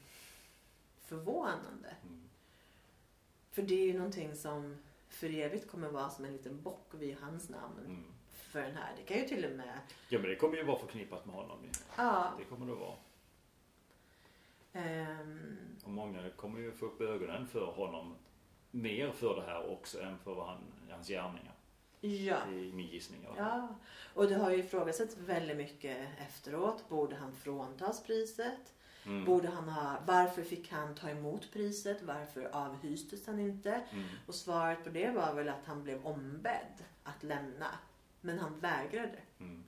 förvånande. 1.05 1.95
Mm. 2.03 2.29
För 3.51 3.63
det 3.63 3.75
är 3.75 3.87
ju 3.87 3.93
någonting 3.99 4.35
som 4.37 4.77
för 5.09 5.35
evigt 5.35 5.71
kommer 5.71 5.89
vara 5.89 6.11
som 6.11 6.25
en 6.25 6.33
liten 6.33 6.63
bock 6.63 6.89
vid 6.93 7.17
hans 7.17 7.49
namn. 7.49 7.79
Mm. 7.87 8.05
För 8.31 8.63
den 8.63 8.77
här. 8.77 8.93
Det 8.97 9.03
kan 9.03 9.17
ju 9.19 9.29
till 9.29 9.45
och 9.45 9.53
med... 9.57 9.79
Ja 10.09 10.19
men 10.19 10.29
det 10.31 10.37
kommer 10.37 10.57
ju 10.57 10.63
vara 10.65 10.79
förknippat 10.79 11.27
med 11.27 11.35
honom. 11.35 11.59
ju. 11.65 11.71
Ja. 11.97 12.33
Det 12.39 12.45
kommer 12.45 12.67
det 12.67 12.75
vara. 12.75 12.97
Ehm, 14.73 15.77
Och 15.85 15.91
många 15.91 16.31
kommer 16.31 16.61
ju 16.61 16.73
få 16.73 16.87
upp 16.87 17.01
ögonen 17.01 17.47
för 17.47 17.67
honom 17.67 18.15
mer 18.71 19.11
för 19.11 19.37
det 19.37 19.43
här 19.43 19.73
också 19.73 20.03
än 20.03 20.19
för 20.19 20.35
vad 20.35 20.47
han, 20.47 20.59
hans 20.91 21.09
gärningar. 21.09 21.55
ja. 22.01 22.39
Det 22.51 22.69
är 22.69 22.73
min 22.73 22.87
gissning. 22.87 23.27
Ja. 23.37 23.69
Och 24.15 24.29
det 24.29 24.35
har 24.35 24.51
ju 24.51 24.57
ifrågasatts 24.57 25.17
väldigt 25.17 25.57
mycket 25.57 26.09
efteråt. 26.19 26.89
Borde 26.89 27.17
han 27.17 27.33
fråntas 27.33 28.03
priset? 28.03 28.75
Mm. 29.07 29.25
Borde 29.25 29.49
han 29.49 29.69
ha... 29.69 29.99
Varför 30.07 30.43
fick 30.43 30.71
han 30.73 30.95
ta 30.95 31.11
emot 31.11 31.53
priset? 31.53 32.03
Varför 32.03 32.51
avhystes 32.53 33.27
han 33.27 33.39
inte? 33.39 33.83
Mm. 33.91 34.05
Och 34.27 34.35
svaret 34.35 34.85
på 34.85 34.91
det 34.91 35.11
var 35.11 35.35
väl 35.35 35.49
att 35.49 35.67
han 35.67 35.83
blev 35.83 36.07
ombedd 36.07 36.85
att 37.03 37.23
lämna. 37.23 37.67
Men 38.21 38.39
han 38.39 38.61
vägrade. 38.61 39.19
Mm. 39.39 39.65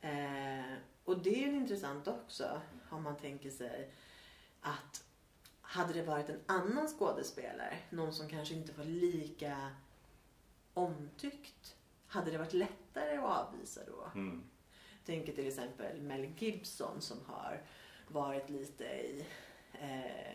Eh, 0.00 0.74
och 1.04 1.18
det 1.18 1.44
är 1.44 1.48
ju 1.48 1.56
intressant 1.56 2.08
också 2.08 2.60
om 2.90 3.02
man 3.02 3.16
tänker 3.16 3.50
sig 3.50 3.90
att 4.60 5.04
hade 5.60 5.92
det 5.92 6.02
varit 6.02 6.28
en 6.28 6.40
annan 6.46 6.88
skådespelare, 6.88 7.78
någon 7.90 8.12
som 8.12 8.28
kanske 8.28 8.54
inte 8.54 8.72
var 8.72 8.84
lika 8.84 9.70
omtyckt, 10.74 11.76
hade 12.06 12.30
det 12.30 12.38
varit 12.38 12.52
lättare 12.52 13.16
att 13.16 13.24
avvisa 13.48 13.80
då? 13.86 14.10
Mm. 14.14 14.44
Tänker 15.04 15.32
till 15.32 15.46
exempel 15.46 16.00
Mel 16.02 16.24
Gibson 16.38 17.00
som 17.00 17.18
har 17.26 17.62
varit 18.08 18.50
lite 18.50 18.84
i, 18.84 19.26
eh, 19.72 20.32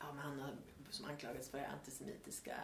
ja 0.00 0.06
men 0.12 0.18
han 0.18 0.40
har 0.40 0.50
som 0.90 1.04
anklagats 1.06 1.48
för 1.48 1.58
antisemitiska 1.64 2.56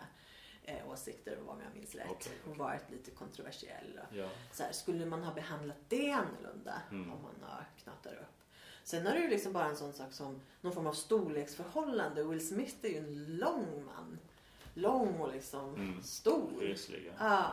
eh, 0.62 0.88
åsikter 0.90 1.38
om 1.48 1.60
jag 1.60 1.74
minns 1.74 1.94
rätt. 1.94 2.06
Okej, 2.10 2.32
Och 2.50 2.56
varit 2.56 2.90
lite 2.90 3.10
kontroversiell. 3.10 4.00
Och, 4.10 4.16
Ja. 4.16 4.28
så 4.52 4.62
här, 4.62 4.72
skulle 4.72 5.06
man 5.06 5.22
ha 5.24 5.34
behandlat 5.34 5.76
det 5.88 6.10
annorlunda 6.12 6.82
Mm. 6.90 7.12
om 7.12 7.22
man 7.22 7.34
har 7.50 7.64
knatar 7.82 8.12
upp? 8.14 8.43
Sen 8.84 9.06
har 9.06 9.14
du 9.14 9.28
liksom 9.28 9.52
bara 9.52 9.66
en 9.66 9.76
sån 9.76 9.92
sak 9.92 10.12
som 10.12 10.40
någon 10.60 10.72
form 10.72 10.86
av 10.86 10.92
storleksförhållande. 10.92 12.24
Will 12.24 12.48
Smith 12.48 12.76
är 12.82 12.88
ju 12.88 12.98
en 12.98 13.36
lång 13.36 13.84
man. 13.86 14.18
Lång 14.74 15.20
och 15.20 15.32
liksom 15.32 15.74
Mm. 15.74 16.02
stor. 16.02 16.60
Resliga. 16.60 17.12
Ja. 17.18 17.46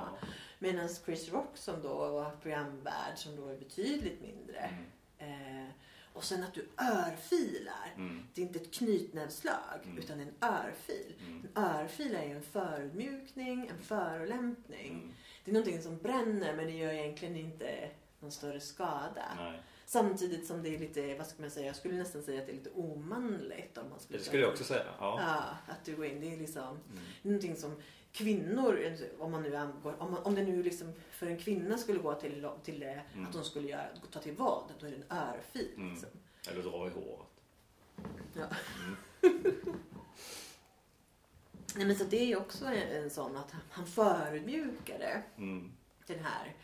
Medan 0.59 0.89
Chris 0.89 1.29
Rock 1.31 1.57
som 1.57 1.81
då 1.81 1.93
var 2.11 2.31
programvärd 2.41 3.17
som 3.17 3.35
då 3.35 3.47
är 3.47 3.57
betydligt 3.57 4.21
mindre. 4.21 4.69
Mm. 5.17 5.63
Eh, 5.63 5.69
och 6.13 6.23
sen 6.23 6.43
att 6.43 6.53
du 6.53 6.67
örfilar. 6.77 7.93
Mm. 7.95 8.25
Det 8.33 8.41
är 8.41 8.45
inte 8.45 8.59
ett 8.59 8.73
knytnävsslag 8.73 9.79
Mm. 9.83 9.97
utan 9.97 10.19
en 10.19 10.33
örfil. 10.41 11.13
Mm. 11.27 11.47
En 11.55 11.63
örfil 11.63 12.15
är 12.15 12.23
ju 12.25 12.31
en 12.31 12.43
förödmjukning, 12.43 13.67
en 13.67 13.81
förolämpning. 13.83 14.89
Mm. 14.91 15.13
Det 15.45 15.51
är 15.51 15.53
någonting 15.53 15.81
som 15.81 15.97
bränner 15.97 16.53
men 16.55 16.65
det 16.65 16.71
gör 16.71 16.93
egentligen 16.93 17.35
inte 17.35 17.89
någon 18.19 18.31
större 18.31 18.59
skada. 18.59 19.25
Nej. 19.37 19.61
Samtidigt 19.91 20.47
som 20.47 20.63
det 20.63 20.75
är 20.75 20.79
lite, 20.79 21.15
vad 21.15 21.27
ska 21.27 21.41
man 21.41 21.51
säga, 21.51 21.65
jag 21.67 21.75
skulle 21.75 21.95
nästan 21.95 22.23
säga 22.23 22.39
att 22.41 22.45
det 22.47 22.51
är 22.51 22.55
lite 22.55 22.69
omanligt 22.69 23.77
om 23.77 23.89
man 23.89 23.99
skulle 23.99 24.19
Det 24.19 24.25
skulle 24.25 24.41
jag 24.41 24.51
också 24.51 24.63
säga. 24.63 24.85
Ja. 24.99 25.19
Ja, 25.21 25.73
att 25.73 25.85
du 25.85 25.95
går 25.95 26.05
in. 26.05 26.21
Det 26.21 26.33
är 26.33 26.37
liksom 26.37 26.63
Mm. 26.67 26.79
någonting 27.21 27.55
som 27.55 27.75
kvinnor, 28.11 28.97
om 29.19 29.31
man 29.31 29.43
nu 29.43 29.55
angår, 29.55 29.95
om, 30.01 30.11
man, 30.11 30.23
om 30.23 30.35
det 30.35 30.43
nu 30.43 30.63
liksom 30.63 30.93
för 31.11 31.27
en 31.27 31.37
kvinna 31.37 31.77
skulle 31.77 31.99
gå 31.99 32.13
till, 32.15 32.49
till 32.63 32.79
det, 32.79 33.01
Mm. 33.13 33.25
att 33.27 33.35
hon 33.35 33.45
skulle 33.45 33.67
göra, 33.67 33.87
ta 34.11 34.19
till 34.19 34.33
våld, 34.33 34.65
då 34.79 34.85
är 34.87 34.91
det 34.91 34.97
en 34.97 35.17
örfil. 35.17 35.71
Mm. 35.75 35.89
Liksom. 35.91 36.09
Eller 36.51 36.63
dra 36.63 36.87
i 36.87 36.89
håret. 36.89 37.27
Ja. 38.33 38.45
Mm. 39.23 39.45
Nej, 41.75 41.85
men 41.85 41.95
så 41.95 42.03
det 42.03 42.31
är 42.31 42.37
också 42.37 42.65
en, 42.65 43.03
en 43.03 43.09
sån 43.09 43.37
att 43.37 43.51
han, 43.51 43.61
han 43.69 43.85
förödmjukade 43.85 45.23
Mm. 45.37 45.71
den 46.07 46.19
här, 46.19 46.55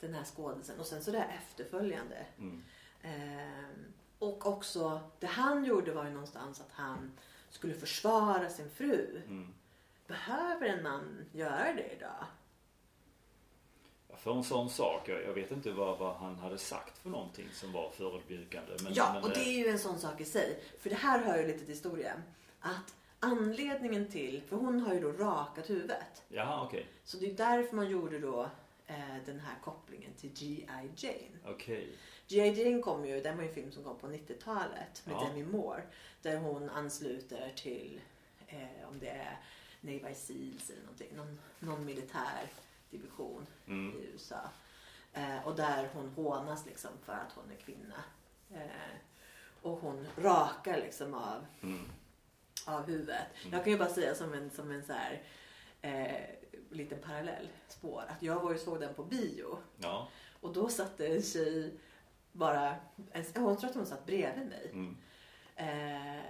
den 0.00 0.14
här 0.14 0.24
skådisen 0.24 0.80
och 0.80 0.86
sen 0.86 1.04
så 1.04 1.10
det 1.10 1.18
här 1.18 1.36
efterföljande. 1.48 2.26
Mm. 2.38 2.62
Ehm, 3.06 3.92
och 4.18 4.46
också, 4.46 5.00
det 5.20 5.26
han 5.26 5.64
gjorde 5.64 5.92
var 5.92 6.04
ju 6.04 6.10
någonstans 6.10 6.60
att 6.60 6.72
han 6.72 7.12
skulle 7.50 7.74
försvara 7.74 8.48
sin 8.48 8.70
fru. 8.70 9.22
Mm. 9.26 9.54
Behöver 10.06 10.66
en 10.66 10.82
man 10.82 11.24
göra 11.32 11.72
det 11.72 11.92
idag? 11.96 12.24
För 14.16 14.36
en 14.36 14.44
sån 14.44 14.70
sak, 14.70 15.08
jag, 15.08 15.22
jag 15.22 15.34
vet 15.34 15.50
inte 15.50 15.70
vad, 15.70 15.98
vad 15.98 16.16
han 16.16 16.38
hade 16.38 16.58
sagt 16.58 16.98
för 16.98 17.10
någonting 17.10 17.48
som 17.52 17.72
var 17.72 17.90
förödmjukande. 17.90 18.72
Men, 18.82 18.94
ja, 18.94 19.12
men, 19.14 19.22
och 19.22 19.30
det 19.30 19.40
är 19.40 19.58
ju 19.58 19.68
en 19.68 19.78
sån 19.78 19.98
sak 19.98 20.20
i 20.20 20.24
sig. 20.24 20.62
För 20.80 20.90
det 20.90 20.96
här 20.96 21.18
hör 21.24 21.38
ju 21.38 21.46
lite 21.46 21.58
till 21.58 21.68
historien. 21.68 22.22
Att 22.60 22.94
anledningen 23.20 24.10
till, 24.10 24.42
för 24.48 24.56
hon 24.56 24.80
har 24.80 24.94
ju 24.94 25.00
då 25.00 25.12
rakat 25.12 25.70
huvudet. 25.70 26.22
Jaha, 26.28 26.64
okej. 26.66 26.86
Så 27.04 27.16
det 27.16 27.30
är 27.30 27.34
därför 27.34 27.76
man 27.76 27.90
gjorde 27.90 28.18
då 28.18 28.50
eh, 28.86 29.16
den 29.26 29.40
här 29.40 29.54
kopplingen 29.64 30.12
till 30.14 30.30
G.I. 30.30 30.90
Jane. 30.96 31.54
Okej. 31.54 31.96
G.I. 32.28 32.64
Jane 32.64 32.82
kom 32.82 33.04
ju, 33.06 33.20
den 33.20 33.36
var 33.36 33.42
ju 33.42 33.48
en 33.48 33.54
film 33.54 33.72
som 33.72 33.84
kom 33.84 33.98
på 33.98 34.06
90-talet 34.06 35.02
med 35.04 35.14
Ja. 35.14 35.24
Demi 35.28 35.42
Moore. 35.42 35.82
Där 36.22 36.36
hon 36.36 36.70
ansluter 36.70 37.52
till, 37.56 38.00
eh, 38.46 38.88
om 38.88 38.98
det 38.98 39.08
är 39.08 39.38
Navy 39.80 40.14
Seals 40.14 40.70
eller 40.70 40.80
någonting, 40.82 41.16
någon, 41.16 41.38
någon 41.58 41.84
militär 41.84 42.48
division 42.90 43.46
Mm. 43.66 43.96
i 44.00 44.04
USA. 44.12 44.40
Eh, 45.12 45.46
och 45.46 45.56
där 45.56 45.88
hon 45.92 46.08
hånas 46.08 46.66
liksom 46.66 46.90
för 47.04 47.12
att 47.12 47.32
hon 47.34 47.50
är 47.50 47.56
kvinna. 47.56 48.04
Eh, 48.54 48.96
och 49.62 49.78
hon 49.78 50.06
rakar 50.16 50.76
liksom 50.76 51.14
av, 51.14 51.46
Mm. 51.62 51.84
av 52.66 52.86
huvudet. 52.86 53.26
Mm. 53.42 53.52
Jag 53.52 53.64
kan 53.64 53.72
ju 53.72 53.78
bara 53.78 53.88
säga 53.94 54.14
som 54.14 54.32
en, 54.32 54.50
som 54.50 54.70
en 54.70 54.84
så 54.84 54.92
här, 54.92 55.22
eh, 55.82 56.24
liten 56.70 56.98
parallell 56.98 57.48
spår. 57.68 58.04
Att 58.08 58.22
jag 58.22 58.40
var 58.40 58.52
ju 58.52 58.58
såg 58.58 58.80
den 58.80 58.94
på 58.94 59.04
bio. 59.04 59.58
Ja. 59.78 60.08
Och 60.40 60.52
då 60.52 60.68
satt 60.68 60.98
det 60.98 61.06
en 61.06 61.22
tjej 61.22 61.74
bara, 62.36 62.74
hon 63.34 63.56
tror 63.56 63.70
att 63.70 63.76
hon 63.76 63.86
satt 63.86 64.06
bredvid 64.06 64.46
mig. 64.46 64.70
Mm. 64.72 64.96
Eh, 65.56 66.22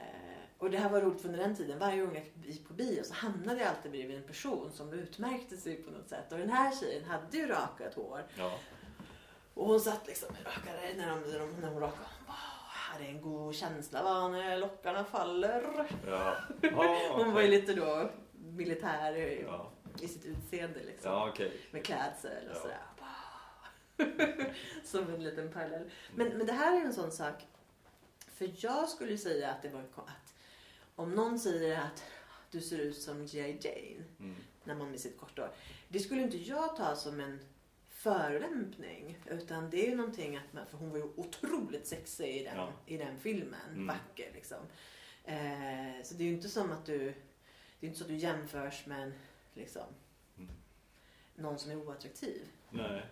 och 0.59 0.71
det 0.71 0.79
här 0.79 0.89
var 0.91 1.01
roligt 1.01 1.21
för 1.21 1.29
under 1.29 1.41
den 1.41 1.57
tiden. 1.57 1.79
Varje 1.79 2.01
gång 2.03 2.15
jag 2.15 2.25
gick 2.47 2.69
på 2.69 2.75
bio 2.75 3.03
så 3.03 3.15
hamnade 3.15 3.61
jag 3.61 3.69
alltid 3.69 3.91
bredvid 3.91 4.17
en 4.17 4.23
person 4.27 4.71
som 4.73 4.93
utmärkte 4.93 5.57
sig 5.57 5.77
på 5.77 5.91
något 5.91 6.09
sätt. 6.09 6.33
Och 6.33 6.39
den 6.39 6.51
här 6.51 6.77
tjejen 6.81 7.05
hade 7.05 7.37
ju 7.37 7.47
rakat 7.47 7.95
hår. 7.95 8.23
Ja. 8.39 8.59
Och 9.55 9.67
hon 9.67 9.81
satt 9.81 10.07
liksom 10.07 10.29
och 10.29 10.47
rakade 10.47 10.95
när, 10.97 11.11
de, 11.11 11.21
när, 11.31 11.39
de, 11.39 11.51
när 11.61 11.69
hon 11.69 11.81
rakade. 11.81 12.09
Wow, 12.27 12.35
här 12.69 13.01
är 13.01 13.09
en 13.09 13.21
god 13.23 13.55
känsla 13.55 14.03
va, 14.03 14.29
när 14.29 14.59
lockarna 14.59 15.05
faller. 15.05 15.87
Ja. 16.07 16.37
Ah, 16.77 17.13
Hon 17.13 17.33
var 17.35 17.41
ju 17.41 17.49
lite 17.49 17.75
då 17.75 18.11
militär 18.33 19.17
i, 19.17 19.43
Ja, 19.47 19.73
i 20.01 20.09
sitt 20.09 20.25
utseende 20.25 20.81
liksom. 20.87 21.11
ja 21.13 21.29
okej. 21.29 21.53
Med 21.71 21.85
klädsel 21.85 22.49
och 22.51 22.57
sådär. 22.57 22.79
Som 24.85 25.15
en 25.15 25.25
liten 25.25 25.53
parallell. 25.53 25.91
Men, 26.15 26.29
men 26.39 26.47
det 26.47 26.53
här 26.53 26.81
är 26.81 26.85
en 26.85 26.95
sån 26.95 27.13
sak. 27.13 27.47
För 28.29 28.51
jag 28.57 28.89
skulle 28.89 29.19
säga 29.19 29.51
att 29.51 29.63
det 29.63 29.69
var 29.69 29.81
att 29.81 30.35
om 30.95 31.11
någon 31.15 31.39
säger 31.39 31.81
att 31.81 32.05
du 32.51 32.61
ser 32.61 32.79
ut 32.79 32.97
som 33.03 33.27
G.I. 33.27 33.59
Jane 33.61 34.05
Mm. 34.21 34.37
när 34.65 34.75
man 34.75 34.95
är 34.95 34.99
sitt 34.99 35.19
korta 35.21 35.43
hår. 35.43 35.51
Det 35.89 35.99
skulle 35.99 36.23
inte 36.23 36.37
jag 36.37 36.77
ta 36.77 36.97
som 36.97 37.21
en 37.21 37.41
förolämpning. 37.89 39.19
Utan 39.31 39.71
det 39.71 39.87
är 39.87 39.91
ju 39.91 39.97
någonting 39.97 40.37
att 40.37 40.53
man, 40.53 40.67
för 40.67 40.77
hon 40.79 40.91
var 40.91 40.99
ju 40.99 41.05
otroligt 41.17 41.87
sexig 41.87 42.37
i 42.41 42.45
den, 42.45 42.57
Ja. 42.57 42.73
i 42.87 42.97
den 42.97 43.19
filmen. 43.19 43.61
Mm. 43.71 43.87
Vacker 43.87 44.31
liksom. 44.35 44.59
Eh, 45.25 46.03
så 46.05 46.15
det 46.15 46.25
är 46.25 46.29
ju 46.29 46.33
inte 46.35 46.49
som 46.49 46.73
att 46.73 46.87
du, 46.87 46.99
det 47.81 47.87
är 47.87 47.89
inte 47.89 47.99
så 47.99 48.05
att 48.05 48.09
du 48.11 48.17
jämförs 48.17 48.87
med 48.87 49.03
en, 49.03 49.15
liksom, 49.55 49.83
Mm. 50.39 50.51
någon 51.35 51.59
som 51.59 51.71
är 51.71 51.77
oattraktiv. 51.77 52.43
Nej. 52.71 53.07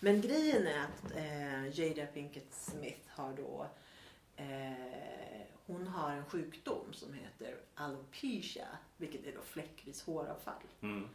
Men 0.00 0.20
grejen 0.20 0.66
är 0.66 0.78
att 0.84 1.16
eh, 1.16 1.80
Jada 1.80 2.06
Pinkett 2.06 2.54
Smith 2.54 3.08
har 3.08 3.32
då 3.32 3.66
eh, 4.36 5.46
hon 5.66 5.86
har 5.86 6.10
en 6.12 6.24
sjukdom 6.24 6.92
som 6.92 7.12
heter 7.12 7.56
alopecia, 7.74 8.66
vilket 8.96 9.26
är 9.26 9.32
då 9.34 9.42
fläckvis 9.42 10.02
håravfall. 10.02 10.62
Mm. 10.80 11.08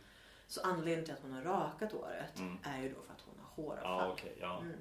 Så 0.48 0.62
anledningen 0.62 1.06
till 1.06 1.14
att 1.14 1.22
hon 1.22 1.32
har 1.34 1.42
rakat 1.44 1.92
håret 1.92 2.40
Mm. 2.40 2.58
är 2.64 2.82
ju 2.82 2.90
då 2.94 3.02
för 3.02 3.14
att 3.14 3.22
hon 3.22 3.36
har 3.40 3.64
håravfall. 3.64 4.08
Ja, 4.08 4.12
okej. 4.12 4.38
ja. 4.42 4.60
Mm. 4.62 4.78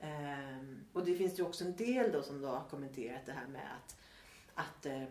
Ehm, 0.00 0.84
och 0.92 1.04
det 1.04 1.14
finns 1.16 1.38
ju 1.38 1.42
också 1.42 1.64
en 1.64 1.76
del 1.76 2.12
då 2.12 2.22
som 2.22 2.40
då 2.42 2.48
har 2.48 2.64
kommenterat 2.70 3.26
det 3.26 3.32
här 3.32 3.46
med 3.46 3.68
att, 3.76 3.96
att 4.54 4.86
eh, 4.86 5.02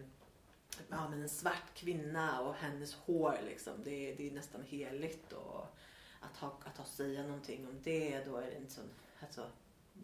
ja, 0.90 1.10
men 1.10 1.22
en 1.22 1.30
svart 1.30 1.74
kvinna 1.76 2.42
och 2.42 2.54
hennes 2.56 2.96
hår 2.96 3.38
liksom, 3.46 3.74
det, 3.84 4.12
är- 4.12 4.16
det 4.16 4.28
är 4.28 4.32
nästan 4.32 4.64
heligt. 4.64 5.34
Och 5.34 5.66
att, 6.20 6.38
ha, 6.38 6.58
att 6.66 6.78
ha 6.78 6.86
säga 6.86 7.24
någonting 7.24 7.68
om 7.68 7.80
det, 7.84 8.26
då 8.26 8.38
är 8.38 8.46
det 8.46 8.56
en 8.56 8.70
sån, 8.70 8.90
alltså, 9.20 9.42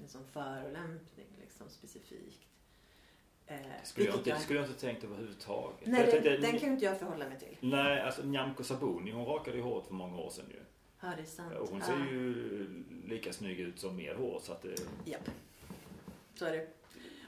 en 0.04 0.08
sån 0.08 0.26
förolämpning 0.28 1.28
liksom, 1.42 1.70
specifikt. 1.70 2.42
Eh, 3.48 3.58
Det 3.58 3.88
skulle 3.88 4.08
jag, 4.08 4.16
inte, 4.18 4.30
jag- 4.30 4.42
skulle 4.42 4.60
jag 4.60 4.70
inte 4.70 4.80
tänkt 4.82 5.04
överhuvudtaget. 5.04 5.88
Nej, 5.88 6.02
den, 6.02 6.12
tänkte, 6.12 6.30
den 6.38 6.52
kan 6.52 6.60
ju 6.70 6.74
inte 6.74 6.86
jag 6.86 7.00
förhålla 7.00 7.30
mig 7.30 7.40
till. 7.40 7.58
Nej, 7.60 8.02
alltså 8.02 8.24
Nyamko 8.24 8.64
Sabuni 8.64 9.12
hon 9.12 9.26
rakade 9.26 9.58
ju 9.58 9.64
håret 9.64 9.88
för 9.88 9.94
många 9.94 10.18
år 10.18 10.30
sedan 10.30 10.46
ju. 10.50 10.60
Ja, 11.02 11.08
det 11.16 11.22
är 11.22 11.26
sant. 11.26 11.54
Och 11.54 11.70
hon 11.70 11.82
ser 11.82 11.98
ju 12.12 12.84
lika 13.08 13.34
snygg 13.34 13.60
ut 13.60 13.80
som 13.80 13.96
mer 13.96 14.16
hår 14.16 14.40
så 14.44 14.52
att 14.52 14.62
det... 14.62 14.76
Japp. 15.06 15.30
Så 16.36 16.46
är 16.46 16.52
det. 16.52 16.68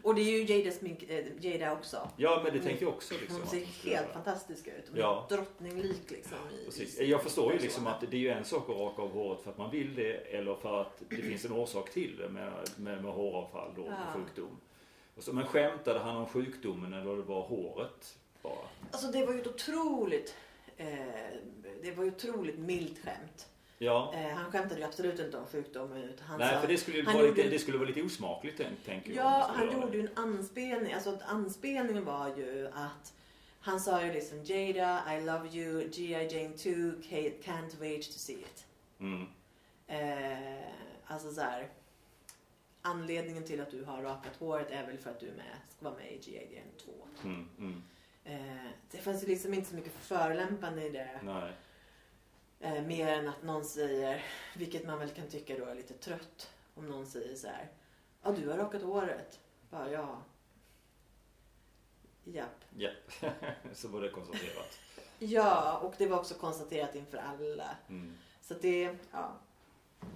Och 0.07 0.15
det 0.15 0.21
är 0.21 0.39
ju 0.45 0.55
Jada, 0.57 0.71
smink, 0.71 1.03
eh, 1.09 1.25
Jada 1.39 1.73
också. 1.73 2.09
Ja, 2.17 2.41
men 2.43 2.53
det 2.53 2.59
tänkte 2.59 2.85
jag 2.85 2.93
också 2.93 3.13
liksom. 3.21 3.39
Hon 3.39 3.47
ser 3.47 3.89
helt 3.89 4.13
fantastisk 4.13 4.67
ut. 4.67 4.73
Hon 4.89 4.99
Ja. 4.99 5.27
är 5.29 5.35
drottninglik 5.35 6.11
liksom. 6.11 6.37
I, 6.77 6.83
i- 7.03 7.09
Jag 7.09 7.23
förstår 7.23 7.53
ju 7.53 7.59
liksom 7.59 7.87
att 7.87 8.01
det 8.01 8.17
är 8.17 8.19
ju 8.19 8.29
en 8.29 8.45
sak 8.45 8.69
att 8.69 8.75
raka 8.75 9.01
av 9.01 9.11
håret 9.11 9.41
för 9.41 9.51
att 9.51 9.57
man 9.57 9.71
vill 9.71 9.95
det 9.95 10.13
eller 10.13 10.55
för 10.55 10.81
att 10.81 11.01
det 11.09 11.15
finns 11.15 11.45
en 11.45 11.51
orsak 11.51 11.89
till 11.91 12.17
det 12.17 12.29
med, 12.29 12.53
med, 12.77 13.03
med 13.03 13.13
håravfall 13.13 13.71
då, 13.75 13.85
Ja. 13.87 13.95
sjukdom. 14.19 14.57
Och 15.15 15.23
så, 15.23 15.33
men 15.33 15.45
skämtade 15.45 15.99
han 15.99 16.17
om 16.17 16.25
sjukdomen 16.27 16.93
eller 16.93 17.15
det 17.15 17.21
var 17.21 17.41
håret 17.41 18.17
bara? 18.41 18.53
Alltså 18.91 19.07
det 19.11 19.25
var 19.25 19.33
ju 19.33 19.41
ett 19.41 19.47
otroligt, 19.47 20.35
eh, 20.77 20.87
det 21.81 21.91
var 21.91 22.03
ju 22.03 22.11
otroligt 22.11 22.59
milt 22.59 22.99
skämt. 23.05 23.47
Ja. 23.77 24.13
Eh, 24.15 24.29
han 24.35 24.51
skämtade 24.51 24.81
ju 24.81 24.85
absolut 24.87 25.19
inte 25.19 25.37
om 25.37 25.45
sjukdomen. 25.47 26.03
Utan 26.03 26.27
han 26.27 26.39
Nej, 26.39 26.53
sa, 26.55 26.61
för 26.61 26.67
det 26.67 26.77
skulle, 26.77 27.03
han 27.03 27.13
vara 27.13 27.25
gjorde- 27.27 27.37
lite, 27.37 27.49
det 27.49 27.59
skulle 27.59 27.77
vara 27.77 27.87
lite 27.87 28.01
osmakligt 28.01 28.57
tänk- 28.57 28.85
tänker 28.85 29.09
jag. 29.13 29.25
Ja, 29.25 29.51
han 29.55 29.71
gjorde 29.81 29.97
ju 29.97 30.01
en 30.07 30.09
anspelning. 30.15 30.93
Alltså 30.93 31.19
anspelningen 31.27 32.05
var 32.05 32.27
ju 32.37 32.67
att 32.73 33.13
han 33.59 33.79
sa 33.79 34.05
ju 34.05 34.13
liksom 34.13 34.43
Jada, 34.43 35.17
I 35.17 35.21
love 35.25 35.49
you, 35.49 35.89
G.I. 35.89 36.11
Jane 36.37 36.57
2, 36.57 36.69
ca- 37.01 37.33
can't 37.43 37.79
wait 37.79 38.01
to 38.05 38.19
see 38.19 38.33
it. 38.33 38.65
Mm. 38.99 39.27
Eh, 39.87 40.63
alltså 41.05 41.31
så 41.31 41.41
här. 41.41 41.67
Anledningen 42.81 43.43
till 43.43 43.61
att 43.61 43.71
du 43.71 43.83
har 43.83 44.01
rakat 44.01 44.35
håret 44.39 44.71
är 44.71 44.85
väl 44.87 44.97
för 44.97 45.09
att 45.09 45.19
du 45.19 45.27
är 45.27 45.33
med, 45.33 45.55
ska 45.69 45.85
vara 45.89 45.95
med 45.95 46.11
i 46.11 46.17
G.I. 46.25 46.55
Jane 46.55 46.71
2. 46.85 46.91
Mm, 47.23 47.49
mm. 47.59 47.81
Eh, 48.25 48.71
det 48.91 48.97
fanns 48.97 49.23
ju 49.23 49.27
liksom 49.27 49.53
inte 49.53 49.69
så 49.69 49.75
mycket 49.75 49.93
förolämpande 49.93 50.85
i 50.85 50.89
det. 50.89 51.19
Nej. 51.23 51.51
Eh, 52.59 52.83
mer 52.83 53.07
än 53.07 53.27
att 53.29 53.43
någon 53.43 53.65
säger, 53.65 54.23
vilket 54.55 54.85
man 54.85 54.99
väl 54.99 55.09
kan 55.09 55.27
tycka 55.27 55.57
då 55.57 55.65
är 55.65 55.75
lite 55.75 55.93
trött. 55.93 56.51
Om 56.75 56.89
någon 56.89 57.05
säger 57.05 57.35
så 57.35 57.47
här. 57.47 57.67
Ja, 58.23 58.31
du 58.31 58.49
har 58.49 58.57
rakat 58.57 58.81
håret. 58.81 59.39
Bara, 59.69 59.91
ja. 59.91 60.21
Japp. 62.23 62.63
Ja, 62.77 62.89
så 63.73 63.87
var 63.87 64.01
det 64.01 64.09
konstaterat. 64.09 64.79
Ja, 65.19 65.77
och 65.77 65.93
det 65.97 66.07
var 66.07 66.17
också 66.19 66.33
konstaterat 66.35 66.95
inför 66.95 67.17
alla. 67.17 67.69
Mm. 67.89 68.17
Så 68.41 68.53
det, 68.61 68.95
ja. 69.11 69.31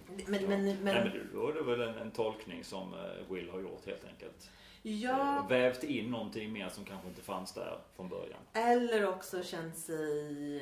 Men, 0.07 0.41
Ja. 0.41 0.47
men, 0.47 0.47
men, 0.49 0.65
Nej, 0.65 0.75
men 0.83 1.29
då 1.33 1.47
är 1.49 1.53
det 1.53 1.63
väl 1.63 1.81
en, 1.81 1.97
en 1.97 2.11
tolkning 2.11 2.63
som 2.63 2.93
eh, 2.93 3.33
Will 3.33 3.49
har 3.49 3.59
gjort 3.59 3.85
helt 3.85 4.05
enkelt. 4.05 4.49
ja. 4.81 5.37
Eh, 5.37 5.47
Vävt 5.47 5.83
in 5.83 6.11
någonting 6.11 6.53
mer 6.53 6.69
som 6.69 6.85
kanske 6.85 7.07
inte 7.07 7.21
fanns 7.21 7.53
där 7.53 7.79
från 7.95 8.09
början. 8.09 8.39
Eller 8.53 9.07
också 9.07 9.43
känt 9.43 9.77
sig, 9.77 10.59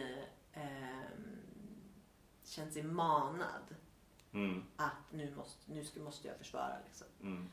ehm, 0.53 0.98
känt 2.49 2.73
sig 2.73 2.83
manad. 2.83 3.75
Mm, 4.33 4.63
Att 4.75 5.11
nu 5.11 5.33
måste, 5.35 5.71
nu 5.71 5.83
ska, 5.85 5.99
måste 5.99 6.27
jag 6.27 6.37
försvara 6.37 6.77
liksom. 6.87 7.07
mm, 7.21 7.49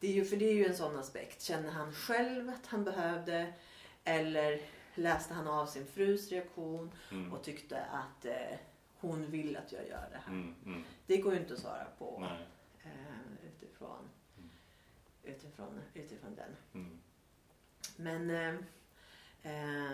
Det 0.00 0.06
är 0.08 0.12
ju, 0.12 0.24
för 0.24 0.36
det 0.36 0.44
är 0.44 0.54
ju 0.54 0.66
en 0.66 0.76
sån 0.76 0.98
aspekt. 0.98 1.42
Känner 1.42 1.70
han 1.70 1.92
själv 1.94 2.48
att 2.50 2.66
han 2.66 2.84
behövde? 2.84 3.52
Eller 4.04 4.60
läste 4.94 5.34
han 5.34 5.48
av 5.48 5.66
sin 5.66 5.86
frus 5.86 6.28
reaktion 6.30 6.90
mm, 7.10 7.32
och 7.32 7.44
tyckte 7.44 7.84
att 7.84 8.24
eh, 8.24 8.56
hon 9.00 9.30
vill 9.30 9.56
att 9.56 9.72
jag 9.72 9.88
gör 9.88 10.08
det 10.10 10.18
här? 10.24 10.32
mm, 10.32 10.54
mm. 10.66 10.84
Det 11.06 11.16
går 11.16 11.34
ju 11.34 11.40
inte 11.40 11.54
att 11.54 11.60
svara 11.60 11.86
på 11.98 12.28
eh, 12.84 13.46
utifrån, 13.48 14.08
Mm. 14.38 14.50
utifrån, 15.22 15.80
utifrån 15.94 16.34
den. 16.36 16.56
Men, 17.96 18.30
eh, 18.30 18.54
eh, 19.42 19.92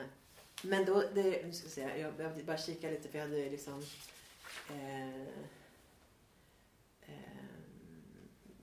men 0.62 0.85
då, 0.85 1.01
det, 1.15 1.47
nu 1.47 1.53
ska 1.53 1.65
vi 1.67 1.73
se, 1.73 2.01
jag 2.01 2.15
behövde 2.15 2.45
bara 2.45 2.59
kika 2.59 2.91
lite 2.91 3.09
för 3.09 3.19
jag 3.19 3.27
hade 3.27 3.51
liksom 3.51 3.83
eh, 4.70 5.22
eh, 7.02 7.44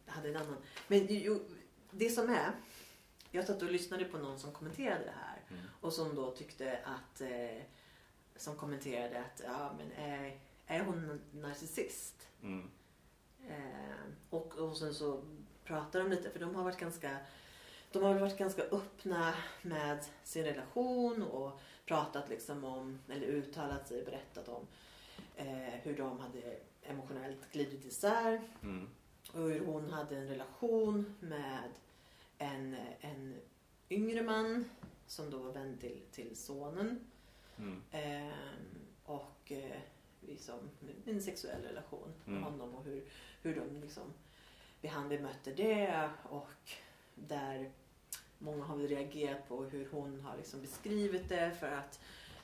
hade 0.06 0.30
en 0.30 0.36
annan. 0.36 0.58
Men 0.88 1.08
jo, 1.10 1.40
det 1.92 2.10
som 2.10 2.30
är, 2.30 2.52
jag 3.32 3.46
satt 3.46 3.62
och 3.62 3.72
lyssnade 3.72 4.06
på 4.06 4.18
någon 4.18 4.40
som 4.40 4.52
kommenterade 4.52 5.06
det 5.06 5.12
här 5.12 5.38
Mm. 5.50 5.62
och 5.82 5.94
som 5.94 6.16
då 6.16 6.32
tyckte 6.32 6.80
att, 6.84 7.22
eh, 7.22 7.62
som 8.36 8.56
kommenterade 8.56 9.20
att, 9.20 9.42
ja 9.46 9.74
men 9.78 9.92
är, 9.92 10.40
är 10.68 10.80
hon 10.84 11.22
narcissist? 11.32 12.28
Mm. 12.42 12.70
Eh, 13.50 14.06
och, 14.30 14.58
och 14.58 14.78
sen 14.78 14.94
så 14.94 15.24
pratar 15.64 16.00
de 16.00 16.10
lite, 16.10 16.30
för 16.30 16.40
de 16.40 16.56
har 16.56 16.64
varit 16.64 16.80
ganska 16.80 17.18
de 17.92 18.04
har 18.04 18.14
väl 18.14 18.22
varit 18.22 18.38
ganska 18.38 18.62
öppna 18.62 19.34
med 19.62 20.06
sin 20.24 20.44
relation 20.44 21.24
och 21.24 21.60
pratat 21.86 22.30
liksom 22.30 22.64
om, 22.64 23.00
eller 23.10 23.28
uttalat 23.28 23.88
sig, 23.88 24.06
berättat 24.06 24.48
om 24.48 24.68
eh, 25.36 25.74
hur 25.84 25.98
de 25.98 26.20
hade 26.20 26.58
emotionellt 26.84 27.52
glidit 27.52 27.86
isär 27.86 28.42
Mm. 28.64 28.88
och 29.34 29.42
hur 29.50 29.66
hon 29.66 29.90
hade 29.90 30.18
en 30.18 30.28
relation 30.28 31.16
med 31.20 31.70
en, 32.38 32.76
en 33.02 33.36
yngre 33.90 34.22
man 34.22 34.70
som 35.08 35.30
då 35.30 35.38
var 35.38 35.52
vän 35.52 35.78
till, 35.78 36.02
till 36.12 36.36
sonen. 36.36 37.00
Mm. 37.58 37.82
Ehm, 37.92 38.32
och 39.06 39.52
eh, 39.52 39.80
liksom 40.22 40.60
en 41.06 41.22
sexuell 41.22 41.62
relation 41.64 42.14
med 42.26 42.38
Mm. 42.38 42.44
honom 42.44 42.76
och 42.76 42.84
hur, 42.86 43.04
hur 43.42 43.56
de 43.56 43.82
liksom, 43.82 44.14
han 44.90 45.10
bemötte 45.10 45.54
det 45.54 46.10
och 46.24 46.50
där 47.16 47.72
många 48.38 48.64
har 48.64 48.78
reagerat 48.78 49.48
på 49.48 49.64
hur 49.64 49.88
hon 49.92 50.22
har 50.22 50.38
liksom 50.38 50.62
beskrivit 50.62 51.30
det 51.30 51.52
för 51.60 51.72
att 51.72 52.00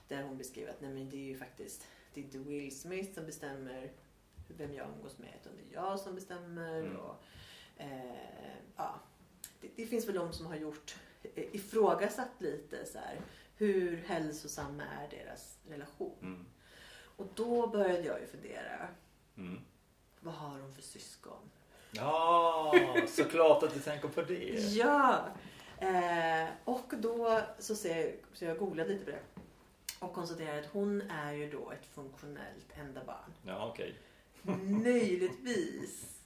där 0.07 0.23
hon 0.23 0.37
beskriver 0.37 0.69
att 0.71 0.81
nej 0.81 0.93
men 0.93 1.09
det 1.09 1.17
är 1.17 1.25
ju 1.27 1.37
faktiskt 1.37 1.87
det 2.13 2.21
är 2.21 2.23
inte 2.23 2.37
Will 2.37 2.79
Smith 2.79 3.13
som 3.13 3.25
bestämmer 3.25 3.91
vem 4.47 4.73
jag 4.73 4.87
umgås 4.95 5.17
med 5.17 5.33
utan 5.41 5.53
det 5.55 5.75
är 5.75 5.81
jag 5.81 5.99
som 5.99 6.15
bestämmer 6.15 6.79
Mm. 6.79 6.97
och 6.97 7.23
eh, 7.77 8.55
ja 8.75 8.99
det, 9.61 9.69
det 9.75 9.85
finns 9.85 10.07
väl 10.07 10.15
de 10.15 10.33
som 10.33 10.45
har 10.45 10.55
gjort 10.55 10.95
eh, 11.35 11.55
ifrågasatt 11.55 12.31
lite 12.41 12.85
så 12.85 12.97
här 12.97 13.19
hur 13.55 13.97
hälsosam 14.07 14.79
är 14.79 15.07
deras 15.09 15.57
relation? 15.69 16.17
Mm. 16.21 16.45
Och 17.17 17.27
då 17.35 17.67
började 17.67 18.01
jag 18.03 18.19
ju 18.19 18.27
fundera. 18.27 18.87
Mm. 19.37 19.59
Vad 20.19 20.33
har 20.33 20.59
de 20.59 20.73
för 20.73 20.81
syskon? 20.81 21.49
Ja, 21.91 22.73
såklart 23.07 23.63
att 23.63 23.73
du 23.73 23.79
tänker 23.79 24.07
på 24.07 24.21
det. 24.21 24.59
Ja! 24.59 25.25
Eh, 25.77 26.47
och 26.63 26.93
då 26.97 27.41
så, 27.59 27.75
ser 27.75 27.97
jag, 27.97 28.13
så 28.33 28.45
jag 28.45 28.57
googlade 28.57 28.89
lite 28.89 29.05
på 29.05 29.11
det. 29.11 29.32
Och 30.03 30.13
konstaterade 30.13 30.59
att 30.59 30.65
hon 30.65 31.01
är 31.01 31.33
ju 31.33 31.49
då 31.49 31.71
ett 31.71 31.85
funktionellt 31.85 32.77
enda 32.79 33.03
barn. 33.03 33.33
Ja, 33.45 33.67
okej. 33.67 33.95
Möjligtvis 34.83 36.19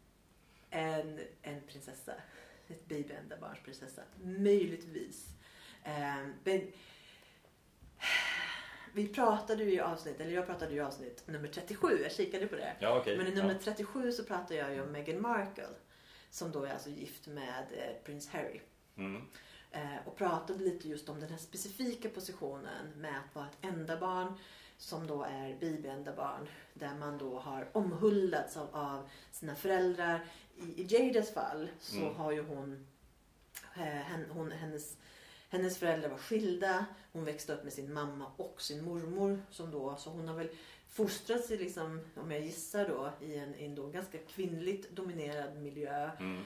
en, 0.70 1.20
en 1.42 1.60
prinsessa. 1.66 2.12
Ett 2.68 2.88
babyändabarnsprinsessa. 2.88 4.02
Möjligtvis. 4.22 5.28
Eh, 5.82 6.26
men, 6.44 6.72
vi 8.92 9.08
pratade 9.08 9.64
ju 9.64 9.72
i 9.72 9.80
avsnitt, 9.80 10.20
eller 10.20 10.32
jag 10.32 10.46
pratade 10.46 10.72
ju 10.72 10.78
i 10.78 10.80
avsnitt 10.80 11.22
nummer 11.26 11.48
37, 11.48 11.88
jag 12.02 12.12
kikade 12.12 12.46
på 12.46 12.56
det. 12.56 12.76
Ja, 12.80 12.98
okej. 12.98 13.16
Men 13.16 13.26
i 13.26 13.30
nummer 13.30 13.52
Ja. 13.52 13.60
37 13.74 14.12
så 14.12 14.24
pratar 14.24 14.54
jag 14.54 14.74
ju 14.74 14.82
om 14.82 14.92
Meghan 14.92 15.22
Markle. 15.22 15.68
Som 16.30 16.52
då 16.52 16.64
är 16.64 16.72
alltså 16.72 16.90
gift 16.90 17.26
med 17.26 17.64
eh, 17.72 18.04
prins 18.04 18.28
Harry. 18.28 18.60
Mm. 18.96 19.22
Eh, 19.74 19.96
och 20.06 20.16
pratade 20.16 20.64
lite 20.64 20.88
just 20.88 21.08
om 21.08 21.20
den 21.20 21.28
här 21.30 21.36
specifika 21.38 22.08
positionen 22.08 22.92
med 22.96 23.18
att 23.18 23.34
vara 23.34 23.46
ett 23.46 23.58
enda 23.74 23.96
barn 24.00 24.34
som 24.78 25.06
då 25.06 25.22
är 25.22 25.56
babyenda 25.60 26.12
barn 26.16 26.48
där 26.74 26.94
man 26.94 27.18
då 27.18 27.38
har 27.38 27.68
omhuldats 27.72 28.56
av, 28.56 28.68
av 28.72 29.08
sina 29.30 29.54
föräldrar. 29.54 30.24
I, 30.56 30.82
I 30.82 30.86
Jadas 30.90 31.30
fall 31.34 31.68
så 31.80 31.96
Mm. 32.00 32.14
har 32.14 32.32
ju 32.32 32.42
hon, 32.42 32.86
eh, 33.76 33.82
hen, 33.82 34.24
hon 34.30 34.52
hennes, 34.52 34.96
hennes 35.50 35.78
föräldrar 35.78 36.08
var 36.08 36.18
skilda. 36.18 36.86
Hon 37.12 37.24
växte 37.24 37.54
upp 37.54 37.64
med 37.64 37.72
sin 37.72 37.92
mamma 37.92 38.26
och 38.36 38.62
sin 38.62 38.84
mormor. 38.84 39.42
Som 39.50 39.70
då, 39.70 39.96
så 39.96 40.10
hon 40.10 40.28
har 40.28 40.34
väl 40.36 40.48
fostrats 40.88 41.50
i, 41.50 41.56
liksom, 41.56 42.00
om 42.16 42.30
jag 42.30 42.40
gissar 42.40 42.88
då, 42.88 43.12
i 43.26 43.36
en, 43.38 43.54
i 43.54 43.64
en 43.64 43.74
då 43.74 43.86
ganska 43.86 44.18
kvinnligt 44.18 44.90
dominerad 44.90 45.56
miljö 45.56 46.10
Mm. 46.20 46.44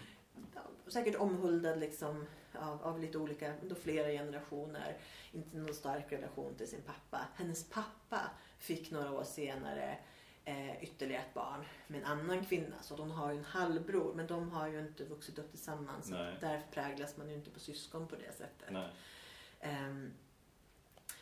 säkert 0.86 1.16
omhuldad 1.16 1.78
liksom 1.80 2.26
av, 2.54 2.82
av 2.82 3.00
lite 3.00 3.18
olika, 3.18 3.54
då 3.62 3.74
flera 3.74 4.08
generationer. 4.08 4.96
Inte 5.32 5.56
någon 5.56 5.74
stark 5.74 6.12
relation 6.12 6.54
till 6.54 6.68
sin 6.68 6.82
pappa. 6.82 7.20
Hennes 7.36 7.70
pappa 7.70 8.20
fick 8.58 8.90
några 8.90 9.12
år 9.12 9.24
senare 9.24 9.98
eh, 10.44 10.82
ytterligare 10.82 11.22
ett 11.22 11.34
barn 11.34 11.64
med 11.86 12.00
en 12.00 12.06
annan 12.06 12.44
kvinna. 12.44 12.76
Så 12.82 12.96
hon 12.96 13.10
har 13.10 13.32
ju 13.32 13.38
en 13.38 13.44
halvbror. 13.44 14.14
Men 14.14 14.26
de 14.26 14.50
har 14.50 14.68
ju 14.68 14.78
inte 14.80 15.04
vuxit 15.04 15.38
upp 15.38 15.50
tillsammans. 15.50 16.08
Så 16.08 16.14
därför 16.40 16.66
präglas 16.72 17.16
man 17.16 17.28
ju 17.28 17.34
inte 17.34 17.50
på 17.50 17.60
syskon 17.60 18.06
på 18.08 18.16
det 18.16 18.32
sättet. 18.36 18.70
Ehm, 19.60 20.12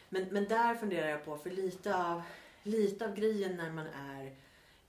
men, 0.08 0.24
men 0.24 0.44
där 0.48 0.74
funderar 0.74 1.08
jag 1.08 1.24
på, 1.24 1.36
för 1.38 1.50
lite 1.50 1.96
av, 1.96 2.22
lite 2.62 3.04
av 3.04 3.14
grejen 3.14 3.56
när 3.56 3.70
man 3.70 3.86
är 3.86 4.36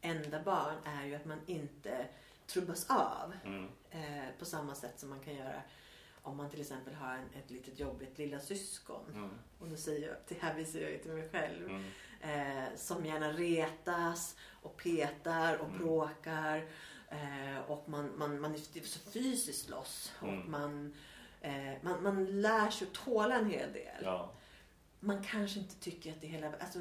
enda 0.01 0.43
barn 0.43 0.75
är 0.83 1.05
ju 1.05 1.15
att 1.15 1.25
man 1.25 1.39
inte 1.45 2.07
trubbas 2.47 2.89
av 2.89 3.33
Mm. 3.45 3.67
eh, 3.91 4.25
på 4.39 4.45
samma 4.45 4.75
sätt 4.75 4.99
som 4.99 5.09
man 5.09 5.19
kan 5.19 5.35
göra 5.35 5.61
om 6.27 6.37
man 6.37 6.49
till 6.49 6.61
exempel 6.61 6.93
har 6.93 7.13
en, 7.13 7.29
ett 7.43 7.51
litet 7.51 7.79
jobbigt 7.79 8.17
lilla 8.17 8.39
syskon. 8.39 9.05
Mm. 9.13 9.29
Och 9.59 9.67
nu 9.67 9.77
säger 9.77 10.07
jag, 10.07 10.17
det 10.27 10.35
här 10.41 10.53
visar 10.55 10.79
jag 10.79 10.91
ju 10.91 10.97
till 10.97 11.11
mig 11.11 11.29
själv. 11.29 11.69
Mm. 11.69 11.83
Eh, 12.21 12.75
som 12.75 13.05
gärna 13.05 13.33
retas 13.33 14.35
och 14.61 14.77
petar 14.77 15.57
och 15.57 15.67
Mm. 15.67 15.77
bråkar. 15.77 16.65
Eh, 17.09 17.57
och 17.71 17.89
man, 17.89 18.17
man, 18.17 18.39
man 18.41 18.53
är 18.55 18.81
så 18.83 18.99
fysiskt 18.99 19.69
loss. 19.69 20.13
Mm. 20.21 20.39
Och 20.41 20.49
man, 20.49 20.93
eh, 21.41 21.73
man, 21.81 22.03
man 22.03 22.41
lär 22.41 22.69
sig 22.69 22.87
att 22.87 22.93
tåla 22.93 23.35
en 23.35 23.49
hel 23.51 23.73
del. 23.73 24.01
Ja. 24.03 24.31
Man 24.99 25.23
kanske 25.23 25.59
inte 25.59 25.75
tycker 25.75 26.11
att 26.11 26.21
det 26.21 26.27
hela... 26.27 26.53
Alltså, 26.59 26.79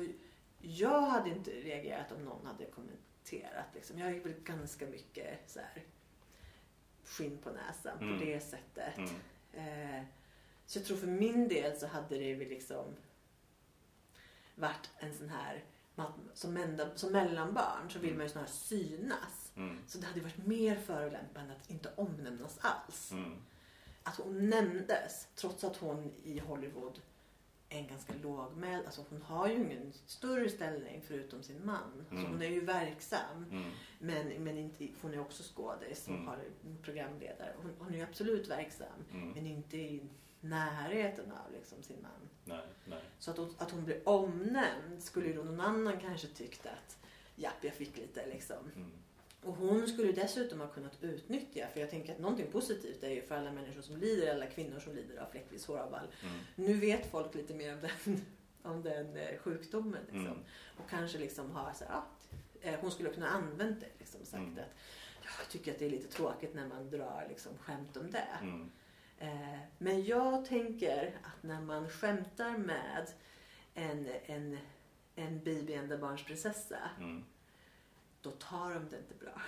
jag 0.60 1.00
hade 1.00 1.30
inte 1.30 1.50
reagerat 1.50 2.12
om 2.12 2.24
någon 2.24 2.46
hade 2.46 2.64
kommenterat. 2.66 3.66
Liksom. 3.74 3.98
Jag 3.98 4.08
är 4.10 4.20
väl 4.20 4.34
ganska 4.44 4.86
mycket 4.86 5.50
så 5.50 5.58
här, 5.58 5.82
skinn 7.04 7.38
på 7.38 7.50
näsan 7.50 7.98
Mm. 8.00 8.18
på 8.18 8.24
det 8.24 8.40
sättet. 8.40 8.98
Eh, 9.52 10.02
så 10.66 10.78
jag 10.78 10.86
tror 10.86 10.96
för 10.96 11.06
min 11.06 11.48
del 11.48 11.76
så 11.78 11.86
hade 11.86 12.18
det 12.18 12.34
väl 12.34 12.48
liksom 12.48 12.84
varit 14.54 14.90
en 14.98 15.14
sån 15.14 15.28
här 15.28 15.64
som, 16.34 16.56
enda, 16.56 16.96
som 16.96 17.12
mellanbarn 17.12 17.90
så 17.90 17.98
vill 17.98 18.08
Mm. 18.08 18.18
man 18.18 18.26
ju 18.26 18.32
snarare 18.32 18.50
synas. 18.50 19.52
Mm. 19.56 19.78
Så 19.86 19.98
det 19.98 20.06
hade 20.06 20.20
varit 20.20 20.46
mer 20.46 20.76
förolämpande 20.76 21.52
att 21.54 21.70
inte 21.70 21.92
omnämnas 21.96 22.58
alls. 22.60 23.12
Mm. 23.12 23.36
Att 24.02 24.16
hon 24.16 24.50
nämndes 24.50 25.28
trots 25.34 25.64
att 25.64 25.76
hon 25.76 26.12
i 26.24 26.38
Hollywood 26.38 27.00
en 27.68 27.86
ganska 27.86 28.12
lågmäld. 28.22 28.86
Alltså 28.86 29.04
hon 29.10 29.22
har 29.22 29.48
ju 29.48 29.54
ingen 29.54 29.92
större 30.06 30.48
ställning 30.50 31.02
förutom 31.06 31.42
sin 31.42 31.66
man. 31.66 32.06
Mm. 32.10 32.22
Så 32.22 32.28
hon 32.30 32.42
är 32.42 32.48
ju 32.48 32.60
verksam. 32.60 33.44
Mm. 33.50 33.70
Men, 33.98 34.44
men 34.44 34.58
inte, 34.58 34.88
hon 35.02 35.14
är 35.14 35.18
också 35.20 35.42
skådis 35.54 36.06
och 36.08 36.14
Mm. 36.14 36.26
har 36.26 36.38
programledare. 36.82 37.54
Hon, 37.62 37.72
hon 37.78 37.94
är 37.94 37.98
ju 37.98 38.02
absolut 38.04 38.48
verksam. 38.48 39.04
Mm. 39.12 39.30
Men 39.30 39.46
inte 39.46 39.76
i 39.76 40.02
närheten 40.40 41.32
av 41.32 41.52
liksom 41.52 41.82
sin 41.82 42.02
man. 42.02 42.28
Nej, 42.44 42.66
nej. 42.84 43.02
Så 43.18 43.30
att 43.30 43.36
hon, 43.36 43.54
att 43.58 43.70
hon 43.70 43.84
blir 43.84 44.08
omnämnd 44.08 45.02
skulle 45.02 45.26
ju 45.26 45.32
då 45.34 45.42
någon 45.42 45.60
annan 45.60 46.00
kanske 46.00 46.26
tyckt 46.26 46.66
att 46.66 46.98
japp, 47.36 47.64
jag 47.64 47.74
fick 47.74 47.96
lite 47.96 48.26
liksom. 48.26 48.70
Och 49.46 49.54
hon 49.54 49.88
skulle 49.88 50.12
dessutom 50.12 50.60
ha 50.60 50.68
kunnat 50.68 51.04
utnyttja, 51.04 51.66
för 51.72 51.80
jag 51.80 51.90
tänker 51.90 52.12
att 52.12 52.18
någonting 52.18 52.46
positivt 52.52 53.02
är 53.02 53.10
ju 53.10 53.22
för 53.22 53.36
alla 53.36 53.52
människor 53.52 53.82
som 53.82 53.96
lider, 53.96 54.34
alla 54.34 54.46
kvinnor 54.46 54.80
som 54.80 54.94
lider 54.94 55.16
av 55.22 55.26
fläckvis 55.30 55.66
håravfall. 55.66 56.06
Mm. 56.22 56.36
Nu 56.54 56.74
vet 56.74 57.10
folk 57.10 57.34
lite 57.34 57.54
mer 57.54 57.72
om 57.74 57.80
den, 57.80 58.20
om 58.62 58.82
den 58.82 59.16
eh, 59.16 59.38
sjukdomen. 59.38 60.02
Liksom. 60.02 60.26
Mm. 60.26 60.38
Och 60.76 60.90
kanske 60.90 61.18
liksom 61.18 61.50
har 61.50 61.72
så 61.72 61.84
ja, 61.88 62.06
eh, 62.60 62.80
hon 62.80 62.90
skulle 62.90 63.08
kunna 63.10 63.28
använt 63.28 63.80
det. 63.80 63.88
Liksom, 63.98 64.20
sagt 64.24 64.34
Mm. 64.42 64.52
att 64.52 64.74
ja, 65.22 65.28
jag 65.38 65.48
tycker 65.48 65.72
att 65.72 65.78
det 65.78 65.86
är 65.86 65.90
lite 65.90 66.08
tråkigt 66.16 66.54
när 66.54 66.66
man 66.68 66.90
drar 66.90 67.26
liksom, 67.28 67.52
skämt 67.58 67.96
om 67.96 68.10
det. 68.10 68.28
Mm. 68.42 68.70
Eh, 69.18 69.58
men 69.78 70.04
jag 70.04 70.44
tänker 70.44 71.18
att 71.22 71.42
när 71.42 71.60
man 71.60 71.88
skämtar 71.88 72.58
med 72.58 73.06
en, 73.74 74.08
en, 74.26 74.58
en 75.14 75.44
babyändabarnsprinsessa, 75.44 76.90
Mm. 76.98 77.24
Då 78.26 78.32
tar 78.32 78.74
de 78.74 78.88
det 78.90 78.96
inte 78.98 79.14
bra. 79.14 79.42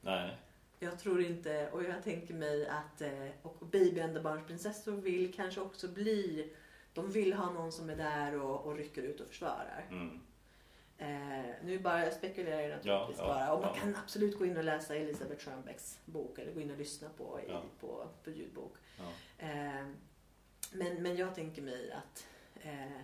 Nej. 0.00 0.36
Jag 0.78 0.98
tror 0.98 1.22
inte, 1.22 1.70
och 1.72 1.84
jag 1.84 2.02
tänker 2.02 2.34
mig 2.34 2.68
att 2.68 3.00
eh, 3.00 3.28
och 3.42 3.66
babyändabarnsprinsessor 3.66 4.92
vill 4.92 5.34
kanske 5.34 5.60
också 5.60 5.88
bli, 5.88 6.52
de 6.94 7.10
vill 7.10 7.32
ha 7.32 7.50
någon 7.50 7.72
som 7.72 7.90
är 7.90 7.96
där 7.96 8.40
och, 8.40 8.66
och 8.66 8.76
rycker 8.76 9.02
ut 9.02 9.20
och 9.20 9.26
försvarar. 9.26 9.86
Mm. 9.90 10.20
Eh, 10.98 11.54
nu 11.64 11.78
bara 11.78 12.04
jag 12.04 12.12
spekulerar 12.12 12.60
jag 12.60 12.70
naturligtvis 12.70 13.18
Ja, 13.18 13.24
ja, 13.28 13.34
bara. 13.34 13.52
Och 13.52 13.60
man 13.60 13.70
ja. 13.74 13.80
kan 13.80 13.96
absolut 13.96 14.38
gå 14.38 14.46
in 14.46 14.56
och 14.56 14.64
läsa 14.64 14.96
Elisabeth 14.96 15.44
Schönbecks 15.44 15.98
bok 16.04 16.38
eller 16.38 16.52
gå 16.52 16.60
in 16.60 16.70
och 16.70 16.78
lyssna 16.78 17.08
på, 17.16 17.40
i, 17.40 17.52
på, 17.80 18.08
på 18.24 18.30
ljudbok. 18.30 18.76
Eh, 19.38 19.48
men, 20.72 21.02
men 21.02 21.16
jag 21.16 21.34
tänker 21.34 21.62
mig 21.62 21.92
att, 21.92 22.26
eh, 22.54 23.00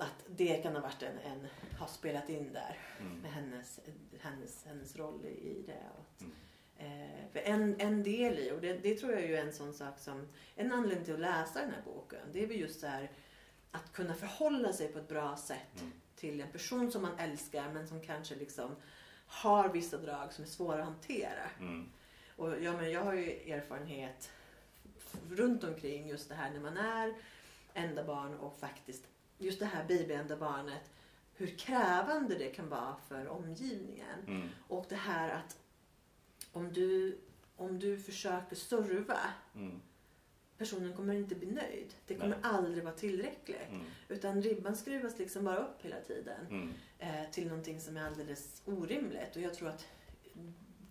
att 0.00 0.24
det 0.26 0.56
kan 0.62 0.74
ha 0.74 0.82
varit 0.82 1.02
en, 1.02 1.18
en, 1.18 1.46
har 1.78 1.86
spelat 1.86 2.28
in 2.28 2.52
där 2.52 2.78
Mm. 3.00 3.18
med 3.20 3.32
hennes, 3.32 3.80
hennes, 4.20 4.64
hennes 4.66 4.96
roll 4.96 5.24
i, 5.26 5.62
det. 5.66 5.82
Och 5.98 6.22
Mm. 6.22 6.32
eh, 7.34 7.50
en, 7.52 7.80
en 7.80 8.02
del 8.02 8.38
i, 8.38 8.50
och 8.52 8.60
det, 8.60 8.72
det 8.72 8.94
tror 8.94 9.12
jag 9.12 9.22
är 9.22 9.28
ju 9.28 9.36
en 9.36 9.52
sån 9.52 9.74
sak 9.74 9.98
som, 9.98 10.28
en 10.56 10.72
anledning 10.72 11.04
till 11.04 11.14
att 11.14 11.20
läsa 11.20 11.60
den 11.60 11.70
här 11.70 11.82
boken, 11.84 12.20
det 12.32 12.42
är 12.42 12.46
väl 12.46 12.60
just 12.60 12.80
så 12.80 12.86
här 12.86 13.10
att 13.70 13.92
kunna 13.92 14.14
förhålla 14.14 14.72
sig 14.72 14.88
på 14.92 14.98
ett 14.98 15.08
bra 15.08 15.36
sätt 15.36 15.80
Mm. 15.80 15.92
till 16.16 16.40
en 16.40 16.50
person 16.50 16.90
som 16.92 17.02
man 17.02 17.18
älskar 17.18 17.72
men 17.72 17.88
som 17.88 18.00
kanske 18.00 18.34
liksom 18.34 18.76
har 19.26 19.68
vissa 19.68 19.96
drag 19.98 20.32
som 20.32 20.44
är 20.44 20.48
svåra 20.48 20.78
att 20.78 20.84
hantera. 20.84 21.50
Mm. 21.60 21.90
Och 22.36 22.62
ja, 22.62 22.72
men 22.72 22.90
jag 22.92 23.00
har 23.04 23.12
ju 23.12 23.52
erfarenhet 23.52 24.30
runt 25.30 25.64
omkring 25.64 26.08
just 26.08 26.28
det 26.28 26.34
här 26.34 26.50
när 26.50 26.60
man 26.60 26.76
är 26.76 27.14
enda 27.74 28.04
barn 28.04 28.34
och 28.38 28.58
faktiskt 28.58 29.04
just 29.40 29.58
det 29.60 29.66
här 29.66 29.84
babyenda 29.88 30.36
barnet. 30.36 30.90
Hur 31.34 31.46
krävande 31.46 32.34
det 32.38 32.50
kan 32.50 32.68
vara 32.68 32.96
för 33.08 33.28
omgivningen. 33.28 34.18
Mm. 34.26 34.48
Och 34.68 34.86
det 34.88 34.96
här 34.96 35.30
att 35.30 35.58
om 36.52 36.72
du, 36.72 37.18
om 37.56 37.78
du 37.78 37.98
försöker 37.98 38.56
serva 38.56 39.18
Mm. 39.54 39.80
personen 40.58 40.92
kommer 40.96 41.14
inte 41.14 41.34
bli 41.34 41.50
nöjd. 41.50 41.94
Det 42.06 42.14
kommer 42.14 42.28
Nej. 42.28 42.38
aldrig 42.42 42.84
vara 42.84 42.94
tillräckligt. 42.94 43.68
Mm. 43.70 43.84
Utan 44.08 44.42
ribban 44.42 44.76
skruvas 44.76 45.18
liksom 45.18 45.44
bara 45.44 45.56
upp 45.56 45.82
hela 45.82 46.00
tiden 46.00 46.46
Mm. 46.50 46.72
eh, 46.98 47.30
till 47.30 47.48
någonting 47.48 47.80
som 47.80 47.96
är 47.96 48.06
alldeles 48.06 48.62
orimligt. 48.64 49.36
Och 49.36 49.42
jag 49.42 49.54
tror 49.54 49.68
att 49.68 49.86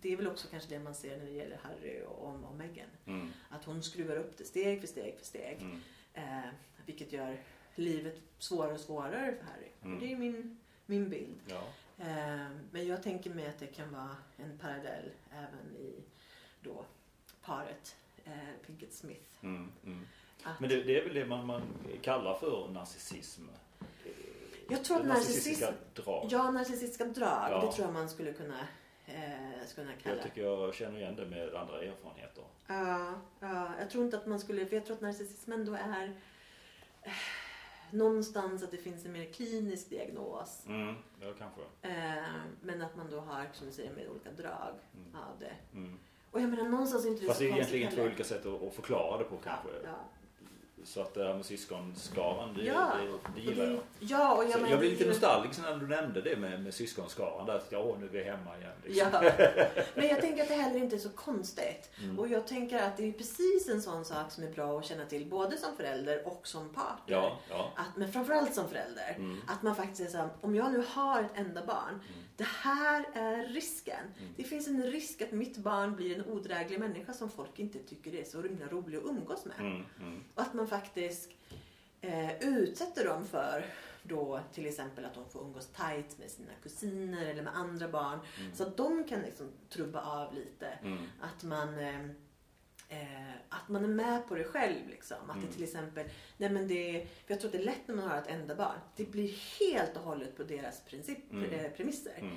det 0.00 0.12
är 0.12 0.16
väl 0.16 0.26
också 0.28 0.48
kanske 0.50 0.68
det 0.68 0.78
man 0.78 0.94
ser 0.94 1.18
när 1.18 1.24
det 1.26 1.32
gäller 1.32 1.56
Harry 1.62 2.02
och, 2.02 2.34
och 2.50 2.54
Meghan. 2.56 2.88
Mm. 3.06 3.30
Att 3.48 3.64
hon 3.64 3.82
skruvar 3.82 4.16
upp 4.16 4.36
det 4.38 4.44
steg 4.44 4.80
för 4.80 4.86
steg 4.88 5.18
för 5.18 5.24
steg. 5.26 5.58
Mm. 5.60 5.80
Eh, 6.14 6.50
vilket 6.86 7.12
gör 7.12 7.40
livet 7.74 8.20
svårare 8.38 8.72
och 8.72 8.80
svårare 8.80 9.34
för 9.38 9.44
Harry. 9.44 9.68
Mm. 9.82 10.00
Det 10.00 10.12
är 10.12 10.16
min, 10.16 10.58
min 10.86 11.10
bild. 11.10 11.40
Ja. 11.46 11.62
Eh, 11.98 12.46
men 12.70 12.86
jag 12.86 13.02
tänker 13.02 13.30
mig 13.30 13.46
att 13.46 13.58
det 13.58 13.66
kan 13.66 13.92
vara 13.92 14.16
en 14.36 14.58
parallell 14.58 15.10
även 15.32 15.76
i 15.76 16.02
då 16.62 16.84
paret 17.42 17.96
eh, 18.24 18.32
Pinkett 18.66 18.94
Smith. 18.94 19.24
Mm. 19.42 19.72
Mm. 19.84 20.06
Att, 20.42 20.60
Men 20.60 20.68
det, 20.68 20.82
det 20.82 20.98
är 21.00 21.04
väl 21.04 21.14
det 21.14 21.26
man, 21.26 21.46
man 21.46 21.62
kallar 22.02 22.34
för 22.34 22.68
narcissism? 22.68 23.42
jag 24.68 24.84
tror 24.84 24.96
att 25.00 25.06
Narcissistiska 25.06 25.66
narcissism, 25.66 26.02
drag. 26.02 26.26
ja, 26.30 26.50
narcissistiska 26.50 27.04
drag, 27.04 27.48
Ja. 27.50 27.60
det 27.66 27.72
tror 27.72 27.86
jag 27.86 27.94
man 27.94 28.08
skulle 28.08 28.32
kunna, 28.32 28.60
eh, 29.06 29.66
skulle 29.66 29.86
kunna 29.86 29.96
kalla 30.02 30.16
Jag 30.16 30.24
tycker 30.24 30.42
jag 30.42 30.74
känner 30.74 30.98
igen 30.98 31.16
det 31.16 31.26
med 31.26 31.54
andra 31.54 31.82
erfarenheter. 31.82 32.44
Ja, 32.66 33.20
ja, 33.40 33.70
jag 33.78 33.90
tror 33.90 34.04
inte 34.04 34.16
att 34.16 34.26
man 34.26 34.40
skulle, 34.40 34.66
för 34.66 34.76
jag 34.76 34.86
tror 34.86 34.96
att 34.96 35.02
narcissismen 35.02 35.64
då 35.64 35.74
är... 35.74 36.12
någonstans 37.92 38.62
att 38.62 38.70
det 38.70 38.76
finns 38.76 39.04
en 39.06 39.12
mer 39.12 39.24
klinisk 39.32 39.90
diagnos. 39.90 40.62
Mm, 40.66 40.94
ja, 41.20 41.26
kanske. 41.38 41.60
Eh, 41.82 42.24
men 42.62 42.82
att 42.82 42.96
man 42.96 43.10
då 43.10 43.20
har, 43.20 43.46
som 43.52 43.66
du 43.66 43.72
säger, 43.72 43.92
med 43.92 44.08
olika 44.08 44.30
drag 44.30 44.74
Mm. 44.94 45.14
av 45.14 45.38
det. 45.38 45.52
Mm. 45.78 45.98
Och 46.30 46.40
jag 46.40 46.48
menar 46.50 46.64
någonstans 46.68 47.04
är 47.04 47.08
inte 47.08 47.20
det 47.22 47.26
Fast 47.26 47.38
så 47.38 47.44
det 47.44 47.50
är 47.50 47.54
egentligen 47.54 47.92
två 47.92 48.02
olika 48.02 48.24
sätt 48.24 48.46
att, 48.46 48.62
att 48.62 48.74
förklara 48.74 49.18
det 49.18 49.24
på 49.24 49.36
kanske. 49.36 49.68
Ja, 49.68 49.80
ja. 49.84 49.98
Så 50.84 51.00
att 51.00 51.14
det 51.14 51.24
här 51.24 51.34
med 51.34 51.46
syskonskaran, 51.46 52.54
det, 52.54 52.64
Ja, 52.64 52.92
det, 53.34 53.40
det 53.40 53.40
gillar 53.40 53.66
det, 53.66 53.72
jag. 53.72 53.80
ja, 53.98 54.34
och 54.34 54.44
jag, 54.44 54.52
Så 54.52 54.58
menar, 54.58 54.70
jag 54.70 54.78
blev 54.78 54.90
lite 54.90 55.06
nostalgisk 55.06 55.60
när 55.62 55.76
du 55.76 55.86
nämnde 55.86 56.20
det 56.20 56.36
med, 56.36 56.62
med 56.62 56.74
syskonskaran. 56.74 57.46
Där, 57.46 57.54
att 57.54 57.66
ja, 57.70 57.96
nu 58.00 58.06
är 58.06 58.10
vi 58.10 58.22
hemma 58.22 58.58
igen. 58.58 58.72
Liksom. 58.84 59.08
Ja. 59.12 59.32
Men 59.94 60.08
jag 60.08 60.20
tänker 60.20 60.42
att 60.42 60.48
det 60.48 60.54
heller 60.54 60.78
inte 60.78 60.96
är 60.96 61.00
så 61.00 61.10
konstigt. 61.10 61.90
Mm. 62.02 62.18
Och 62.18 62.28
jag 62.28 62.46
tänker 62.46 62.82
att 62.82 62.96
det 62.96 63.08
är 63.08 63.12
precis 63.12 63.68
en 63.68 63.82
sån 63.82 64.04
sak 64.04 64.32
som 64.32 64.44
är 64.44 64.52
bra 64.52 64.78
att 64.78 64.84
känna 64.84 65.04
till 65.04 65.26
både 65.26 65.56
som 65.56 65.76
förälder 65.76 66.26
och 66.26 66.46
som 66.46 66.68
partner. 66.68 67.16
Ja, 67.16 67.38
ja. 67.50 67.72
Att, 67.76 67.96
men 67.96 68.12
framförallt 68.12 68.54
som 68.54 68.68
förälder. 68.68 69.14
Mm. 69.16 69.40
Att 69.48 69.62
man 69.62 69.76
faktiskt 69.76 70.00
är 70.00 70.06
så 70.06 70.16
här, 70.16 70.28
om 70.40 70.54
jag 70.54 70.72
nu 70.72 70.84
har 70.88 71.20
ett 71.20 71.32
enda 71.34 71.66
barn. 71.66 72.00
Det 72.40 72.46
här 72.46 73.04
är 73.12 73.46
risken. 73.46 74.04
Mm. 74.18 74.32
Det 74.36 74.44
finns 74.44 74.68
en 74.68 74.82
risk 74.82 75.22
att 75.22 75.32
mitt 75.32 75.56
barn 75.56 75.96
blir 75.96 76.18
en 76.18 76.24
odräglig 76.26 76.80
människa 76.80 77.12
som 77.12 77.30
folk 77.30 77.58
inte 77.58 77.78
tycker 77.78 78.14
är 78.14 78.24
så 78.24 78.42
himla 78.42 78.66
rolig 78.66 78.98
att 78.98 79.04
umgås 79.04 79.44
med. 79.44 79.60
Mm, 79.60 79.82
mm, 80.00 80.24
Och 80.34 80.42
att 80.42 80.54
man 80.54 80.68
faktiskt 80.68 81.30
eh, 82.00 82.38
utsätter 82.48 83.04
dem 83.04 83.26
för 83.26 83.64
då 84.02 84.40
till 84.52 84.66
exempel 84.66 85.04
att 85.04 85.14
de 85.14 85.28
får 85.28 85.40
umgås 85.42 85.66
tajt 85.66 86.18
med 86.18 86.30
sina 86.30 86.52
kusiner 86.62 87.26
eller 87.26 87.42
med 87.42 87.56
andra 87.56 87.88
barn. 87.88 88.18
Så 88.54 88.62
att 88.62 88.76
de 88.76 89.04
kan 89.04 89.20
liksom 89.20 89.48
trubba 89.68 90.00
av 90.00 90.34
lite. 90.34 90.66
mm, 90.66 90.98
Att 91.20 91.42
man 91.44 91.78
eh, 91.78 92.06
eh, 92.90 93.30
att 93.48 93.68
man 93.68 93.84
är 93.84 93.88
med 93.88 94.28
på 94.28 94.34
det 94.34 94.44
själv. 94.44 94.88
Liksom. 94.90 95.16
Att 95.30 95.36
Mm. 95.36 95.46
det 95.48 95.54
till 95.54 95.64
exempel, 95.64 96.06
nej 96.36 96.50
men 96.50 96.68
det, 96.68 97.06
för 97.26 97.34
jag 97.34 97.40
tror 97.40 97.48
att 97.48 97.52
det 97.52 97.58
är 97.58 97.64
lätt 97.64 97.88
när 97.88 97.94
man 97.94 98.08
har 98.08 98.18
ett 98.18 98.26
enda 98.28 98.54
barn. 98.54 98.78
Det 98.96 99.04
blir 99.10 99.34
helt 99.60 99.96
och 99.96 100.02
hållet 100.02 100.36
på 100.36 100.42
deras 100.42 100.80
princip, 100.84 101.32
Mm. 101.32 101.50
eh, 101.50 101.70
premisser. 101.70 102.14
mm, 102.18 102.36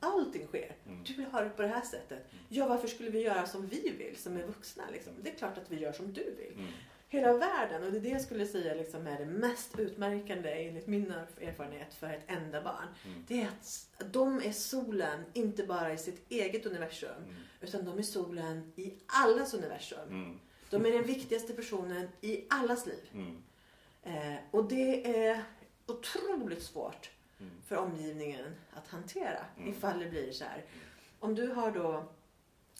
Allting 0.00 0.46
sker. 0.46 0.76
Mm. 0.86 1.04
Du 1.04 1.14
vill 1.14 1.26
ha 1.26 1.40
det 1.40 1.50
på 1.50 1.62
det 1.62 1.68
här 1.68 1.80
sättet. 1.80 2.26
Ja, 2.48 2.68
varför 2.68 2.88
skulle 2.88 3.10
vi 3.10 3.20
göra 3.22 3.46
som 3.46 3.66
vi 3.66 3.90
vill, 3.98 4.16
som 4.16 4.36
är 4.36 4.42
vuxna? 4.46 4.82
Liksom? 4.92 5.12
Det 5.22 5.30
är 5.30 5.34
klart 5.34 5.58
att 5.58 5.70
vi 5.70 5.76
gör 5.80 5.92
som 5.92 6.12
du 6.12 6.24
vill. 6.38 6.52
mm. 6.54 6.66
Hela 7.08 7.32
världen, 7.36 7.82
och 7.84 7.92
det 7.92 7.98
är 7.98 8.02
det 8.02 8.08
jag 8.08 8.20
skulle 8.20 8.46
säga 8.46 8.74
liksom 8.74 9.06
är 9.06 9.18
det 9.18 9.24
mest 9.26 9.78
utmärkande 9.78 10.50
enligt 10.68 10.86
min 10.86 11.10
erfarenhet 11.40 11.94
för 11.94 12.06
ett 12.06 12.24
enda 12.26 12.62
barn. 12.62 12.88
Mm. 13.06 13.24
Det 13.28 13.42
är 13.42 13.46
att 13.48 13.88
de 14.12 14.38
är 14.44 14.52
solen, 14.52 15.24
inte 15.32 15.66
bara 15.66 15.92
i 15.92 15.98
sitt 15.98 16.30
eget 16.30 16.66
universum, 16.66 17.22
utan 17.60 17.84
de 17.84 17.98
är 17.98 18.02
solen 18.02 18.72
i 18.76 18.94
allas 19.06 19.54
universum. 19.54 20.08
Mm, 20.08 20.40
De 20.70 20.86
är 20.86 20.92
den 20.92 21.04
viktigaste 21.06 21.52
personen 21.52 22.08
i 22.20 22.44
allas 22.50 22.86
liv. 22.86 23.08
mm, 23.12 23.42
Eh, 24.02 24.34
och 24.50 24.64
det 24.68 25.16
är 25.26 25.44
otroligt 25.86 26.62
svårt 26.62 27.10
Mm. 27.40 27.52
för 27.66 27.76
omgivningen 27.76 28.54
att 28.72 28.88
hantera 28.88 29.38
Mm. 29.56 29.68
ifall 29.70 29.98
det 29.98 30.06
blir 30.06 30.32
så 30.32 30.44
här. 30.44 30.64
Om 31.18 31.34
du 31.34 31.46
har 31.52 31.70
då 31.70 32.04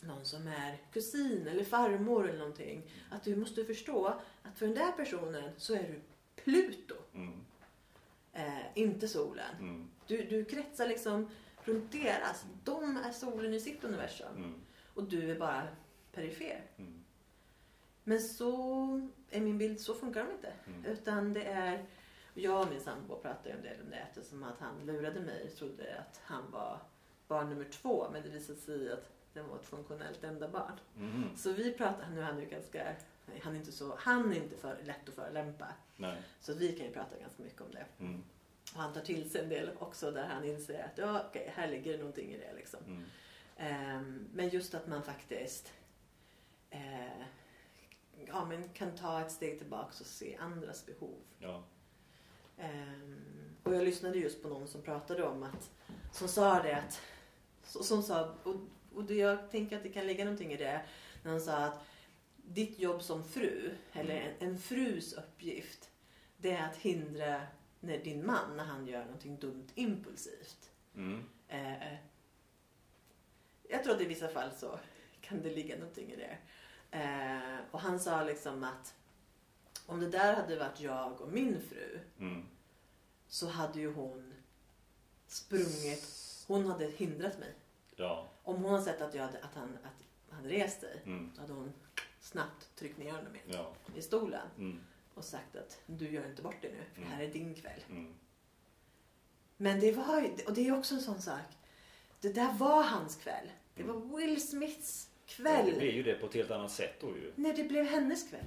någon 0.03 0.25
som 0.25 0.47
är 0.49 0.79
kusin 0.93 1.47
eller 1.47 1.65
farmor 1.65 2.29
eller 2.29 2.39
någonting. 2.39 2.83
Att 3.11 3.25
du 3.25 3.37
måste 3.37 3.65
förstå 3.65 4.07
att 4.43 4.59
för 4.59 4.67
den 4.67 4.75
där 4.75 4.93
personen 4.93 5.51
så 5.57 5.75
är 5.75 5.83
du 5.83 6.01
Pluto, 6.45 6.95
mm, 7.15 7.41
eh, 8.33 8.59
inte 8.75 9.09
solen. 9.09 9.57
mm, 9.61 9.89
Du, 10.07 10.25
du 10.25 10.45
kretsar 10.45 10.89
liksom 10.89 11.31
runt 11.69 11.93
deras. 11.93 12.45
De 12.65 12.97
är 12.97 13.13
solen 13.13 13.55
i 13.55 13.61
sitt 13.61 13.85
universum. 13.85 14.37
mm, 14.37 14.55
Och 14.95 15.05
du 15.05 15.31
är 15.31 15.39
bara 15.39 15.69
perifer. 16.13 16.63
mm. 16.77 17.03
Men 18.05 18.21
så 18.21 18.51
är 19.31 19.41
min 19.41 19.59
bild, 19.59 19.81
så 19.81 19.95
funkar 19.95 20.25
de 20.25 20.31
inte. 20.33 20.53
Mm. 20.67 20.85
Utan 20.85 21.33
det 21.33 21.45
är, 21.45 21.85
jag 22.35 22.63
och 22.63 22.69
min 22.69 22.81
sambo 22.81 23.17
pratade 23.17 23.49
ju 23.49 23.55
en 23.57 23.63
del 23.63 23.81
om 23.85 23.91
det 23.91 23.97
eftersom 23.97 24.43
att 24.43 24.59
han 24.61 24.87
lurade 24.87 25.21
mig 25.21 25.45
och 25.45 25.57
trodde 25.57 25.99
att 25.99 26.21
han 26.25 26.51
var 26.51 26.79
barn 27.29 27.49
nummer 27.51 27.65
två. 27.65 28.07
Men 28.13 28.23
det 28.23 28.29
visade 28.29 28.59
sig 28.59 28.93
att 28.93 29.13
det 29.33 29.43
var 29.43 29.57
ett 29.57 29.67
funktionellt 29.67 30.25
enda 30.25 30.49
barn. 30.49 30.73
Mm. 30.99 31.37
Så 31.37 31.53
vi 31.53 31.73
pratar, 31.73 32.09
nu 32.11 32.21
är 32.21 32.25
han 32.25 32.41
ju 32.41 32.47
ganska, 32.47 32.95
han 33.43 33.53
är 33.55 33.59
inte 33.59 33.73
så, 33.73 33.97
han 33.99 34.33
är 34.33 34.37
inte 34.37 34.57
för 34.57 34.77
lätt 34.85 35.09
att 35.09 35.15
förolämpa. 35.15 35.67
Så 36.41 36.55
vi 36.55 36.77
kan 36.77 36.87
ju 36.87 36.93
prata 36.93 37.19
ganska 37.19 37.43
mycket 37.43 37.61
om 37.61 37.71
det. 37.73 37.87
Mm, 38.73 38.85
han 38.85 38.93
tar 38.93 39.01
till 39.01 39.31
sig 39.31 39.43
en 39.43 39.49
del 39.49 39.71
också 39.79 40.11
där 40.11 40.27
han 40.27 40.45
inser 40.45 40.85
att 40.85 40.99
ja, 40.99 41.25
okej, 41.29 41.53
här 41.55 41.69
ligger 41.69 41.93
det 41.93 41.99
någonting 41.99 42.33
i 42.33 42.39
det 42.39 42.55
liksom. 42.57 42.81
mm, 42.87 43.05
Ehm, 43.57 44.29
men 44.33 44.49
just 44.49 44.75
att 44.75 44.87
man 44.87 45.03
faktiskt 45.03 45.73
eh, 46.71 47.27
ja, 48.27 48.45
men 48.45 48.69
kan 48.69 48.97
ta 48.97 49.21
ett 49.21 49.33
steg 49.33 49.59
tillbaks 49.59 50.01
och 50.01 50.07
se 50.07 50.37
andras 50.37 50.87
behov. 50.87 51.19
ja. 51.39 51.65
Ehm, 52.59 53.57
och 53.63 53.75
jag 53.75 53.85
lyssnade 53.85 54.19
just 54.19 54.43
på 54.43 54.49
någon 54.49 54.69
som 54.69 54.83
pratade 54.83 55.25
om 55.25 55.43
att, 55.43 55.71
som 56.13 56.29
sa 56.29 56.63
det 56.63 56.77
att, 56.77 57.01
som 57.65 58.03
sa, 58.03 58.35
och, 58.43 58.55
och 58.95 59.05
det, 59.05 59.15
jag 59.15 59.51
tänker 59.51 59.77
att 59.77 59.83
det 59.83 59.89
kan 59.89 60.07
ligga 60.07 60.25
någonting 60.25 60.53
i 60.53 60.57
det, 60.57 60.83
när 61.23 61.31
han 61.31 61.41
sa 61.41 61.57
att 61.57 61.85
ditt 62.37 62.79
jobb 62.79 63.03
som 63.03 63.25
fru, 63.25 63.75
eller 63.93 64.15
en, 64.15 64.49
en 64.49 64.59
frus 64.59 65.13
uppgift, 65.13 65.91
det 66.37 66.51
är 66.51 66.67
att 66.69 66.77
hindra 66.77 67.43
när 67.81 67.99
din 67.99 68.27
man, 68.27 68.57
när 68.57 68.65
han 68.65 68.87
gör 68.87 69.05
någonting 69.05 69.39
dumt 69.39 69.67
impulsivt. 69.75 70.71
Mm, 70.95 71.25
Eh, 71.49 71.95
jag 73.69 73.85
tror 73.85 73.95
att 73.95 74.01
i 74.01 74.05
vissa 74.05 74.29
fall 74.29 74.51
så 74.53 74.79
kan 75.21 75.43
det 75.43 75.51
ligga 75.51 75.77
någonting 75.77 76.11
i 76.13 76.17
det. 76.17 76.39
Eh, 76.91 77.59
och 77.71 77.81
han 77.81 78.01
sa 78.01 78.25
liksom 78.25 78.65
att 78.65 78.95
om 79.87 80.01
det 80.01 80.09
där 80.09 80.35
hade 80.35 80.57
varit 80.59 80.81
jag 80.81 81.21
och 81.21 81.29
min 81.29 81.63
fru 81.63 82.01
mm. 82.19 82.47
så 83.29 83.49
hade 83.49 83.81
ju 83.81 83.93
hon 83.93 84.35
sprungit. 85.27 86.13
Hon 86.47 86.67
hade 86.67 86.87
hindrat 86.87 87.39
mig. 87.39 87.55
Ja. 87.97 88.29
Om 88.43 88.63
hon 88.63 88.73
hade 88.73 88.85
sett 88.85 89.01
att, 89.01 89.15
jag 89.15 89.23
hade, 89.23 89.39
att, 89.39 89.55
han, 89.55 89.79
att 89.83 90.05
han 90.31 90.45
rest 90.45 90.81
sig 90.81 91.03
Mm, 91.05 91.33
så 91.35 91.41
hade 91.41 91.53
hon 91.53 91.73
snabbt 92.21 92.77
tryckt 92.77 92.99
ner 92.99 93.13
honom 93.13 93.35
igen 93.37 93.47
ja. 93.51 93.73
i 93.95 94.03
stolen 94.03 94.49
Mm, 94.59 94.81
och 95.17 95.25
sagt 95.25 95.57
att 95.57 95.79
du 95.87 96.11
gör 96.11 96.27
inte 96.27 96.43
bort 96.43 96.63
dig 96.63 96.73
nu 96.73 96.83
för 96.95 97.01
det 97.01 97.07
här 97.17 97.23
är 97.23 97.29
din 97.33 97.55
kväll. 97.55 97.81
mm, 97.91 98.15
Men 99.57 99.81
det 99.81 99.93
var 99.93 100.31
och 100.47 100.53
det 100.55 100.69
är 100.69 100.79
också 100.79 100.95
en 100.95 101.01
sån 101.01 101.23
sak. 101.23 101.41
Det 102.21 102.33
där 102.33 102.53
var 102.53 102.83
hans 102.83 103.17
kväll. 103.17 103.51
Det 103.75 103.83
var 103.83 104.17
Will 104.19 104.49
Smiths 104.49 105.11
Ja, 105.29 105.33
kväll. 105.35 105.67
det 105.67 105.79
blir 105.79 105.93
ju 105.93 106.03
det 106.03 106.15
på 106.15 106.27
ett 106.27 106.35
helt 106.35 106.51
annat 106.51 106.71
sätt 106.73 107.01
då 107.01 107.07
ju. 107.09 107.33
När 107.37 107.53
det 107.53 107.65
blev 107.65 107.85
hennes 107.87 108.29
kväll. 108.31 108.47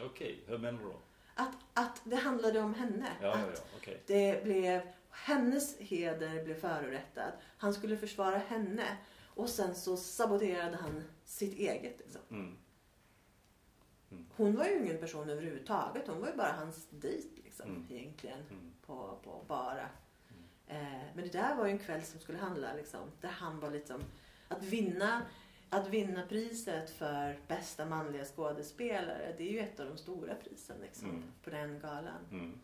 Okej, 0.00 0.44
hur 0.46 0.58
menar 0.58 0.78
du 0.78 0.84
då? 0.84 0.96
Att, 1.34 1.52
att 1.74 2.00
det 2.04 2.16
handlade 2.16 2.60
om 2.60 2.74
henne. 2.74 3.08
Ja, 3.22 3.26
ja, 3.26 3.32
att 3.34 3.54
ja, 3.54 3.76
okej. 3.76 4.02
det 4.06 4.44
blev, 4.44 4.80
hennes 5.10 5.78
heder 5.78 6.44
blev 6.44 6.60
förorättad. 6.60 7.32
Han 7.58 7.74
skulle 7.74 7.96
försvara 7.96 8.38
henne. 8.38 8.96
Och 9.24 9.48
sen 9.48 9.74
så 9.74 9.96
saboterade 9.96 10.76
han 10.76 11.04
sitt 11.24 11.58
eget. 11.58 11.98
Liksom. 11.98 12.20
Mm, 12.30 12.56
Hon 14.36 14.56
var 14.56 14.64
ju 14.64 14.78
ingen 14.78 14.98
person 14.98 15.30
överhuvudtaget. 15.30 16.08
Hon 16.08 16.20
var 16.20 16.28
ju 16.28 16.36
bara 16.36 16.52
hans 16.52 16.86
dejt 16.90 17.28
liksom, 17.44 17.70
Mm. 17.70 17.86
egentligen. 17.90 18.38
mm, 18.50 18.72
På, 18.86 19.18
på 19.24 19.44
bara. 19.48 19.88
Eh, 20.66 21.02
men 21.14 21.24
det 21.24 21.32
där 21.32 21.54
var 21.56 21.66
ju 21.66 21.72
en 21.72 21.78
kväll 21.78 22.02
som 22.02 22.20
skulle 22.20 22.38
handla 22.38 22.74
liksom, 22.74 23.00
där 23.20 23.28
han 23.28 23.60
var 23.60 23.70
liksom 23.70 24.00
att 24.48 24.62
vinna 24.62 25.22
att 25.70 25.88
vinna 25.88 26.26
priset 26.26 26.90
för 26.90 27.38
bästa 27.48 27.86
manliga 27.86 28.24
skådespelare 28.24 29.34
det 29.38 29.48
är 29.48 29.52
ju 29.52 29.58
ett 29.58 29.80
av 29.80 29.86
de 29.86 29.96
stora 29.98 30.34
prisen 30.34 30.76
liksom, 30.82 31.08
Mm. 31.10 31.22
på 31.44 31.50
den 31.50 31.80
galan. 31.80 32.26
mm, 32.30 32.60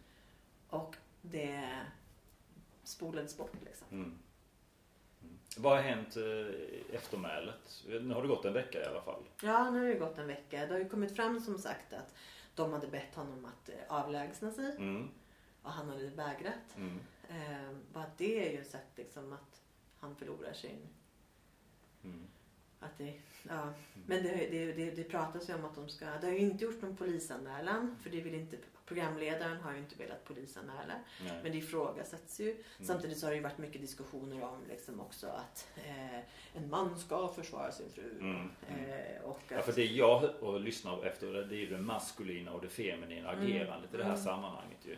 Och 0.68 0.96
det 1.22 1.78
spolades 2.84 3.36
bort 3.36 3.52
liksom. 3.64 3.86
Vad 5.58 5.76
har 5.76 5.82
hänt 5.82 6.16
eh, 6.16 6.94
eftermälet? 6.96 7.84
Nu 7.86 8.14
har 8.14 8.22
det 8.22 8.28
gått 8.28 8.44
en 8.44 8.52
vecka 8.52 8.82
i 8.82 8.84
alla 8.84 9.02
fall. 9.02 9.22
Ja, 9.42 9.70
nu 9.70 9.78
har 9.78 9.86
det 9.86 9.94
gått 9.94 10.18
en 10.18 10.26
vecka. 10.26 10.66
Det 10.66 10.72
har 10.72 10.78
ju 10.78 10.88
kommit 10.88 11.16
fram 11.16 11.40
som 11.40 11.58
sagt 11.58 11.92
att 11.92 12.14
de 12.54 12.72
hade 12.72 12.86
bett 12.86 13.14
honom 13.14 13.44
att 13.44 13.68
eh, 13.68 13.74
avlägsna 13.88 14.50
sig 14.50 14.76
Mm, 14.76 15.08
och 15.62 15.70
han 15.70 15.88
hade 15.88 16.06
vägrat. 16.08 16.76
mm, 16.76 17.00
Eh, 17.28 17.76
bara 17.92 18.06
det 18.16 18.48
är 18.48 18.52
ju 18.52 18.60
ett 18.60 18.76
liksom 18.96 19.32
att 19.32 19.62
han 20.00 20.16
förlorar 20.16 20.52
sin 20.52 20.88
mm, 22.04 22.26
Att 22.80 22.98
det, 22.98 23.20
ja. 23.48 23.72
Men 24.06 24.22
det, 24.22 24.48
det, 24.50 24.72
det, 24.72 24.90
det 24.90 25.04
pratas 25.04 25.48
ju 25.50 25.54
om 25.54 25.64
att 25.64 25.74
de 25.74 25.88
ska... 25.88 26.06
Det 26.06 26.26
har 26.26 26.32
ju 26.32 26.38
inte 26.38 26.64
gjort 26.64 26.82
någon 26.82 26.96
polisanmälan. 26.96 27.96
För 28.02 28.10
det 28.10 28.20
vill 28.20 28.34
inte... 28.34 28.56
Programledaren 28.94 29.60
har 29.60 29.72
ju 29.72 29.78
inte 29.78 29.96
velat 29.96 30.24
polisanmäla. 30.24 30.94
nej. 31.24 31.40
Men 31.42 31.52
det 31.52 31.58
ifrågasätts 31.58 32.40
ju. 32.40 32.50
Mm. 32.50 32.62
Samtidigt 32.80 33.18
så 33.18 33.26
har 33.26 33.30
det 33.30 33.36
ju 33.36 33.42
varit 33.42 33.58
mycket 33.58 33.80
diskussioner 33.80 34.42
om 34.44 34.58
liksom 34.68 35.00
också 35.00 35.26
att 35.26 35.68
eh, 35.76 36.16
en 36.54 36.70
man 36.70 36.98
ska 36.98 37.28
försvara 37.28 37.72
sin 37.72 37.90
fru. 37.90 38.10
Mm, 38.20 38.50
mm. 38.68 38.90
Eh, 38.90 39.22
och 39.22 39.40
Ja, 39.48 39.58
att, 39.58 39.64
för 39.64 39.72
det 39.72 39.84
jag 39.86 40.30
och 40.40 40.60
lyssnar 40.60 41.04
efter 41.04 41.32
det 41.32 41.54
är 41.56 41.58
ju 41.58 41.66
det 41.66 41.78
maskulina 41.78 42.52
och 42.52 42.60
det 42.62 42.68
feminina 42.68 43.32
Mm. 43.32 43.44
agerandet 43.44 43.94
i 43.94 43.96
det 43.96 44.04
här 44.04 44.10
Mm. 44.10 44.24
sammanhanget 44.24 44.78
ju. 44.86 44.96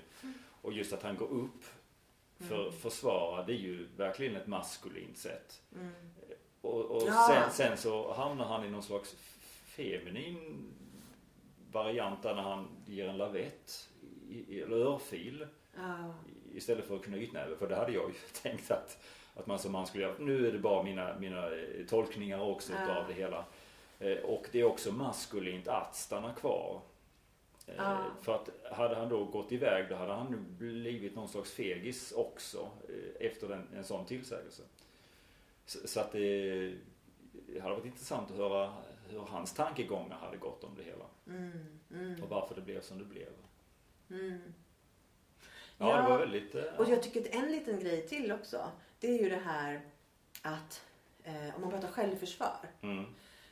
Och 0.63 0.73
just 0.73 0.93
att 0.93 1.03
han 1.03 1.17
går 1.17 1.29
upp 1.31 1.65
för 2.39 2.55
Mm. 2.55 2.69
att 2.69 2.75
försvara 2.75 3.43
det 3.45 3.53
är 3.53 3.57
ju 3.57 3.89
verkligen 3.97 4.37
ett 4.37 4.47
maskulint 4.47 5.19
sätt. 5.19 5.63
mm, 5.75 5.93
Och, 6.61 6.81
och 6.85 7.03
Ja. 7.09 7.29
sen, 7.29 7.69
sen 7.69 7.77
så 7.79 8.13
hamnar 8.13 8.45
han 8.45 8.65
i 8.65 8.71
någon 8.71 8.83
slags 8.83 9.17
feminin 9.67 10.71
variant 11.75 12.23
där 12.23 12.35
när 12.35 12.43
han 12.43 12.69
ger 12.87 13.09
en 13.09 13.17
lavett 13.17 13.89
i, 14.29 14.61
eller 14.61 14.77
örfil 14.77 15.47
Ja. 15.77 16.15
istället 16.55 16.85
för 16.87 16.99
knytnäve. 16.99 17.57
För 17.57 17.69
det 17.69 17.77
hade 17.77 17.93
jag 17.93 18.09
ju 18.09 18.15
tänkt 18.43 18.71
att, 18.71 19.05
att 19.35 19.47
man 19.47 19.59
som 19.59 19.73
man 19.73 19.87
skulle 19.87 20.05
göra. 20.05 20.15
Nu 20.19 20.49
är 20.49 20.53
det 20.53 20.59
bara 20.59 20.83
mina, 20.83 21.17
mina 21.19 21.47
eh, 21.47 21.87
tolkningar 21.89 22.41
också 22.41 22.73
Ja. 22.73 22.85
utav 22.85 23.05
det 23.09 23.15
hela. 23.15 23.45
Eh, 23.99 24.19
Och 24.19 24.47
det 24.53 24.61
är 24.61 24.65
också 24.65 24.93
maskulint 24.93 25.69
att 25.69 25.97
stanna 25.97 26.33
kvar. 26.35 26.81
Ja. 27.77 28.05
För 28.23 28.35
att 28.35 28.49
hade 28.73 28.95
han 28.97 29.09
då 29.09 29.25
gått 29.25 29.53
iväg 29.53 29.87
då 29.89 29.95
hade 29.95 30.13
han 30.13 30.31
nu 30.31 30.37
blivit 30.37 31.15
någon 31.17 31.29
slags 31.29 31.53
fegis 31.53 32.13
också 32.13 32.71
efter 33.21 33.51
en, 33.53 33.69
en 33.77 33.85
sån 33.85 34.05
tillsägelse. 34.07 34.63
Så, 35.67 35.89
så 35.89 36.01
att 36.01 36.13
det, 36.13 36.75
det 37.33 37.61
hade 37.61 37.75
varit 37.75 37.85
intressant 37.87 38.31
att 38.31 38.37
höra 38.37 38.73
hur 39.21 39.27
hans 39.27 39.55
tankegångar 39.55 40.17
hade 40.17 40.37
gått 40.37 40.65
om 40.65 40.75
det 40.77 40.83
hela. 40.83 41.05
Mm. 41.27 41.81
Mm. 41.91 42.23
Och 42.23 42.29
varför 42.29 42.55
det 42.55 42.61
blev 42.61 42.81
som 42.81 42.99
det 42.99 43.05
blev. 43.05 43.29
Mm. 44.11 44.39
Ja, 45.79 45.97
det 46.03 46.09
var 46.09 46.19
väldigt... 46.19 46.55
eh, 46.55 46.63
Och 46.79 46.89
jag 46.89 47.03
tycker 47.03 47.21
att 47.21 47.27
en 47.45 47.53
liten 47.53 47.81
grej 47.81 48.07
till 48.09 48.33
också. 48.33 48.71
Det 49.01 49.07
är 49.19 49.23
ju 49.23 49.29
det 49.29 49.41
här 49.45 49.81
att 50.43 50.85
eh, 51.23 51.55
om 51.57 51.61
man 51.61 51.71
pratar 51.71 51.89
självförsvar. 51.89 52.69
Mm, 52.83 53.05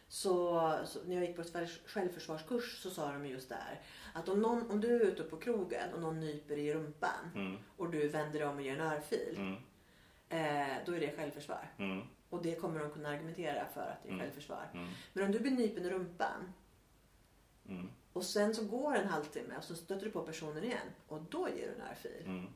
Så, 0.08 0.60
så 0.86 0.98
när 1.06 1.14
jag 1.16 1.24
gick 1.24 1.36
på 1.36 1.42
ett 1.42 1.70
självförsvarskurs 1.86 2.78
så 2.82 2.90
sa 2.90 3.12
de 3.12 3.26
just 3.26 3.48
där 3.48 3.80
att 4.14 4.28
om, 4.28 4.42
någon, 4.42 4.70
om 4.70 4.80
du 4.80 4.96
är 4.96 5.00
ute 5.00 5.22
på 5.22 5.36
krogen 5.36 5.94
och 5.94 6.00
någon 6.00 6.20
nyper 6.20 6.56
i 6.58 6.74
rumpan 6.74 7.30
mm, 7.34 7.56
och 7.76 7.90
du 7.90 8.08
vänder 8.08 8.38
dig 8.38 8.48
om 8.48 8.56
och 8.56 8.62
ger 8.62 8.72
en 8.74 8.80
örfil. 8.80 9.34
mm, 9.36 9.56
Eh, 10.28 10.76
då 10.86 10.92
är 10.96 11.00
det 11.00 11.16
självförsvar. 11.16 11.70
Och 12.32 12.42
det 12.42 12.54
kommer 12.54 12.80
de 12.80 12.90
kunna 12.90 13.08
argumentera 13.08 13.66
för 13.74 13.80
att 13.80 14.02
det 14.02 14.08
är 14.08 14.12
Mm. 14.12 14.20
självförsvar. 14.24 14.70
mm, 14.74 14.88
Men 15.12 15.24
om 15.24 15.32
du 15.32 15.40
blir 15.40 15.50
nypen 15.52 15.84
i 15.86 15.90
rumpan 15.90 16.52
mm, 17.68 17.88
och 18.12 18.24
sen 18.24 18.54
så 18.54 18.64
går 18.64 18.94
en 18.96 19.08
halvtimme 19.08 19.56
och 19.58 19.64
så 19.64 19.74
stöter 19.74 20.04
du 20.04 20.10
på 20.10 20.22
personen 20.22 20.64
igen 20.64 20.86
och 21.08 21.22
då 21.30 21.48
ger 21.48 21.66
du 21.68 21.74
en 21.82 21.88
örfil. 21.90 22.22
mm, 22.26 22.46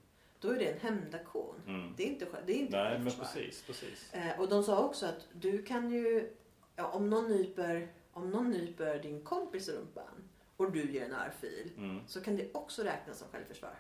Då 0.41 0.51
är 0.51 0.59
det 0.59 0.71
en 0.73 0.79
hämndaktion. 0.81 1.55
mm. 1.67 1.95
Det 1.97 2.03
är 2.03 2.07
inte, 2.09 2.27
det 2.47 2.53
är 2.53 2.57
inte 2.59 2.77
Nej, 2.83 2.99
men 2.99 3.13
precis, 3.13 3.63
precis. 3.67 4.15
Eh, 4.15 4.41
och 4.41 4.49
de 4.49 4.63
sa 4.65 4.85
också 4.85 5.07
att 5.07 5.27
du 5.33 5.63
kan 5.63 5.91
ju, 5.91 6.31
ja, 6.77 6.87
om, 6.89 7.11
någon 7.11 7.29
nyper, 7.29 7.89
om 8.13 8.31
någon 8.31 8.51
nyper 8.51 8.99
din 8.99 9.25
kompis 9.25 9.69
i 9.69 9.73
rumpan 9.73 10.29
och 10.57 10.73
du 10.73 10.91
ger 10.93 11.05
en 11.05 11.13
örfil 11.15 11.73
Mm. 11.77 12.01
så 12.07 12.21
kan 12.21 12.37
det 12.37 12.55
också 12.55 12.83
räknas 12.83 13.19
som 13.19 13.29
självförsvar. 13.29 13.75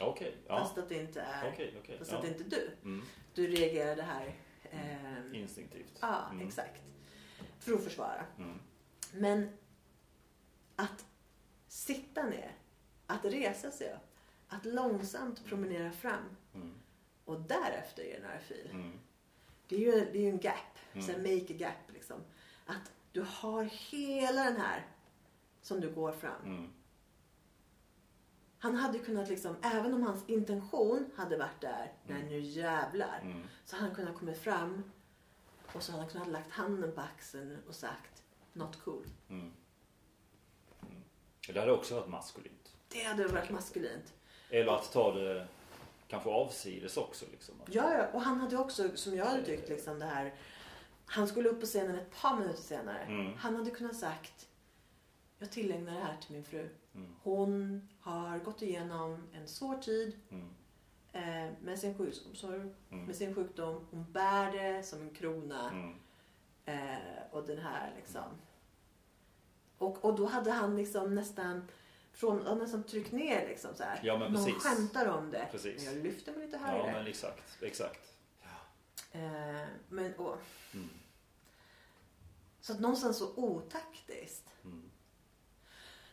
Okej, 0.00 0.36
ja. 0.46 0.58
Fast 0.58 0.78
att 0.78 0.88
det 0.88 0.94
inte 0.94 1.20
är, 1.20 1.52
Okej, 1.52 1.74
okej. 1.82 1.98
fast 1.98 2.10
ja. 2.12 2.16
att 2.16 2.22
det 2.22 2.28
inte 2.28 2.44
är 2.44 2.50
du. 2.50 2.70
Mm. 2.82 3.04
Du 3.34 3.46
reagerade 3.46 4.02
här. 4.02 4.34
Ehm, 4.70 5.34
Instinktivt. 5.34 5.98
ja, 6.00 6.28
Mm. 6.30 6.46
exakt. 6.48 6.82
För 7.58 7.72
att 7.74 7.84
försvara. 7.84 8.24
Mm. 8.38 8.58
Men 9.12 9.48
att 10.76 11.04
sitta 11.68 12.22
ner, 12.22 12.52
att 13.06 13.24
resa 13.24 13.70
sig 13.70 13.92
upp, 13.92 14.16
att 14.48 14.64
långsamt 14.64 15.44
promenera 15.44 15.92
fram 15.92 16.36
Mm. 16.54 16.74
och 17.24 17.40
därefter 17.40 18.02
ge 18.02 18.12
en 18.16 18.24
örfil. 18.24 18.68
Mm. 18.72 18.92
Det 19.68 19.76
är 19.76 19.80
ju, 19.80 19.92
det 20.12 20.18
är 20.26 20.30
en 20.30 20.38
gap. 20.38 20.78
Mm. 20.92 21.06
Så 21.06 21.12
make 21.12 21.54
a 21.54 21.56
gap 21.56 21.92
liksom. 21.94 22.20
Att 22.66 22.92
du 23.12 23.22
har 23.28 23.62
hela 23.64 24.44
den 24.44 24.56
här 24.56 24.86
som 25.62 25.80
du 25.80 25.90
går 25.94 26.12
fram. 26.12 26.72
Han 28.66 28.76
hade 28.76 28.98
kunnat 28.98 29.28
liksom, 29.28 29.56
även 29.62 29.94
om 29.94 30.02
hans 30.02 30.24
intention 30.28 31.10
hade 31.16 31.36
varit 31.36 31.60
där, 31.60 31.92
nej 32.06 32.16
Mm. 32.20 32.28
nu 32.28 32.40
jävlar. 32.40 33.20
Mm. 33.22 33.42
Så 33.64 33.76
hade 33.76 33.86
han 33.88 33.94
kunnat 33.96 34.14
komma 34.18 34.34
fram 34.34 34.82
och 35.72 35.82
så 35.82 35.92
hade 35.92 36.02
han 36.04 36.10
kunnat 36.12 36.28
lagt 36.28 36.50
handen 36.50 36.92
på 36.92 37.00
axeln 37.00 37.58
och 37.68 37.74
sagt 37.74 38.22
not 38.52 38.80
cool. 38.84 39.06
Mm. 39.28 39.40
Mm. 40.82 41.02
Det 41.48 41.60
hade 41.60 41.72
också 41.72 41.94
varit 41.94 42.08
maskulint. 42.08 42.76
Det 42.88 43.02
hade 43.02 43.26
varit 43.26 43.50
maskulint. 43.50 44.14
Eller 44.50 44.72
att 44.72 44.92
ta 44.92 45.14
det 45.14 45.48
kanske 46.08 46.30
avsides 46.30 46.96
också. 46.96 47.24
Liksom. 47.30 47.54
Ja, 47.66 47.94
ja, 47.94 48.06
och 48.12 48.22
han 48.22 48.40
hade 48.40 48.56
också, 48.56 48.96
som 48.96 49.16
jag 49.16 49.24
hade 49.26 49.44
tyckt, 49.44 49.68
liksom 49.68 49.98
det 49.98 50.06
här. 50.06 50.34
Han 51.06 51.28
skulle 51.28 51.48
upp 51.48 51.60
på 51.60 51.66
scenen 51.66 51.96
ett 51.98 52.20
par 52.20 52.36
minuter 52.36 52.62
senare. 52.62 52.98
Mm. 52.98 53.34
Han 53.36 53.56
hade 53.56 53.70
kunnat 53.70 53.96
sagt, 53.96 54.48
jag 55.38 55.50
tillägnar 55.50 55.92
det 55.94 56.00
här 56.00 56.16
till 56.20 56.32
min 56.32 56.44
fru. 56.44 56.68
Mm. 56.96 57.14
Hon 57.22 57.88
har 58.00 58.38
gått 58.38 58.62
igenom 58.62 59.28
en 59.32 59.48
svår 59.48 59.76
tid 59.78 60.20
Mm. 60.30 60.48
eh, 61.12 61.52
med, 61.62 61.78
sin 61.78 61.98
sjuk, 61.98 62.14
sorry, 62.34 62.70
Mm. 62.90 63.04
med 63.06 63.16
sin 63.16 63.34
sjukdom. 63.34 63.86
Hon 63.90 64.12
bär 64.12 64.52
det 64.52 64.82
som 64.82 65.00
en 65.00 65.10
krona. 65.14 65.70
Mm. 65.70 65.94
Eh, 66.64 66.98
och 67.30 67.46
den 67.46 67.58
här 67.58 67.92
liksom. 67.96 68.22
Och, 69.78 70.04
och 70.04 70.14
då 70.16 70.26
hade 70.26 70.50
han 70.50 70.76
liksom 70.76 71.14
nästan 71.14 71.68
från, 72.12 72.46
han 72.46 72.58
nästan 72.58 72.82
tryckt 72.82 73.12
ner 73.12 73.48
liksom 73.48 73.70
så 73.74 73.82
här. 73.82 74.00
Ja, 74.02 74.18
men 74.18 74.32
Någon 74.32 74.44
precis. 74.44 74.62
skämtar 74.62 75.06
om 75.18 75.30
det. 75.30 75.48
Precis. 75.50 75.84
Men 75.84 75.94
jag 75.94 76.02
lyfter 76.04 76.32
mig 76.32 76.46
lite 76.46 76.58
här 76.58 76.78
Ja, 76.78 76.84
men 76.92 77.06
exakt. 77.06 77.62
Exakt. 77.62 78.12
Eh, 79.12 79.66
men, 79.88 80.14
och, 80.14 80.36
Mm. 80.74 80.88
så 82.60 82.72
att 82.72 82.80
någonstans 82.80 83.18
så 83.18 83.32
otaktiskt. 83.36 84.50
Mm. 84.64 84.90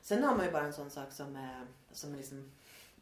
Sen 0.03 0.23
har 0.23 0.35
man 0.35 0.45
ju 0.45 0.51
bara 0.51 0.65
en 0.65 0.73
sån 0.73 0.89
sak 0.89 1.11
som 1.11 1.35
är, 1.35 1.65
som 1.91 2.13
är, 2.13 2.17
liksom, 2.17 2.51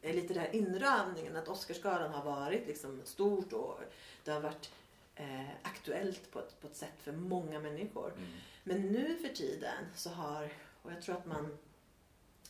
är 0.01 0.13
lite 0.13 0.33
där 0.33 0.55
inramningen. 0.55 1.35
Att 1.35 1.47
Oscarsgalan 1.47 2.13
har 2.13 2.23
varit 2.23 2.67
liksom 2.67 3.01
stort 3.05 3.53
och 3.53 3.79
det 4.23 4.31
har 4.31 4.41
varit 4.41 4.71
eh, 5.15 5.49
aktuellt 5.61 6.31
på 6.31 6.39
ett, 6.39 6.61
på 6.61 6.67
ett 6.67 6.75
sätt 6.75 7.01
för 7.01 7.11
många 7.11 7.59
människor. 7.59 8.13
Mm. 8.17 8.29
Men 8.63 8.81
nu 8.81 9.15
för 9.15 9.29
tiden 9.29 9.85
så 9.95 10.09
har, 10.09 10.53
och 10.81 10.91
jag 10.91 11.01
tror 11.01 11.17
att 11.17 11.25
man, 11.25 11.57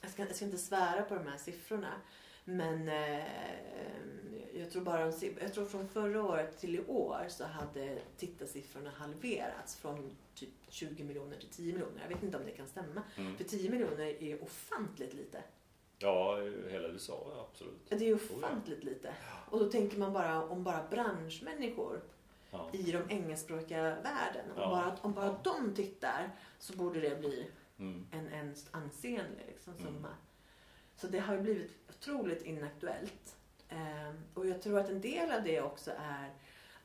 jag 0.01 0.11
ska, 0.11 0.25
jag 0.25 0.35
ska 0.35 0.45
inte 0.45 0.57
svära 0.57 1.01
på 1.01 1.15
de 1.15 1.27
här 1.27 1.37
siffrorna, 1.37 1.93
men 2.45 2.89
eh, 2.89 3.25
jag 4.53 4.71
tror 4.71 4.81
bara 4.81 5.11
jag 5.41 5.53
tror 5.53 5.65
från 5.65 5.87
förra 5.87 6.23
året 6.23 6.57
till 6.59 6.75
i 6.75 6.85
år 6.87 7.25
så 7.29 7.43
hade 7.45 7.99
tittarsiffrorna 8.17 8.89
halverats 8.89 9.75
från 9.75 10.15
typ 10.35 10.49
20 10.69 11.03
miljoner 11.03 11.37
till 11.37 11.49
10 11.49 11.73
miljoner. 11.73 12.01
Jag 12.01 12.09
vet 12.15 12.23
inte 12.23 12.37
om 12.37 12.45
det 12.45 12.51
kan 12.51 12.67
stämma. 12.67 13.03
Mm. 13.17 13.37
För 13.37 13.43
10 13.43 13.69
miljoner 13.69 14.23
är 14.23 14.43
ofantligt 14.43 15.13
lite. 15.13 15.43
Ja, 15.99 16.37
hela 16.69 16.87
USA, 16.87 17.25
ja, 17.35 17.47
absolut. 17.51 17.79
Det 17.89 18.09
är 18.09 18.15
ofantligt 18.15 18.83
lite. 18.83 19.13
Och 19.49 19.59
då 19.59 19.69
tänker 19.69 19.97
man 19.99 20.13
bara 20.13 20.43
om 20.43 20.63
bara 20.63 20.83
branschmänniskor 20.89 22.01
Ja. 22.51 22.69
i 22.73 22.91
de 22.91 23.03
engelskspråkiga 23.09 23.81
världen. 23.83 24.51
Om, 24.55 24.61
Ja. 24.61 24.69
bara, 24.69 24.97
om 25.01 25.13
bara 25.13 25.39
de 25.43 25.75
tittar 25.75 26.29
så 26.59 26.73
borde 26.77 26.99
det 26.99 27.19
bli 27.19 27.47
Mm. 27.79 28.05
en, 28.11 28.27
en 28.27 28.55
ansenlig 28.71 29.45
liksom, 29.47 29.73
Mm. 29.73 30.05
Så 31.01 31.07
det 31.07 31.19
har 31.19 31.33
ju 31.35 31.41
blivit 31.41 31.71
otroligt 31.89 32.41
inaktuellt. 32.41 33.35
Ehm, 33.69 34.15
och 34.33 34.47
jag 34.47 34.61
tror 34.61 34.79
att 34.79 34.89
en 34.89 35.01
del 35.01 35.31
av 35.31 35.43
det 35.43 35.61
också 35.61 35.91
är 35.97 36.29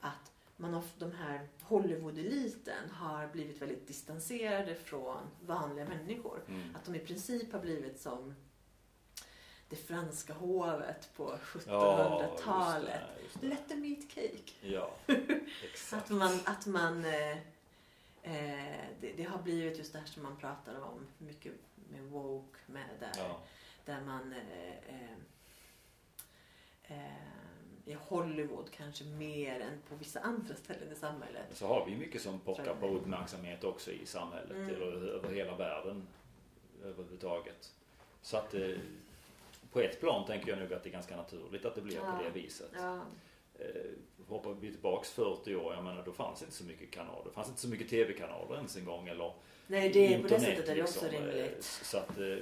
att 0.00 0.32
man 0.56 0.74
har, 0.74 0.82
de 0.98 1.12
här 1.12 1.48
Hollywood-eliten 1.62 2.90
har 2.92 3.26
blivit 3.26 3.62
väldigt 3.62 3.86
distanserade 3.88 4.74
från 4.74 5.16
vanliga 5.40 5.84
människor. 5.84 6.40
Mm. 6.48 6.76
Att 6.76 6.84
de 6.84 6.94
i 6.94 6.98
princip 6.98 7.52
har 7.52 7.60
blivit 7.60 8.00
som 8.00 8.34
det 9.68 9.76
franska 9.76 10.32
hovet 10.32 11.10
på 11.16 11.38
Ja, 11.66 12.28
1700-talet. 12.38 13.00
just 13.00 13.14
det, 13.16 13.22
just 13.22 13.40
det. 13.40 13.46
Let 13.46 13.68
them 13.68 13.84
eat 13.84 14.10
cake. 14.10 14.52
Ja, 14.60 14.90
exakt. 15.72 16.02
Att 16.04 16.10
man, 16.10 16.40
att 16.44 16.66
man 16.66 17.04
eh, 17.04 17.30
eh, 18.22 18.84
det, 19.00 19.12
det 19.16 19.22
har 19.22 19.42
blivit 19.42 19.78
just 19.78 19.92
det 19.92 19.98
här 19.98 20.06
som 20.06 20.22
man 20.22 20.36
pratar 20.36 20.80
om 20.80 21.06
mycket 21.18 21.52
med 21.90 22.02
woke, 22.02 22.58
med 22.66 22.84
där, 23.00 23.10
Ja. 23.16 23.40
Där 23.86 24.00
man 24.00 24.32
eh, 24.32 24.94
eh, 24.94 25.12
eh, 26.82 27.12
i 27.84 27.92
Hollywood 27.94 28.70
kanske 28.70 29.04
mer 29.04 29.60
än 29.60 29.78
på 29.88 29.94
vissa 29.96 30.20
andra 30.20 30.54
ställen 30.54 30.92
i 30.92 30.94
samhället. 30.94 31.42
Så 31.52 31.66
har 31.66 31.86
vi 31.86 31.96
mycket 31.96 32.22
som 32.22 32.40
pockar 32.40 32.74
på 32.74 32.86
uppmärksamhet 32.88 33.64
också 33.64 33.90
i 33.90 34.06
samhället. 34.06 34.50
Mm. 34.56 34.68
Eller 34.74 34.86
över 35.08 35.34
hela 35.34 35.56
världen 35.56 36.06
överhuvudtaget. 36.84 37.72
Så 38.22 38.36
att 38.36 38.54
eh, 38.54 38.70
på 39.72 39.80
ett 39.80 40.00
plan 40.00 40.26
tänker 40.26 40.48
jag 40.48 40.58
nog 40.58 40.72
att 40.72 40.82
det 40.82 40.88
är 40.88 40.92
ganska 40.92 41.16
naturligt 41.16 41.64
att 41.64 41.74
det 41.74 41.80
blir 41.80 41.96
Ja. 41.96 42.16
på 42.18 42.24
det 42.24 42.30
viset. 42.40 42.70
Ja, 42.76 43.00
Eh, 43.58 43.90
hoppar 44.28 44.54
vi 44.54 44.70
tillbaks 44.72 45.10
40 45.10 45.54
år, 45.56 45.74
jag 45.74 45.84
menar 45.84 46.02
då 46.04 46.12
fanns 46.12 46.42
inte 46.42 46.54
så 46.54 46.64
mycket 46.64 46.90
kanaler. 46.90 47.24
Det 47.24 47.30
fanns 47.30 47.48
inte 47.48 47.60
så 47.60 47.68
mycket 47.68 47.88
tv-kanaler 47.88 48.56
ens 48.56 48.76
en 48.76 48.84
gång. 48.84 49.08
Eller 49.08 49.32
nej, 49.66 49.88
det, 49.92 50.14
är- 50.14 50.22
på 50.22 50.28
det 50.28 50.34
internet, 50.34 50.42
sättet 50.56 50.68
är 50.68 50.74
det 50.76 50.82
också 50.82 51.04
liksom. 51.10 51.26
Rimligt. 51.26 51.62
Så 51.64 51.98
att 51.98 52.18
eh, 52.18 52.36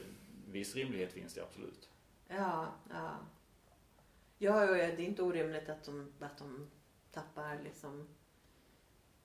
viss 0.54 0.74
rimlighet 0.74 1.12
finns 1.12 1.34
det 1.34 1.42
absolut. 1.42 1.90
Ja, 2.28 2.72
ja. 2.90 3.18
Ja, 4.38 4.66
det 4.66 4.82
är 4.82 5.00
inte 5.00 5.22
orimligt 5.22 5.68
att 5.68 5.84
de, 5.84 6.12
att 6.20 6.38
de 6.38 6.70
tappar 7.12 7.60
liksom 7.62 8.08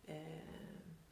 eh, 0.05 0.39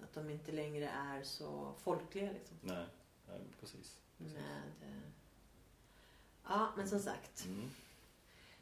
att 0.03 0.13
de 0.13 0.29
inte 0.29 0.51
längre 0.51 0.89
är 0.89 1.23
så 1.23 1.73
folkliga 1.83 2.31
liksom. 2.31 2.57
Nej, 2.61 2.85
nej 3.27 3.41
precis. 3.59 3.97
Med, 4.17 4.71
eh, 4.81 5.09
ja, 6.43 6.69
men 6.77 6.89
som 6.89 6.99
sagt. 6.99 7.45
Mm. 7.45 7.69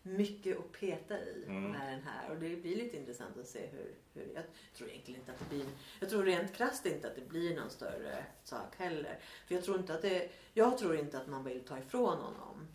Mycket 0.08 0.58
att 0.60 0.72
peta 0.72 1.20
i 1.20 1.44
Mm. 1.48 1.72
med 1.72 1.94
den 1.94 2.02
här. 2.04 2.30
Och 2.32 2.38
det 2.38 2.56
blir 2.56 2.76
lite 2.76 2.98
intressant 2.98 3.38
att 3.38 3.48
se 3.48 3.68
hur, 3.68 3.96
hur... 4.14 4.32
Jag 4.36 4.44
tror 4.74 4.90
egentligen 4.90 5.20
inte 5.20 5.32
att 5.32 5.40
det 5.40 5.46
blir... 5.56 5.66
Jag 6.00 6.10
tror 6.10 6.24
rent 6.24 6.54
krasst 6.54 6.86
inte 6.86 7.08
att 7.08 7.16
det 7.16 7.30
blir 7.30 7.56
någon 7.56 7.70
större 7.70 8.26
sak 8.44 8.76
heller. 8.78 9.20
För 9.48 9.56
jag 9.56 9.64
tror 9.64 9.78
inte 9.78 9.94
att 9.96 10.02
det... 10.02 10.30
Jag 10.54 10.78
tror 10.78 10.96
inte 10.96 11.18
att 11.18 11.28
man 11.28 11.44
vill 11.44 11.64
ta 11.66 11.78
ifrån 11.80 12.18
honom 12.20 12.68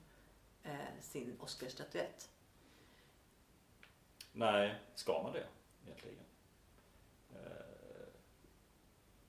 eh, 0.63 0.71
sin 1.01 1.37
Oscarsstatyett. 1.41 2.31
Nej, 4.33 4.75
ska 4.95 5.23
man 5.23 5.33
det 5.33 5.47
egentligen? 5.85 6.17
Eh, 7.35 7.41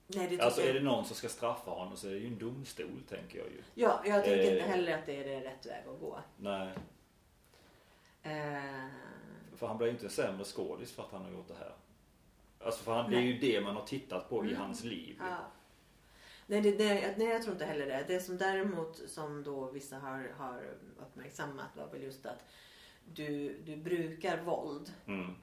Nej, 0.08 0.28
det 0.28 0.42
Alltså 0.42 0.62
är 0.62 0.74
det 0.74 0.80
någon 0.80 1.06
som 1.06 1.16
ska 1.16 1.30
straffa 1.30 1.72
honom 1.72 1.98
så 1.98 2.08
är 2.08 2.12
det 2.12 2.18
ju 2.18 2.28
en 2.28 2.38
domstol 2.40 3.04
tänker 3.10 3.38
jag 3.40 3.48
ju. 3.48 3.64
Ja, 3.74 4.02
jag 4.06 4.24
tänker 4.26 4.42
inte 4.44 4.60
Eh. 4.60 4.68
heller 4.70 4.98
att 4.98 5.06
det 5.06 5.34
är 5.36 5.42
rätt 5.42 5.66
väg 5.66 5.88
att 5.88 6.00
gå. 6.00 6.20
Nej, 6.38 6.74
Eh, 8.24 8.86
för 9.56 9.68
han 9.68 9.78
blir 9.78 9.88
ju 9.88 9.94
inte 9.94 10.06
en 10.06 10.12
sämre 10.12 10.44
skådis 10.46 10.92
för 10.92 11.04
att 11.04 11.12
han 11.12 11.22
har 11.22 11.32
gjort 11.32 11.48
det 11.48 11.54
här. 11.60 11.74
Alltså 12.66 12.84
för 12.84 12.94
han, 12.94 13.12
det 13.12 13.18
är 13.18 13.22
ju 13.22 13.40
det 13.40 13.62
man 13.62 13.76
har 13.76 13.86
tittat 13.86 14.30
på 14.30 14.46
i 14.46 14.48
Mm. 14.50 14.62
hans 14.62 14.84
liv. 14.84 15.16
ja. 15.20 15.38
nej, 16.48 16.62
det, 16.62 16.72
det, 16.72 17.16
nej, 17.18 17.28
jag 17.28 17.42
tror 17.42 17.54
inte 17.54 17.66
heller 17.66 17.86
det. 17.86 18.06
Det 18.08 18.20
som 18.20 18.38
däremot 18.38 19.02
som 19.10 19.44
då 19.44 19.66
vissa 19.72 19.98
har, 20.00 20.32
har 20.38 20.70
uppmärksammat 21.00 21.76
var 21.78 21.88
väl 21.88 22.04
just 22.04 22.26
att 22.26 22.46
du, 23.14 23.58
du 23.66 23.76
brukar 23.76 24.42
våld 24.42 24.92
Mm. 25.06 25.36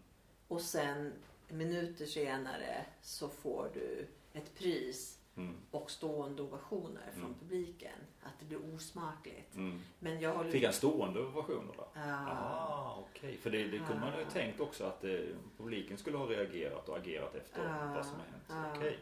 och 0.49 0.61
sen 0.61 1.13
minuter 1.49 2.07
senare 2.07 2.85
så 3.03 3.29
får 3.29 3.71
du 3.75 4.07
ett 4.33 4.55
pris 4.59 5.18
Mm. 5.39 5.57
och 5.71 5.91
stående 5.91 6.43
ovationer 6.43 7.11
från 7.13 7.25
Mm. 7.25 7.35
publiken. 7.41 7.99
Att 8.23 8.33
det 8.41 8.45
blir 8.47 8.75
osmakligt. 8.75 9.55
Mm. 9.55 9.81
Men 9.99 10.21
jag 10.21 10.35
håller 10.35 10.51
Fick 10.51 10.65
han 10.65 10.73
stående 10.73 11.21
ovationer 11.21 11.75
då? 11.77 11.89
Ja. 11.95 12.31
Ah, 12.31 13.05
okej. 13.11 13.37
För 13.37 13.51
det, 13.51 13.65
det 13.65 13.79
kunde 13.79 14.01
man 14.01 14.19
ju 14.19 14.25
Ah. 14.27 14.31
tänkt 14.31 14.61
också 14.61 14.85
att 14.85 15.05
eh, 15.05 15.19
publiken 15.57 15.99
skulle 15.99 16.17
ha 16.17 16.27
reagerat 16.27 16.89
och 16.89 16.97
agerat 16.97 17.35
efter 17.35 17.61
Ah. 17.61 17.95
vad 17.95 18.07
som 18.07 18.15
har 18.19 18.25
hänt. 18.27 18.45
Ah. 18.75 18.77
Okej. 18.77 18.99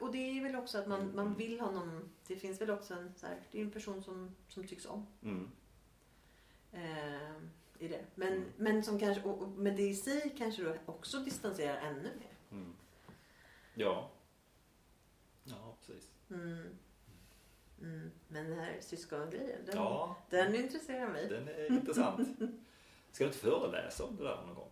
Och 0.00 0.12
det 0.12 0.38
är 0.38 0.42
väl 0.42 0.56
också 0.56 0.78
att 0.78 0.86
man, 0.86 1.00
Mm. 1.00 1.16
man 1.16 1.34
vill 1.34 1.60
honom. 1.60 2.08
Det 2.26 2.36
finns 2.36 2.60
väl 2.60 2.70
också 2.70 2.94
en, 2.94 3.14
så 3.16 3.26
här, 3.26 3.36
det 3.50 3.58
är 3.60 3.64
en 3.64 3.70
person 3.70 4.02
som, 4.02 4.34
som 4.48 4.66
tycks 4.66 4.86
om. 4.86 5.06
Mm. 5.22 5.50
Eh, 6.72 7.30
i 7.78 7.88
det. 7.88 8.04
Men, 8.14 8.32
Mm. 8.32 8.44
men, 8.56 8.82
som 8.84 8.98
kanske, 8.98 9.22
och, 9.22 9.42
och, 9.42 9.48
men 9.48 9.76
det 9.76 9.82
i 9.82 9.94
sig 9.94 10.34
kanske 10.38 10.62
då 10.62 10.74
också 10.86 11.18
distanserar 11.18 11.76
ännu 11.76 12.10
mer. 12.18 12.64
Ja. 13.74 14.10
Mm. 16.30 16.78
Mm. 17.80 18.10
Men 18.28 18.50
den 18.50 18.58
här 18.58 18.76
syskongrejen, 18.80 19.64
den, 19.66 19.76
Ja, 19.76 20.16
den 20.30 20.54
intresserar 20.54 21.08
mig. 21.08 21.28
den 21.28 21.48
är 21.48 21.66
intressant. 21.72 22.28
Ska 23.12 23.24
du 23.24 23.28
inte 23.28 23.38
föreläsa 23.38 24.04
om 24.04 24.16
det 24.16 24.22
där 24.24 24.36
någon 24.46 24.54
gång? 24.54 24.70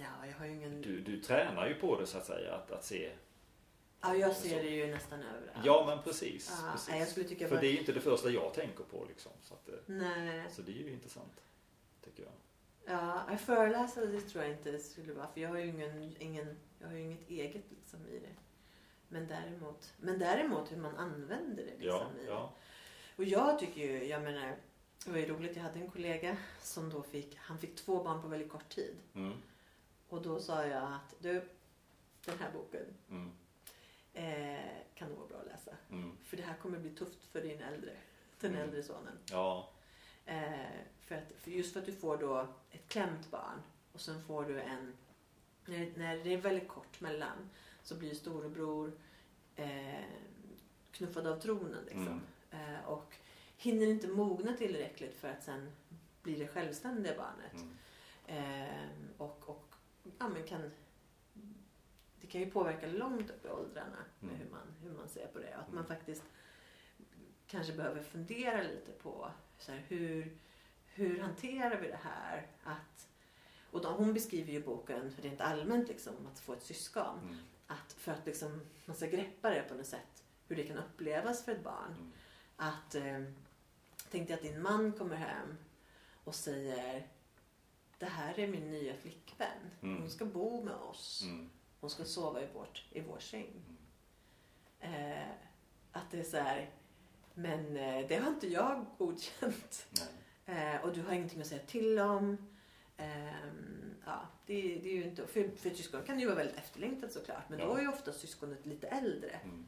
Ja, 0.00 0.26
jag 0.26 0.34
har 0.38 0.46
ju 0.46 0.52
ingen... 0.52 0.82
Du, 0.82 1.00
du 1.00 1.20
tränar 1.20 1.68
ju 1.68 1.74
på 1.74 2.00
det 2.00 2.06
så 2.06 2.18
att 2.18 2.26
säga, 2.26 2.54
att, 2.54 2.70
att 2.70 2.84
se. 2.84 3.12
Ja, 4.00 4.14
jag 4.16 4.36
ser 4.36 4.62
det 4.62 4.68
ju 4.70 4.86
nästan 4.86 5.22
överallt. 5.22 5.64
Ja, 5.66 5.84
men 5.86 6.02
precis. 6.04 6.52
Ja, 6.62 6.72
precis. 6.72 7.16
nej, 7.16 7.38
För 7.38 7.48
bara- 7.50 7.60
det 7.60 7.66
är 7.66 7.72
ju 7.72 7.78
inte 7.78 7.92
det 7.92 8.00
första 8.00 8.30
jag 8.30 8.54
tänker 8.54 8.84
på 8.84 9.04
liksom. 9.08 9.32
Så, 9.42 9.54
att, 9.54 9.68
Nej. 9.86 10.44
så 10.50 10.62
det 10.62 10.72
är 10.72 10.82
ju 10.82 10.90
intressant, 10.92 11.42
tycker 12.04 12.22
jag. 12.22 12.32
Ja, 12.86 13.22
jag 13.30 13.40
föreläsa 13.40 14.00
det 14.06 14.20
tror 14.20 14.44
jag 14.44 14.52
inte 14.52 14.70
det 14.70 14.78
skulle 14.78 15.12
vara. 15.12 15.26
För 15.32 15.40
jag 15.40 15.48
har 15.48 15.58
ju 15.58 15.66
ingen, 15.66 16.16
ingen, 16.18 16.56
jag 16.78 16.88
har 16.88 16.94
inget 16.94 17.30
eget 17.30 17.64
liksom 17.70 18.06
i 18.06 18.18
det. 18.18 18.34
Men 19.08 19.26
däremot, 19.28 19.92
men 20.00 20.18
däremot 20.18 20.72
hur 20.72 20.76
man 20.76 20.96
använder 20.96 21.64
det 21.64 21.70
liksom 21.78 22.06
Ja, 22.18 22.24
ja. 22.26 22.52
Och 23.16 23.24
jag 23.24 23.58
tycker 23.58 23.80
ju, 23.80 24.04
jag 24.04 24.22
menar, 24.22 24.56
det 25.04 25.10
var 25.10 25.18
ju 25.18 25.26
roligt. 25.26 25.56
Jag 25.56 25.62
hade 25.62 25.78
en 25.80 25.90
kollega 25.90 26.36
som 26.60 26.90
då 26.90 27.02
fick, 27.02 27.36
han 27.36 27.58
fick 27.58 27.76
två 27.76 28.04
barn 28.04 28.22
på 28.22 28.28
väldigt 28.28 28.48
kort 28.50 28.68
tid. 28.68 28.96
Mm, 29.14 29.32
Och 30.08 30.22
då 30.22 30.40
sa 30.40 30.66
jag 30.66 30.82
att 30.92 31.14
du, 31.18 31.48
den 32.24 32.38
här 32.38 32.50
boken 32.52 32.86
mm, 33.10 33.30
eh, 34.14 34.70
kan 34.94 35.08
nog 35.08 35.18
vara 35.18 35.28
bra 35.28 35.38
att 35.38 35.46
läsa. 35.46 35.76
mm. 35.90 36.16
För 36.24 36.36
det 36.36 36.42
här 36.42 36.56
kommer 36.56 36.78
bli 36.78 36.90
tufft 36.90 37.24
för 37.32 37.40
din 37.42 37.60
äldre, 37.62 37.92
den 38.40 38.50
Mm. 38.50 38.62
äldre 38.62 38.82
sonen. 38.82 39.18
Ja, 39.30 39.70
Eh, 40.26 40.68
för 41.00 41.14
att, 41.14 41.32
för 41.40 41.50
just 41.50 41.72
för 41.72 41.80
att 41.80 41.86
du 41.86 41.92
får 41.92 42.16
då 42.16 42.48
ett 42.70 42.88
klämt 42.88 43.30
barn 43.30 43.62
och 43.92 44.00
sen 44.00 44.24
får 44.24 44.44
du 44.44 44.60
en... 44.60 44.96
När, 45.66 45.92
när 45.96 46.16
det 46.16 46.32
är 46.32 46.36
väldigt 46.36 46.68
kort 46.68 47.00
mellan 47.00 47.50
så 47.84 47.94
blir 47.94 48.14
storebror 48.14 48.92
eh, 49.56 50.04
knuffad 50.92 51.26
av 51.26 51.40
tronen. 51.40 51.84
Liksom. 51.84 52.20
Eh, 52.50 52.84
och 52.86 53.14
hinner 53.56 53.86
inte 53.86 54.08
mogna 54.08 54.56
tillräckligt 54.56 55.14
för 55.16 55.28
att 55.28 55.42
sen 55.44 55.70
bli 56.22 56.34
det 56.36 56.48
självständiga 56.48 57.14
barnet. 57.16 57.52
mm, 57.62 57.76
Eh, 58.26 58.88
och 59.18 59.48
och 59.48 59.74
ja, 60.18 60.28
men 60.28 60.42
kan, 60.46 60.70
det 62.20 62.26
kan 62.26 62.40
ju 62.40 62.50
påverka 62.50 62.86
långt 62.86 63.30
upp 63.30 63.44
i 63.44 63.48
åldrarna 63.48 63.96
Mm. 64.22 64.34
hur, 64.36 64.50
man, 64.50 64.66
hur 64.82 64.92
man 64.98 65.08
ser 65.08 65.26
på 65.26 65.38
det. 65.38 65.54
Att 65.56 65.62
Mm. 65.68 65.74
man 65.74 65.86
faktiskt 65.86 66.22
kanske 67.46 67.72
behöver 67.72 68.02
fundera 68.02 68.62
lite 68.62 68.92
på 68.92 69.30
så 69.58 69.72
här, 69.72 69.84
hur, 69.88 70.36
hur 70.86 71.20
hanterar 71.20 71.80
vi 71.80 71.88
det 71.88 72.00
här? 72.02 72.46
Att, 72.64 73.08
och 73.70 73.82
då, 73.82 73.88
hon 73.88 74.14
beskriver 74.14 74.52
ju 74.52 74.62
boken 74.62 75.14
rent 75.22 75.40
allmänt 75.40 75.88
liksom, 75.88 76.14
att 76.32 76.40
få 76.40 76.52
ett 76.52 76.62
syskon. 76.62 77.18
mm, 77.22 77.36
Att 77.66 77.92
för 77.92 78.12
att 78.12 78.26
liksom, 78.26 78.60
man 78.86 78.96
ska 78.96 79.06
greppa 79.06 79.50
det 79.50 79.62
på 79.62 79.74
något 79.74 79.86
sätt, 79.86 80.24
hur 80.48 80.56
det 80.56 80.62
kan 80.64 80.78
upplevas 80.78 81.44
för 81.44 81.52
ett 81.52 81.64
barn. 81.64 81.92
mm, 81.94 82.12
Att, 82.56 82.94
eh, 82.94 83.22
tänk 84.10 84.28
dig 84.28 84.34
att 84.34 84.42
din 84.42 84.62
man 84.62 84.92
kommer 84.92 85.16
hem 85.16 85.56
och 86.24 86.34
säger 86.34 87.08
Det 87.98 88.06
här 88.06 88.38
är 88.38 88.46
min 88.46 88.70
nya 88.70 88.94
flickvän. 88.96 89.70
Mm. 89.82 90.00
Hon 90.00 90.10
ska 90.10 90.24
bo 90.24 90.64
med 90.64 90.74
oss. 90.74 91.22
mm, 91.24 91.50
Hon 91.80 91.90
ska 91.90 92.04
sova 92.04 92.42
i, 92.42 92.46
vårt, 92.54 92.84
i 92.90 93.00
vår 93.00 93.18
säng. 93.18 93.52
mm. 94.80 95.12
Eh, 95.20 95.28
att 95.92 96.10
det 96.10 96.18
är 96.20 96.24
så 96.24 96.36
här, 96.36 96.70
men 97.34 97.76
eh, 97.76 98.08
det 98.08 98.16
har 98.16 98.28
inte 98.30 98.48
jag 98.48 98.86
godkänt. 98.98 99.86
Eh, 100.46 100.76
och 100.84 100.92
du 100.92 101.02
har 101.02 101.12
ingenting 101.12 101.40
att 101.40 101.46
säga 101.46 101.62
till 101.66 101.98
om. 101.98 102.36
Ehm, 102.96 103.93
ja, 104.06 104.26
det, 104.46 104.54
det 104.82 104.88
är 104.88 104.94
ju 104.96 105.04
inte, 105.04 105.26
för, 105.26 105.48
för 105.56 105.70
syskon 105.70 106.02
kan 106.02 106.14
det 106.16 106.20
ju 106.20 106.26
vara 106.26 106.36
väldigt 106.38 106.56
efterlängtat 106.56 107.12
såklart. 107.12 107.48
Men 107.48 107.58
Ja. 107.58 107.66
då 107.66 107.74
är 107.76 107.80
ju 107.82 107.88
ofta 107.88 108.12
syskonet 108.12 108.66
lite 108.66 108.86
äldre. 108.88 109.30
Mm, 109.44 109.66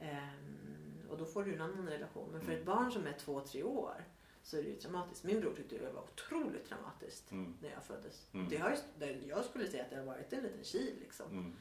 Ehm, 0.00 1.08
och 1.10 1.18
då 1.18 1.24
får 1.24 1.44
du 1.44 1.54
en 1.54 1.60
annan 1.60 1.88
relation. 1.88 2.28
Men 2.32 2.40
för 2.40 2.46
Mm. 2.48 2.58
ett 2.60 2.66
barn 2.66 2.92
som 2.92 3.06
är 3.06 3.12
två, 3.12 3.40
tre 3.40 3.62
år 3.62 4.04
så 4.42 4.56
är 4.58 4.62
det 4.62 4.68
ju 4.68 4.74
traumatiskt. 4.76 5.24
Min 5.24 5.40
bror 5.40 5.54
tyckte 5.54 5.78
det 5.78 5.92
var 5.92 6.02
otroligt 6.02 6.68
traumatiskt 6.68 7.30
mm, 7.32 7.54
när 7.62 7.70
jag 7.70 7.84
föddes. 7.84 8.26
Mm. 8.34 8.48
Det 8.48 8.56
har 8.56 8.70
ju, 8.70 8.76
det, 8.98 9.18
jag 9.28 9.44
skulle 9.44 9.66
säga 9.68 9.84
att 9.84 9.90
det 9.90 9.96
har 9.96 10.04
varit 10.04 10.32
en 10.32 10.42
liten 10.42 10.64
kil 10.64 10.94
liksom. 11.00 11.30
mm, 11.30 11.52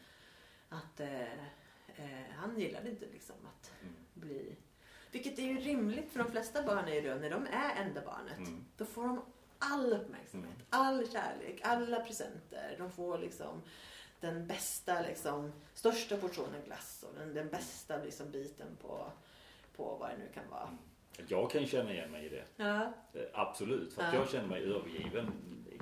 Att 0.70 1.00
eh, 1.00 1.22
eh, 1.96 2.26
han 2.36 2.60
gillade 2.60 2.90
inte 2.90 3.06
liksom 3.14 3.36
att 3.46 3.72
mm, 3.82 3.94
bli... 4.14 4.56
Vilket 5.12 5.40
är 5.40 5.44
ju 5.44 5.58
rimligt 5.60 6.12
för 6.12 6.20
de 6.20 6.32
flesta 6.32 6.64
barn 6.64 6.88
är 6.88 6.94
ju 6.94 7.02
då 7.10 7.16
när 7.16 7.30
de 7.30 7.48
är 7.52 7.76
enda 7.86 8.02
barnet. 8.06 8.38
mm. 8.38 8.66
Då 8.78 8.86
får 8.86 9.04
de 9.04 9.22
all 9.72 9.94
uppmärksamhet, 9.94 10.52
Mm. 10.56 10.66
all 10.70 11.08
kärlek, 11.12 11.62
alla 11.64 12.00
presenter. 12.00 12.76
De 12.78 12.92
får 12.92 13.18
liksom 13.18 13.62
den 14.20 14.48
bästa, 14.48 15.02
liksom, 15.02 15.52
största 15.74 16.18
portionen 16.18 16.62
glass 16.66 17.06
och 17.10 17.20
den, 17.20 17.34
den 17.34 17.50
bästa 17.50 17.98
liksom, 18.04 18.32
biten 18.32 18.68
på, 18.82 19.08
på 19.76 19.98
vad 20.00 20.10
det 20.10 20.18
nu 20.18 20.30
kan 20.34 20.50
vara. 20.50 20.70
Jag 21.28 21.52
kan 21.52 21.66
känna 21.66 21.94
igen 21.94 22.12
mig 22.12 22.26
i 22.26 22.30
det. 22.30 22.44
Ja, 22.56 22.94
Eh, 23.14 23.22
Absolut, 23.34 23.94
för 23.94 24.02
Ja. 24.04 24.14
jag 24.16 24.30
känner 24.30 24.48
mig 24.48 24.64
övergiven. 24.64 25.32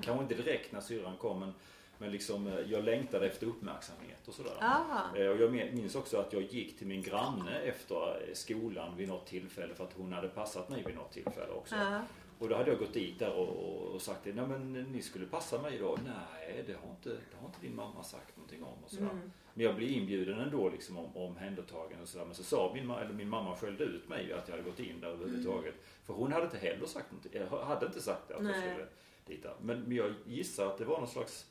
Kanske 0.00 0.22
inte 0.22 0.34
direkt 0.34 0.72
när 0.72 0.80
syrran 0.80 1.16
kom 1.16 1.40
men, 1.40 1.54
men 1.98 2.12
liksom, 2.12 2.46
eh, 2.46 2.58
jag 2.60 2.84
längtade 2.84 3.26
efter 3.26 3.46
uppmärksamhet 3.46 4.28
och 4.28 4.34
sådär. 4.34 4.56
Aha. 4.60 5.16
Eh, 5.16 5.28
Och 5.28 5.36
jag 5.36 5.52
minns 5.52 5.94
också 5.94 6.18
att 6.18 6.32
jag 6.32 6.42
gick 6.42 6.78
till 6.78 6.86
min 6.86 7.02
granne 7.02 7.58
efter 7.58 8.30
skolan 8.34 8.96
vid 8.96 9.08
något 9.08 9.26
tillfälle 9.26 9.74
för 9.74 9.84
att 9.84 9.92
hon 9.92 10.12
hade 10.12 10.28
passat 10.28 10.68
mig 10.68 10.82
vid 10.86 10.94
något 10.94 11.12
tillfälle 11.12 11.52
också. 11.52 11.74
Ja. 11.76 12.00
Och 12.38 12.48
då 12.48 12.56
hade 12.56 12.70
jag 12.70 12.78
gått 12.78 12.92
dit 12.92 13.18
där 13.18 13.32
och, 13.34 13.94
och, 13.94 14.02
sagt 14.02 14.24
det, 14.24 14.32
nej 14.32 14.46
men 14.46 14.72
ni 14.72 15.02
skulle 15.02 15.26
passa 15.26 15.62
mig 15.62 15.78
då. 15.78 15.98
Nej, 16.04 16.64
det 16.66 16.72
har 16.72 16.90
inte, 16.90 17.08
det 17.08 17.36
har 17.40 17.46
inte 17.46 17.60
din 17.60 17.76
mamma 17.76 18.02
sagt 18.02 18.36
någonting 18.36 18.62
om 18.62 18.84
och 18.84 18.90
sådär. 18.90 19.10
Mm. 19.10 19.32
Men 19.54 19.66
jag 19.66 19.76
blev 19.76 19.90
inbjuden 19.90 20.40
ändå 20.40 20.68
liksom 20.68 20.98
om 20.98 21.16
omhändertagen 21.16 22.00
och 22.02 22.08
sådär. 22.08 22.24
Men 22.24 22.34
så 22.34 22.42
sa 22.42 22.70
min, 22.74 22.90
ma- 22.90 23.00
eller 23.04 23.14
min 23.14 23.28
mamma 23.28 23.56
skällde 23.56 23.84
ut 23.84 24.08
mig 24.08 24.32
att 24.32 24.48
jag 24.48 24.56
hade 24.56 24.70
gått 24.70 24.80
in 24.80 25.00
där 25.00 25.08
överhuvudtaget. 25.08 25.74
För 26.04 26.14
hon 26.14 26.32
hade 26.32 26.44
inte 26.44 26.58
heller 26.58 26.86
sagt 26.86 27.12
någonting. 27.12 27.32
Jag 27.50 27.64
hade 27.64 27.86
inte 27.86 28.00
sagt 28.00 28.28
det 28.28 28.34
att 28.34 28.44
jag 28.44 28.50
Nej. 28.50 28.70
skulle 28.70 28.86
dit 29.26 29.42
där. 29.42 29.54
Men, 29.60 29.80
men 29.82 29.96
jag 29.96 30.14
gissar 30.26 30.66
att 30.66 30.78
det 30.78 30.84
var 30.84 30.98
någon 30.98 31.08
slags 31.08 31.50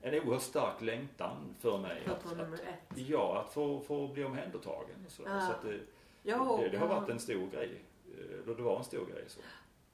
en 0.00 0.14
oerhört 0.14 0.42
stark 0.42 0.80
längtan 0.82 1.54
för 1.58 1.78
mig. 1.78 2.02
På 2.06 2.12
Att, 2.12 2.36
nummer 2.36 2.54
ett. 2.58 2.98
ja, 3.08 3.40
att 3.46 3.52
få, 3.54 3.80
få 3.80 4.08
bli 4.08 4.24
omhändertagen. 4.24 5.04
Och 5.06 5.12
sådär. 5.12 5.30
Ja. 5.34 5.40
Så 5.40 5.52
att 5.52 5.62
det, 5.62 5.80
Ja, 6.22 6.58
det, 6.62 6.68
det 6.68 6.78
har 6.78 6.88
ja. 6.88 7.00
varit 7.00 7.10
en 7.10 7.18
stor 7.20 7.50
grej. 7.50 7.82
Eh, 8.18 8.34
Eller 8.44 8.54
det 8.56 8.62
var 8.62 8.78
en 8.78 8.84
stor 8.84 9.06
grej. 9.06 9.24
Så. 9.28 9.40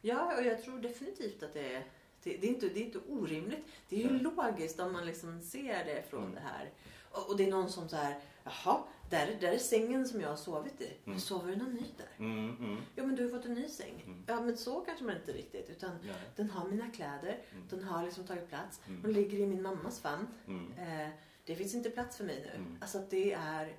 Ja, 0.06 0.36
och 0.38 0.44
jag 0.44 0.62
tror 0.62 0.78
definitivt 0.78 1.42
att 1.42 1.52
det 1.54 1.74
är, 1.74 1.84
det, 2.22 2.36
det 2.36 2.46
är, 2.46 2.50
inte, 2.50 2.68
det 2.68 2.80
är 2.80 2.84
inte 2.84 2.98
orimligt. 3.08 3.64
Det 3.88 3.96
är 3.96 4.00
ju 4.00 4.10
Nej. 4.12 4.22
logiskt 4.22 4.80
om 4.80 4.92
man 4.92 5.06
liksom 5.06 5.42
ser 5.42 5.84
det 5.84 6.02
från 6.10 6.22
Mm. 6.22 6.34
det 6.34 6.40
här. 6.40 6.70
Och, 7.10 7.28
och 7.30 7.36
det 7.36 7.44
är 7.46 7.50
någon 7.50 7.70
som 7.70 7.88
så 7.88 7.96
här, 7.96 8.20
jaha, 8.44 8.82
där, 9.10 9.36
där 9.40 9.52
är 9.52 9.58
sängen 9.58 10.08
som 10.08 10.20
jag 10.20 10.28
har 10.28 10.36
sovit 10.36 10.80
i. 10.80 10.92
Mm. 11.06 11.20
sover 11.20 11.50
det 11.52 11.56
någon 11.56 11.74
ny 11.74 11.84
där? 11.96 12.24
Mm, 12.24 12.56
mm, 12.56 12.76
Ja, 12.94 13.06
men 13.06 13.16
du 13.16 13.22
har 13.24 13.30
fått 13.30 13.46
en 13.46 13.54
ny 13.54 13.68
säng. 13.68 14.02
Mm. 14.06 14.24
Ja, 14.26 14.40
men 14.40 14.56
så 14.56 14.80
kanske 14.80 15.04
man 15.04 15.16
inte 15.16 15.32
riktigt. 15.32 15.70
Utan 15.70 15.90
ja, 16.08 16.14
den 16.36 16.50
har 16.50 16.68
mina 16.68 16.90
kläder, 16.90 17.38
Mm. 17.52 17.64
den 17.70 17.82
har 17.84 18.04
liksom 18.04 18.26
tagit 18.26 18.48
plats. 18.48 18.80
Mm. 18.88 19.02
Den 19.02 19.12
ligger 19.12 19.38
i 19.38 19.46
min 19.46 19.62
mammas 19.62 20.00
famn. 20.00 20.26
mm, 20.46 20.72
Eh, 20.78 21.08
det 21.44 21.54
finns 21.54 21.74
inte 21.74 21.90
plats 21.90 22.16
för 22.16 22.24
mig 22.24 22.40
nu. 22.46 22.50
Mm. 22.56 22.78
Alltså 22.80 22.98
det 23.10 23.32
är 23.32 23.76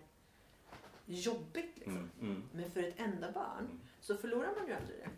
jobbigt 1.05 1.71
liksom. 1.75 1.93
mm, 1.97 2.09
mm. 2.21 2.43
Men 2.53 2.71
för 2.71 2.83
ett 2.83 2.99
enda 2.99 3.31
barn 3.31 3.59
Mm. 3.65 3.79
så 4.01 4.17
förlorar 4.17 4.53
man 4.59 4.67
ju 4.67 4.73
aldrig 4.73 4.97
det. 4.99 5.09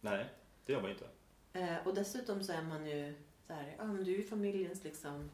Nej, 0.00 0.26
det 0.66 0.72
gör 0.72 0.82
man 0.82 0.90
inte. 0.90 1.08
Eh, 1.52 1.86
och 1.86 1.94
dessutom 1.94 2.42
så 2.42 2.52
är 2.52 2.62
man 2.62 2.86
ju 2.86 3.14
så 3.46 3.52
här, 3.52 3.74
ja 3.78 3.84
men 3.84 4.04
du 4.04 4.12
är 4.14 4.16
ju 4.18 4.22
familjens 4.22 4.84
liksom 4.84 5.30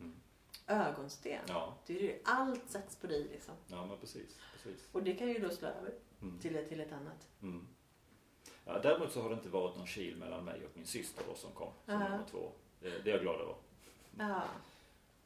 Mm. 0.00 0.14
ögonsten. 0.66 1.40
Ja, 1.48 1.74
Det 1.86 1.98
är 1.98 2.02
ju, 2.02 2.18
allt 2.24 2.70
sätts 2.70 2.96
på 2.96 3.06
dig 3.06 3.22
liksom. 3.24 3.54
ja 3.66 3.86
men 3.86 3.98
precis. 3.98 4.38
precis. 4.52 4.88
Och 4.92 5.02
det 5.02 5.14
kan 5.14 5.28
ju 5.28 5.38
då 5.38 5.50
slå 5.50 5.68
över 5.68 5.94
Mm. 6.22 6.38
till, 6.38 6.56
ett- 6.56 6.68
till 6.68 6.80
ett 6.80 6.92
annat. 6.92 7.28
Mm. 7.42 7.66
Ja, 8.64 8.78
däremot 8.78 9.12
så 9.12 9.22
har 9.22 9.28
det 9.30 9.34
inte 9.34 9.48
varit 9.48 9.76
någon 9.76 9.86
kil 9.86 10.16
mellan 10.16 10.44
mig 10.44 10.64
och 10.64 10.70
min 10.76 10.86
syster 10.86 11.24
då 11.28 11.34
som 11.34 11.52
kom 11.52 11.72
som 11.84 11.94
nummer 11.98 12.24
två. 12.30 12.52
Det, 12.80 12.90
det 12.90 13.10
är 13.10 13.14
jag 13.14 13.20
glad 13.22 13.40
över. 13.40 13.54
Ja. 14.18 14.42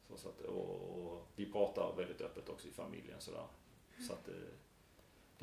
Så, 0.07 0.17
så 0.17 0.29
att, 0.29 0.41
och, 0.41 0.79
och 0.99 1.27
vi 1.35 1.51
pratar 1.51 1.93
väldigt 1.97 2.21
öppet 2.21 2.49
också 2.49 2.67
i 2.67 2.71
familjen 2.71 3.21
sådär. 3.21 3.47
Så 4.07 4.13
att 4.13 4.29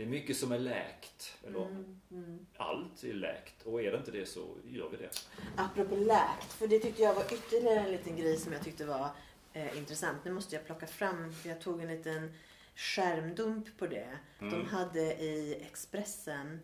det, 0.00 0.04
är 0.04 0.08
mycket 0.08 0.36
som 0.36 0.52
är 0.52 0.58
läkt. 0.58 1.36
Eller 1.46 1.66
Mm, 1.66 2.00
mm. 2.10 2.46
allt 2.56 3.04
är 3.04 3.12
läkt. 3.14 3.62
Och 3.62 3.82
är 3.82 3.92
det 3.92 3.98
inte 3.98 4.10
det 4.10 4.26
så 4.26 4.56
gör 4.64 4.88
vi 4.88 4.96
det. 4.96 5.10
Apropå 5.56 5.96
läkt, 5.96 6.52
för 6.52 6.66
det 6.68 6.78
tyckte 6.78 7.02
jag 7.02 7.14
var 7.14 7.24
ytterligare 7.34 7.80
en 7.80 7.92
liten 7.92 8.16
grej 8.16 8.36
som 8.36 8.52
jag 8.52 8.62
tyckte 8.64 8.84
var 8.86 9.10
eh, 9.52 9.78
intressant. 9.78 10.24
Nu 10.24 10.30
måste 10.32 10.56
jag 10.56 10.66
plocka 10.66 10.86
fram, 10.86 11.32
för 11.32 11.48
jag 11.48 11.60
tog 11.60 11.82
en 11.82 11.88
liten 11.88 12.34
skärmdump 12.74 13.78
på 13.78 13.86
det. 13.86 14.18
De 14.38 14.46
Mm. 14.54 14.66
hade 14.66 15.00
i 15.00 15.62
Expressen, 15.62 16.60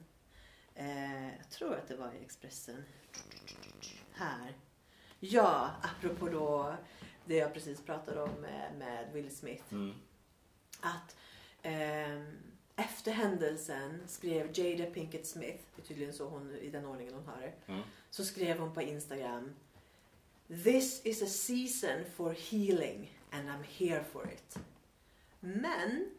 eh, 0.75 1.27
jag 1.37 1.51
tror 1.51 1.75
att 1.75 1.89
det 1.89 1.97
var 1.97 2.13
i 2.13 2.25
Expressen, 2.25 2.85
här. 4.13 4.55
Ja, 5.21 5.71
apropå 5.83 6.29
då 6.29 6.75
det 7.25 7.37
jag 7.37 7.55
precis 7.55 7.81
pratade 7.83 8.23
om 8.23 8.31
med, 8.41 8.73
med 8.79 9.13
Will 9.13 9.37
Smith. 9.37 9.65
Mm. 9.73 9.95
Att 10.81 11.17
ehm, 11.63 12.37
efter 12.77 13.13
händelsen 13.13 14.03
skrev 14.09 14.51
Jada 14.59 14.91
Pinkett 14.91 15.27
Smith, 15.27 15.65
det 15.77 15.83
är 15.83 15.87
tydligen 15.87 16.13
så 16.15 16.29
hon, 16.29 16.55
i 16.57 16.71
den 16.71 16.87
ordningen 16.87 17.15
hon 17.15 17.27
har 17.27 17.41
det. 17.41 17.73
Mm. 17.73 17.83
Så 18.11 18.25
skrev 18.25 18.59
hon 18.59 18.75
på 18.75 18.83
Instagram 18.83 19.55
This 20.65 21.07
is 21.07 21.23
a 21.23 21.27
season 21.27 22.05
for 22.15 22.33
healing 22.33 23.19
and 23.31 23.49
I'm 23.49 23.63
here 23.79 24.05
for 24.13 24.29
it. 24.33 24.59
Men 25.41 26.11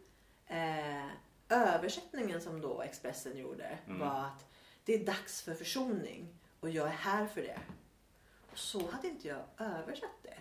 eh, 0.48 1.06
översättningen 1.50 2.42
som 2.42 2.62
då 2.62 2.82
Expressen 2.82 3.38
gjorde 3.38 3.78
Mm. 3.88 4.00
var 4.00 4.26
att 4.26 4.46
det 4.86 4.94
är 4.94 5.06
dags 5.06 5.42
för 5.42 5.54
försoning 5.54 6.28
och 6.60 6.70
jag 6.70 6.88
är 6.88 6.92
här 6.92 7.26
för 7.26 7.42
det. 7.42 7.60
Och 8.52 8.58
så 8.58 8.90
hade 8.92 9.08
inte 9.08 9.28
jag 9.28 9.42
översatt 9.58 10.24
det. 10.24 10.38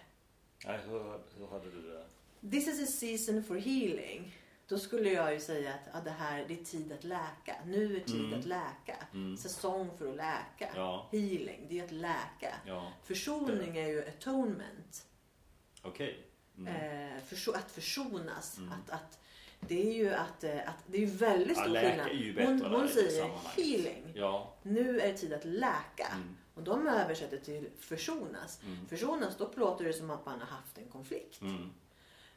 Nej, 0.66 0.80
hur, 0.88 0.98
hur 1.38 1.47
hade 1.47 1.70
du 1.70 1.82
det? 1.90 2.05
This 2.51 2.68
is 2.68 2.88
a 2.88 2.93
season 2.93 3.44
for 3.44 3.55
healing. 3.56 4.34
Då 4.68 4.78
skulle 4.78 5.10
jag 5.12 5.32
ju 5.34 5.40
säga 5.40 5.74
att 5.74 5.80
ja, 5.93 6.01
det 6.05 6.10
här 6.10 6.44
det 6.48 6.60
är 6.60 6.64
tid 6.64 6.93
att 6.93 7.05
läka. 7.05 7.56
Nu 7.66 7.97
är 7.97 8.01
tid 8.01 8.24
Mm. 8.24 8.38
att 8.38 8.47
läka. 8.47 8.97
Mm. 9.12 9.36
Säsong 9.36 9.90
för 9.98 10.09
att 10.10 10.16
läka. 10.16 10.72
Ja, 10.74 11.09
Healing, 11.12 11.66
det 11.68 11.80
är 11.80 11.84
att 11.84 11.93
läka. 11.93 12.55
ja, 12.66 12.93
Försoning 13.02 13.76
är 13.76 13.86
ju 13.86 14.09
atonement. 14.09 15.06
okej. 15.82 16.26
Mm. 16.59 17.12
Eh, 17.12 17.16
att 17.55 17.70
försonas. 17.72 18.59
Mm. 18.59 18.72
Att, 18.72 18.90
att, 18.90 19.18
det 19.60 19.88
är 19.88 19.93
ju 19.94 20.14
att, 20.14 20.44
eh, 20.44 20.68
att 20.68 20.84
det 20.86 21.02
är 21.02 21.06
väldigt 21.06 21.56
Ja, 21.56 21.62
stor 21.62 21.72
läka 21.72 22.05
skillnad. 22.05 22.47
hon 22.48 22.62
hon 22.72 22.82
det 22.82 22.88
säger 22.88 23.30
healing. 23.56 24.12
Ja. 24.14 24.55
Nu 24.62 25.01
är 25.01 25.06
det 25.12 25.18
tid 25.18 25.32
att 25.32 25.44
läka. 25.44 26.06
Mm. 26.14 26.36
Och 26.55 26.62
de 26.62 26.86
översätter 26.86 27.38
till 27.38 27.68
försonas. 27.80 28.60
Mm. 28.62 28.88
Försonas, 28.88 29.36
då 29.36 29.51
låter 29.55 29.84
det 29.84 29.93
som 29.93 30.10
att 30.10 30.26
man 30.26 30.40
har 30.40 30.47
haft 30.47 30.78
en 30.78 30.88
konflikt. 30.88 31.40
Mm. 31.40 31.70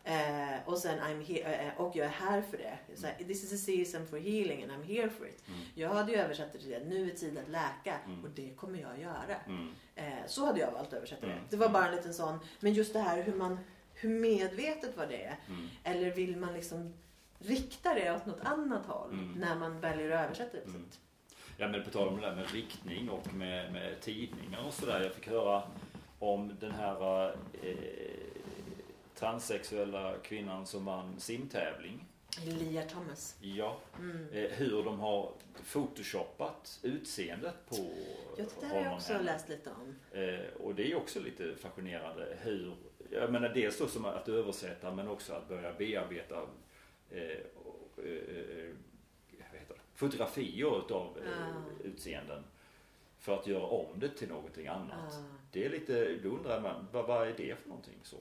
Eh, 0.10 0.58
och 0.66 0.78
sen 0.78 1.00
I'm 1.00 1.24
here, 1.26 1.56
eh, 1.68 1.82
och 1.82 1.96
jag 1.96 2.06
är 2.06 2.10
här 2.12 2.42
för 2.42 2.58
det. 2.58 2.78
Så 2.96 3.08
This 3.18 3.44
is 3.44 3.54
a 3.54 3.58
season 3.66 4.08
for 4.08 4.18
healing 4.18 4.64
and 4.64 4.72
I'm 4.72 4.84
here 4.84 5.10
for 5.10 5.28
it. 5.28 5.44
Mm. 5.48 5.60
Jag 5.76 5.90
hade 5.90 6.12
ju 6.12 6.18
översatt 6.18 6.54
det 6.54 6.60
till 6.60 6.76
att 6.76 6.88
nu 6.88 7.12
är 7.12 7.16
tid 7.16 7.38
att 7.38 7.50
läka 7.50 7.98
Mm. 8.06 8.24
och 8.24 8.30
det 8.30 8.50
kommer 8.56 8.80
jag 8.80 9.00
göra. 9.00 9.36
Mm. 9.48 9.72
Eh, 9.96 10.26
så 10.28 10.46
hade 10.46 10.60
jag 10.60 10.72
valt 10.72 10.88
att 10.88 10.94
översätta 10.94 11.26
det. 11.26 11.32
Mm. 11.34 11.44
Det 11.50 11.58
var 11.58 11.70
bara 11.70 11.88
en 11.88 11.96
liten 11.96 12.14
sån. 12.14 12.40
Men 12.60 12.74
just 12.74 12.94
det 12.94 13.00
här 13.00 13.24
hur 13.24 13.34
man 13.34 13.60
hur 13.94 14.10
medvetet 14.10 14.98
var 14.98 15.08
det 15.08 15.24
är. 15.24 15.36
Mm. 15.48 15.68
Eller 15.84 16.12
vill 16.12 16.38
man 16.38 16.54
liksom 16.54 16.94
rikta 17.40 17.94
det 17.94 18.16
åt 18.16 18.26
något 18.26 18.42
annat 18.46 18.86
håll 18.86 19.12
Mm. 19.14 19.32
när 19.32 19.56
man 19.56 19.80
väljer 19.80 20.12
att 20.12 20.26
översätta 20.26 20.58
det 20.58 20.64
på 20.64 20.70
Mm. 20.70 20.86
sätt. 20.90 21.00
Ja 21.58 21.68
men 21.68 21.84
på 21.84 21.90
tal 21.90 22.08
om 22.08 22.16
det 22.16 22.22
där 22.28 22.36
med 22.36 22.52
riktning 22.52 23.10
och 23.10 23.34
med, 23.34 23.74
med 23.74 24.02
tidningar 24.02 24.66
och 24.68 24.74
sådär. 24.74 25.02
Jag 25.02 25.14
fick 25.14 25.28
höra 25.28 25.64
om 26.20 26.52
den 26.60 26.72
här 26.72 27.28
eh, 27.62 27.74
transsexuella 29.20 30.16
kvinnan 30.24 30.66
som 30.66 30.86
vann 30.86 31.20
simtävling. 31.20 32.06
Lia 32.46 32.82
Thomas. 32.82 33.38
Ja, 33.42 33.78
Mm. 34.00 34.28
eh, 34.32 34.50
hur 34.52 34.84
de 34.84 35.00
har 35.00 35.32
photoshoppat 35.72 36.80
utseendet 36.84 37.56
på 37.70 37.76
Ja, 38.38 38.44
det 38.62 38.62
där 38.62 38.68
har 38.76 38.82
jag 38.82 38.94
också 38.94 39.14
henne. 39.14 39.26
läst 39.26 39.50
lite 39.50 39.70
om. 39.70 39.96
Eh, 40.20 40.62
och 40.62 40.76
det 40.76 40.92
är 40.92 40.96
också 40.96 41.20
lite 41.20 41.56
fascinerande 41.56 42.38
hur, 42.42 42.76
jag 43.12 43.32
menar 43.32 43.50
dels 43.50 43.78
då 43.78 43.88
som 43.88 44.06
att 44.06 44.30
översätta 44.30 44.92
men 44.96 45.08
också 45.08 45.34
att 45.34 45.48
börja 45.48 45.74
bearbeta 45.74 46.42
eh, 47.12 47.22
eh, 47.98 48.74
heter 49.28 49.68
det? 49.68 49.80
fotografier 49.96 50.80
utav 50.86 51.18
eh, 51.26 51.48
Ah. 51.48 51.84
utseenden. 51.84 52.44
För 53.20 53.36
att 53.40 53.48
göra 53.48 53.66
om 53.66 54.00
det 54.00 54.10
till 54.10 54.30
någonting 54.30 54.68
annat. 54.68 55.14
Ah. 55.14 55.24
Det 55.52 55.66
är 55.66 55.70
lite, 55.70 56.16
då 56.24 56.30
undrar 56.30 56.62
man, 56.62 56.88
vad, 56.92 57.08
vad 57.08 57.28
är 57.28 57.34
det 57.38 57.56
för 57.56 57.70
någonting 57.70 58.00
så? 58.04 58.18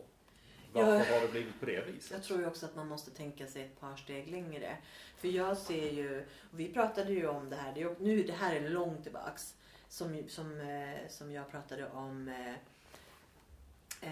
Varför 0.73 0.91
Ja. 1.11 1.15
har 1.15 1.21
det 1.27 1.29
blivit 1.33 1.61
på 1.61 1.67
det 1.67 1.87
viset? 1.87 2.11
Jag 2.13 2.23
tror 2.23 2.41
ju 2.41 2.47
också 2.47 2.67
att 2.67 2.77
man 2.77 2.89
måste 2.89 3.11
tänka 3.11 3.47
sig 3.47 3.63
ett 3.63 3.81
par 3.81 3.97
steg 3.97 4.29
längre. 4.29 4.77
För 5.17 5.29
jag 5.29 5.57
ser 5.57 5.91
ju, 5.93 6.27
vi 6.51 6.69
pratade 6.73 7.13
ju 7.13 7.29
om 7.29 7.51
det 7.51 7.57
här, 7.57 7.73
det 7.75 7.83
är, 7.83 7.97
nu 7.99 8.23
det 8.23 8.33
här 8.33 8.55
är 8.57 8.69
långt 8.69 9.03
tillbaks. 9.03 9.55
Som, 9.89 10.23
som, 10.29 10.61
eh, 10.61 11.09
som 11.09 11.33
jag 11.33 11.51
pratade 11.51 11.91
om 11.91 12.29
eh, 12.29 12.55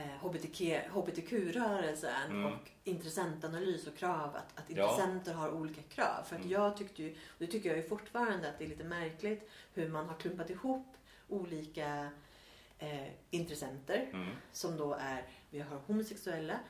eh, 0.01 0.17
HBTQ, 0.21 0.61
HBTQ-rörelsen 0.91 2.31
Mm. 2.31 2.45
och 2.53 2.71
intressentanalys 2.85 3.87
och 3.87 3.97
krav. 3.97 4.37
Att, 4.37 4.59
att 4.59 4.65
Ja. 4.71 4.83
intressenter 4.91 5.33
har 5.35 5.51
olika 5.51 5.83
krav. 5.83 6.23
För 6.25 6.37
att 6.37 6.43
Mm. 6.43 6.53
jag 6.53 6.77
tyckte 6.77 7.03
ju, 7.03 7.11
och 7.11 7.17
det 7.39 7.47
tycker 7.47 7.69
jag 7.69 7.79
ju 7.79 7.89
fortfarande, 7.89 8.49
att 8.49 8.59
det 8.59 8.65
är 8.65 8.69
lite 8.69 8.85
märkligt 8.85 9.51
hur 9.75 9.89
man 9.89 10.09
har 10.09 10.17
klumpat 10.17 10.51
ihop 10.51 10.87
olika 11.29 12.11
eh, 12.79 13.09
intressenter 13.31 14.09
Mm. 14.13 14.29
som 14.53 14.77
då 14.77 14.95
är, 14.95 15.25
vi 15.51 15.61
har 15.61 15.77
homosexuella. 15.87 16.61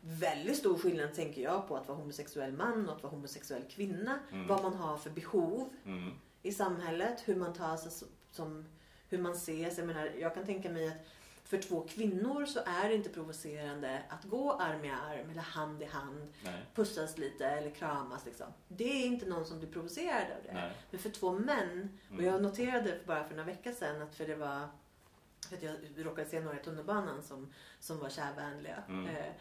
Väldigt 0.00 0.56
stor 0.56 0.78
skillnad 0.78 1.14
tänker 1.14 1.42
jag 1.42 1.68
på 1.68 1.76
att 1.76 1.88
vara 1.88 1.98
homosexuell 1.98 2.52
man 2.52 2.88
och 2.88 2.96
att 2.96 3.02
vara 3.02 3.10
homosexuell 3.10 3.62
kvinna. 3.70 4.18
Mm. 4.32 4.46
Vad 4.46 4.62
man 4.62 4.74
har 4.74 4.96
för 4.96 5.10
behov 5.10 5.68
Mm. 5.86 6.10
i 6.42 6.52
samhället, 6.52 7.22
hur 7.28 7.36
man 7.36 7.52
tar 7.54 7.76
sig 7.76 8.08
som- 8.30 8.64
hur 9.08 9.18
man 9.18 9.32
ses. 9.32 9.78
Jag 9.78 9.86
menar, 9.86 10.10
jag 10.18 10.34
kan 10.34 10.46
tänka 10.46 10.70
mig 10.70 10.88
att 10.88 10.94
för 11.44 11.58
två 11.62 11.80
kvinnor 11.88 12.46
så 12.46 12.60
är 12.66 12.88
det 12.88 12.94
inte 12.94 13.08
provocerande 13.08 14.02
att 14.08 14.24
gå 14.24 14.52
arm 14.52 14.84
i 14.84 14.90
arm 14.90 15.30
eller 15.30 15.40
hand 15.42 15.82
i 15.82 15.84
hand, 15.84 16.32
Nej. 16.44 16.62
pussas 16.74 17.18
lite 17.18 17.46
eller 17.46 17.70
kramas 17.70 18.24
liksom. 18.26 18.46
Det 18.68 18.84
är 19.02 19.06
inte 19.06 19.26
någon 19.26 19.44
som 19.44 19.58
blir 19.58 19.68
provocerad 19.72 20.22
av 20.38 20.42
det. 20.46 20.52
Nej. 20.52 20.72
Men 20.90 21.00
för 21.00 21.10
två 21.10 21.32
män, 21.32 21.98
och 22.06 22.12
Mm. 22.12 22.24
jag 22.24 22.42
noterade 22.42 22.98
för 22.98 23.06
bara 23.06 23.24
för 23.24 23.34
några 23.34 23.46
veckor 23.46 23.72
sedan 23.72 24.02
att 24.02 24.14
för 24.14 24.26
det 24.26 24.34
var 24.36 24.68
för 25.48 25.56
att 25.56 25.62
jag 25.62 25.76
råkade 25.96 26.28
se 26.28 26.40
några 26.40 26.60
i 26.60 26.62
tunnelbanan 26.62 27.22
som, 27.22 27.52
som 27.80 27.98
var 27.98 28.08
kärvänliga. 28.10 28.82
Mm. 28.88 29.06
Eh, 29.16 29.32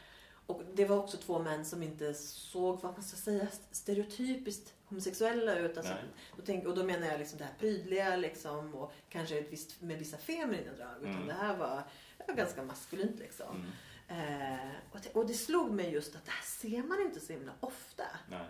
och 0.45 0.61
det 0.73 0.85
var 0.85 0.97
också 0.97 1.17
två 1.17 1.39
män 1.39 1.65
som 1.65 1.83
inte 1.83 2.13
såg, 2.13 2.81
vad 2.81 2.93
man 2.93 3.03
ska 3.03 3.17
säga, 3.17 3.47
stereotypiskt 3.71 4.73
homosexuella 4.85 5.55
ut. 5.57 5.77
Alltså, 5.77 5.93
och, 6.31 6.45
tänk, 6.45 6.65
och 6.65 6.75
då 6.75 6.83
menar 6.83 7.07
jag 7.07 7.19
liksom 7.19 7.37
det 7.37 7.43
här 7.45 7.53
prydliga 7.59 8.15
liksom, 8.15 8.75
och 8.75 8.93
kanske 9.09 9.37
ett 9.39 9.51
visst, 9.53 9.81
med 9.81 9.99
vissa 9.99 10.17
feminina 10.17 10.73
drag. 10.73 10.97
Utan 11.01 11.13
Mm. 11.15 11.27
det 11.27 11.33
här 11.33 11.57
var, 11.57 11.83
det 12.17 12.23
var 12.27 12.35
ganska 12.35 12.63
maskulint 12.63 13.19
liksom. 13.19 13.65
Mm. 14.07 14.51
Eh, 14.61 14.69
och, 14.91 14.99
det, 15.03 15.09
och 15.13 15.27
det 15.27 15.33
slog 15.33 15.71
mig 15.71 15.91
just 15.93 16.15
att 16.15 16.25
det 16.25 16.31
här 16.31 16.43
ser 16.43 16.83
man 16.83 17.01
inte 17.01 17.19
så 17.19 17.33
himla 17.33 17.51
ofta. 17.59 18.03
Nej. 18.29 18.47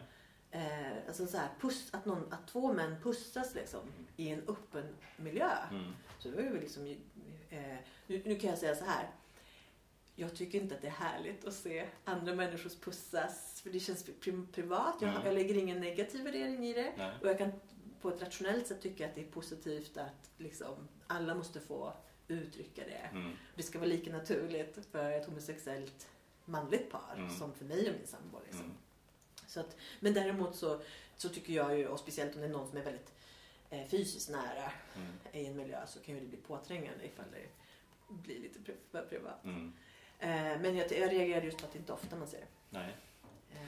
Eh, 0.52 1.08
alltså 1.08 1.28
så 1.28 1.38
här, 1.38 1.50
puss, 1.60 1.90
att, 1.92 2.06
någon, 2.06 2.34
att 2.34 2.48
två 2.48 2.74
män 2.74 2.96
pussas 3.04 3.56
liksom, 3.56 3.80
i 4.18 4.30
en 4.30 4.44
öppen 4.48 4.96
miljö. 5.18 5.50
Mm. 5.72 5.94
Så 6.20 6.30
det 6.30 6.36
var 6.36 6.44
ju 6.44 6.60
liksom, 6.60 6.96
eh, 7.52 7.78
nu, 8.08 8.22
nu 8.26 8.36
kan 8.40 8.50
jag 8.50 8.60
säga 8.60 8.76
så 8.76 8.86
här. 8.86 9.08
Jag 10.16 10.36
tycker 10.36 10.62
inte 10.62 10.76
att 10.76 10.82
det 10.82 10.88
är 10.88 10.92
härligt 10.92 11.46
att 11.46 11.54
se 11.54 11.88
andra 12.06 12.36
människor 12.36 12.70
pussas. 12.70 13.62
För 13.64 13.70
det 13.70 13.80
känns 13.80 14.06
pri- 14.06 14.48
privat. 14.52 14.96
Jag, 15.02 15.10
Mm. 15.10 15.26
jag 15.26 15.34
lägger 15.34 15.58
ingen 15.58 15.80
negativ 15.80 16.24
värdering 16.24 16.66
i 16.66 16.74
det. 16.74 16.94
Nej. 16.98 17.12
Och 17.22 17.28
jag 17.28 17.38
kan 17.38 17.52
på 18.02 18.10
ett 18.10 18.22
rationellt 18.22 18.68
sätt 18.68 18.82
tycka 18.82 19.06
att 19.06 19.16
det 19.16 19.22
är 19.22 19.32
positivt 19.32 19.98
att 19.98 20.30
liksom, 20.38 20.88
alla 21.08 21.36
måste 21.36 21.60
få 21.60 21.94
uttrycka 22.28 22.82
det. 22.84 23.10
Mm. 23.18 23.32
Det 23.56 23.64
ska 23.64 23.80
vara 23.80 23.90
lika 23.90 24.12
naturligt 24.12 24.78
för 24.92 25.12
ett 25.12 25.26
homosexuellt 25.26 26.08
manligt 26.46 26.92
par 26.92 27.14
Mm. 27.18 27.30
som 27.30 27.54
för 27.54 27.66
mig 27.66 27.90
och 27.90 27.96
min 27.98 28.08
sambo. 28.08 28.40
Liksom. 28.46 28.66
Mm. 28.66 28.78
Så 29.48 29.60
att, 29.60 29.76
men 30.00 30.14
däremot 30.14 30.56
så, 30.56 30.82
så 31.18 31.30
tycker 31.30 31.54
jag 31.54 31.78
ju, 31.78 31.88
och 31.88 32.00
speciellt 32.00 32.36
om 32.36 32.42
det 32.42 32.48
är 32.48 32.52
någon 32.52 32.68
som 32.70 32.78
är 32.78 32.84
väldigt 32.84 33.14
fysiskt 33.90 34.30
nära 34.30 34.72
Mm. 34.96 35.12
i 35.34 35.46
en 35.46 35.58
miljö 35.58 35.88
så 35.88 36.00
kan 36.00 36.16
ju 36.16 36.22
det 36.22 36.28
bli 36.28 36.38
påträngande 36.38 37.06
ifall 37.06 37.26
det 37.32 37.48
blir 38.08 38.40
lite 38.40 38.60
för 38.92 39.02
privat. 39.02 39.44
Mm. 39.44 39.74
Eh, 40.20 40.62
men 40.62 40.78
jag, 40.78 40.92
jag 40.92 41.12
reagerade 41.12 41.46
just 41.46 41.58
på 41.58 41.66
att 41.66 41.72
det 41.74 41.80
inte 41.80 41.92
är 41.92 41.96
ofta 41.96 42.16
man 42.16 42.28
ser 42.28 42.38
det. 42.40 42.46
Nej. 42.70 42.96
Eh, 43.54 43.62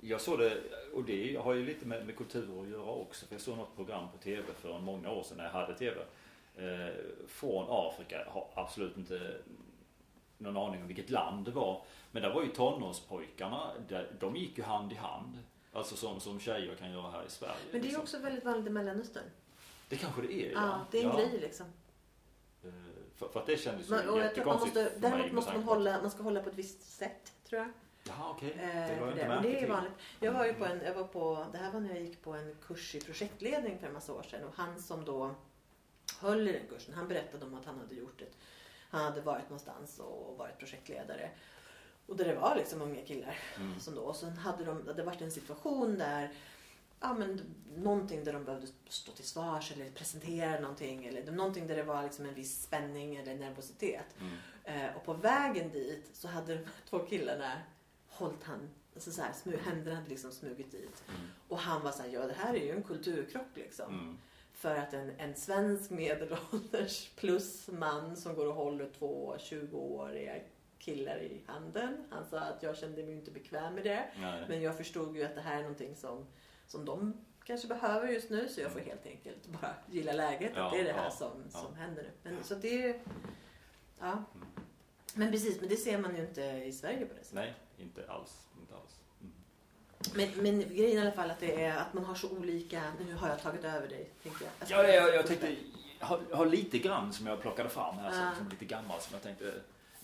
Jag 0.00 0.20
såg 0.20 0.38
det, 0.38 0.60
och 0.94 1.04
det 1.04 1.36
har 1.36 1.52
ju 1.54 1.64
lite 1.66 1.86
med, 1.86 2.06
med 2.06 2.16
kultur 2.16 2.62
att 2.62 2.68
göra 2.68 2.90
också. 2.90 3.26
För 3.26 3.34
jag 3.34 3.40
såg 3.42 3.56
något 3.56 3.76
program 3.76 4.08
på 4.12 4.18
TV 4.18 4.42
för 4.54 4.78
många 4.78 5.10
år 5.10 5.22
sedan 5.22 5.36
när 5.36 5.44
jag 5.44 5.50
hade 5.52 5.74
TV. 5.78 6.00
eh, 6.56 6.94
från 7.28 7.66
Afrika. 7.68 8.24
Har 8.30 8.48
absolut 8.54 8.96
inte 8.96 9.36
någon 10.38 10.56
aning 10.56 10.80
om 10.82 10.86
vilket 10.88 11.10
land 11.10 11.44
det 11.44 11.50
var. 11.50 11.82
Men 12.10 12.22
där 12.22 12.34
var 12.34 12.42
ju 12.42 12.48
tonårspojkarna, 12.48 13.70
där, 13.88 14.10
de 14.20 14.36
gick 14.36 14.58
ju 14.58 14.64
hand 14.64 14.92
i 14.92 14.94
hand. 14.94 15.38
Alltså 15.74 15.96
som, 15.96 16.20
som 16.20 16.40
tjejer 16.40 16.74
kan 16.74 16.90
göra 16.92 17.10
här 17.10 17.24
i 17.26 17.30
Sverige. 17.30 17.54
Men 17.72 17.72
det 17.72 17.78
är 17.78 17.82
liksom. 17.82 18.02
också 18.02 18.18
väldigt 18.18 18.44
vanligt 18.44 18.66
i 18.66 18.70
Mellanöstern. 18.70 19.24
Det 19.88 19.96
kanske 19.96 20.22
det 20.22 20.32
är 20.32 20.52
Ja, 20.52 20.86
det 20.90 20.98
är 21.00 21.10
en 21.10 21.16
grej 21.16 21.38
liksom. 21.40 21.66
Eh, 22.64 22.70
För, 23.16 23.28
för 23.28 23.40
att 23.40 23.46
det 23.46 23.56
kändes 23.56 23.90
ju 23.90 23.94
att 23.94 24.06
man 24.06 24.16
jättekonstigt 24.16 24.74
måste, 24.74 24.90
för 24.90 25.00
mig 25.00 25.10
däremot 25.10 25.26
med 25.26 25.34
måste 25.34 25.52
man 25.52 25.62
hålla, 25.62 26.02
man 26.02 26.10
ska 26.10 26.22
hålla 26.22 26.42
på 26.42 26.48
ett 26.48 26.54
visst 26.54 26.82
sätt 26.96 27.32
tror 27.48 27.60
jag. 27.60 27.70
Jaha 28.08 28.30
okej. 28.30 28.50
Eh, 28.52 28.58
Det 28.66 29.00
var 29.00 29.06
jag 29.06 29.10
inte 29.18 29.24
det. 29.28 29.40
Det 29.42 29.56
är 29.56 29.60
till. 29.60 29.68
vanligt. 29.70 29.92
Jag 30.20 30.32
var 30.32 30.46
ju 30.46 30.54
på 30.54 30.64
en, 30.64 30.80
jag 30.84 30.94
var 30.94 31.04
på, 31.04 31.46
det 31.52 31.58
här 31.58 31.72
var 31.72 31.80
när 31.80 31.94
jag 31.94 32.02
gick 32.02 32.22
på 32.22 32.32
en 32.32 32.56
kurs 32.62 32.94
i 32.94 33.00
projektledning 33.00 33.78
för 33.78 33.86
en 33.86 33.92
massa 33.92 34.12
år 34.12 34.22
sedan 34.22 34.44
och 34.44 34.54
han 34.56 34.82
som 34.82 35.04
då 35.04 35.34
höll 36.20 36.48
i 36.48 36.52
den 36.52 36.66
kursen, 36.68 36.94
han 36.94 37.08
berättade 37.08 37.44
om 37.44 37.54
att 37.54 37.64
han 37.64 37.78
hade 37.78 37.94
gjort 37.94 38.22
ett, 38.22 38.36
han 38.90 39.04
hade 39.04 39.20
varit 39.20 39.44
någonstans 39.44 39.98
och 39.98 40.38
varit 40.38 40.58
projektledare. 40.58 41.30
Och 42.06 42.16
där 42.16 42.24
det 42.24 42.34
var 42.34 42.56
liksom 42.56 42.82
unga 42.82 43.02
killar 43.02 43.38
Mm. 43.56 43.80
som 43.80 43.94
då, 43.94 44.00
och 44.00 44.16
sen 44.16 44.36
hade 44.36 44.64
de, 44.64 44.84
det 44.84 44.90
hade 44.90 45.02
varit 45.02 45.20
en 45.22 45.30
situation 45.30 45.98
där 45.98 46.32
Ja 47.00 47.14
men 47.14 47.40
någonting 47.76 48.24
där 48.24 48.32
de 48.32 48.44
behövde 48.44 48.66
stå 48.88 49.12
till 49.12 49.24
svars 49.24 49.72
eller 49.72 49.90
presentera 49.90 50.60
någonting 50.60 51.04
eller 51.06 51.32
någonting 51.32 51.66
där 51.66 51.76
det 51.76 51.82
var 51.82 52.02
liksom 52.02 52.26
en 52.26 52.34
viss 52.34 52.62
spänning 52.62 53.16
eller 53.16 53.34
nervositet. 53.34 54.04
Mm. 54.20 54.34
Eh, 54.88 54.96
och 54.96 55.04
på 55.04 55.12
vägen 55.12 55.70
dit 55.70 56.10
så 56.12 56.28
hade 56.28 56.54
de 56.54 56.66
två 56.90 56.98
killarna 56.98 57.52
hållit 58.08 58.42
han, 58.44 58.70
alltså 58.94 59.10
så 59.10 59.22
här, 59.22 59.32
smu- 59.32 59.58
händerna 59.64 59.96
hade 59.96 60.08
liksom 60.08 60.32
smugit 60.32 60.70
dit. 60.72 61.02
Mm. 61.08 61.20
Och 61.48 61.58
han 61.58 61.82
var 61.82 61.92
så 61.92 62.02
här, 62.02 62.08
ja 62.08 62.26
det 62.26 62.32
här 62.34 62.54
är 62.54 62.58
ju 62.64 62.70
en 62.70 62.82
kulturkrock 62.82 63.46
liksom. 63.54 63.94
Mm. 63.94 64.18
För 64.52 64.74
att 64.76 64.94
en, 64.94 65.10
en 65.18 65.34
svensk 65.36 65.90
medelålders 65.90 67.08
plus 67.16 67.68
man 67.68 68.16
som 68.16 68.34
går 68.34 68.46
och 68.46 68.54
håller 68.54 68.90
två 68.98 69.36
20-åriga 69.38 70.36
killar 70.84 71.22
i 71.22 71.42
handen. 71.46 72.04
Han 72.10 72.24
sa 72.24 72.38
att 72.38 72.62
jag 72.62 72.76
kände 72.76 73.02
mig 73.02 73.12
inte 73.12 73.30
bekväm 73.30 73.74
med 73.74 73.84
det. 73.84 74.04
Nej. 74.20 74.44
Men 74.48 74.62
jag 74.62 74.76
förstod 74.76 75.16
ju 75.16 75.24
att 75.24 75.34
det 75.34 75.40
här 75.40 75.58
är 75.58 75.62
någonting 75.62 75.96
som, 75.96 76.26
som 76.66 76.84
de 76.84 77.24
kanske 77.44 77.68
behöver 77.68 78.08
just 78.08 78.30
nu 78.30 78.48
så 78.48 78.60
jag 78.60 78.72
får 78.72 78.80
helt 78.80 79.06
enkelt 79.06 79.46
bara 79.46 79.74
gilla 79.90 80.12
läget. 80.12 80.52
Ja, 80.54 80.66
att 80.66 80.72
det 80.72 80.80
är 80.80 80.84
det 80.84 80.92
här 80.92 81.04
ja, 81.04 81.10
som, 81.10 81.44
ja. 81.52 81.58
som 81.58 81.74
händer 81.74 82.02
nu. 82.02 82.10
Men, 82.22 82.44
så 82.44 82.54
det 82.54 83.00
ja. 83.98 84.24
Men 85.14 85.30
precis, 85.32 85.60
men 85.60 85.68
det 85.68 85.76
ser 85.76 85.98
man 85.98 86.16
ju 86.16 86.22
inte 86.22 86.42
i 86.42 86.72
Sverige 86.72 87.06
på 87.06 87.14
det 87.14 87.24
sättet. 87.24 87.34
Nej, 87.34 87.54
inte 87.78 88.10
alls. 88.10 88.46
Inte 88.60 88.74
alls. 88.74 89.00
Mm. 89.20 89.32
Men, 90.14 90.42
men 90.42 90.74
grejen 90.74 90.98
i 90.98 91.00
alla 91.00 91.12
fall 91.12 91.30
att 91.30 91.40
det 91.40 91.64
är 91.64 91.76
att 91.76 91.94
man 91.94 92.04
har 92.04 92.14
så 92.14 92.30
olika, 92.30 92.82
nu 93.06 93.14
har 93.14 93.28
jag 93.28 93.42
tagit 93.42 93.64
över 93.64 93.88
dig. 93.88 94.10
Tänker 94.22 94.44
jag. 94.44 94.52
Alltså, 94.58 94.74
Ja, 94.74 94.88
jag, 94.88 95.14
jag 95.14 95.26
tänkte 95.26 95.56
ha, 96.00 96.20
ha 96.32 96.44
lite 96.44 96.78
grann 96.78 97.12
som 97.12 97.26
jag 97.26 97.40
plockade 97.40 97.68
fram 97.68 97.98
här 97.98 98.04
Ja. 98.06 98.30
som, 98.30 98.38
som 98.38 98.48
lite 98.48 98.64
gammal 98.64 99.00
som 99.00 99.14
jag 99.14 99.22
tänkte 99.22 99.54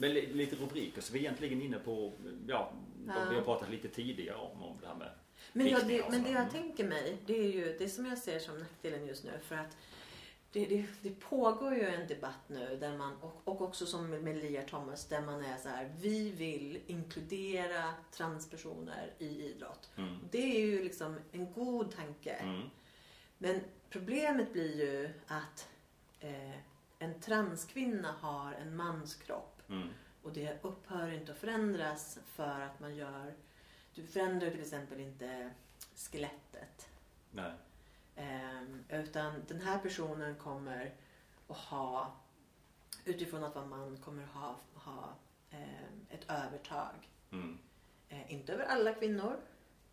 men 0.00 0.14
li- 0.14 0.32
lite 0.32 0.56
rubriker 0.56 1.00
så 1.00 1.12
vi 1.12 1.18
är 1.18 1.22
egentligen 1.22 1.62
inne 1.62 1.78
på 1.78 2.12
ja, 2.48 2.72
Ja. 3.06 3.14
vi 3.30 3.34
har 3.36 3.42
pratat 3.42 3.70
lite 3.70 3.88
tidigare 3.88 4.36
om, 4.36 4.62
om 4.62 4.76
det 4.80 4.86
här 4.86 4.94
med 4.94 5.10
Men, 5.52 5.66
jag, 5.66 5.88
det, 5.88 6.10
men 6.10 6.22
det 6.22 6.30
jag 6.30 6.50
tänker 6.50 6.84
mig, 6.88 7.16
det 7.26 7.38
är 7.38 7.52
ju 7.52 7.76
det 7.78 7.88
som 7.88 8.06
jag 8.06 8.18
ser 8.18 8.38
som 8.38 8.58
nackdelen 8.58 9.06
just 9.06 9.24
nu. 9.24 9.30
För 9.42 9.56
att 9.56 9.76
det, 10.52 10.66
det, 10.66 10.86
det 11.02 11.20
pågår 11.20 11.74
ju 11.74 11.86
en 11.86 12.06
debatt 12.08 12.48
nu 12.48 12.76
där 12.80 12.96
man, 12.96 13.16
och, 13.20 13.40
och 13.44 13.60
också 13.60 13.86
som 13.86 14.10
med 14.10 14.36
Lia 14.36 14.62
Thomas, 14.62 15.06
där 15.08 15.20
man 15.20 15.44
är 15.44 15.56
så 15.56 15.68
här, 15.68 15.92
vi 16.00 16.30
vill 16.30 16.80
inkludera 16.86 17.94
transpersoner 18.12 19.12
i 19.18 19.26
idrott. 19.44 19.90
Mm. 19.96 20.16
Det 20.30 20.56
är 20.56 20.60
ju 20.66 20.82
liksom 20.84 21.18
en 21.32 21.52
god 21.52 21.90
tanke. 21.96 22.30
Mm. 22.32 22.62
Men 23.38 23.60
problemet 23.90 24.52
blir 24.52 24.76
ju 24.76 25.10
att 25.26 25.68
eh, 26.20 26.54
en 26.98 27.20
transkvinna 27.20 28.12
har 28.20 28.52
en 28.52 28.76
manskropp. 28.76 29.59
Mm. 29.70 29.88
Och 30.22 30.32
det 30.32 30.58
upphör 30.62 31.10
inte 31.10 31.32
att 31.32 31.38
förändras 31.38 32.18
för 32.26 32.60
att 32.60 32.80
man 32.80 32.96
gör... 32.96 33.34
Du 33.94 34.06
förändrar 34.06 34.50
till 34.50 34.60
exempel 34.60 35.00
inte 35.00 35.50
skelettet. 35.96 36.88
Nej. 37.30 37.52
Ehm, 38.16 38.84
utan 38.88 39.42
den 39.48 39.60
här 39.60 39.78
personen 39.78 40.34
kommer 40.34 40.94
att 41.48 41.56
ha, 41.56 42.16
utifrån 43.04 43.44
att 43.44 43.54
vara 43.54 43.66
man, 43.66 43.96
kommer 43.96 44.22
att 44.22 44.28
ha, 44.30 44.56
ha 44.74 45.14
ehm, 45.50 46.06
ett 46.10 46.30
övertag. 46.30 47.08
Mm. 47.32 47.58
Eh, 48.08 48.32
inte 48.32 48.52
över 48.52 48.64
alla 48.64 48.94
kvinnor, 48.94 49.36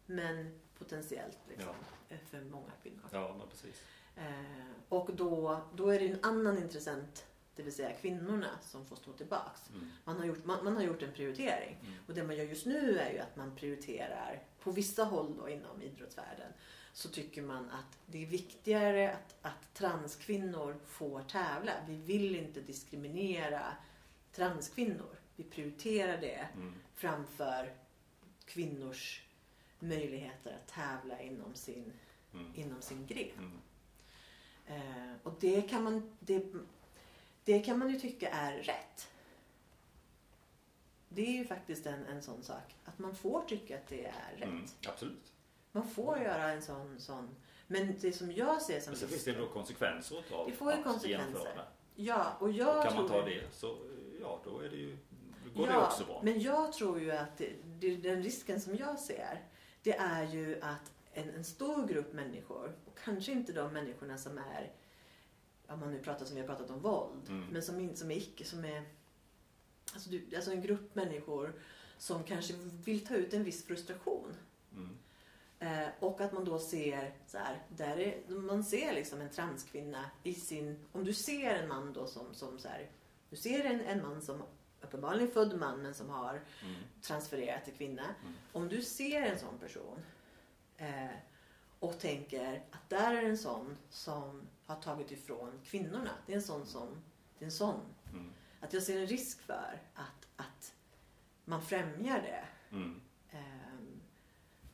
men 0.06 0.60
potentiellt 0.78 1.38
liksom, 1.50 1.74
Ja. 2.10 2.16
eh, 2.16 2.20
för 2.30 2.42
många 2.42 2.72
kvinnor. 2.84 3.04
ja, 3.12 3.46
precis. 3.50 3.84
Eh, 4.16 4.66
och 4.90 5.16
då, 5.16 5.62
då 5.74 5.90
är 5.90 6.00
det 6.00 6.08
en 6.08 6.24
annan 6.24 6.58
intressent, 6.58 7.26
det 7.58 7.64
vill 7.64 7.76
säga 7.76 7.94
kvinnorna, 7.94 8.50
som 8.62 8.86
får 8.86 8.96
stå 8.96 9.14
tillbaks. 9.14 9.70
Mm. 9.70 9.90
Man 10.06 10.18
har, 10.18 10.26
gjort, 10.26 10.46
man, 10.46 10.64
man 10.64 10.76
har 10.76 10.84
gjort 10.84 11.02
en 11.04 11.12
prioritering. 11.14 11.78
Mm. 11.82 11.94
Och 12.08 12.14
det 12.14 12.24
man 12.24 12.36
gör 12.36 12.44
just 12.46 12.66
nu 12.66 13.00
är 13.00 13.12
ju 13.14 13.20
att 13.20 13.36
man 13.36 13.56
prioriterar, 13.56 14.44
på 14.64 14.72
vissa 14.72 15.04
håll 15.04 15.38
då 15.38 15.50
inom 15.50 15.82
idrottsvärlden, 15.82 16.52
så 16.94 17.10
tycker 17.10 17.42
man 17.42 17.70
att 17.70 17.98
det 18.06 18.24
är 18.24 18.28
viktigare 18.28 19.12
att, 19.14 19.36
att 19.42 19.74
transkvinnor 19.74 20.76
får 20.86 21.22
tävla. 21.24 21.72
Vi 21.88 21.96
vill 21.98 22.36
inte 22.36 22.62
diskriminera 22.62 23.62
transkvinnor. 24.32 25.20
Vi 25.36 25.44
prioriterar 25.44 26.18
det 26.18 26.48
Mm. 26.56 26.74
framför 26.96 27.74
kvinnors 28.46 29.24
möjligheter 29.80 30.54
att 30.56 30.68
tävla 30.68 31.22
inom 31.22 31.56
sin, 31.56 31.94
Mm. 32.34 32.52
inom 32.56 32.82
sin 32.82 33.08
gren. 33.08 33.30
Mm. 33.38 33.62
Eh, 34.68 35.16
och 35.24 35.34
det 35.40 35.62
kan, 35.62 35.84
man, 35.84 36.18
det, 36.20 36.46
det 37.48 37.60
kan 37.60 37.80
man 37.80 37.90
ju 37.90 38.00
tycka 38.00 38.30
är 38.30 38.58
rätt. 38.58 39.08
Det 41.10 41.22
är 41.22 41.32
ju 41.32 41.46
faktiskt 41.46 41.86
en, 41.86 42.06
en 42.06 42.22
sån 42.22 42.44
sak. 42.44 42.76
Att 42.86 43.00
man 43.00 43.16
får 43.16 43.42
tycka 43.42 43.78
att 43.78 43.88
det 43.88 44.06
är 44.06 44.36
rätt. 44.38 44.44
Mm. 44.44 44.66
Absolut. 44.88 45.34
Man 45.72 45.88
får 45.88 46.18
göra 46.18 46.52
en 46.52 46.62
sån, 46.62 47.00
sån. 47.00 47.36
Men 47.68 47.96
det 48.02 48.12
som 48.12 48.32
jag 48.32 48.62
ser 48.62 48.80
som 48.80 48.92
Men 48.92 49.00
sen 49.00 49.10
finns 49.10 49.24
det 49.24 49.32
då 49.32 49.48
konsekvenser 49.48 50.20
att 50.20 50.30
ta. 50.30 50.46
Det 50.46 50.52
får 50.52 50.72
ju 50.72 50.78
att 50.78 50.84
konsekvenser. 50.84 51.28
genomföra. 51.28 51.66
Ja, 51.96 52.38
och 52.40 52.52
jag 52.52 52.78
Och 52.78 52.84
kan 52.84 52.96
man 52.96 53.08
ta 53.08 53.26
det 53.26 53.44
så 53.54 53.78
ja, 54.22 54.42
då 54.44 54.60
är 54.60 54.70
det 54.70 54.76
ju 54.76 54.98
då 55.46 55.60
går 55.60 55.68
ja, 55.70 55.74
det 55.74 55.86
också 55.86 56.06
bra. 56.06 56.22
Men 56.24 56.42
jag 56.42 56.74
tror 56.74 57.00
ju 57.00 57.12
att 57.12 57.38
det, 57.38 57.54
det, 57.80 57.96
den 57.96 58.24
risken 58.24 58.62
som 58.62 58.76
jag 58.76 59.00
ser, 59.00 59.44
det 59.84 59.98
är 59.98 60.24
ju 60.24 60.62
att 60.62 60.92
en, 61.14 61.30
en 61.30 61.44
stor 61.44 61.88
grupp 61.88 62.14
människor, 62.14 62.76
och 62.86 62.98
kanske 63.04 63.32
inte 63.32 63.54
de 63.54 63.74
människorna 63.74 64.18
som 64.18 64.38
är, 64.38 64.72
om 65.68 65.80
man 65.80 65.92
nu 65.92 66.00
pratar 66.00 66.26
som 66.26 66.36
vi 66.36 66.42
har 66.42 66.48
pratat 66.48 66.70
om 66.70 66.80
våld, 66.82 67.30
Mm. 67.30 67.46
men 67.52 67.62
som, 67.64 67.96
som 67.96 68.12
är 68.12 68.16
icke, 68.18 68.46
som 68.46 68.66
är, 68.66 68.84
alltså, 69.94 70.10
du, 70.10 70.36
alltså 70.36 70.52
en 70.52 70.62
grupp 70.62 70.96
människor 70.96 71.54
som 71.98 72.24
kanske 72.24 72.54
vill 72.86 73.06
ta 73.06 73.16
ut 73.16 73.34
en 73.34 73.44
viss 73.44 73.66
frustration. 73.66 74.34
Mm. 74.76 74.98
Eh, 75.60 75.90
och 76.00 76.22
att 76.22 76.34
man 76.34 76.46
då 76.46 76.60
ser 76.60 77.14
så 77.28 77.38
här, 77.38 77.64
där 77.70 77.98
är, 78.00 78.30
man 78.30 78.64
ser 78.64 78.94
liksom 78.94 79.22
en 79.22 79.30
transkvinna 79.30 80.12
i 80.24 80.34
sin, 80.34 80.86
om 80.92 81.04
du 81.04 81.14
ser 81.14 81.56
en 81.56 81.68
man 81.68 81.94
då 81.94 82.08
som, 82.08 82.34
som 82.34 82.60
så 82.60 82.68
här, 82.68 82.90
du 83.30 83.36
ser 83.36 83.64
en, 83.66 83.82
en 83.82 84.02
man 84.02 84.22
som 84.22 84.44
uppenbarligen 84.82 85.32
född 85.32 85.60
man 85.60 85.82
men 85.82 85.94
som 85.94 86.10
har 86.10 86.42
Mm. 86.64 86.76
transfererat 87.02 87.66
till 87.66 87.74
kvinna. 87.74 88.04
Mm. 88.22 88.34
Om 88.52 88.68
du 88.68 88.82
ser 88.82 89.22
en 89.22 89.40
sån 89.40 89.58
person 89.60 90.00
eh, 90.78 91.08
och 91.80 92.00
tänker 92.00 92.64
att 92.72 92.90
där 92.90 93.14
är 93.14 93.24
en 93.24 93.38
sån 93.38 93.78
som 93.90 94.42
har 94.68 94.76
tagit 94.82 95.12
ifrån 95.12 95.60
kvinnorna. 95.66 96.12
Det 96.26 96.32
är 96.32 96.36
en 96.36 96.44
sån 96.44 96.66
som, 96.66 96.88
det 97.40 97.46
är 97.46 97.48
en 97.48 97.52
sån. 97.52 97.80
Mm. 98.12 98.32
Att 98.60 98.74
jag 98.74 98.84
ser 98.84 99.00
en 99.00 99.08
risk 99.08 99.42
för 99.42 99.82
att, 99.94 100.28
att 100.36 100.74
man 101.46 101.62
främjar 101.62 102.22
det 102.22 102.46
Mm. 102.70 103.02
ehm, 103.30 104.02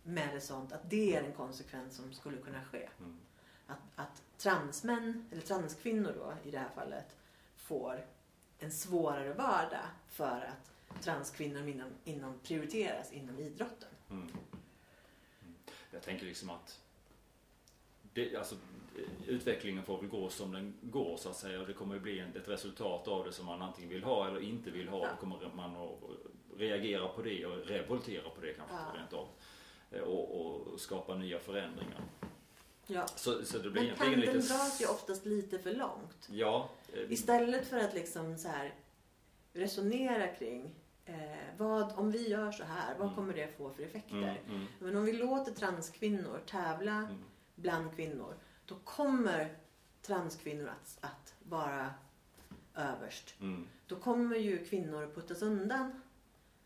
med 0.03 0.37
ett 0.37 0.43
sånt, 0.43 0.71
att 0.71 0.89
det 0.89 1.15
är 1.15 1.23
en 1.23 1.33
konsekvens 1.33 1.95
som 1.95 2.13
skulle 2.13 2.37
kunna 2.37 2.65
ske. 2.65 2.89
Mm. 2.99 3.19
Att, 3.67 3.79
att 3.95 4.23
transmän, 4.37 5.29
eller 5.31 5.41
transkvinnor 5.41 6.13
då 6.15 6.33
i 6.49 6.51
det 6.51 6.59
här 6.59 6.69
fallet, 6.75 7.17
får 7.57 8.05
en 8.59 8.71
svårare 8.71 9.33
vardag 9.33 9.85
för 10.07 10.41
att 10.41 10.71
transkvinnor 11.03 11.67
inom, 11.67 11.91
inom 12.03 12.39
prioriteras 12.39 13.11
inom 13.11 13.39
idrotten. 13.39 13.89
Mm. 14.09 14.21
Mm. 14.21 15.55
Jag 15.91 16.01
tänker 16.01 16.25
liksom 16.25 16.49
att 16.49 16.79
det, 18.13 18.35
alltså, 18.35 18.55
utvecklingen 19.27 19.83
får 19.83 19.97
väl 20.01 20.09
gå 20.09 20.29
som 20.29 20.51
den 20.51 20.73
går 20.81 21.17
så 21.17 21.29
att 21.29 21.35
säga. 21.35 21.61
Och 21.61 21.67
det 21.67 21.73
kommer 21.73 21.93
ju 21.95 21.99
bli 22.01 22.19
ett 22.19 22.47
resultat 22.47 23.07
av 23.07 23.25
det 23.25 23.31
som 23.31 23.45
man 23.45 23.61
antingen 23.61 23.89
vill 23.89 24.03
ha 24.03 24.27
eller 24.27 24.39
inte 24.39 24.71
vill 24.71 24.87
ha. 24.89 24.99
Ja. 24.99 25.07
Då 25.09 25.15
kommer 25.19 25.51
man 25.55 25.75
att 25.75 25.99
reagera 26.57 27.07
på 27.07 27.21
det 27.21 27.45
och 27.45 27.57
revoltera 27.65 28.29
på 28.29 28.41
det 28.41 28.53
kanske 28.53 28.75
Ja. 28.75 28.99
rent 28.99 29.13
av. 29.13 29.27
Eh, 29.91 30.01
Och, 30.01 30.45
och 30.71 30.79
skapa 30.79 31.15
nya 31.15 31.39
förändringar. 31.39 32.01
Ja. 32.87 33.07
Så, 33.07 33.45
så 33.45 33.57
Men 33.57 33.77
egentligen 33.77 34.19
lite... 34.19 34.33
dras 34.33 34.81
ju 34.81 34.85
oftast 34.85 35.25
lite 35.25 35.59
för 35.59 35.73
långt. 35.75 36.27
Ja. 36.29 36.69
eh, 36.93 37.11
Istället 37.11 37.67
för 37.67 37.77
att 37.77 37.93
liksom 37.93 38.37
så 38.37 38.47
här 38.47 38.73
resonera 39.53 40.27
kring 40.27 40.75
eh, 41.05 41.15
vad, 41.57 41.91
om 41.99 42.11
vi 42.11 42.29
gör 42.29 42.51
så 42.51 42.63
här, 42.63 42.93
vad 42.97 43.03
Mm. 43.07 43.15
kommer 43.15 43.33
det 43.33 43.57
få 43.57 43.69
för 43.69 43.83
effekter? 43.83 44.17
Mm, 44.17 44.37
mm, 44.49 44.65
Men 44.79 44.95
om 44.97 45.05
vi 45.05 45.13
låter 45.13 45.51
transkvinnor 45.51 46.39
tävla 46.45 46.91
mm, 46.91 47.15
bland 47.55 47.95
kvinnor, 47.95 48.33
då 48.65 48.75
kommer 48.83 49.55
transkvinnor 50.01 50.67
att, 50.67 50.97
att 51.01 51.35
vara 51.43 51.93
överst. 52.75 53.35
Mm. 53.39 53.67
Då 53.87 53.95
kommer 53.95 54.35
ju 54.35 54.65
kvinnor 54.65 55.11
puttas 55.15 55.41
undan 55.41 56.01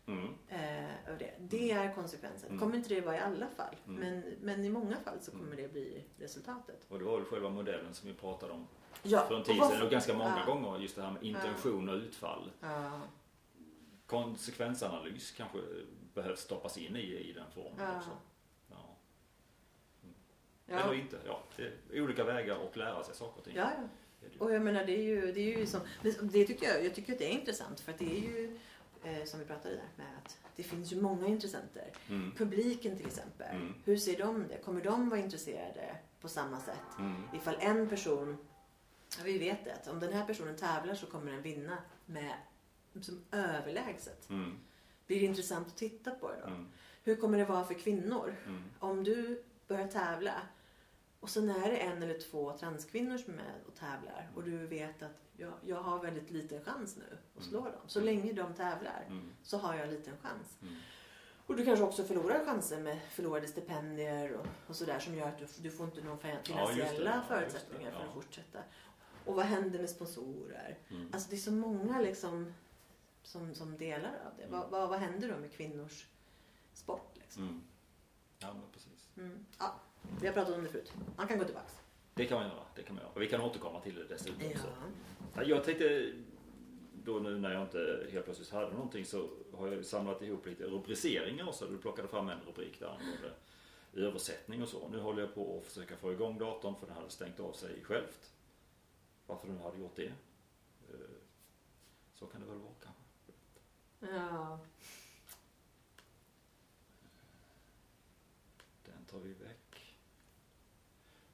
Mm. 0.06 0.28
eh, 0.48 1.16
det. 1.18 1.34
Det 1.38 1.70
är 1.70 1.94
konsekvensen. 1.94 2.48
Mm. 2.48 2.60
Kommer 2.60 2.76
inte 2.76 2.88
det 2.88 3.00
vara 3.00 3.16
i 3.16 3.20
alla 3.20 3.46
fall. 3.46 3.76
Mm. 3.86 4.00
Men, 4.00 4.34
men 4.40 4.64
i 4.64 4.68
många 4.70 4.96
fall 4.96 5.20
så 5.20 5.30
kommer 5.30 5.44
Mm. 5.44 5.56
det 5.56 5.68
bli 5.72 6.04
resultatet. 6.18 6.86
Och 6.88 6.98
det 6.98 7.04
var 7.04 7.16
väl 7.18 7.24
själva 7.26 7.50
modellen 7.50 7.94
som 7.94 8.08
vi 8.08 8.14
pratade 8.14 8.52
om 8.52 8.66
Ja, 9.02 9.24
för 9.28 9.36
en 9.36 9.44
tid 9.44 9.56
sedan 9.56 9.82
och 9.82 9.90
ganska 9.90 10.14
många 10.14 10.42
ja, 10.46 10.54
gånger. 10.54 10.78
Just 10.78 10.96
det 10.96 11.02
här 11.02 11.10
med 11.10 11.22
intention 11.22 11.88
och 11.88 11.94
utfall. 11.94 12.50
Ja, 12.60 13.00
Konsekvensanalys 14.06 15.30
kanske 15.30 15.58
behövs 16.14 16.40
stoppas 16.40 16.78
in 16.78 16.96
i, 16.96 17.00
i 17.00 17.32
den 17.32 17.50
formen 17.54 17.96
också. 17.96 18.10
Ja. 20.70 20.78
Eller 20.78 20.94
inte. 20.94 21.18
Ja, 21.26 21.44
det 21.56 21.96
är 21.98 22.02
olika 22.02 22.24
vägar 22.24 22.66
att 22.68 22.76
lära 22.76 23.04
sig 23.04 23.14
saker 23.14 23.38
och 23.38 23.44
ting. 23.44 23.56
Ja, 23.56 23.70
ja. 23.76 23.88
Och 24.38 24.54
jag 24.54 24.62
menar 24.62 24.84
det 24.84 24.98
är 24.98 25.02
ju, 25.02 25.32
det 25.32 25.40
är 25.40 25.58
ju 25.58 25.66
som, 25.66 25.80
det, 26.02 26.18
det 26.22 26.44
tycker 26.44 26.66
jag, 26.66 26.84
jag 26.84 26.94
tycker 26.94 27.12
att 27.12 27.18
det 27.18 27.24
är 27.24 27.38
intressant 27.40 27.80
för 27.80 27.92
att 27.92 27.98
det 27.98 28.16
är 28.16 28.20
ju 28.20 28.58
eh, 29.04 29.24
som 29.24 29.40
vi 29.40 29.46
pratade 29.46 29.74
där 29.74 29.88
med 29.96 30.06
att 30.24 30.38
det 30.56 30.62
finns 30.62 30.92
ju 30.92 31.00
många 31.00 31.26
intressenter. 31.26 31.92
Mm. 32.08 32.32
Publiken 32.32 32.96
till 32.96 33.06
exempel. 33.06 33.56
Mm. 33.56 33.74
Hur 33.84 33.96
ser 33.96 34.18
de 34.18 34.48
det? 34.48 34.58
Kommer 34.58 34.80
de 34.80 35.08
vara 35.08 35.20
intresserade 35.20 35.96
på 36.20 36.28
samma 36.28 36.60
sätt? 36.60 36.98
Mm. 36.98 37.22
Ifall 37.34 37.56
en 37.60 37.88
person, 37.88 38.38
ja, 39.18 39.22
vi 39.24 39.38
vet 39.38 39.64
det, 39.64 39.72
att 39.72 39.88
om 39.88 40.00
den 40.00 40.12
här 40.12 40.26
personen 40.26 40.56
tävlar 40.56 40.94
så 40.94 41.06
kommer 41.06 41.32
den 41.32 41.42
vinna 41.42 41.78
med 42.06 42.32
som 43.00 43.24
överlägset. 43.32 44.30
Mm. 44.30 44.58
Blir 45.06 45.20
det 45.20 45.26
intressant 45.26 45.66
att 45.66 45.76
titta 45.76 46.10
på 46.10 46.30
det 46.30 46.40
då? 46.40 46.46
Mm. 46.46 46.68
Hur 47.04 47.16
kommer 47.16 47.38
det 47.38 47.44
vara 47.44 47.64
för 47.64 47.74
kvinnor? 47.74 48.36
Mm. 48.46 48.62
Om 48.78 49.04
du 49.04 49.42
börjar 49.68 49.88
tävla 49.88 50.32
och 51.20 51.30
sen 51.30 51.50
är 51.50 51.70
det 51.70 51.76
en 51.76 52.02
eller 52.02 52.18
två 52.20 52.52
transkvinnor 52.58 53.18
som 53.18 53.32
är 53.32 53.36
med 53.36 53.54
och 53.66 53.74
tävlar 53.74 54.30
och 54.34 54.42
du 54.44 54.66
vet 54.66 55.02
att 55.02 55.22
jag, 55.36 55.52
jag 55.66 55.82
har 55.82 55.98
väldigt 56.02 56.30
liten 56.30 56.64
chans 56.64 56.96
nu 56.96 57.18
att 57.38 57.44
slå 57.44 57.60
dem. 57.64 57.80
Så 57.86 58.00
länge 58.00 58.32
de 58.32 58.54
tävlar 58.54 59.04
Mm. 59.06 59.30
så 59.42 59.58
har 59.58 59.74
jag 59.74 59.88
liten 59.88 60.16
chans. 60.22 60.58
Mm. 60.62 60.74
Och 61.46 61.56
du 61.56 61.64
kanske 61.64 61.84
också 61.84 62.04
förlorar 62.04 62.44
chanser 62.44 62.80
med 62.80 62.98
förlorade 63.10 63.46
stipendier 63.48 64.32
och, 64.32 64.46
och 64.66 64.76
sådär 64.76 64.98
som 64.98 65.14
gör 65.14 65.28
att 65.28 65.38
du, 65.38 65.46
du 65.58 65.70
får 65.70 65.86
inte 65.86 66.00
Ja, 66.00 66.16
finansiella. 66.16 66.74
Ja, 66.74 66.80
just 66.86 66.98
det. 66.98 67.22
förutsättningar 67.28 67.90
för 67.90 68.00
Ja. 68.00 68.06
att 68.06 68.14
fortsätta. 68.14 68.58
Och 69.24 69.34
vad 69.34 69.44
händer 69.44 69.78
med 69.78 69.90
sponsorer? 69.90 70.78
Mm. 70.90 71.10
Alltså 71.12 71.30
det 71.30 71.36
är 71.36 71.40
så 71.40 71.52
många 71.52 72.00
liksom 72.00 72.54
som, 73.22 73.54
som 73.54 73.76
delar 73.78 74.12
av 74.26 74.32
det. 74.36 74.42
Mm. 74.44 74.60
Vad, 74.60 74.70
vad, 74.70 74.88
vad 74.88 74.98
händer 74.98 75.28
då 75.32 75.36
med 75.38 75.52
kvinnors 75.52 76.06
sport? 76.74 77.10
Liksom? 77.14 77.42
Mm. 77.42 77.62
Ja, 78.38 78.52
men 78.52 78.62
precis. 78.72 79.08
Mm. 79.16 79.46
Ja, 79.58 79.74
vi 80.20 80.26
har 80.26 80.34
pratat 80.34 80.54
om 80.54 80.62
det 80.64 80.68
förut. 80.70 80.92
Man 81.16 81.28
kan 81.28 81.38
gå 81.38 81.44
tillbaks. 81.44 81.80
Det 82.14 82.26
kan 82.26 82.38
man 82.40 82.48
göra. 82.48 82.62
Det 82.74 82.82
kan 82.82 82.94
man 82.94 83.02
göra. 83.04 83.12
Och 83.14 83.22
vi 83.22 83.28
kan 83.28 83.40
återkomma 83.40 83.80
till 83.80 83.94
det 83.94 84.04
dessutom 84.04 84.42
Ja. 85.34 85.42
Jag 85.42 85.64
tänkte 85.64 86.12
då 87.04 87.18
nu 87.18 87.38
när 87.38 87.52
jag 87.52 87.62
inte 87.62 88.06
helt 88.12 88.24
plötsligt 88.24 88.50
hade 88.50 88.72
någonting 88.72 89.04
så 89.04 89.30
har 89.56 89.68
jag 89.68 89.84
samlat 89.84 90.22
ihop 90.22 90.46
lite 90.46 90.64
rubriceringar 90.64 91.52
så 91.52 91.66
du 91.66 91.78
plockade 91.78 92.08
fram 92.08 92.28
en 92.28 92.40
rubrik 92.46 92.80
där 92.80 92.86
angående 92.88 93.32
översättning 93.94 94.62
och 94.62 94.68
så. 94.68 94.88
Nu 94.88 95.00
håller 95.00 95.22
jag 95.22 95.34
på 95.34 95.58
att 95.58 95.66
försöka 95.66 95.96
få 95.96 96.12
igång 96.12 96.38
datorn 96.38 96.74
för 96.80 96.86
den 96.86 96.96
hade 96.96 97.10
stängt 97.10 97.40
av 97.40 97.52
sig 97.52 97.84
självt. 97.84 98.32
Varför 99.26 99.48
den 99.48 99.58
hade 99.58 99.78
gjort 99.78 99.96
det? 99.96 100.06
Eh, 100.88 100.94
Så 102.14 102.26
kan 102.26 102.40
det 102.40 102.46
väl 102.46 102.58
vara 102.58 102.72
kanske. 102.84 104.12
Ja. 104.16 104.58
Den 108.84 109.04
tar 109.10 109.18
vi 109.18 109.32
väck. 109.32 109.57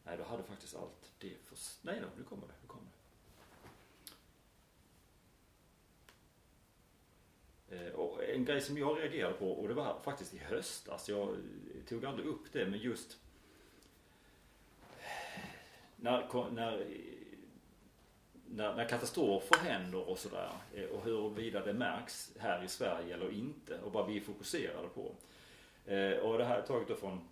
Nej, 0.04 0.16
då 0.16 0.24
hade 0.24 0.42
faktiskt 0.42 0.76
allt 0.76 1.12
det 1.18 1.34
för... 1.44 1.58
Nej 1.82 2.00
då, 2.00 2.06
nu 2.16 2.24
kommer 2.24 2.46
det. 2.46 2.54
Nu 2.62 2.68
kommer 2.68 2.86
det. 7.68 7.86
Eh, 7.86 7.92
och 7.92 8.24
en 8.24 8.44
grej 8.44 8.60
som 8.60 8.78
jag 8.78 8.98
reagerade 8.98 9.34
på, 9.34 9.52
och 9.52 9.68
det 9.68 9.74
var 9.74 10.00
faktiskt 10.04 10.34
i 10.34 10.38
höstas, 10.38 11.08
jag 11.08 11.36
tog 11.88 12.04
aldrig 12.04 12.26
upp 12.26 12.52
det, 12.52 12.66
men 12.66 12.78
just 12.78 13.18
när, 15.96 16.50
när, 16.50 16.86
när, 18.46 18.74
när 18.74 18.88
katastrofer 18.88 19.56
händer 19.56 20.08
och 20.08 20.18
sådär 20.18 20.52
eh, 20.74 20.84
och 20.84 21.04
huruvida 21.04 21.64
det 21.64 21.72
märks 21.72 22.32
här 22.38 22.64
i 22.64 22.68
Sverige 22.68 23.14
eller 23.14 23.32
inte 23.32 23.80
och 23.80 23.92
vad 23.92 24.06
vi 24.06 24.16
är 24.16 24.20
fokuserade 24.20 24.88
på. 24.88 25.14
Eh, 25.86 26.18
och 26.18 26.38
det 26.38 26.44
här 26.44 26.58
är 26.58 26.66
taget 26.66 26.88
då 26.88 26.94
från, 26.94 27.28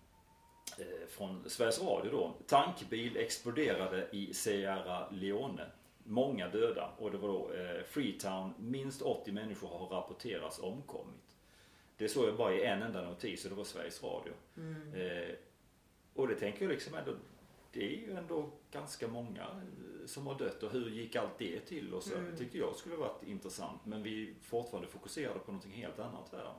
från 1.08 1.44
Sveriges 1.50 1.82
Radio 1.82 2.10
då. 2.10 2.34
Tankbil 2.46 3.16
exploderade 3.16 4.08
i 4.12 4.34
Sierra 4.34 5.10
Leone. 5.10 5.66
Många 6.04 6.48
döda 6.48 6.90
och 6.98 7.10
det 7.10 7.18
var 7.18 7.28
då 7.28 7.52
eh, 7.52 7.82
Freetown. 7.84 8.54
Minst 8.58 9.02
80 9.02 9.32
människor 9.32 9.68
har 9.68 9.86
rapporterats 9.86 10.58
omkommit. 10.58 11.36
Det 11.96 12.08
såg 12.08 12.28
jag 12.28 12.36
bara 12.36 12.54
i 12.54 12.64
en 12.64 12.82
enda 12.82 13.02
notis 13.02 13.44
och 13.44 13.50
det 13.50 13.56
var 13.56 13.64
Sveriges 13.64 14.02
Radio. 14.02 14.32
Mm. 14.56 14.94
Eh, 14.94 15.34
och 16.14 16.28
det 16.28 16.34
tänker 16.34 16.62
jag 16.64 16.72
liksom 16.72 16.94
ändå, 16.94 17.12
det 17.72 17.84
är 17.86 17.98
ju 18.08 18.12
ändå 18.16 18.50
ganska 18.72 19.08
många 19.08 19.42
eh, 19.42 20.06
som 20.06 20.26
har 20.26 20.38
dött 20.38 20.62
och 20.62 20.70
hur 20.72 20.90
gick 20.90 21.16
allt 21.16 21.38
det 21.38 21.60
till 21.60 21.94
och 21.94 22.02
så 22.02 22.14
Mm. 22.14 22.36
tyckte 22.36 22.58
jag 22.58 22.76
skulle 22.76 22.96
varit 22.96 23.22
intressant 23.22 23.80
men 23.86 24.02
vi 24.02 24.28
är 24.30 24.34
fortfarande 24.42 24.88
fokuserade 24.88 25.38
på 25.38 25.52
någonting 25.52 25.72
helt 25.72 25.98
annat 25.98 26.28
här. 26.32 26.52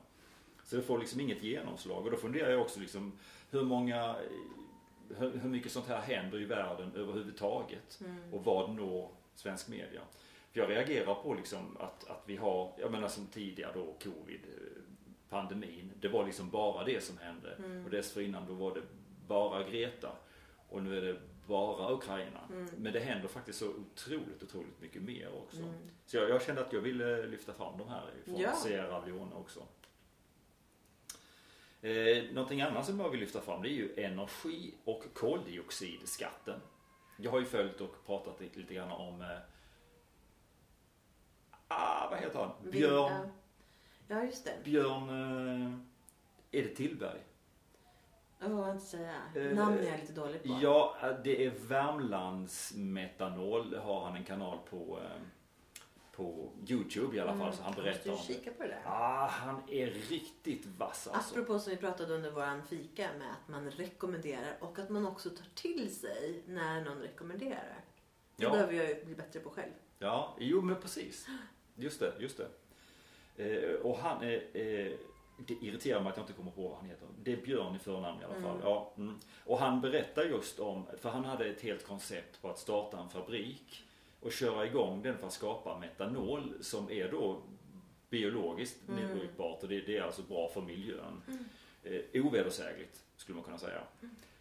Så 0.64 0.76
det 0.76 0.82
får 0.82 0.98
liksom 0.98 1.20
inget 1.20 1.42
genomslag 1.42 2.04
och 2.04 2.10
då 2.10 2.16
funderar 2.16 2.50
jag 2.50 2.60
också 2.60 2.80
liksom 2.80 3.12
hur 3.50 3.62
många, 3.62 4.16
hur, 5.16 5.30
hur 5.30 5.48
mycket 5.48 5.72
sånt 5.72 5.86
här 5.88 6.00
händer 6.00 6.40
i 6.40 6.44
världen 6.44 6.92
överhuvudtaget 6.96 8.00
Mm. 8.04 8.34
och 8.34 8.44
vad 8.44 8.70
når 8.74 9.08
svensk 9.34 9.68
media? 9.68 10.00
För 10.52 10.60
jag 10.60 10.70
reagerar 10.70 11.14
på 11.14 11.34
liksom 11.34 11.76
att, 11.80 12.10
att 12.10 12.22
vi 12.26 12.36
har, 12.36 12.72
jag 12.78 12.92
menar 12.92 13.08
som 13.08 13.26
tidigare 13.26 13.72
då 13.74 13.94
covid, 14.02 14.40
eh, 14.48 14.82
pandemin. 15.28 15.92
Det 16.00 16.08
var 16.08 16.24
liksom 16.26 16.50
bara 16.50 16.84
det 16.84 17.04
som 17.04 17.18
hände. 17.18 17.54
Mm. 17.58 17.84
Och 17.84 17.90
dessförinnan 17.90 18.46
då 18.48 18.54
var 18.54 18.74
det 18.74 18.82
bara 19.28 19.62
Greta. 19.62 20.12
Och 20.68 20.82
nu 20.82 20.98
är 20.98 21.02
det 21.02 21.16
bara 21.46 21.92
Ukraina. 21.92 22.40
Mm. 22.52 22.68
Men 22.78 22.92
det 22.92 23.00
händer 23.00 23.28
faktiskt 23.28 23.58
så 23.58 23.68
otroligt, 23.68 24.42
otroligt 24.42 24.80
mycket 24.80 25.02
mer 25.02 25.28
också. 25.42 25.62
Mm. 25.62 25.74
Så 26.06 26.16
jag, 26.16 26.30
jag 26.30 26.42
kände 26.42 26.60
att 26.60 26.72
jag 26.72 26.80
ville 26.80 27.26
lyfta 27.26 27.52
fram 27.52 27.78
de 27.78 27.88
här 27.88 28.02
från 28.24 28.36
Ja. 28.36 28.52
Sierra 28.52 29.04
Leone 29.04 29.34
också. 29.34 29.60
Eh, 31.84 32.24
någonting 32.32 32.60
annat 32.60 32.86
som 32.86 33.00
jag 33.00 33.10
vill 33.10 33.20
lyfta 33.20 33.40
fram 33.40 33.62
det 33.62 33.68
är 33.68 33.72
ju 33.72 33.94
energi 33.96 34.74
och 34.84 35.04
koldioxidskatten. 35.14 36.60
Jag 37.16 37.30
har 37.30 37.38
ju 37.38 37.44
följt 37.44 37.80
och 37.80 38.06
pratat 38.06 38.40
lite, 38.40 38.74
grann 38.74 38.90
om 38.90 39.20
eh, 39.20 39.28
ah, 41.68 42.08
vad 42.10 42.18
heter 42.18 42.38
han? 42.38 42.70
Björn, 42.70 43.28
Ja, 44.08 44.24
just 44.24 44.44
det. 44.44 44.64
Björn, 44.64 45.08
eh, 45.08 46.58
är 46.60 46.62
det 46.62 46.74
Tillberg? 46.74 47.20
Jag 48.40 48.48
vågar 48.48 48.72
inte 48.72 48.84
säga. 48.84 49.14
Eh, 49.34 49.56
Namn 49.56 49.78
är 49.78 49.90
jag 49.90 50.00
lite 50.00 50.12
dålig 50.12 50.42
på. 50.42 50.58
Ja, 50.62 50.96
det 51.24 51.46
är 51.46 51.50
Värmlands 51.50 52.72
metanol. 52.76 53.70
Det 53.70 53.78
har 53.78 54.04
han 54.04 54.16
en 54.16 54.24
kanal 54.24 54.58
på, 54.70 54.98
eh, 55.02 55.20
på 56.16 56.52
Youtube 56.68 57.16
i 57.16 57.20
alla 57.20 57.38
fall. 57.38 57.52
Så 57.52 57.62
han 57.62 57.74
berättar 57.74 58.10
om 58.12 58.18
kika 58.18 58.50
på 58.50 58.62
det 58.62 58.68
där. 58.68 58.82
Ah, 58.86 59.26
han 59.26 59.62
är 59.68 59.86
riktigt 59.86 60.66
vass 60.78 61.08
alltså. 61.08 61.34
Apropå 61.34 61.58
som 61.58 61.70
vi 61.70 61.76
pratade 61.76 62.14
under 62.14 62.30
våran 62.30 62.62
fika 62.66 63.08
med 63.18 63.30
att 63.30 63.48
man 63.48 63.70
rekommenderar 63.70 64.56
och 64.60 64.78
att 64.78 64.90
man 64.90 65.06
också 65.06 65.30
tar 65.30 65.46
till 65.54 65.94
sig 65.96 66.42
när 66.46 66.84
någon 66.84 66.98
rekommenderar. 66.98 67.80
Det 68.36 68.44
Ja. 68.44 68.50
behöver 68.50 68.72
jag 68.72 68.88
ju 68.88 69.04
bli 69.04 69.14
bättre 69.14 69.40
på 69.40 69.50
själv. 69.50 69.72
Ja, 69.98 70.36
jo 70.40 70.60
men 70.62 70.76
precis. 70.80 71.26
Just 71.76 72.00
det, 72.00 72.12
just 72.18 72.36
det. 72.36 72.48
Eh, 73.36 73.74
och 73.80 73.98
han 73.98 74.22
är, 74.22 74.34
eh, 74.34 74.92
det 75.38 75.54
irriterar 75.62 76.00
mig 76.00 76.10
att 76.10 76.16
jag 76.16 76.22
inte 76.24 76.32
kommer 76.32 76.50
på 76.50 76.68
vad 76.68 76.76
han 76.78 76.86
heter. 76.86 77.08
Det 77.22 77.32
är 77.32 77.36
Björn 77.36 77.76
i 77.76 77.78
förnamn 77.78 78.20
i 78.20 78.24
alla 78.24 78.34
fall. 78.34 78.44
Mm. 78.56 78.60
Ja, 78.62 78.92
mm. 78.96 79.20
Och 79.44 79.58
han 79.58 79.80
berättar 79.80 80.24
just 80.24 80.58
om, 80.60 80.86
för 81.00 81.08
han 81.08 81.24
hade 81.24 81.44
ett 81.46 81.60
helt 81.60 81.86
koncept 81.86 82.42
på 82.42 82.48
att 82.50 82.58
starta 82.58 82.98
en 82.98 83.08
fabrik 83.08 83.84
och 84.24 84.32
köra 84.32 84.66
igång 84.66 85.02
den 85.02 85.18
för 85.18 85.26
att 85.26 85.32
skapa 85.32 85.78
metanol 85.78 86.54
som 86.60 86.90
är 86.90 87.08
då 87.10 87.42
biologiskt 88.10 88.88
Mm. 88.88 89.00
nedbrytbart 89.00 89.62
och 89.62 89.68
det, 89.68 89.80
det 89.80 89.96
är 89.96 90.02
alltså 90.02 90.22
bra 90.22 90.48
för 90.48 90.60
miljön. 90.60 91.22
Eh, 91.82 92.24
ovedersägligt 92.24 93.04
skulle 93.16 93.36
man 93.36 93.44
kunna 93.44 93.58
säga. 93.58 93.80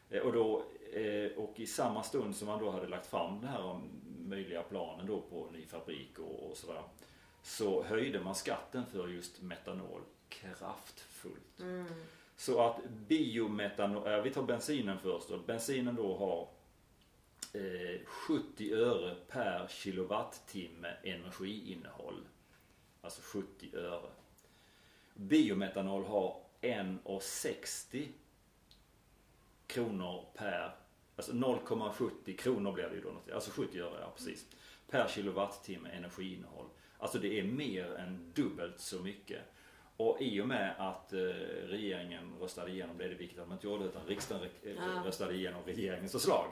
Eh, 0.09 0.21
och, 0.21 0.33
då, 0.33 0.63
eh, 0.93 1.31
och 1.37 1.59
i 1.59 1.65
samma 1.65 2.03
stund 2.03 2.35
som 2.35 2.47
man 2.47 2.59
då 2.59 2.69
hade 2.71 2.87
lagt 2.87 3.05
fram 3.07 3.41
den 3.41 3.49
här 3.49 3.79
möjliga 4.19 4.63
planen 4.63 5.07
då 5.07 5.21
på 5.21 5.49
ny 5.53 5.65
fabrik 5.65 6.19
och, 6.19 6.49
och 6.51 6.57
sådär. 6.57 6.81
Så 7.41 7.83
höjde 7.83 8.19
man 8.19 8.35
skatten 8.35 8.85
för 8.85 9.07
just 9.07 9.41
metanol 9.41 10.01
kraftfullt. 10.29 11.59
Mm. 11.59 11.85
Så 12.35 12.61
att 12.61 12.83
biometanol, 13.07 14.07
äh, 14.07 14.21
vi 14.21 14.29
tar 14.31 14.43
bensinen 14.43 14.97
först 14.99 15.29
då. 15.29 15.37
Bensinen 15.37 15.95
då 15.95 16.17
har 16.17 16.41
eh, 16.41 16.47
Eh, 17.53 18.05
70 18.05 18.73
öre 18.73 19.15
per 19.27 19.67
kilowattimme 19.67 20.97
energiinnehåll. 21.03 22.27
Alltså 23.01 23.21
70 23.21 23.75
öre. 23.75 24.09
Biometanol 25.13 26.03
har 26.03 26.41
1,60 26.61 28.07
kronor 29.67 30.25
per 30.33 30.75
Alltså 31.15 31.31
0,70 31.31 32.35
kronor 32.37 32.71
blir 32.71 32.89
det 32.89 32.95
ju 32.95 33.01
då. 33.01 33.33
Alltså 33.33 33.51
70 33.51 33.79
öre, 33.79 34.01
ja 34.01 34.13
precis. 34.15 34.47
Per 34.89 35.07
kilowattimme 35.07 35.89
energiinnehåll. 35.89 36.69
Alltså 36.97 37.19
det 37.19 37.39
är 37.39 37.43
mer 37.43 37.95
än 37.95 38.31
dubbelt 38.33 38.79
så 38.79 38.99
mycket. 38.99 39.52
Och 39.97 40.21
i 40.21 40.41
och 40.41 40.47
med 40.47 40.75
att 40.77 41.13
eh, 41.13 41.17
regeringen 41.67 42.33
röstade 42.41 42.71
igenom 42.71 42.97
det, 42.97 43.05
är 43.05 43.09
det 43.09 43.15
viktigt 43.15 43.39
att 43.39 43.47
man 43.47 43.57
inte 43.57 43.67
gjorde 43.67 43.85
utan 43.85 44.05
riksdagen 44.05 44.49
eh, 44.63 44.71
Ja. 44.73 45.03
röstade 45.05 45.33
igenom 45.33 45.61
regeringens 45.65 46.11
förslag. 46.11 46.51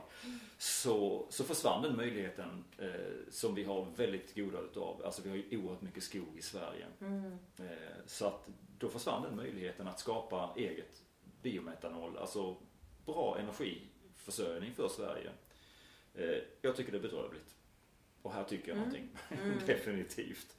Så, 0.58 1.26
så 1.30 1.44
försvann 1.44 1.82
den 1.82 1.96
möjligheten 1.96 2.64
eh, 2.78 2.90
som 3.30 3.54
vi 3.54 3.64
har 3.64 3.86
väldigt 3.96 4.34
goda 4.34 4.60
utav. 4.60 5.02
Alltså 5.04 5.22
vi 5.22 5.28
har 5.28 5.36
ju 5.36 5.56
oerhört 5.58 5.80
mycket 5.82 6.02
skog 6.02 6.36
i 6.38 6.42
Sverige. 6.42 6.86
Mm. 7.00 7.38
Eh, 7.58 7.66
så 8.06 8.26
att 8.26 8.48
då 8.78 8.88
försvann 8.88 9.22
den 9.22 9.36
möjligheten 9.36 9.86
att 9.88 10.00
skapa 10.00 10.54
eget 10.56 11.02
biometanol, 11.42 12.18
alltså 12.18 12.56
bra 13.06 13.38
energiförsörjning 13.38 14.74
för 14.74 14.88
Sverige. 14.88 15.30
Eh, 16.14 16.42
jag 16.62 16.76
tycker 16.76 16.92
det 16.92 16.98
är 16.98 17.02
bedrövligt. 17.02 17.54
Och 18.22 18.32
här 18.32 18.44
tycker 18.44 18.68
jag 18.68 18.76
Mm. 18.78 18.88
någonting. 18.88 19.08
Mm. 19.44 19.58
Definitivt. 19.66 20.56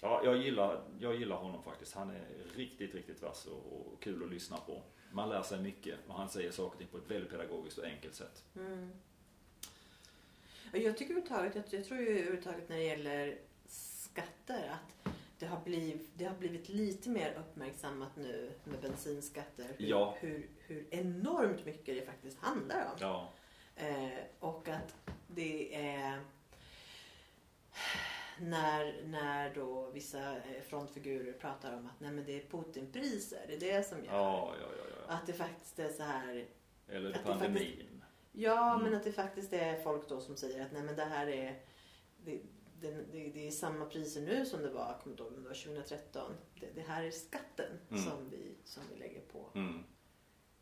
Ja, 0.00 0.20
jag 0.24 0.36
gillar, 0.36 0.82
jag 0.98 1.16
gillar 1.16 1.36
honom 1.36 1.62
faktiskt. 1.62 1.94
Han 1.94 2.10
är 2.10 2.24
riktigt, 2.54 2.94
riktigt 2.94 3.22
vass 3.22 3.46
och, 3.46 3.92
och 3.92 4.02
kul 4.02 4.22
att 4.24 4.30
lyssna 4.30 4.56
på. 4.56 4.82
Man 5.12 5.28
lär 5.28 5.42
sig 5.42 5.60
mycket 5.62 5.98
och 6.08 6.14
han 6.14 6.28
säger 6.28 6.50
saker 6.50 6.72
och 6.72 6.78
ting 6.78 6.88
på 6.88 6.98
ett 6.98 7.10
väldigt 7.10 7.30
pedagogiskt 7.30 7.78
och 7.78 7.84
enkelt 7.84 8.14
sätt. 8.14 8.44
Mm. 8.56 8.90
Jag 10.72 10.96
tycker 10.98 11.14
överhuvudtaget, 11.14 11.54
jag, 11.54 11.80
jag 11.80 11.86
tror 11.86 12.00
ju 12.00 12.08
överhuvudtaget 12.08 12.68
när 12.68 12.76
det 12.76 12.84
gäller 12.84 13.38
skatter 13.68 14.68
att 14.68 15.12
det 15.38 15.46
har, 15.46 15.60
blivit, 15.60 16.10
det 16.14 16.24
har 16.24 16.36
blivit 16.36 16.68
lite 16.68 17.08
mer 17.08 17.34
uppmärksammat 17.38 18.16
nu 18.16 18.50
med 18.64 18.80
bensinskatter. 18.80 19.66
Hur, 19.78 19.86
Ja. 19.88 20.16
hur, 20.20 20.48
hur 20.58 20.86
enormt 20.90 21.64
mycket 21.66 21.94
det 21.94 22.06
faktiskt 22.06 22.38
handlar 22.38 22.84
om. 22.84 22.96
Ja, 23.00 23.32
Eh, 23.80 24.18
och 24.40 24.68
att 24.68 24.96
det 25.26 25.74
är 25.74 26.20
när, 28.40 29.02
när 29.06 29.54
då 29.54 29.90
vissa 29.90 30.36
eh, 30.36 30.62
frontfigurer 30.68 31.32
pratar 31.32 31.76
om 31.76 31.86
att 31.86 32.00
nej 32.00 32.12
men 32.12 32.24
det 32.24 32.42
är 32.42 32.48
Putinpriser, 32.48 33.44
det 33.48 33.54
är 33.54 33.60
det 33.60 33.82
som 33.88 33.98
gör. 34.04 34.12
ja, 34.12 34.54
ja, 34.60 34.66
ja. 34.78 34.84
ja. 35.06 35.12
Att 35.14 35.26
det 35.26 35.32
faktiskt 35.32 35.78
är 35.78 35.88
så 35.92 36.02
här 36.02 36.46
Eller 36.88 37.18
pandemin. 37.24 38.02
Ja, 38.32 38.72
Mm. 38.74 38.84
men 38.84 38.94
att 38.94 39.04
det 39.04 39.12
faktiskt 39.12 39.52
är 39.52 39.80
folk 39.80 40.08
då 40.08 40.20
som 40.20 40.36
säger 40.36 40.64
att 40.66 40.72
nej 40.72 40.82
men 40.82 40.96
det 40.96 41.04
här 41.04 41.26
är 41.26 41.60
det, 42.24 42.40
det, 42.80 42.90
det, 43.12 43.28
det 43.28 43.46
är 43.46 43.50
samma 43.50 43.84
priser 43.86 44.20
nu 44.20 44.46
som 44.46 44.62
det 44.62 44.70
var, 44.70 44.98
kommer 45.02 45.20
ihåg 45.20 45.32
det 45.32 45.40
var 45.40 45.54
2013. 45.54 46.32
Det, 46.74 46.80
här 46.80 47.04
är 47.04 47.10
skatten 47.10 47.78
Mm. 47.90 48.02
som, 48.02 48.30
vi, 48.30 48.54
som 48.64 48.82
vi 48.92 48.98
lägger 48.98 49.20
på. 49.20 49.50
Mm. 49.54 49.78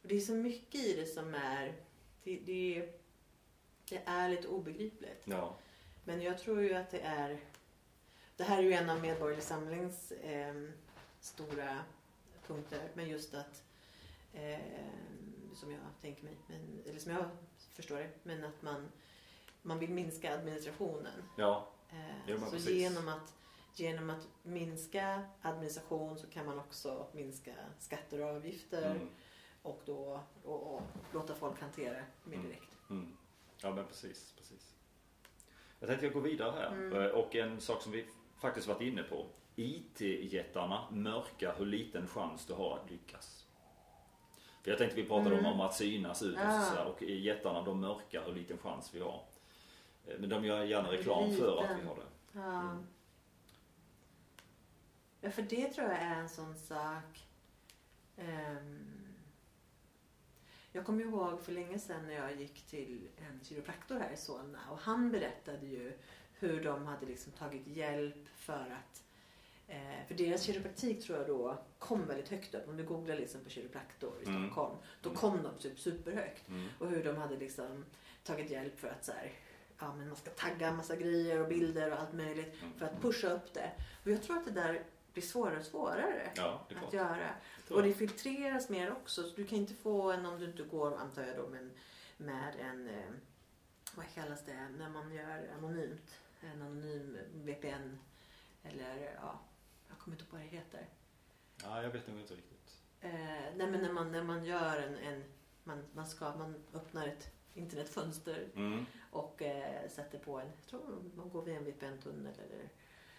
Och 0.02 0.08
det 0.08 0.16
är 0.16 0.20
så 0.20 0.32
mycket 0.34 0.80
i 0.80 0.92
det 0.96 1.06
som 1.06 1.34
är 1.34 1.74
det, 2.24 2.36
det, 2.46 2.88
det 3.88 4.02
är 4.06 4.28
lite 4.28 4.48
obegripligt. 4.48 5.22
Ja. 5.24 5.56
Men 6.04 6.22
jag 6.22 6.38
tror 6.38 6.62
ju 6.62 6.74
att 6.74 6.90
det 6.90 7.00
är 7.00 7.38
det 8.36 8.44
här 8.44 8.58
är 8.58 8.62
ju 8.62 8.72
en 8.72 8.90
av 8.90 9.00
Medborgerlig 9.00 9.44
Samlings 9.44 10.12
eh, 10.12 10.54
stora 11.20 11.78
punkter. 12.46 12.90
Men 12.94 13.08
just 13.08 13.34
att 13.34 13.62
eh, 14.34 14.58
som 15.54 15.70
jag 15.70 15.80
tänker 16.00 16.24
mig, 16.24 16.36
men, 16.46 16.82
eller 16.86 16.98
som 16.98 17.12
jag 17.12 17.24
förstår 17.72 17.96
det, 17.96 18.10
men 18.22 18.44
att 18.44 18.62
man, 18.62 18.88
man 19.62 19.78
vill 19.78 19.90
minska 19.90 20.34
administrationen. 20.34 21.22
Ja, 21.36 21.72
Eh, 22.26 22.40
så 22.44 22.50
precis. 22.50 22.68
genom 22.70 23.08
att, 23.08 23.34
genom 23.74 24.10
att 24.10 24.28
minska 24.42 25.22
administration 25.42 26.18
så 26.18 26.26
kan 26.26 26.46
man 26.46 26.58
också 26.58 27.06
minska 27.12 27.54
skatter 27.78 28.20
och 28.22 28.28
avgifter 28.28 28.90
mm. 28.90 29.08
och 29.62 29.82
då 29.84 30.20
och, 30.44 30.74
och 30.74 30.82
låta 31.12 31.34
folk 31.34 31.60
hantera 31.60 32.02
mer 32.24 32.34
Mm. 32.36 32.46
direkt. 32.46 32.76
Mm. 32.90 33.16
ja 33.62 33.74
men 33.74 33.86
precis, 33.86 34.32
precis. 34.36 34.74
Jag 35.80 35.88
tänkte 35.88 36.08
gå 36.08 36.20
vidare 36.20 36.50
här. 36.50 36.72
Mm. 36.72 36.92
Eh, 37.02 37.08
Och 37.10 37.34
en 37.34 37.60
sak 37.60 37.82
som 37.82 37.92
vi 37.92 38.06
faktiskt 38.38 38.66
varit 38.68 38.80
inne 38.82 39.02
på. 39.02 39.26
IT-jättarna 39.56 40.90
mörkar 40.90 41.54
hur 41.58 41.66
liten 41.66 42.06
chans 42.06 42.46
du 42.46 42.52
har 42.54 42.78
att 42.78 42.90
lyckas. 42.90 43.46
För 44.62 44.70
jag 44.70 44.78
tänkte 44.78 44.96
vi 45.02 45.08
pratade 45.08 45.34
Mm. 45.38 45.52
om, 45.52 45.60
att 45.60 45.74
synas 45.74 46.22
ut 46.22 46.38
Ah. 46.40 46.58
och, 46.58 46.64
så 46.76 46.82
och 46.84 47.02
jättarna 47.02 47.62
de 47.62 47.80
mörkar 47.80 48.24
hur 48.24 48.32
liten 48.32 48.58
chans 48.58 48.94
vi 48.94 49.00
har. 49.00 49.24
Eh, 50.06 50.18
Men 50.18 50.28
de 50.28 50.44
gör 50.44 50.64
gärna 50.64 50.92
reklam 50.92 51.36
för 51.36 51.56
att 51.56 51.62
Liten. 51.62 51.80
vi 51.80 51.86
har 51.86 51.96
det. 51.96 52.02
Ja. 52.32 52.60
Mm. 52.60 52.86
ja, 55.20 55.30
för 55.30 55.42
det 55.42 55.68
tror 55.68 55.88
jag 55.88 55.98
är 55.98 56.14
en 56.16 56.28
sån 56.28 56.54
sak. 56.54 57.26
Ehm, 58.16 59.14
jag 60.72 60.86
kommer 60.86 61.02
ihåg 61.04 61.40
för 61.40 61.52
länge 61.52 61.78
sedan 61.78 62.06
när 62.06 62.14
jag 62.14 62.36
gick 62.40 62.62
till 62.66 63.08
en 63.18 63.40
kiropraktor 63.44 63.98
här 63.98 64.10
i 64.12 64.16
Solna 64.16 64.58
och 64.70 64.78
han 64.78 65.10
berättade 65.10 65.66
ju 65.66 65.98
hur 66.38 66.64
de 66.64 66.86
hade 66.86 67.06
liksom 67.06 67.32
tagit 67.32 67.66
hjälp 67.66 68.28
för 68.36 68.54
att 68.78 69.02
eh, 69.68 70.06
för 70.08 70.14
deras 70.14 70.42
kiropraktik 70.42 71.04
tror 71.06 71.18
jag 71.18 71.26
då 71.26 71.58
kom 71.78 72.06
väldigt 72.06 72.28
högt 72.28 72.54
upp. 72.54 72.68
Om 72.68 72.76
du 72.76 72.84
googlar 72.84 73.16
liksom 73.16 73.40
på 73.40 73.50
kiropraktor 73.50 74.12
i 74.22 74.28
Mm. 74.28 74.46
Stockholm. 74.46 74.76
Då 75.02 75.08
Mm. 75.08 75.20
kom 75.20 75.42
de 75.42 75.58
typ 75.62 75.78
superhögt. 75.78 76.48
Mm. 76.48 76.68
Och 76.78 76.88
hur 76.88 77.04
de 77.04 77.16
hade 77.16 77.36
liksom 77.36 77.84
tagit 78.24 78.50
hjälp 78.50 78.80
för 78.80 78.88
att 78.88 79.04
så 79.04 79.12
här, 79.12 79.32
ja, 79.78 79.94
men 79.94 80.06
man 80.08 80.16
ska 80.16 80.30
tagga 80.30 80.72
massa 80.72 80.96
grejer 80.96 81.40
och 81.40 81.48
bilder 81.48 81.92
och 81.92 82.00
allt 82.00 82.12
möjligt 82.12 82.54
Mm. 82.62 82.78
för 82.78 82.86
att 82.86 83.00
pusha 83.02 83.28
upp 83.28 83.54
det. 83.54 83.70
Och 84.04 84.10
jag 84.10 84.22
tror 84.22 84.36
att 84.36 84.44
det 84.44 84.50
där 84.50 84.82
blir 85.12 85.24
svårare 85.24 85.58
och 85.58 85.64
svårare 85.64 86.30
Ja, 86.36 86.66
att 86.86 86.92
göra. 86.92 87.30
Och 87.70 87.82
det 87.82 87.92
filtreras 87.94 88.68
mer 88.68 88.92
också. 88.92 89.22
Så 89.22 89.36
du 89.36 89.46
kan 89.46 89.58
inte 89.58 89.74
få 89.74 90.12
en, 90.12 90.26
om 90.26 90.38
du 90.40 90.44
inte 90.46 90.62
går, 90.62 90.96
antar 90.96 91.22
jag 91.22 91.36
då, 91.36 91.48
men 91.48 91.70
med 92.16 92.54
en, 92.60 92.88
eh, 92.88 93.04
vad 93.94 94.06
kallas 94.14 94.44
det, 94.44 94.68
när 94.78 94.88
man 94.88 95.12
gör 95.14 95.48
anonymt. 95.58 96.14
En 96.52 96.62
anonym 96.62 97.18
VPN. 97.34 97.98
Eller 98.62 99.14
ja, 99.22 99.40
jag 99.88 99.98
kommer 99.98 100.16
inte 100.16 100.26
på 100.30 100.36
vad 100.36 100.44
det 100.44 100.48
heter. 100.48 100.86
Ja, 101.62 101.82
jag 101.82 101.90
vet 101.90 102.06
nog 102.08 102.20
inte 102.20 102.34
riktigt. 102.34 102.82
Eh, 103.00 103.10
nej 103.56 103.66
men 103.70 103.72
när 103.82 103.92
man, 103.92 104.12
när 104.12 104.22
man 104.22 104.44
gör 104.44 104.80
en, 104.82 104.96
en 104.96 105.24
man, 105.64 105.84
man, 105.94 106.06
ska, 106.06 106.36
man 106.36 106.54
öppnar 106.74 107.06
ett 107.06 107.30
internetfönster 107.54 108.48
Mm. 108.54 108.86
och 109.10 109.42
eh, 109.42 109.88
sätter 109.88 110.18
på 110.18 110.38
en, 110.40 110.46
jag 110.46 110.66
tror 110.66 111.02
man 111.16 111.28
går 111.30 111.42
via 111.42 111.56
en 111.56 111.64
VPN-tunnel 111.64 112.34
eller 112.38 112.68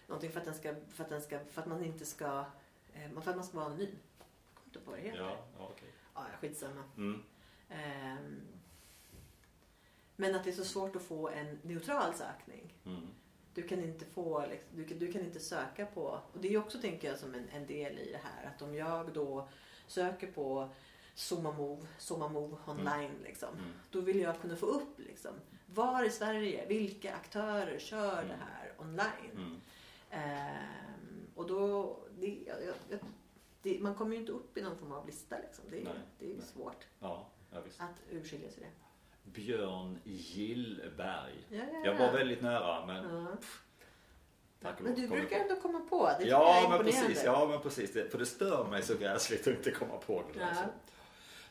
någonting 0.06 0.30
för 0.30 0.38
att, 0.40 0.44
den 0.46 0.54
ska, 0.54 0.74
för 0.90 1.04
att, 1.04 1.10
den 1.10 1.22
ska, 1.22 1.44
för 1.44 1.62
att 1.62 1.68
man 1.68 1.84
inte 1.84 2.06
ska, 2.06 2.44
eh, 2.92 3.10
för 3.22 3.30
att 3.30 3.36
man 3.36 3.44
ska 3.44 3.56
vara 3.56 3.66
anonym. 3.66 3.98
Jag 4.18 4.54
kommer 4.54 4.66
inte 4.66 4.78
på 4.80 4.90
vad 4.90 4.98
det 5.00 5.04
heter. 5.04 5.18
Ja, 5.20 5.36
ja 5.58 5.68
okej. 5.70 5.88
Ja, 6.14 6.24
skitsamma. 6.40 6.82
Mm. 6.96 7.22
Ehm, 7.68 8.40
men 10.20 10.34
att 10.34 10.44
det 10.44 10.50
är 10.50 10.54
så 10.54 10.64
svårt 10.64 10.96
att 10.96 11.02
få 11.02 11.28
en 11.28 11.58
neutral 11.62 12.14
sökning. 12.14 12.74
Mm. 12.86 13.00
Du 13.54 13.62
kan 13.62 13.82
inte 13.82 14.04
få, 14.04 14.44
liksom, 14.50 14.76
du, 14.76 14.84
kan, 14.84 14.98
du 14.98 15.12
kan 15.12 15.20
inte 15.22 15.40
söka 15.40 15.86
på, 15.86 16.20
och 16.32 16.40
det 16.40 16.54
är 16.54 16.58
också 16.58 16.78
tänker 16.80 17.08
jag 17.08 17.18
som 17.18 17.34
en, 17.34 17.48
en 17.48 17.66
del 17.66 17.98
i 17.98 18.12
det 18.12 18.20
här, 18.24 18.50
att 18.54 18.62
om 18.62 18.74
jag 18.74 19.12
då 19.12 19.48
söker 19.86 20.26
på 20.32 20.68
Somamove, 21.14 21.86
Somamove 21.98 22.56
online 22.66 23.14
liksom, 23.24 23.48
Mm. 23.54 23.70
då 23.90 24.00
vill 24.00 24.20
jag 24.20 24.40
kunna 24.40 24.56
få 24.56 24.66
upp 24.66 24.98
liksom, 24.98 25.32
var 25.66 26.04
i 26.04 26.10
Sverige, 26.10 26.66
vilka 26.66 27.14
aktörer 27.14 27.78
kör 27.78 28.12
Mm. 28.22 28.28
det 28.28 28.34
här 28.44 28.72
online? 28.78 29.32
Mm. 29.36 29.60
Ehm, 30.10 31.26
och 31.34 31.46
då, 31.46 31.96
det, 32.18 32.38
jag, 32.46 32.56
jag, 32.90 32.98
det, 33.62 33.80
man 33.80 33.94
kommer 33.94 34.14
ju 34.14 34.20
inte 34.20 34.32
upp 34.32 34.56
i 34.58 34.62
någon 34.62 34.78
form 34.78 34.92
av 34.92 35.06
lista 35.06 35.38
liksom. 35.38 35.64
Det 35.70 35.80
är, 35.80 35.84
Nej, 35.84 35.94
det 36.18 36.32
är 36.36 36.40
svårt 36.40 36.86
Ja, 37.00 37.26
ja 37.50 37.58
att 37.78 38.00
urskilja 38.10 38.50
sig 38.50 38.60
det. 38.62 38.70
Björn 39.34 39.98
Gillberg. 40.04 41.34
Ja, 41.50 41.58
ja, 41.72 41.80
Jag 41.84 41.94
var 41.98 42.12
väldigt 42.12 42.42
nära 42.42 42.86
men 42.86 43.04
Ja. 43.24 43.26
tack 44.62 44.78
och 44.78 44.84
Men 44.84 44.94
du 44.94 45.08
brukar 45.08 45.36
på. 45.38 45.42
ändå 45.42 45.56
komma 45.62 45.80
på. 45.80 46.10
Det 46.20 46.26
Ja 46.26 46.66
men 46.70 46.84
precis, 46.84 47.22
ja 47.24 47.46
men 47.50 47.60
precis. 47.60 47.92
Det, 47.92 48.10
för 48.10 48.18
det 48.18 48.26
stör 48.26 48.64
mig 48.70 48.82
så 48.82 48.94
gräsligt 48.96 49.40
att 49.40 49.46
inte 49.54 49.70
komma 49.70 49.96
på 49.96 50.22
det 50.32 50.38
där. 50.38 50.46
Ja. 50.48 50.54
Så. 50.54 50.62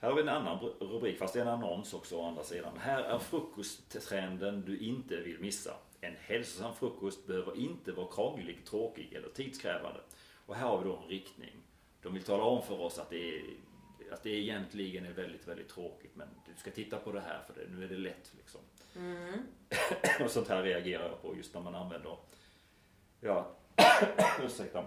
Här 0.02 0.10
har 0.10 0.16
vi 0.16 0.22
en 0.22 0.30
annan 0.30 0.60
br- 0.60 0.80
rubrik, 0.80 1.20
fast 1.20 1.34
det 1.34 1.40
är 1.40 1.42
en 1.46 1.48
annons 1.52 1.94
också 1.94 2.16
å 2.16 2.28
andra 2.28 2.44
sidan. 2.44 2.78
Här 2.78 3.04
är 3.04 3.20
frukosttrenden 3.20 4.62
du 4.66 4.78
inte 4.80 5.16
vill 5.18 5.40
missa. 5.40 5.74
En 6.02 6.16
hälsosam 6.22 6.76
frukost 6.76 7.28
behöver 7.28 7.58
inte 7.58 7.92
vara 7.92 8.08
krånglig, 8.08 8.66
tråkig 8.66 9.14
eller 9.14 9.30
tidskrävande. 9.30 10.00
Och 10.46 10.56
här 10.56 10.68
har 10.68 10.78
vi 10.78 10.84
då 10.90 10.96
en 10.98 11.10
riktning. 11.10 11.56
De 12.02 12.14
vill 12.14 12.24
tala 12.24 12.44
om 12.44 12.62
för 12.64 12.82
oss 12.82 13.00
att 13.00 13.10
det 13.10 13.36
är 13.38 13.42
att 14.12 14.24
det 14.24 14.30
egentligen 14.30 15.06
är 15.06 15.14
väldigt, 15.14 15.48
väldigt 15.48 15.70
tråkigt 15.70 16.16
men 16.16 16.28
du 16.46 16.60
ska 16.60 16.72
titta 16.72 16.98
på 16.98 17.12
det 17.12 17.22
här 17.22 17.44
för 17.48 17.54
det, 17.54 17.68
nu 17.76 17.84
är 17.84 17.90
det 17.90 17.98
lätt 17.98 18.32
liksom. 18.38 18.62
Mm. 18.96 19.40
Och 20.26 20.32
sånt 20.32 20.48
här 20.48 20.64
reagerar 20.64 21.10
jag 21.10 21.22
på 21.22 21.38
just 21.38 21.54
när 21.54 21.62
man 21.62 21.76
använder, 21.76 22.18
ja, 23.22 23.52
ursäkta. 24.44 24.86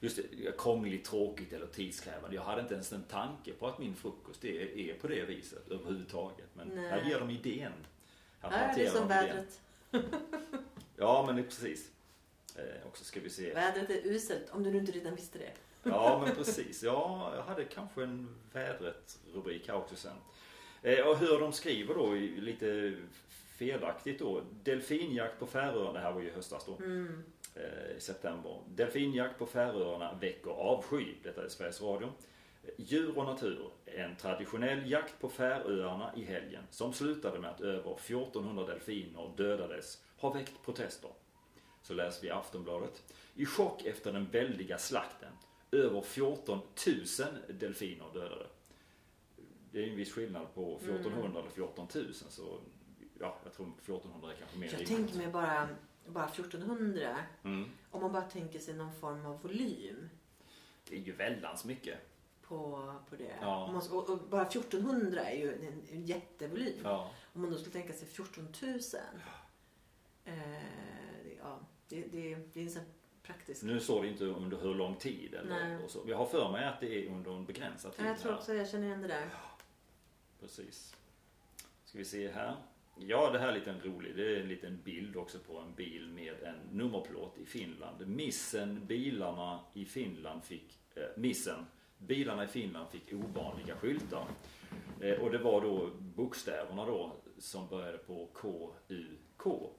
Just 0.00 0.16
det, 0.16 0.58
krångligt, 0.58 1.04
tråkigt 1.04 1.52
eller 1.52 1.66
tidskrävande. 1.66 2.36
Jag 2.36 2.42
hade 2.42 2.60
inte 2.60 2.74
ens 2.74 2.92
en 2.92 3.02
tanke 3.02 3.52
på 3.52 3.66
att 3.66 3.78
min 3.78 3.96
frukost 3.96 4.44
är, 4.44 4.78
är 4.78 4.94
på 4.94 5.08
det 5.08 5.24
viset 5.24 5.68
överhuvudtaget. 5.68 6.48
Men 6.54 6.68
Nej. 6.68 6.90
här 6.90 7.04
ger 7.04 7.20
de 7.20 7.30
idén. 7.30 7.72
Här 8.40 8.68
Ja, 8.68 8.74
det 8.76 8.86
är 8.86 8.90
som 8.90 9.08
vädret. 9.08 9.60
Ja, 10.96 11.24
men 11.26 11.36
det 11.36 11.42
är 11.42 11.44
precis. 11.46 11.90
Eh, 12.56 12.86
och 12.90 12.98
så 12.98 13.04
ska 13.04 13.20
vi 13.20 13.30
se. 13.30 13.54
Vädret 13.54 13.90
är 13.90 14.06
uselt, 14.06 14.50
om 14.50 14.62
du 14.62 14.70
nu 14.70 14.78
inte 14.78 14.92
redan 14.92 15.14
visste 15.14 15.38
det. 15.38 15.52
Ja, 15.82 16.22
men 16.26 16.34
precis. 16.34 16.82
Ja, 16.82 17.32
jag 17.36 17.42
hade 17.42 17.64
kanske 17.64 18.02
en 18.02 18.28
vädret-rubrik 18.52 19.68
här 19.68 19.76
också 19.76 19.96
sen. 19.96 20.16
Eh, 20.82 21.06
och 21.06 21.16
hur 21.16 21.40
de 21.40 21.52
skriver 21.52 21.94
då, 21.94 22.10
lite 22.42 22.94
felaktigt 23.58 24.18
då. 24.18 24.42
Delfinjakt 24.62 25.38
på 25.38 25.46
Färöarna, 25.46 25.92
det 25.92 25.98
här 25.98 26.12
var 26.12 26.20
ju 26.20 26.28
i 26.28 26.32
höstas 26.32 26.64
då. 26.66 26.76
Mm. 26.84 27.22
eh, 27.54 27.96
i 27.96 28.00
september. 28.00 28.58
Delfinjakt 28.68 29.38
på 29.38 29.46
Färöarna 29.46 30.14
väcker 30.20 30.50
avsky. 30.50 31.14
Detta 31.22 31.44
är 31.44 31.48
Sveriges 31.48 31.82
Radio. 31.82 32.12
Djur 32.76 33.18
och 33.18 33.24
natur. 33.24 33.70
En 33.86 34.16
traditionell 34.16 34.90
jakt 34.90 35.20
på 35.20 35.28
Färöarna 35.28 36.12
i 36.16 36.24
helgen 36.24 36.62
som 36.70 36.92
slutade 36.92 37.38
med 37.38 37.50
att 37.50 37.60
över 37.60 37.94
1400 37.94 38.66
delfiner 38.66 39.30
dödades 39.36 40.02
har 40.18 40.34
väckt 40.34 40.64
protester. 40.64 41.10
Så 41.82 41.94
läser 41.94 42.22
vi 42.22 42.30
Aftonbladet. 42.30 43.02
I 43.34 43.46
chock 43.46 43.84
efter 43.84 44.12
den 44.12 44.26
väldiga 44.26 44.78
slakten. 44.78 45.32
Över 45.72 46.02
14 46.02 46.58
000 47.18 47.58
delfiner 47.58 48.04
dödade. 48.14 48.46
Det 49.72 49.84
är 49.84 49.90
en 49.90 49.96
viss 49.96 50.12
skillnad 50.12 50.54
på 50.54 50.76
1400 50.76 51.40
eller 51.40 51.50
14 51.50 51.86
000 51.94 52.14
så 52.14 52.58
ja, 53.18 53.36
jag 53.44 53.52
tror 53.52 53.66
1400 53.66 54.32
är 54.32 54.36
kanske 54.36 54.58
mer 54.58 54.66
Jag 54.66 54.72
rimligt. 54.72 54.88
tänker 54.88 55.16
mig 55.16 55.26
bara, 55.28 55.68
bara 56.06 56.28
1400. 56.28 57.16
Mm. 57.44 57.70
Om 57.90 58.00
man 58.02 58.12
bara 58.12 58.22
tänker 58.22 58.58
sig 58.58 58.74
någon 58.74 58.94
form 58.94 59.26
av 59.26 59.42
volym 59.42 60.08
Det 60.88 60.96
är 60.96 61.00
ju 61.00 61.12
väldans 61.12 61.64
mycket. 61.64 61.98
på, 62.42 62.94
på 63.10 63.16
det. 63.16 63.36
Ja. 63.40 63.64
Om 63.64 63.72
man 63.74 63.82
och 63.90 64.10
och 64.10 64.18
bara 64.18 64.46
1400 64.46 65.24
är 65.24 65.36
ju 65.38 65.54
en, 65.66 65.82
en 65.92 66.06
jättevolym. 66.06 66.80
Ja. 66.84 67.10
Om 67.32 67.40
man 67.42 67.50
då 67.50 67.56
skulle 67.58 67.72
tänka 67.72 67.92
sig 67.92 68.08
14 68.08 68.48
000. 68.62 68.72
Eh, 70.24 70.34
det, 71.24 71.34
ja, 71.38 71.58
det, 71.88 72.00
det, 72.12 72.34
det 72.52 72.60
är 72.60 72.64
en 72.64 72.70
sån 72.70 72.82
praktisk... 73.22 73.62
Nu 73.62 73.80
står 73.80 74.02
det 74.02 74.08
inte 74.08 74.24
under 74.24 74.56
hur 74.56 74.74
lång 74.74 74.96
tid 74.96 75.34
eller 75.34 75.84
och 75.84 75.90
så. 75.90 76.02
Jag 76.06 76.16
har 76.16 76.26
för 76.26 76.52
mig 76.52 76.64
att 76.64 76.80
det 76.80 77.04
är 77.04 77.10
under 77.10 77.30
en 77.30 77.44
begränsad 77.44 77.92
tid. 77.92 78.04
Ja, 78.04 78.08
jag 78.08 78.18
tror 78.18 78.34
också 78.34 78.54
jag 78.54 78.68
känner 78.68 78.86
igen 78.86 79.02
det 79.02 79.08
där. 79.08 79.28
Precis. 80.40 80.96
Ska 81.84 81.98
vi 81.98 82.04
se 82.04 82.30
här. 82.30 82.56
Ja, 82.96 83.30
det 83.30 83.38
här 83.38 83.48
är 83.48 83.52
lite 83.52 83.74
rolig. 83.84 84.16
Det 84.16 84.36
är 84.36 84.40
en 84.40 84.48
liten 84.48 84.80
bild 84.84 85.16
också 85.16 85.38
på 85.38 85.58
en 85.58 85.74
bil 85.74 86.08
med 86.08 86.42
en 86.42 86.56
nummerplåt 86.70 87.38
i 87.38 87.46
Finland. 87.46 88.08
Missen 88.08 88.86
bilarna 88.86 89.60
i 89.74 89.84
Finland 89.84 90.44
fick, 90.44 90.78
eh, 90.94 91.02
missen, 91.16 91.66
bilarna 91.98 92.44
i 92.44 92.46
Finland 92.46 92.88
fick 92.90 93.12
ovanliga 93.12 93.76
skyltar. 93.76 94.26
Eh, 95.00 95.20
och 95.20 95.30
det 95.30 95.38
var 95.38 95.60
då 95.60 95.90
bokstäverna 95.98 96.86
då 96.86 97.16
som 97.38 97.68
började 97.68 97.98
på 97.98 98.28
K, 98.32 98.74
U, 98.88 99.06
K. 99.36 99.70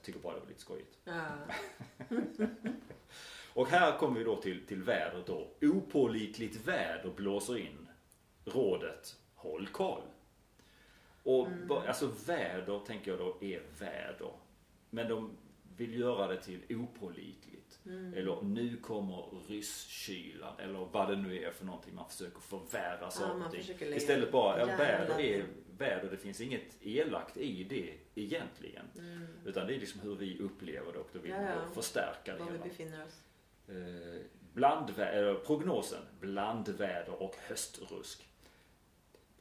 Jag 0.00 0.04
tycker 0.04 0.20
bara 0.20 0.34
det 0.34 0.40
var 0.40 0.48
lite 0.48 0.60
skojigt. 0.60 0.98
Ja. 1.04 1.26
Och 3.54 3.66
här 3.68 3.98
kommer 3.98 4.18
vi 4.18 4.24
då 4.24 4.36
till, 4.36 4.66
till 4.66 4.82
vädret 4.82 5.26
då. 5.26 5.48
Opålitligt 5.62 6.56
väder 6.68 7.10
blåser 7.16 7.56
in. 7.58 7.88
Rådet, 8.44 9.16
håll 9.34 9.66
koll. 9.66 10.02
Och 11.22 11.48
ba- 11.68 11.82
alltså 11.86 12.10
väder 12.26 12.80
tänker 12.86 13.10
jag 13.10 13.20
då 13.20 13.36
är 13.40 13.62
väder. 13.78 14.30
Men 14.90 15.08
de 15.08 15.30
vill 15.76 15.98
göra 16.00 16.26
det 16.26 16.40
till 16.42 16.60
opålitligt. 16.76 17.49
Eller 18.16 18.42
nu 18.42 18.76
kommer 18.76 19.46
rysskylan. 19.48 20.54
Eller 20.58 20.78
vad 20.92 21.08
det 21.08 21.16
nu 21.16 21.38
är 21.44 21.50
för 21.50 21.64
någonting 21.64 21.94
man 21.94 22.08
försöker 22.08 22.40
förvärra 22.40 23.10
saker 23.10 23.44
och 23.46 23.52
ting. 23.52 23.92
Istället 23.94 24.32
bara, 24.32 24.58
ja, 24.60 24.66
väder 24.66 25.20
är 25.20 25.46
väder. 25.78 26.10
Det 26.10 26.16
finns 26.16 26.40
inget 26.40 26.76
elakt 26.80 27.36
i 27.36 27.64
det 27.64 27.94
egentligen. 28.14 28.86
Mm. 28.98 29.26
Utan 29.46 29.66
det 29.66 29.74
är 29.74 29.78
liksom 29.80 30.00
hur 30.00 30.16
vi 30.16 30.38
upplever 30.38 30.92
det 30.92 30.98
och 30.98 31.10
då 31.12 31.18
vill 31.18 31.30
Ja, 31.30 31.42
ja. 31.42 31.54
förstärka 31.74 32.32
det 32.34 32.38
Var 32.44 32.50
vi 32.50 32.58
befinner 32.58 33.04
oss. 33.06 33.20
Eh, 33.68 34.20
blandvä- 34.54 35.10
eller 35.12 35.34
prognosen, 35.34 36.02
blandväder 36.20 37.22
och 37.22 37.34
höstrusk. 37.48 38.26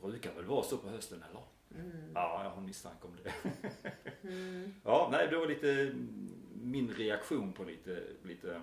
Brukar 0.01 0.33
väl 0.33 0.45
vara 0.45 0.63
så 0.63 0.77
på 0.77 0.89
hösten 0.89 1.23
eller? 1.29 1.43
Mm. 1.83 2.11
Ja, 2.13 2.43
jag 2.43 2.49
har 2.49 2.61
misstanke 2.61 3.07
om 3.07 3.17
det. 3.23 3.33
Mm. 4.23 4.73
Ja, 4.83 5.09
nej, 5.11 5.27
det 5.29 5.37
var 5.37 5.47
lite 5.47 5.93
min 6.59 6.93
reaktion 6.93 7.53
på 7.53 7.63
lite, 7.63 8.03
lite 8.23 8.55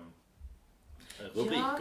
eh, 1.19 1.23
rubriker. 1.33 1.55
Ja. 1.57 1.79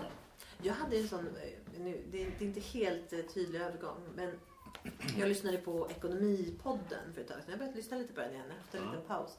Jag 0.63 0.75
hade 0.75 0.97
en 0.99 1.09
sån, 1.09 1.27
eh, 1.27 1.81
nu, 1.81 2.05
det, 2.11 2.23
är, 2.23 2.43
inte 2.43 2.61
helt 2.61 3.13
eh, 3.13 3.21
tydlig 3.21 3.61
övergång, 3.61 4.01
men 4.15 4.39
jag 5.19 5.29
lyssnade 5.29 5.59
på 5.59 5.91
Ekonomipodden 5.91 7.13
för 7.15 7.21
ett 7.21 7.29
tag 7.29 7.37
sedan. 7.37 7.51
Jag 7.51 7.59
började 7.59 7.77
lyssna 7.77 7.97
lite 7.97 8.13
på 8.13 8.21
den 8.21 8.33
igen 8.33 8.51
efter 8.61 8.79
en 8.79 8.85
Ja. 8.85 8.91
liten 8.91 9.07
paus. 9.07 9.39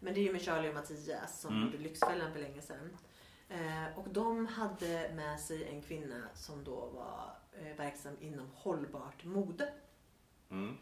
Men 0.00 0.14
det 0.14 0.20
är 0.20 0.22
ju 0.22 0.32
med 0.32 0.42
Charlie 0.42 0.68
och 0.68 0.74
Mattias 0.74 1.40
som 1.40 1.54
Mm. 1.54 1.64
gjorde 1.66 1.78
Lyxfällan 1.78 2.32
för 2.32 2.40
länge 2.40 2.62
sedan. 2.62 2.96
Eh, 3.48 3.98
och 3.98 4.08
de 4.08 4.46
hade 4.46 5.10
med 5.14 5.40
sig 5.40 5.64
en 5.64 5.82
kvinna 5.82 6.28
som 6.34 6.64
då 6.64 6.74
var 6.86 7.36
eh, 7.52 7.76
verksam 7.76 8.16
inom 8.20 8.50
hållbart 8.54 9.24
mode. 9.24 9.72
Mm. 10.50 10.76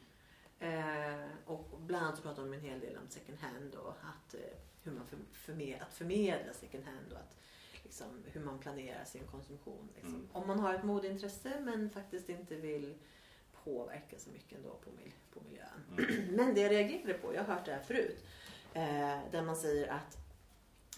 Eh, 0.58 1.26
och 1.46 1.80
bland 1.80 2.04
annat 2.06 2.16
så 2.16 2.22
pratade 2.22 2.48
de 2.48 2.54
en 2.54 2.60
hel 2.60 2.80
del 2.80 2.96
om 2.96 3.08
second 3.08 3.38
hand 3.38 3.74
och 3.74 3.90
att, 4.02 4.34
hur 4.84 4.92
man 4.92 5.06
för, 5.06 5.18
förmed, 5.32 5.82
att 5.82 5.94
förmedla 5.94 6.52
second 6.52 6.84
hand 6.84 7.12
och 7.12 7.18
att, 7.18 7.36
liksom, 7.82 8.06
hur 8.26 8.40
man 8.40 8.58
planerar 8.58 9.04
sin 9.04 9.26
konsumtion. 9.26 9.88
Liksom. 9.94 10.14
Mm. 10.14 10.28
Om 10.32 10.46
man 10.46 10.60
har 10.60 10.74
ett 10.74 10.84
modeintresse 10.84 11.60
men 11.60 11.90
faktiskt 11.90 12.28
inte 12.28 12.56
vill 12.56 12.94
påverka 13.64 14.18
så 14.18 14.30
mycket 14.30 14.58
ändå 14.58 14.74
på, 14.74 14.90
mil, 14.90 15.12
på 15.32 15.40
miljön. 15.40 15.68
Mm. 15.98 16.36
Men 16.36 16.54
det 16.54 16.60
jag 16.60 16.70
reagerade 16.70 17.14
på, 17.14 17.34
jag 17.34 17.44
har 17.44 17.54
hört 17.54 17.64
det 17.66 17.72
här 17.72 17.82
förut, 17.82 18.24
eh, 18.74 19.20
där 19.30 19.42
man 19.42 19.56
säger 19.56 19.88
att 19.88 20.16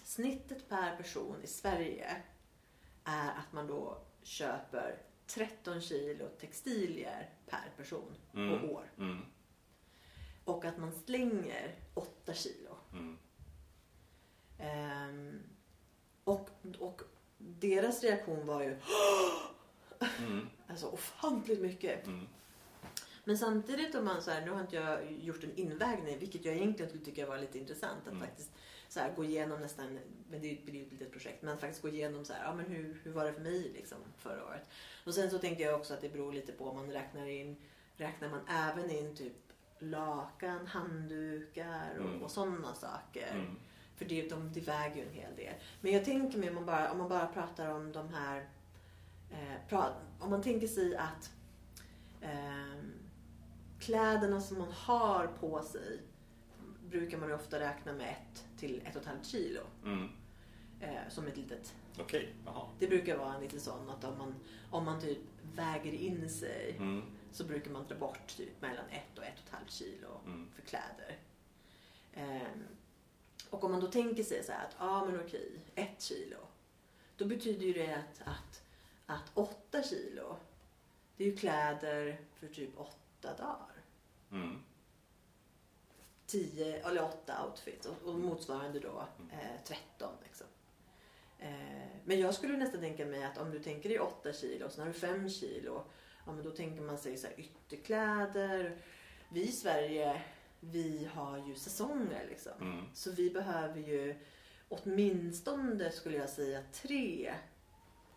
snittet 0.03 0.69
per 0.69 0.97
person 0.97 1.35
i 1.43 1.47
Sverige 1.47 2.21
är 3.03 3.29
att 3.29 3.53
man 3.53 3.67
då 3.67 3.97
köper 4.23 5.01
13 5.27 5.81
kilo 5.81 6.27
textilier 6.39 7.29
per 7.45 7.71
person 7.77 8.15
Mm. 8.33 8.53
och 8.53 8.71
år. 8.71 8.91
Mm. 8.97 9.25
Och 10.43 10.65
att 10.65 10.77
man 10.77 10.91
slänger 10.91 11.75
8 11.93 12.33
kilo. 12.33 12.77
Mm. 12.91 13.17
Ehm, 14.59 15.39
och, 16.23 16.49
och 16.79 17.01
deras 17.37 18.03
reaktion 18.03 18.45
var 18.47 18.61
ju 18.63 18.77
Mm. 20.19 20.47
alltså 20.67 20.87
ofantligt 20.87 21.61
mycket. 21.61 22.07
Mm. 22.07 22.27
Men 23.23 23.37
samtidigt 23.37 23.95
om 23.95 24.05
man 24.05 24.21
så 24.21 24.31
här, 24.31 24.45
nu 24.45 24.51
har 24.51 24.61
inte 24.61 24.75
jag 24.75 25.11
gjort 25.11 25.43
en 25.43 25.55
invägning, 25.55 26.19
vilket 26.19 26.45
jag 26.45 26.55
egentligen 26.55 26.89
skulle 26.89 27.05
tycka 27.05 27.25
var 27.25 27.37
lite 27.37 27.59
intressant 27.59 28.01
att 28.01 28.07
Mm. 28.13 28.19
faktiskt 28.27 28.51
så 28.89 28.99
här, 28.99 29.13
gå 29.15 29.23
igenom 29.23 29.61
nästan, 29.61 29.99
men 30.29 30.41
det 30.41 30.65
blir 30.65 30.75
ju 30.75 30.85
ett 30.85 30.91
litet 30.91 31.11
projekt, 31.11 31.41
men 31.41 31.57
faktiskt 31.57 31.81
gå 31.81 31.89
igenom 31.89 32.25
så 32.25 32.33
här, 32.33 32.43
ja 32.43 32.55
men 32.55 32.65
hur, 32.65 33.01
hur 33.03 33.11
var 33.11 33.25
det 33.25 33.33
för 33.33 33.41
mig 33.41 33.71
liksom 33.75 33.97
förra 34.17 34.45
året? 34.45 34.69
Och 35.05 35.13
sen 35.13 35.29
så 35.31 35.37
tänkte 35.39 35.63
jag 35.63 35.75
också 35.79 35.93
att 35.93 36.01
det 36.01 36.09
beror 36.09 36.33
lite 36.33 36.51
på 36.51 36.65
om 36.69 36.75
man 36.75 36.91
räknar 36.91 37.27
in, 37.27 37.57
räknar 37.95 38.29
man 38.29 38.47
även 38.49 38.89
in 38.91 39.15
typ 39.15 39.33
lakan, 39.79 40.67
handdukar 40.67 41.97
och, 41.99 42.05
Mm. 42.09 42.23
och 42.23 42.31
sådana 42.31 42.73
saker. 42.75 43.31
Mm. 43.33 43.55
För 43.97 44.05
det, 44.05 44.29
de, 44.29 44.51
det 44.53 44.59
väger 44.61 44.95
ju 44.95 45.01
en 45.01 45.13
hel 45.13 45.35
del. 45.35 45.53
Men 45.81 45.91
jag 45.93 46.05
tänker 46.05 46.37
mig 46.37 46.49
om 46.49 46.55
man 46.55 46.65
bara, 46.65 46.91
om 46.91 46.97
man 46.97 47.09
bara 47.09 47.27
pratar 47.27 47.69
om 47.69 47.91
de 47.91 48.13
här... 48.13 48.47
Eh, 49.31 49.67
pra, 49.69 49.93
om 50.19 50.29
man 50.29 50.41
tänker 50.43 50.67
sig 50.67 50.95
att 50.97 51.31
ehm, 52.21 52.91
kläderna 53.79 54.41
som 54.41 54.57
man 54.59 54.71
har 54.71 55.27
på 55.27 55.61
sig 55.63 55.99
brukar 56.89 57.17
man 57.17 57.29
ju 57.29 57.35
ofta 57.35 57.59
räkna 57.59 57.93
med 57.93 58.09
ett 58.09 58.45
till 58.59 58.81
ett 58.85 58.95
och 58.95 59.01
ett 59.01 59.07
halvt 59.07 59.25
kilo. 59.25 59.61
Mm. 59.85 60.09
Eh, 60.81 61.09
som 61.09 61.27
ett 61.27 61.37
litet... 61.37 61.75
Okej, 61.99 62.33
jaha. 62.45 62.65
Det 62.79 62.87
brukar 62.87 63.17
vara 63.17 63.35
en 63.35 63.41
liten 63.41 63.59
sån 63.59 63.89
att 63.89 64.03
om 64.03 64.17
man, 64.17 64.35
om 64.71 64.85
man 64.85 65.01
typ 65.01 65.17
väger 65.55 65.93
in 65.93 66.29
sig 66.29 66.75
Mm. 66.79 67.03
så 67.31 67.43
brukar 67.43 67.71
man 67.71 67.87
dra 67.87 67.95
bort 67.95 68.27
typ 68.27 68.61
mellan 68.61 68.85
ett 68.89 69.17
och 69.17 69.23
ett 69.23 69.33
och 69.39 69.47
ett 69.47 69.53
halvt 69.53 69.71
kilo 69.71 70.07
Mm. 70.25 70.47
för 70.55 70.61
kläder. 70.61 71.17
Och 73.49 73.63
om 73.63 73.71
man 73.71 73.81
då 73.81 73.87
tänker 73.87 74.23
sig 74.23 74.43
så 74.43 74.51
här 74.51 74.65
att, 74.65 74.75
ja 74.79 75.05
men 75.05 75.19
okej, 75.19 75.51
ett 75.75 76.01
kilo. 76.01 76.37
Då 77.17 77.25
betyder 77.25 77.65
ju 77.65 77.73
det 77.73 77.95
att, 77.95 78.21
att, 78.25 78.61
att 79.05 79.31
åtta 79.33 79.83
kilo, 79.83 80.35
det 81.17 81.23
är 81.23 81.27
ju 81.27 81.37
kläder 81.37 82.21
för 82.35 82.47
typ 82.47 82.79
åtta 82.79 83.33
dagar. 83.37 83.83
Mm. 84.31 84.63
Tio 86.25 86.87
eller 86.87 87.03
åtta 87.03 87.45
outfits 87.45 87.85
och, 87.85 88.09
och 88.09 88.19
motsvarande 88.19 88.79
då 88.79 89.07
eh, 89.31 89.63
13. 89.65 90.13
Liksom. 90.23 90.47
Eh, 91.39 91.87
men 92.05 92.19
jag 92.19 92.33
skulle 92.33 92.57
nästan 92.57 92.81
tänka 92.81 93.05
mig 93.05 93.23
att 93.23 93.37
om 93.37 93.51
du 93.51 93.59
tänker 93.59 93.89
dig 93.89 93.99
8 93.99 94.33
kilo 94.33 94.65
och 94.65 94.71
sen 94.71 94.87
har 94.87 94.93
du 94.93 94.99
5 94.99 95.29
kilo. 95.29 95.83
Ja, 96.25 96.31
men 96.31 96.43
då 96.43 96.51
tänker 96.51 96.81
man 96.81 96.97
sig 96.97 97.17
så 97.17 97.27
här 97.27 97.39
ytterkläder. 97.39 98.77
Vi 99.29 99.43
i 99.43 99.51
Sverige, 99.51 100.21
vi 100.59 101.09
har 101.13 101.37
ju 101.47 101.55
säsonger 101.55 102.25
liksom. 102.29 102.51
Mm. 102.61 102.85
Så 102.93 103.11
vi 103.11 103.29
behöver 103.29 103.79
ju 103.79 104.15
åtminstone 104.69 105.91
skulle 105.91 106.17
jag 106.17 106.29
säga 106.29 106.61
tre 106.71 107.33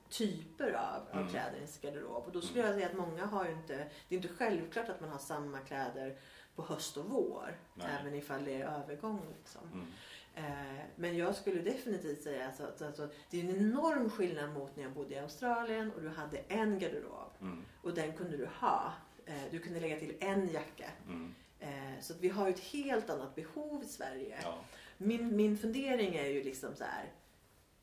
typer 0.08 0.72
av, 0.72 1.08
av 1.10 1.18
Mm. 1.20 1.28
kläder 1.28 1.58
i 1.64 1.66
sin 1.66 1.90
garderob. 1.90 2.24
Och 2.26 2.32
då 2.32 2.40
skulle 2.40 2.60
jag 2.64 2.74
säga 2.74 2.86
att 2.86 2.96
många 2.96 3.26
har 3.26 3.44
ju 3.44 3.52
inte, 3.52 3.76
det 4.08 4.14
är 4.14 4.16
inte 4.16 4.28
självklart 4.28 4.88
att 4.88 5.00
man 5.00 5.10
har 5.10 5.18
samma 5.18 5.58
kläder 5.58 6.18
på 6.54 6.62
höst 6.62 6.96
och 6.96 7.04
vår. 7.04 7.58
Nej. 7.74 7.86
Även 8.00 8.14
ifall 8.14 8.44
det 8.44 8.62
är 8.62 8.66
övergång. 8.66 9.22
Liksom. 9.38 9.60
Mm. 9.72 9.86
Eh, 10.34 10.84
men 10.96 11.16
jag 11.16 11.34
skulle 11.34 11.62
definitivt 11.62 12.22
säga 12.22 12.46
alltså, 12.46 12.64
att 12.64 12.82
alltså, 12.82 13.08
det 13.30 13.40
är 13.40 13.44
en 13.44 13.56
enorm 13.56 14.10
skillnad 14.10 14.50
mot 14.50 14.76
när 14.76 14.82
jag 14.82 14.92
bodde 14.92 15.14
i 15.14 15.18
Australien 15.18 15.92
och 15.92 16.02
du 16.02 16.08
hade 16.08 16.38
en 16.38 16.78
garderob. 16.78 17.32
Mm. 17.40 17.64
Och 17.82 17.94
den 17.94 18.12
kunde 18.12 18.36
du 18.36 18.46
ha 18.46 18.92
Eh, 19.30 19.50
du 19.50 19.58
kunde 19.58 19.80
lägga 19.80 19.98
till 19.98 20.16
en 20.20 20.48
jacka. 20.48 20.90
Mm. 21.06 21.34
Eh, 21.60 22.00
så 22.00 22.14
vi 22.20 22.28
har 22.28 22.46
ju 22.46 22.54
ett 22.54 22.60
helt 22.60 23.10
annat 23.10 23.34
behov 23.34 23.82
i 23.82 23.86
Sverige. 23.86 24.38
Ja. 24.42 24.58
Min, 24.98 25.36
min 25.36 25.58
fundering 25.58 26.14
är 26.14 26.26
ju 26.26 26.42
liksom 26.42 26.74
så 26.74 26.84
här. 26.84 27.12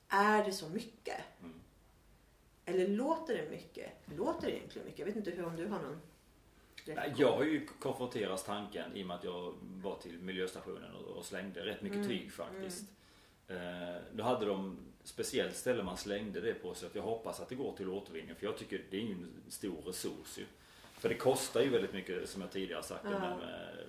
Är 0.10 0.46
det 0.46 0.52
så 0.52 0.70
mycket? 0.70 1.22
Mm. 1.42 1.60
Eller 2.66 2.88
låter 2.88 3.38
det 3.38 3.50
mycket? 3.50 3.92
Låter 4.18 4.48
det 4.48 4.58
egentligen 4.58 4.86
mycket? 4.86 5.00
Jag 5.00 5.06
vet 5.06 5.16
inte 5.16 5.32
hur, 5.32 5.46
om 5.46 5.56
du 5.56 5.68
har 5.68 5.80
någon 5.80 6.02
Nej? 6.96 7.14
Jag 7.18 7.32
har 7.32 7.44
ju 7.44 7.66
konfronterats 7.66 8.44
tanken 8.44 8.98
i 8.98 9.04
och 9.04 9.08
med 9.08 9.16
att 9.16 9.24
jag 9.24 9.54
var 9.62 9.96
till 9.96 10.20
miljöstationen 10.20 10.96
och, 10.96 11.18
och 11.18 11.26
slängde 11.26 11.66
rätt 11.66 11.82
mycket 11.82 11.98
Mm, 11.98 12.08
tyg 12.08 12.32
faktiskt. 12.32 12.86
Eh, 13.48 14.02
då 14.14 14.24
hade 14.24 14.46
de 14.46 14.78
speciellt 15.04 15.56
ställe 15.56 15.84
man 15.84 15.98
slängde 15.98 16.42
det 16.42 16.54
på 16.54 16.74
så 16.74 16.86
att 16.86 16.96
jag 16.96 17.04
hoppas 17.04 17.40
att 17.40 17.50
det 17.50 17.56
går 17.56 17.76
till 17.78 17.90
återvinning 17.90 18.36
för 18.36 18.46
jag 18.46 18.58
tycker 18.58 18.86
det 18.90 18.98
är 18.98 19.02
ju 19.02 19.12
en 19.12 19.44
stor 19.50 19.82
resurs 19.82 20.38
ju. 20.38 20.46
För 20.98 21.10
det 21.10 21.16
kostar 21.16 21.62
ju 21.62 21.70
väldigt 21.70 21.94
mycket 21.94 22.30
som 22.30 22.42
jag 22.42 22.52
tidigare 22.52 22.84
sagt 22.84 23.04
Ja. 23.04 23.10
med, 23.20 23.38
med 23.38 23.88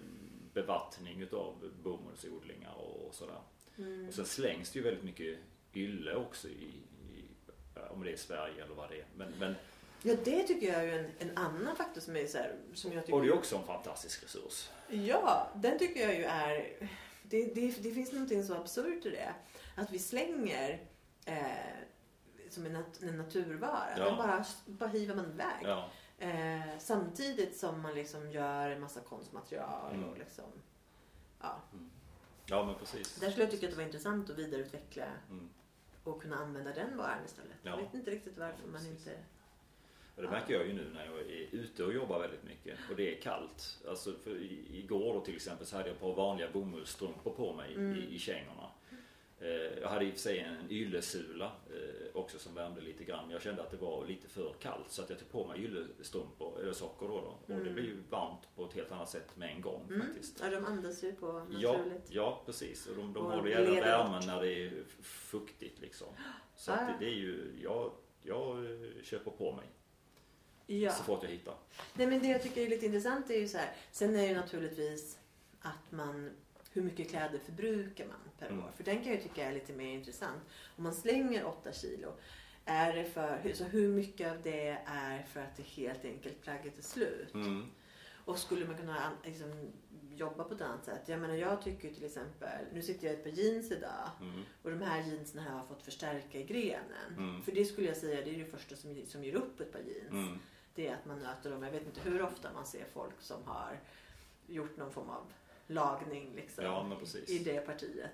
bevattning 0.53 1.21
utav 1.21 1.73
bomullsodlingar 1.83 2.75
och 2.75 3.15
sådär. 3.15 3.41
Mm. 3.79 4.09
Och 4.09 4.15
sen 4.15 4.27
slängs 4.27 4.71
det 4.71 4.79
ju 4.79 4.85
väldigt 4.85 5.05
mycket 5.05 5.39
ylle 5.75 6.15
också 6.15 6.49
i, 6.49 6.53
i 6.53 7.25
om 7.91 8.05
det 8.05 8.13
är 8.13 8.17
Sverige 8.17 8.65
eller 8.65 8.75
vad 8.75 8.91
det 8.91 8.97
är. 8.97 9.07
Men, 9.17 9.33
men, 9.39 9.55
Ja, 10.03 10.15
det 10.25 10.43
tycker 10.43 10.67
jag 10.73 10.77
är 10.77 10.85
ju 10.85 10.99
en, 10.99 11.11
en 11.19 11.37
annan 11.37 11.77
faktor 11.77 12.01
som 12.01 12.17
är 12.17 12.27
så 12.27 12.39
här, 12.39 12.55
som 12.75 12.93
jag 12.93 13.07
tycker... 13.07 13.17
och 13.17 13.23
det 13.23 13.29
är 13.29 13.35
också 13.35 13.57
en 13.57 13.65
fantastisk 13.65 14.23
resurs. 14.25 14.71
Ja, 14.89 15.51
den 15.55 15.79
tycker 15.79 16.01
jag 16.01 16.15
ju 16.15 16.25
är... 16.25 16.89
Det, 17.23 17.55
det, 17.55 17.83
det 17.83 17.91
finns 17.91 18.13
någonting 18.13 18.45
så 18.45 18.55
absurt 18.55 19.07
i 19.07 19.11
det. 19.11 19.35
Att 19.77 19.91
vi 19.91 19.99
slänger 19.99 20.83
eh, 21.25 21.43
som 22.51 22.67
en, 22.67 22.73
nat, 22.73 23.03
en 23.03 23.19
naturvara. 23.19 23.89
Ja. 23.97 24.05
Den 24.05 24.17
bara, 24.17 24.45
bara 24.67 24.89
hivar 24.89 25.15
man 25.15 25.31
iväg. 25.31 25.63
Ja. 25.63 25.91
Eh, 26.19 26.78
samtidigt 26.78 27.57
som 27.57 27.82
man 27.82 27.95
liksom 27.95 28.31
gör 28.31 28.70
en 28.70 28.81
massa 28.81 29.01
konstmaterial 29.01 29.95
Mm. 29.95 30.09
och 30.09 30.19
liksom... 30.19 30.45
Ja. 31.40 31.57
ja 32.47 32.65
men 32.65 32.74
precis. 32.74 33.15
Där 33.20 33.31
skulle 33.31 33.45
jag 33.45 33.51
tycka 33.51 33.66
att 33.66 33.73
det 33.73 33.77
var 33.77 33.85
intressant 33.85 34.31
att 34.31 34.39
vidareutveckla 34.39 35.05
Mm. 35.31 35.49
och 36.05 36.23
kunna 36.23 36.36
använda 36.36 36.73
den 36.74 36.97
varan 36.97 37.24
istället. 37.27 37.53
Ja. 37.62 37.70
Jag 37.70 37.77
vet 37.77 37.95
inte 37.95 38.11
riktigt 38.11 38.39
varför 38.39 38.59
Ja, 38.65 38.70
man 38.73 38.86
inte... 38.86 39.19
Och 40.16 40.23
det 40.24 40.31
märker 40.31 40.55
jag 40.55 40.66
ju 40.66 40.73
nu 40.73 40.90
när 40.95 41.05
jag 41.07 41.19
är 41.20 41.49
ute 41.55 41.85
och 41.85 41.93
jobbar 41.93 42.19
väldigt 42.20 42.45
mycket 42.45 42.78
och 42.90 42.97
det 42.97 43.16
är 43.19 43.20
kallt. 43.20 43.78
Alltså 43.89 44.15
igår 44.70 45.15
då 45.15 45.20
till 45.20 45.36
exempel 45.36 45.66
så 45.66 45.77
hade 45.77 45.89
jag 45.89 45.95
ett 45.95 46.01
par 46.01 46.15
vanliga 46.15 46.51
bomullsstrumpor 46.51 47.31
på 47.32 47.53
mig 47.53 47.74
Mm. 47.74 47.99
i, 47.99 48.15
i 48.15 48.19
kängorna. 48.19 48.68
Eh, 49.40 49.78
jag 49.81 49.89
hade 49.89 50.05
i 50.05 50.09
och 50.10 50.12
för 50.15 50.20
sig 50.20 50.39
en 50.39 50.70
yllesula 50.70 51.52
eh, 51.70 52.16
också 52.16 52.39
som 52.39 52.55
värmde 52.55 52.81
lite 52.81 53.05
grann. 53.05 53.23
Men 53.24 53.31
jag 53.32 53.43
kände 53.43 53.62
att 53.62 53.70
det 53.70 53.77
var 53.77 54.06
lite 54.06 54.28
för 54.28 54.52
kallt 54.60 54.90
så 54.90 55.02
att 55.02 55.10
jag 55.10 55.19
tog 55.19 55.31
på 55.31 55.47
mig 55.47 55.65
yllestrumpor, 55.65 56.60
eller 56.62 56.73
sockor 56.73 57.09
då. 57.09 57.15
då. 57.20 57.27
Och 57.27 57.43
det 57.47 57.52
Mm. 57.52 57.73
blev 57.74 57.85
ju 57.86 57.97
varmt 58.10 58.40
på 58.56 58.65
ett 58.65 58.73
helt 58.74 58.93
annat 58.93 59.09
sätt 59.10 59.36
med 59.36 59.51
en 59.51 59.60
gång 59.60 59.86
Mm. 59.89 60.01
faktiskt. 60.06 60.40
Ja, 60.43 60.51
de 60.51 60.65
andas 60.65 61.05
ju 61.05 61.12
på 61.12 61.47
Ja, 61.51 61.73
naturligt. 61.73 62.06
ja, 62.10 62.43
precis. 62.47 62.86
Och 62.86 62.97
de, 62.97 63.12
de 63.12 63.27
Och 63.27 63.32
håller 63.32 63.43
leder 63.65 63.81
värmen 63.82 64.23
när 64.27 64.40
det 64.40 64.52
är 64.66 64.73
fuktigt 65.02 65.81
liksom. 65.81 66.09
Så 66.56 66.70
Ja, 66.70 66.74
att 66.77 66.81
ja. 66.89 66.94
det, 66.98 67.05
det 67.05 67.10
är 67.10 67.16
ju, 67.16 67.59
jag, 67.62 67.93
jag 68.23 68.65
eh, 68.65 69.02
köper 69.02 69.31
på 69.31 69.52
mig 69.52 69.66
Ja. 70.66 70.93
så 70.93 71.02
fort 71.05 71.23
jag 71.23 71.31
hittar. 71.31 71.55
Nej 71.94 72.06
men 72.06 72.19
det 72.23 72.28
jag 72.28 72.43
tycker 72.43 72.60
är 72.62 72.69
lite 72.69 72.86
intressant 72.86 73.31
är 73.31 73.35
ju 73.39 73.48
så 73.48 73.59
här. 73.59 73.73
Sen 73.93 74.15
är 74.15 74.19
det 74.19 74.27
ju 74.28 74.35
naturligtvis 74.35 75.19
att 75.60 75.93
man 75.93 76.31
hur 76.79 76.85
mycket 76.85 77.09
kläder 77.11 77.39
förbrukar 77.39 78.07
man 78.07 78.17
per 78.39 78.47
Mm. 78.47 78.65
år? 78.65 78.71
För 78.77 78.85
den 78.85 79.03
kan 79.05 79.13
jag 79.13 79.23
tycka 79.23 79.45
är 79.45 79.53
lite 79.55 79.73
mer 79.73 79.95
intressant. 79.95 80.43
Om 80.77 80.85
man 80.85 80.95
slänger 80.95 81.45
8 81.47 81.73
kilo, 81.73 82.13
är 82.65 82.93
det 82.97 83.05
för, 83.05 83.53
så 83.55 83.65
hur 83.65 83.89
mycket 83.89 84.31
av 84.33 84.43
det 84.43 84.79
är 84.87 85.23
för 85.23 85.41
att 85.41 85.57
det 85.57 85.63
helt 85.63 86.05
enkelt 86.05 86.43
plagget 86.43 86.79
är 86.79 86.83
slut? 86.83 87.35
Mm. 87.35 87.67
Och 88.25 88.39
skulle 88.39 88.67
man 88.67 88.77
kunna 88.77 89.13
liksom, 89.25 89.73
jobba 90.17 90.45
på 90.45 90.55
ett 90.55 90.61
annat 90.61 90.85
sätt? 90.85 91.03
Jag 91.09 91.21
menar 91.21 91.35
jag 91.35 91.63
tycker 91.63 91.95
till 91.95 92.05
exempel, 92.05 92.65
nu 92.73 92.83
sitter 92.83 93.07
jag 93.07 93.15
i 93.15 93.19
ett 93.19 93.25
par 93.25 93.31
jeans 93.31 93.71
idag 93.71 94.11
Mm. 94.21 94.43
och 94.63 94.71
de 94.71 94.83
här 94.83 95.03
jeansen 95.03 95.43
har 95.43 95.57
jag 95.59 95.69
fått 95.69 95.83
förstärka 95.83 96.39
i 96.39 96.45
grenen. 96.45 97.15
Mm. 97.17 97.43
För 97.43 97.53
det 97.53 97.65
skulle 97.65 97.87
jag 97.87 97.97
säga, 97.97 98.25
det 98.25 98.35
är 98.35 98.39
det 98.39 98.51
första 98.51 98.77
som, 98.77 99.03
som 99.07 99.25
ger 99.25 99.35
upp 99.35 99.61
ett 99.61 99.73
par 99.73 99.79
jeans 99.81 100.11
Mm. 100.11 100.39
det 100.75 100.89
är 100.89 100.95
att 100.95 101.07
man 101.07 101.19
möter 101.19 101.51
dem. 101.51 101.63
Jag 101.63 101.71
vet 101.71 101.87
inte 101.87 102.01
hur 102.01 102.23
ofta 102.23 102.53
man 102.53 102.67
ser 102.67 102.85
folk 102.93 103.21
som 103.21 103.45
har 103.45 103.81
gjort 104.47 104.77
någon 104.77 104.93
form 104.93 105.09
av 105.11 105.33
lagning 105.70 106.32
liksom, 106.35 106.65
Ja, 106.65 106.82
i 107.27 107.39
det 107.39 107.61
partiet. 107.61 108.11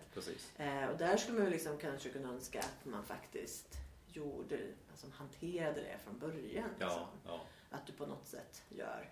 Eh, 0.56 0.88
och 0.88 0.98
där 0.98 1.16
skulle 1.16 1.38
man 1.38 1.50
liksom 1.50 1.78
kanske 1.78 2.08
kunna 2.08 2.28
önska 2.28 2.58
att 2.58 2.84
man 2.84 3.04
faktiskt 3.04 3.78
gjorde, 4.12 4.58
alltså 4.90 5.06
hanterade 5.12 5.80
det 5.80 5.98
från 6.04 6.18
början. 6.18 6.68
Liksom. 6.78 7.06
Ja, 7.26 7.40
Att 7.70 7.86
du 7.86 7.92
på 7.92 8.06
något 8.06 8.26
sätt 8.26 8.62
gör, 8.68 9.08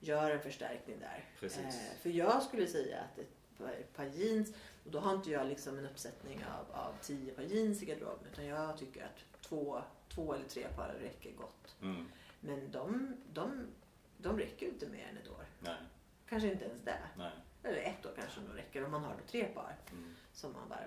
gör 0.00 0.30
en 0.30 0.40
förstärkning 0.40 0.98
där. 1.00 1.24
Eh, 1.68 1.98
för 2.02 2.10
jag 2.10 2.42
skulle 2.42 2.66
säga 2.66 3.00
att 3.00 3.18
ett 3.18 3.96
par, 3.96 4.04
jeans, 4.04 4.52
och 4.84 4.90
då 4.90 4.98
har 4.98 5.14
inte 5.14 5.30
jag 5.30 5.46
liksom 5.46 5.78
en 5.78 5.86
uppsättning 5.86 6.44
av, 6.44 6.76
av 6.80 6.92
tio 7.02 7.32
par 7.32 7.42
jeans 7.42 7.82
i 7.82 7.86
garderoben 7.86 8.26
utan 8.32 8.46
jag 8.46 8.78
tycker 8.78 9.04
att 9.04 9.42
två, 9.42 9.82
två 10.08 10.34
eller 10.34 10.44
tre 10.44 10.66
par 10.76 10.88
räcker 11.00 11.32
gott. 11.32 11.76
Mm. 11.82 12.06
Men 12.40 12.70
de, 12.70 13.16
de, 13.32 13.66
de 14.18 14.38
räcker 14.38 14.66
inte 14.66 14.88
mer 14.88 15.06
än 15.10 15.16
ett 15.16 15.28
år. 15.30 15.44
Nej, 15.60 15.76
Kanske 16.30 16.52
inte 16.52 16.64
ens 16.64 16.82
det. 16.82 16.98
nej. 17.16 17.30
Eller 17.62 17.78
ett 17.82 18.06
år 18.06 18.12
kanske 18.20 18.40
nog 18.40 18.56
räcker 18.58 18.84
om 18.84 18.90
man 18.90 19.04
har 19.04 19.12
då 19.12 19.20
tre 19.30 19.44
par 19.44 19.76
Mm. 19.92 20.14
som 20.32 20.52
man 20.52 20.68
varvar. 20.68 20.84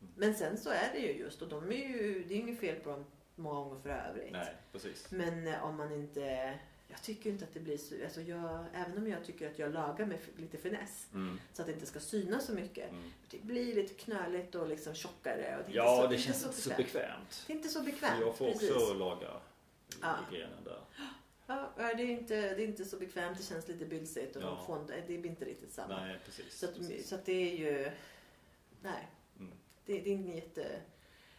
Mm. 0.00 0.12
Men 0.16 0.34
sen 0.34 0.58
så 0.58 0.70
är 0.70 0.90
det 0.92 0.98
ju 0.98 1.12
just, 1.18 1.42
och 1.42 1.48
de 1.48 1.72
är 1.72 1.88
ju, 1.88 2.24
det 2.28 2.34
är 2.34 2.38
inget 2.38 2.60
fel 2.60 2.76
på 2.80 2.90
dem 2.90 3.04
många 3.34 3.54
gånger 3.60 3.80
för 3.82 3.88
övrigt. 3.90 4.32
Nej, 4.32 4.54
precis. 4.72 5.10
Men 5.10 5.46
eh, 5.46 5.64
om 5.64 5.76
man 5.76 5.92
inte, 5.92 6.54
jag 6.88 7.02
tycker 7.02 7.30
inte 7.30 7.44
att 7.44 7.54
det 7.54 7.60
blir 7.60 7.76
så, 7.78 7.94
alltså 8.04 8.20
jag, 8.20 8.64
även 8.74 8.98
om 8.98 9.08
jag 9.08 9.24
tycker 9.24 9.50
att 9.50 9.58
jag 9.58 9.72
lagar 9.72 10.06
med 10.06 10.18
lite 10.36 10.58
finess 10.58 11.06
Mm. 11.12 11.40
så 11.52 11.62
att 11.62 11.66
det 11.68 11.74
inte 11.74 11.86
ska 11.86 12.00
synas 12.00 12.46
så 12.46 12.52
mycket. 12.52 12.90
Mm. 12.90 13.10
Det 13.30 13.42
blir 13.42 13.74
lite 13.74 13.94
knöligt 13.94 14.54
och 14.54 14.68
liksom 14.68 14.94
tjockare. 14.94 15.56
Och 15.58 15.70
det 15.70 15.76
Ja, 15.76 16.00
så, 16.02 16.06
det 16.06 16.18
känns 16.18 16.44
inte 16.44 16.60
så 16.60 16.70
bekvämt. 16.76 17.44
Det 17.46 17.52
är 17.52 17.56
inte 17.56 17.68
så 17.68 17.82
bekvämt. 17.82 18.20
Jag 18.20 18.36
får 18.36 18.52
precis. 18.52 18.70
också 18.70 18.94
laga 18.94 19.26
i 19.28 19.94
Ja. 20.02 20.16
grenen 20.30 20.64
där. 20.64 20.80
Ja, 21.46 21.72
det 21.76 22.02
är, 22.02 22.10
inte, 22.10 22.34
det 22.54 22.62
är 22.62 22.66
inte 22.66 22.84
så 22.84 22.96
bekvämt, 22.98 23.38
det 23.38 23.44
känns 23.44 23.68
lite 23.68 23.84
bylsigt 23.86 24.36
och 24.36 24.42
Ja. 24.42 24.78
inte- 24.80 25.00
det 25.06 25.18
blir 25.18 25.30
inte 25.30 25.44
riktigt 25.44 25.72
samma. 25.72 26.00
Nej, 26.00 26.18
precis. 26.24 26.58
Så 26.58 26.66
att, 26.66 26.74
precis. 26.74 27.08
så 27.08 27.14
att 27.14 27.24
det 27.24 27.32
är 27.52 27.56
ju... 27.56 27.90
Nej. 28.82 29.08
Mm. 29.38 29.52
Det, 29.86 30.00
det 30.00 30.10
är 30.10 30.14
inte 30.14 30.30
jätte... 30.36 30.80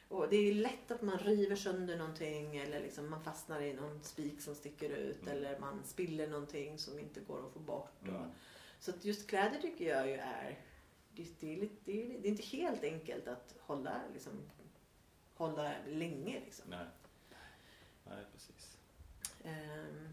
Och 0.08 0.30
det 0.30 0.36
är 0.36 0.54
lätt 0.54 0.92
att 0.92 1.02
man 1.02 1.18
river 1.20 1.56
sönder 1.56 1.98
någonting 1.98 2.58
eller 2.58 2.80
liksom 2.80 3.10
man 3.10 3.24
fastnar 3.24 3.62
i 3.62 3.74
någon 3.74 4.04
spik 4.04 4.42
som 4.42 4.56
sticker 4.56 4.90
ut 4.90 5.22
Mm. 5.22 5.38
eller 5.38 5.60
man 5.60 5.84
spiller 5.86 6.28
någonting 6.28 6.78
som 6.80 7.00
inte 7.00 7.20
går 7.20 7.46
att 7.48 7.54
få 7.54 7.60
bort. 7.60 8.02
Och, 8.02 8.08
Mm. 8.08 8.30
Så 8.80 8.92
att 8.92 9.06
just 9.06 9.28
kläder 9.30 9.62
tycker 9.62 9.86
jag 9.90 10.08
ju 10.08 10.14
är... 10.14 10.60
Det, 11.16 11.28
det, 11.40 11.54
är 11.54 11.58
lite, 11.62 11.76
det, 11.86 12.02
är, 12.16 12.20
det 12.22 12.28
är 12.28 12.32
inte 12.32 12.44
helt 12.44 12.84
enkelt 12.84 13.28
att 13.28 13.56
hålla, 13.60 14.02
liksom, 14.14 14.32
hålla 15.34 15.72
länge. 15.88 16.40
Liksom. 16.46 16.66
Nej. 16.70 16.86
Nej, 18.08 18.24
precis. 18.34 18.55
Ehm, 19.46 20.08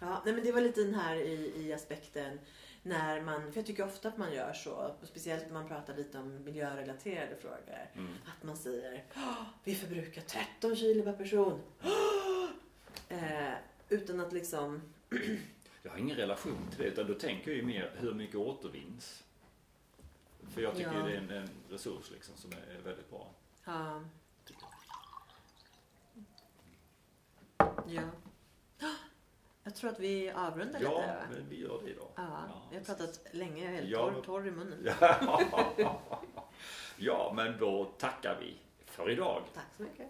ja, 0.00 0.22
nej, 0.24 0.34
men 0.34 0.44
det 0.44 0.52
var 0.52 0.60
lite 0.60 0.84
den 0.84 0.94
här 0.94 1.16
i, 1.16 1.52
i 1.66 1.72
aspekten 1.72 2.40
när 2.82 3.20
man, 3.20 3.52
för 3.52 3.58
jag 3.58 3.66
tycker 3.66 3.84
ofta 3.86 4.08
att 4.08 4.16
man 4.18 4.34
gör 4.34 4.52
så, 4.52 4.72
och 5.00 5.08
speciellt 5.08 5.46
när 5.46 5.52
man 5.52 5.68
pratar 5.68 5.96
lite 5.96 6.18
om 6.18 6.44
miljörelaterade 6.44 7.36
frågor. 7.36 7.88
Mm. 7.94 8.14
Att 8.26 8.42
man 8.42 8.56
säger 8.56 9.04
"Åh, 9.16 9.42
vi 9.64 9.74
förbrukar 9.74 10.22
13 10.22 10.76
kilo 10.76 11.02
per 11.02 11.12
person. 11.12 11.60
Eh, 13.08 13.52
utan 13.88 14.20
att 14.20 14.32
liksom, 14.32 14.82
Jag 15.82 15.90
har 15.90 15.98
ingen 15.98 16.16
relation 16.16 16.68
till 16.70 16.78
det 16.78 16.84
utan 16.88 17.06
då 17.06 17.14
tänker 17.14 17.50
jag 17.50 17.56
ju 17.56 17.62
mer 17.66 17.90
hur 17.98 18.14
mycket 18.14 18.36
återvinns. 18.36 19.24
För 20.50 20.60
jag 20.62 20.76
tycker 20.76 20.92
Ja. 20.98 21.06
det 21.06 21.12
är 21.12 21.16
en, 21.18 21.30
en 21.30 21.48
resurs 21.70 22.10
liksom 22.10 22.36
som 22.36 22.52
är 22.52 22.78
väldigt 22.84 23.10
bra. 23.10 23.30
ja. 23.64 24.00
Ja. 27.86 28.02
Jag 29.64 29.74
tror 29.74 29.90
att 29.90 30.00
vi 30.00 30.30
avrundar 30.30 30.80
Ja, 30.82 30.88
lite. 31.00 31.06
va? 31.06 31.14
men 31.30 31.48
vi 31.48 31.60
gör 31.60 31.80
det 31.84 31.90
idag. 31.90 32.08
Ja, 32.16 32.26
vi 32.70 32.76
har 32.76 32.84
pratat 32.84 33.20
länge, 33.30 33.64
jag 33.64 33.72
är 33.72 33.76
helt 33.76 33.88
Ja, 33.88 34.10
torr, 34.10 34.22
torr 34.22 34.46
i 34.46 34.50
munnen. 34.50 34.88
ja, 36.96 37.32
men 37.36 37.58
då 37.58 37.84
tackar 37.84 38.38
vi 38.40 38.56
för 38.86 39.10
idag. 39.10 39.42
Tack 39.54 39.64
så 39.76 39.82
mycket. 39.82 40.06